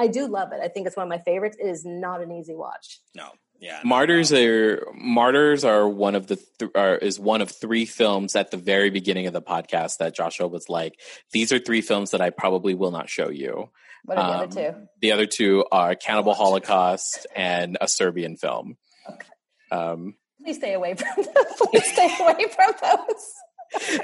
I 0.00 0.06
do 0.06 0.28
love 0.28 0.52
it. 0.52 0.60
I 0.62 0.68
think 0.68 0.86
it's 0.86 0.96
one 0.96 1.02
of 1.02 1.08
my 1.08 1.18
favorites. 1.18 1.56
It 1.60 1.66
is 1.66 1.84
not 1.84 2.22
an 2.22 2.30
easy 2.30 2.54
watch. 2.54 3.00
No. 3.16 3.30
Yeah 3.60 3.80
martyrs 3.84 4.32
are 4.32 4.86
martyrs 4.94 5.64
are 5.64 5.88
one 5.88 6.14
of 6.14 6.28
the 6.28 6.36
th- 6.36 6.70
are, 6.76 6.94
is 6.94 7.18
one 7.18 7.40
of 7.40 7.50
three 7.50 7.84
films 7.84 8.36
at 8.36 8.52
the 8.52 8.56
very 8.56 8.88
beginning 8.88 9.26
of 9.26 9.32
the 9.32 9.42
podcast 9.42 9.96
that 9.96 10.14
joshua 10.14 10.46
was 10.46 10.68
like 10.68 11.00
these 11.32 11.50
are 11.50 11.58
three 11.58 11.80
films 11.80 12.12
that 12.12 12.20
i 12.20 12.30
probably 12.30 12.74
will 12.74 12.92
not 12.92 13.08
show 13.08 13.28
you 13.28 13.68
what 14.04 14.18
are 14.18 14.26
the 14.26 14.34
um, 14.34 14.42
other 14.42 14.72
two? 14.72 14.88
The 15.00 15.12
other 15.12 15.26
two 15.26 15.64
are 15.70 15.94
Cannibal 15.94 16.34
Holocaust 16.34 17.26
and 17.34 17.78
a 17.80 17.88
Serbian 17.88 18.36
film. 18.36 18.76
Okay. 19.08 19.28
Um, 19.70 20.14
please 20.42 20.56
stay 20.56 20.74
away 20.74 20.94
from 20.94 21.08
those. 21.16 21.68
Please 21.70 21.92
stay 21.92 22.14
away 22.20 22.46
from 22.54 22.72
those. 22.82 23.32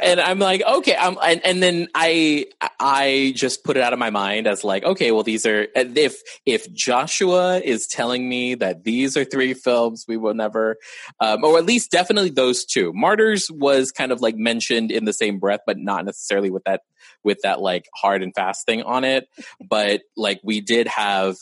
And 0.03 0.21
I'm 0.21 0.39
like, 0.39 0.63
okay, 0.63 0.97
I'm, 0.97 1.17
and, 1.23 1.45
and 1.45 1.63
then 1.63 1.89
I 1.95 2.47
I 2.81 3.33
just 3.37 3.65
put 3.65 3.77
it 3.77 3.83
out 3.83 3.93
of 3.93 3.99
my 3.99 4.11
mind 4.11 4.47
as 4.47 4.65
like, 4.65 4.85
okay, 4.85 5.11
well, 5.11 5.23
these 5.23 5.47
are 5.47 5.67
if 5.75 6.21
if 6.47 6.73
Joshua 6.73 7.59
is 7.59 7.87
telling 7.87 8.29
me 8.29 8.55
that 8.57 8.85
these 8.85 9.17
are 9.17 9.25
three 9.25 9.55
films 9.55 10.05
we 10.07 10.17
will 10.17 10.35
never, 10.35 10.77
um, 11.21 11.45
or 11.45 11.59
at 11.59 11.67
least 11.67 11.91
definitely 11.91 12.31
those 12.31 12.65
two. 12.65 12.93
Martyrs 12.95 13.51
was 13.51 13.91
kind 13.91 14.13
of 14.13 14.21
like 14.21 14.37
mentioned 14.37 14.91
in 14.91 15.05
the 15.05 15.13
same 15.13 15.39
breath, 15.39 15.61
but 15.67 15.79
not 15.79 16.05
necessarily 16.05 16.51
with 16.51 16.65
that 16.65 16.83
with 17.23 17.39
that 17.43 17.61
like 17.61 17.87
hard 17.95 18.23
and 18.23 18.35
fast 18.35 18.67
thing 18.67 18.83
on 18.83 19.05
it. 19.05 19.29
But 19.67 20.03
like 20.17 20.41
we 20.45 20.61
did 20.61 20.87
have 20.89 21.37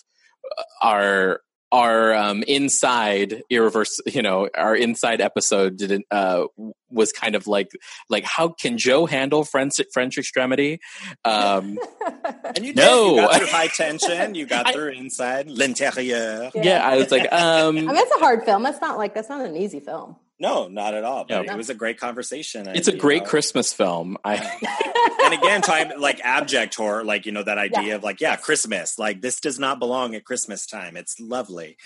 our 0.83 1.41
our 1.73 2.15
um, 2.15 2.45
inside 2.45 3.43
irreverse, 3.51 3.99
you 4.07 4.23
know, 4.23 4.49
our 4.57 4.77
inside 4.77 5.21
episode 5.21 5.79
didn't 5.79 6.05
uh, 6.11 6.45
was 6.91 7.11
kind 7.13 7.35
of 7.35 7.47
like 7.47 7.71
like 8.09 8.25
how 8.25 8.49
can 8.49 8.79
Joe 8.79 9.07
handle 9.07 9.45
French 9.45 9.81
French 9.93 10.19
extremity? 10.19 10.79
Um, 11.25 11.79
And 12.55 12.67
you 12.67 12.73
did. 12.75 12.77
No. 12.77 13.15
You 13.15 13.21
got 13.23 13.37
through 13.37 13.47
high 13.51 13.67
tension. 13.69 14.35
You 14.35 14.47
got 14.47 14.73
through 14.73 14.91
inside 14.91 15.49
l'intérieur. 15.49 16.51
yeah, 16.55 16.87
I 16.87 16.97
was 16.97 17.11
like, 17.11 17.23
um, 17.33 17.79
I 17.79 17.81
mean, 17.81 17.91
it's 17.91 18.15
a 18.15 18.19
hard 18.19 18.45
film. 18.45 18.63
That's 18.63 18.81
not 18.81 18.99
like 18.99 19.15
that's 19.15 19.29
not 19.29 19.45
an 19.45 19.57
easy 19.57 19.81
film. 19.81 20.17
No, 20.43 20.67
not 20.67 20.93
at 20.95 21.05
all. 21.05 21.25
But 21.25 21.45
Yeah. 21.45 21.55
it 21.55 21.57
was 21.57 21.71
a 21.71 21.75
great 21.75 22.01
conversation. 22.01 22.67
and, 22.67 22.77
it's 22.77 22.89
a 22.89 22.97
great 22.97 23.23
know, 23.23 23.29
Christmas 23.29 23.73
film. 23.73 24.19
I 24.25 24.35
and 25.25 25.35
again, 25.35 25.63
time 25.63 25.93
like 26.01 26.21
abject 26.25 26.75
horror, 26.75 27.05
like 27.05 27.27
you 27.27 27.33
know 27.33 27.45
that 27.45 27.59
idea 27.59 27.83
Yeah. 27.91 27.95
of 27.95 28.03
like 28.03 28.21
yeah, 28.21 28.35
Christmas. 28.35 28.99
Like 28.99 29.21
this 29.23 29.39
does 29.39 29.61
not 29.61 29.79
belong 29.79 30.17
at 30.17 30.25
Christmas 30.25 30.67
time. 30.67 30.97
It's 30.97 31.21
lovely. 31.21 31.77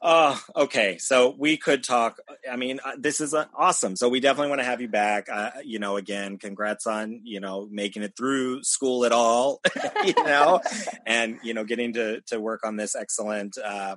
Oh, 0.00 0.40
okay. 0.56 0.96
So 0.96 1.34
we 1.38 1.58
could 1.58 1.84
talk. 1.84 2.18
I 2.50 2.56
mean, 2.56 2.80
uh, 2.82 2.92
this 2.98 3.20
is 3.20 3.34
uh, 3.34 3.44
awesome. 3.54 3.94
So 3.94 4.08
we 4.08 4.20
definitely 4.20 4.48
want 4.48 4.60
to 4.62 4.64
have 4.64 4.80
you 4.80 4.88
back. 4.88 5.28
Uh, 5.28 5.50
you 5.62 5.78
know, 5.78 5.98
again, 5.98 6.38
congrats 6.38 6.86
on 6.86 7.20
you 7.24 7.40
know 7.40 7.68
making 7.70 8.02
it 8.04 8.14
through 8.16 8.62
school 8.62 9.04
at 9.04 9.12
all. 9.12 9.60
you 10.06 10.14
know, 10.24 10.60
and 11.04 11.38
you 11.42 11.52
know 11.52 11.64
getting 11.64 11.92
to 11.92 12.22
to 12.28 12.40
work 12.40 12.64
on 12.64 12.76
this 12.76 12.96
excellent 12.96 13.58
uh, 13.58 13.96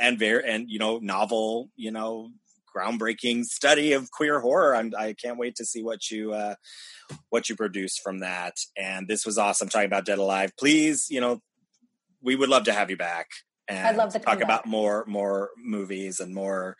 and 0.00 0.16
very 0.16 0.48
and 0.48 0.70
you 0.70 0.78
know 0.78 0.98
novel. 0.98 1.70
You 1.74 1.90
know. 1.90 2.30
Groundbreaking 2.76 3.44
study 3.44 3.92
of 3.92 4.10
queer 4.10 4.40
horror. 4.40 4.76
I'm, 4.76 4.92
I 4.98 5.14
can't 5.14 5.38
wait 5.38 5.56
to 5.56 5.64
see 5.64 5.82
what 5.82 6.10
you 6.10 6.32
uh, 6.34 6.56
what 7.30 7.48
you 7.48 7.56
produce 7.56 7.98
from 7.98 8.20
that. 8.20 8.54
And 8.76 9.08
this 9.08 9.24
was 9.24 9.38
awesome 9.38 9.68
talking 9.68 9.86
about 9.86 10.04
Dead 10.04 10.18
Alive. 10.18 10.52
Please, 10.58 11.06
you 11.08 11.20
know, 11.20 11.40
we 12.22 12.36
would 12.36 12.48
love 12.48 12.64
to 12.64 12.72
have 12.72 12.90
you 12.90 12.96
back 12.96 13.28
and 13.68 13.86
I'd 13.86 13.96
love 13.96 14.12
to 14.12 14.18
talk 14.18 14.40
about 14.40 14.66
more 14.66 15.04
more 15.06 15.50
movies 15.56 16.20
and 16.20 16.34
more 16.34 16.76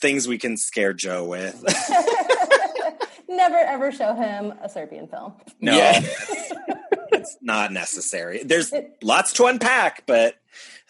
things 0.00 0.26
we 0.26 0.38
can 0.38 0.56
scare 0.56 0.92
Joe 0.92 1.24
with. 1.24 1.62
Never 3.28 3.56
ever 3.56 3.92
show 3.92 4.14
him 4.14 4.54
a 4.62 4.68
Serbian 4.68 5.06
film. 5.06 5.34
no, 5.60 5.76
Yeah. 5.76 6.00
it's 7.12 7.36
not 7.42 7.72
necessary. 7.72 8.42
There's 8.42 8.72
lots 9.02 9.34
to 9.34 9.46
unpack, 9.46 10.04
but 10.06 10.34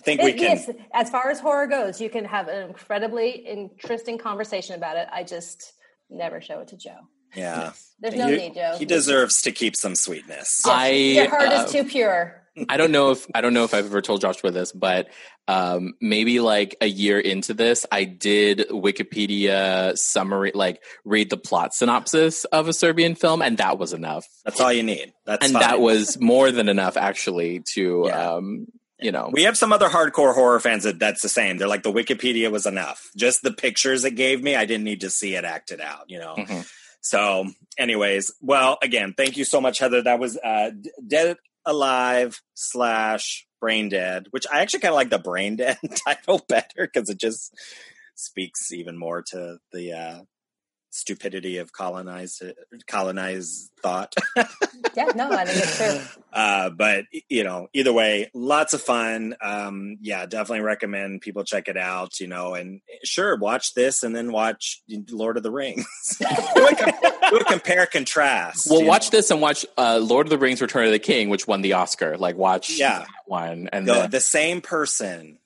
I 0.01 0.05
think 0.05 0.23
we 0.23 0.33
can. 0.33 0.43
yes, 0.43 0.71
as 0.95 1.11
far 1.11 1.31
as 1.31 1.41
horror 1.41 1.67
goes, 1.67 2.01
you 2.01 2.09
can 2.11 2.25
have 2.25 2.49
an 2.49 2.69
incredibly 2.69 3.31
interesting 3.31 4.17
conversation 4.19 4.75
about 4.77 4.97
it. 4.97 5.09
I 5.13 5.25
just 5.25 5.73
never 6.09 6.41
show 6.41 6.61
it 6.61 6.69
to 6.69 6.77
Joe. 6.77 6.97
Yeah, 7.35 7.73
There's 8.01 8.15
no 8.15 8.29
You- 8.29 8.37
need, 8.37 8.55
Joe. 8.55 8.77
he 8.79 8.85
deserves 8.85 9.43
to 9.43 9.53
keep 9.53 9.77
some 9.77 9.95
sweetness. 9.95 10.63
I 10.67 10.91
Your 10.91 11.29
heart 11.29 11.49
uh, 11.53 11.65
is 11.67 11.73
too 11.73 11.85
pure. 11.85 12.43
I 12.69 12.77
don't 12.77 12.91
know 12.91 13.13
if 13.13 13.25
I 13.35 13.41
don't 13.41 13.55
know 13.55 13.63
if 13.63 13.73
I've 13.73 13.87
ever 13.87 14.01
told 14.03 14.21
Joshua 14.21 14.51
this, 14.51 14.73
but 14.73 15.09
um, 15.47 15.95
maybe 16.01 16.41
like 16.41 16.77
a 16.81 16.87
year 16.87 17.21
into 17.21 17.55
this, 17.55 17.87
I 17.93 18.03
did 18.03 18.67
Wikipedia 18.71 19.97
summary, 19.97 20.53
like 20.55 20.83
read 21.05 21.31
the 21.31 21.37
plot 21.37 21.73
synopsis 21.73 22.45
of 22.47 22.67
a 22.69 22.73
Serbian 22.73 23.15
film, 23.15 23.43
and 23.43 23.59
that 23.59 23.79
was 23.79 23.93
enough. 23.93 24.27
That's 24.45 24.61
all 24.61 24.73
you 24.73 24.83
need. 24.83 25.13
That's 25.25 25.45
and 25.45 25.53
fine. 25.55 25.63
that 25.63 25.81
was 25.81 26.19
more 26.21 26.51
than 26.51 26.69
enough, 26.69 26.97
actually, 26.97 27.63
to 27.75 28.05
Yeah. 28.07 28.33
um, 28.35 28.67
you 29.01 29.13
know. 29.13 29.31
We 29.33 29.45
have 29.45 29.57
some 29.57 29.73
other 29.73 29.89
hardcore 29.89 30.35
horror 30.35 30.61
fans 30.61 30.85
that 30.85 30.99
that's 30.99 31.23
the 31.23 31.29
same. 31.29 31.59
They're 31.59 31.69
like 31.69 31.83
the 31.83 31.93
Wikipedia 31.93 32.51
was 32.51 32.67
enough. 32.67 33.09
Just 33.17 33.43
the 33.43 33.53
pictures 33.53 34.05
it 34.05 34.15
gave 34.15 34.43
me, 34.43 34.57
I 34.57 34.65
didn't 34.65 34.85
need 34.85 35.03
to 35.03 35.11
see 35.11 35.35
it 35.35 35.45
acted 35.45 35.81
out. 35.81 36.05
You 36.09 36.19
know. 36.19 36.35
Mhm. 36.37 36.69
So, 37.01 37.47
anyways, 37.79 38.33
well, 38.41 38.77
again, 38.83 39.15
thank 39.17 39.37
you 39.37 39.45
so 39.45 39.61
much, 39.61 39.79
Heather. 39.79 40.03
That 40.03 40.19
was 40.19 40.37
uh, 40.37 40.71
Dead 41.07 41.37
Alive 41.65 42.41
slash 42.55 43.47
Brain 43.61 43.89
Dead, 43.89 44.27
which 44.31 44.47
I 44.53 44.61
actually 44.61 44.81
kind 44.81 44.93
of 44.93 44.97
like 44.97 45.11
the 45.11 45.19
Brain 45.19 45.57
Dead 45.57 45.79
title 46.07 46.45
better 46.49 46.89
because 46.93 47.09
it 47.09 47.19
just 47.19 47.55
speaks 48.15 48.73
even 48.73 48.99
more 48.99 49.23
to 49.31 49.59
the 49.73 49.93
uh, 49.93 50.19
stupidity 50.99 51.59
of 51.59 51.73
colonized 51.73 52.43
colonized 52.87 53.71
thought. 53.83 54.15
Yeah, 54.97 55.11
no, 55.15 55.31
I 55.31 55.45
think 55.45 55.59
it's 55.63 55.77
true. 55.77 56.23
uh, 56.33 56.71
but 56.71 57.05
you 57.29 57.45
know, 57.45 57.69
either 57.73 57.93
way, 57.93 58.31
lots 58.35 58.75
of 58.75 58.81
fun. 58.81 59.37
Um, 59.41 59.97
yeah, 60.01 60.27
definitely 60.27 60.61
recommend 60.65 61.21
people 61.21 61.45
check 61.45 61.69
it 61.69 61.77
out. 61.77 62.19
You 62.21 62.27
know, 62.27 62.55
and 62.55 62.81
sure, 63.05 63.37
watch 63.37 63.75
this 63.75 64.03
and 64.03 64.15
then 64.15 64.33
watch 64.33 64.83
Lord 65.11 65.37
of 65.37 65.43
the 65.45 65.51
Rings. 65.53 65.85
do, 66.19 66.27
a, 66.27 67.31
do 67.31 67.37
a 67.37 67.45
compare 67.45 67.87
contrast. 67.87 68.69
Well, 68.71 68.85
watch 68.85 69.13
know. 69.13 69.19
this 69.19 69.31
and 69.31 69.41
watch 69.41 69.67
uh, 69.77 69.99
Lord 70.03 70.27
of 70.27 70.31
the 70.31 70.39
Rings: 70.39 70.61
Return 70.61 70.87
of 70.87 70.93
the 70.93 70.99
King, 70.99 71.29
which 71.29 71.47
won 71.47 71.61
the 71.63 71.75
Oscar. 71.75 72.17
Like, 72.17 72.37
watch 72.37 72.77
Yeah. 72.79 73.01
that 73.01 73.09
one, 73.27 73.69
and 73.73 73.87
Go, 73.87 73.95
then- 73.95 74.11
the 74.11 74.21
same 74.21 74.61
person. 74.61 75.39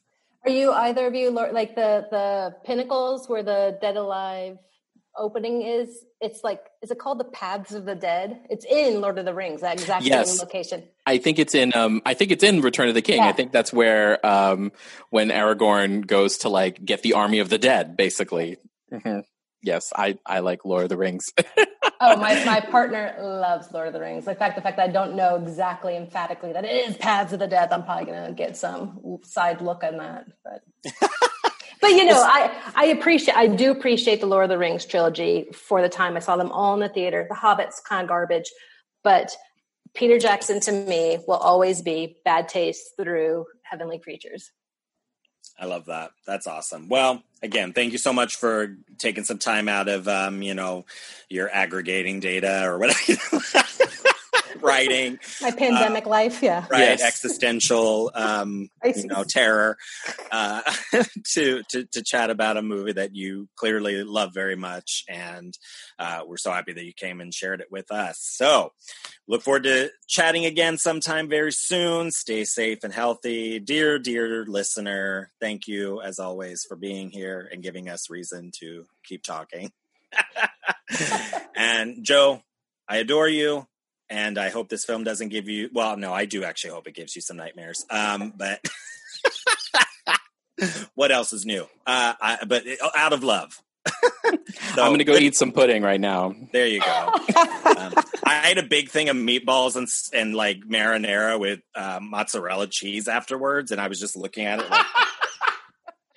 Are 0.45 0.51
you 0.51 0.73
either 0.73 1.07
of 1.07 1.15
you 1.15 1.31
Lord- 1.31 1.53
like 1.53 1.75
the 1.75 2.07
the 2.11 2.55
pinnacles 2.65 3.29
where 3.29 3.43
the 3.43 3.77
Dead 3.83 3.97
Alive 3.97 4.59
opening 5.17 5.63
is? 5.63 6.05
It's 6.21 6.43
like 6.45 6.61
is 6.83 6.91
it 6.91 6.99
called 6.99 7.19
the 7.21 7.25
Paths 7.25 7.73
of 7.73 7.85
the 7.85 7.95
Dead? 7.95 8.41
It's 8.51 8.65
in 8.65 9.01
Lord 9.01 9.19
of 9.19 9.25
the 9.25 9.35
Rings, 9.35 9.61
that 9.63 9.75
exact 9.81 10.05
Yes. 10.05 10.31
same 10.33 10.39
location. 10.41 10.83
I 11.07 11.19
think 11.19 11.39
it's 11.39 11.55
in. 11.55 11.73
Um, 11.75 12.03
I 12.07 12.15
think 12.15 12.31
it's 12.31 12.45
in 12.45 12.61
Return 12.61 12.89
of 12.89 12.95
the 12.95 13.03
King. 13.03 13.19
Yeah. 13.19 13.29
I 13.29 13.33
think 13.33 13.53
that's 13.53 13.73
where 13.73 14.25
um, 14.25 14.73
when 15.11 15.29
Aragorn 15.31 16.07
goes 16.07 16.39
to 16.39 16.49
like 16.49 16.85
get 16.85 17.03
the 17.03 17.15
army 17.15 17.39
of 17.41 17.49
the 17.49 17.59
dead, 17.59 17.97
basically. 17.97 18.57
Mhm. 18.93 19.25
Yes, 19.65 19.93
I 19.95 20.19
I 20.27 20.41
like 20.41 20.65
Lord 20.65 20.85
of 20.85 20.89
the 20.89 20.97
Rings. 20.97 21.33
Oh, 22.05 22.17
my, 22.17 22.45
my 22.45 22.59
partner 22.59 23.15
loves 23.21 23.71
Lord 23.73 23.87
of 23.87 23.93
the 23.93 24.01
Rings. 24.01 24.27
In 24.27 24.35
fact, 24.35 24.57
the 24.57 24.61
fact 24.61 24.77
that 24.77 24.89
I 24.89 24.93
don't 24.93 25.15
know 25.15 25.37
exactly 25.37 25.97
emphatically 25.97 26.53
that 26.53 26.65
it 26.65 26.89
is 26.89 26.97
Paths 26.97 27.33
of 27.33 27.39
the 27.39 27.47
Death, 27.47 27.69
I'm 27.71 27.85
probably 27.85 28.07
going 28.07 28.27
to 28.27 28.33
get 28.33 28.57
some 28.57 28.99
side 29.23 29.61
look 29.61 29.85
on 29.85 29.99
that. 29.99 30.27
But, 30.43 30.63
but 31.83 31.91
you 31.91 32.05
know, 32.05 32.23
I, 32.25 32.73
I 32.77 32.85
appreciate, 32.87 33.37
I 33.37 33.49
do 33.49 33.73
appreciate 33.73 34.21
the 34.21 34.27
Lord 34.27 34.45
of 34.45 34.51
the 34.51 34.57
Rings 34.57 34.87
trilogy 34.87 35.49
for 35.53 35.83
the 35.83 35.89
time 35.89 36.17
I 36.17 36.21
saw 36.21 36.37
them 36.37 36.53
all 36.53 36.75
in 36.75 36.81
the 36.81 36.89
theater. 36.89 37.27
The 37.29 37.35
Hobbit's 37.35 37.81
kind 37.81 38.05
of 38.05 38.09
garbage, 38.09 38.51
but 39.03 39.37
Peter 39.93 40.19
Jackson 40.19 40.61
to 40.61 40.73
me 40.73 41.19
will 41.27 41.37
always 41.37 41.83
be 41.83 42.17
bad 42.25 42.49
taste 42.49 42.91
through 42.97 43.47
Heavenly 43.63 43.99
Creatures. 43.99 44.53
I 45.59 45.67
love 45.67 45.87
that. 45.87 46.13
That's 46.27 46.47
awesome. 46.47 46.89
Well, 46.89 47.23
again, 47.43 47.73
thank 47.73 47.93
you 47.93 47.99
so 47.99 48.13
much 48.13 48.37
for 48.37 48.77
taking 48.99 49.25
some 49.25 49.39
time 49.39 49.69
out 49.69 49.89
of, 49.89 50.09
um, 50.09 50.41
you 50.41 50.55
know, 50.55 50.87
your 51.29 51.51
aggregating 51.53 52.21
data 52.21 52.65
or 52.65 52.79
whatever, 52.79 53.13
writing. 54.61 55.19
My 55.41 55.51
pandemic 55.51 56.07
life, 56.07 56.43
yeah. 56.43 56.67
right 56.71 56.81
Yes. 56.81 57.03
existential 57.03 58.11
um 58.15 58.69
you 58.85 59.07
know 59.07 59.25
terror 59.25 59.77
uh 60.31 60.63
to, 61.33 61.63
to 61.71 61.85
to 61.93 62.03
chat 62.03 62.31
about 62.31 62.57
a 62.57 62.63
movie 62.63 62.93
that 62.93 63.15
you 63.15 63.49
clearly 63.57 64.03
love 64.05 64.31
very 64.35 64.57
much 64.57 65.05
and 65.09 65.57
uh 65.99 66.21
we're 66.27 66.37
so 66.37 66.51
happy 66.53 66.73
that 66.73 66.85
you 66.85 66.93
came 66.93 67.21
and 67.21 67.33
shared 67.33 67.61
it 67.61 67.69
with 67.71 67.91
us 67.91 68.19
so 68.21 68.73
look 69.29 69.43
forward 69.43 69.65
to 69.65 69.91
chatting 70.09 70.45
again 70.45 70.77
sometime 70.77 71.29
very 71.29 71.53
soon 71.53 72.11
stay 72.11 72.45
safe 72.45 72.79
and 72.85 72.93
healthy 72.93 73.59
dear 73.59 73.99
dear 73.99 74.45
listener 74.47 75.31
thank 75.41 75.67
you 75.67 76.01
as 76.03 76.19
always 76.19 76.65
for 76.69 76.77
being 76.77 77.11
here 77.11 77.49
and 77.53 77.63
giving 77.63 77.89
us 77.89 78.11
reason 78.11 78.51
to 78.59 78.85
keep 79.05 79.23
talking 79.23 79.71
and 81.57 82.05
joe 82.05 82.43
i 82.89 82.97
adore 82.99 83.29
you 83.29 83.67
and 84.13 84.37
I 84.37 84.51
hope 84.51 84.69
this 84.69 84.85
film 84.85 85.05
doesn't 85.05 85.31
give 85.31 85.49
you. 85.49 85.71
Well, 85.73 85.97
no, 85.97 86.13
I 86.13 86.27
do 86.27 86.45
actually 86.45 86.75
hope 86.75 86.87
it 86.87 86.95
gives 86.95 87.17
you 87.17 87.23
some 87.23 87.39
nightmares. 87.39 87.87
Um, 87.89 88.35
but 88.37 88.61
what 90.95 91.11
else 91.11 91.33
is 91.33 91.47
new? 91.47 91.63
Uh, 91.87 92.13
I, 92.21 92.45
but 92.47 92.67
it, 92.67 92.79
out 92.95 93.13
of 93.15 93.25
love. 93.25 93.61
So, 94.75 94.83
I'm 94.83 94.89
going 94.89 94.99
to 94.99 95.05
go 95.05 95.17
eat 95.17 95.35
some 95.37 95.53
pudding 95.53 95.83
right 95.83 96.01
now. 96.01 96.35
There 96.53 96.67
you 96.67 96.81
go. 96.81 96.87
um, 97.37 97.93
I 98.25 98.51
ate 98.51 98.59
a 98.59 98.63
big 98.63 98.89
thing 98.89 99.09
of 99.11 99.17
meatballs 99.17 99.77
and 99.77 99.87
and 100.15 100.35
like 100.35 100.61
marinara 100.61 101.39
with 101.39 101.61
uh, 101.75 101.99
mozzarella 102.01 102.69
cheese 102.69 103.07
afterwards, 103.09 103.71
and 103.71 103.81
I 103.81 103.89
was 103.89 104.01
just 104.01 104.17
looking 104.17 104.47
at 104.47 104.61
it. 104.61 104.71
Like, 104.71 104.87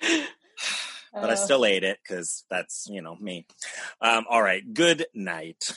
but 1.12 1.30
I 1.30 1.32
Uh, 1.32 1.36
still 1.36 1.66
ate 1.66 1.84
it 1.84 1.98
because 2.02 2.44
that's 2.48 2.86
you 2.90 3.02
know 3.02 3.14
me. 3.16 3.46
Um, 4.00 4.24
all 4.30 4.42
right. 4.42 4.62
Good 4.72 5.06
night. 5.12 5.76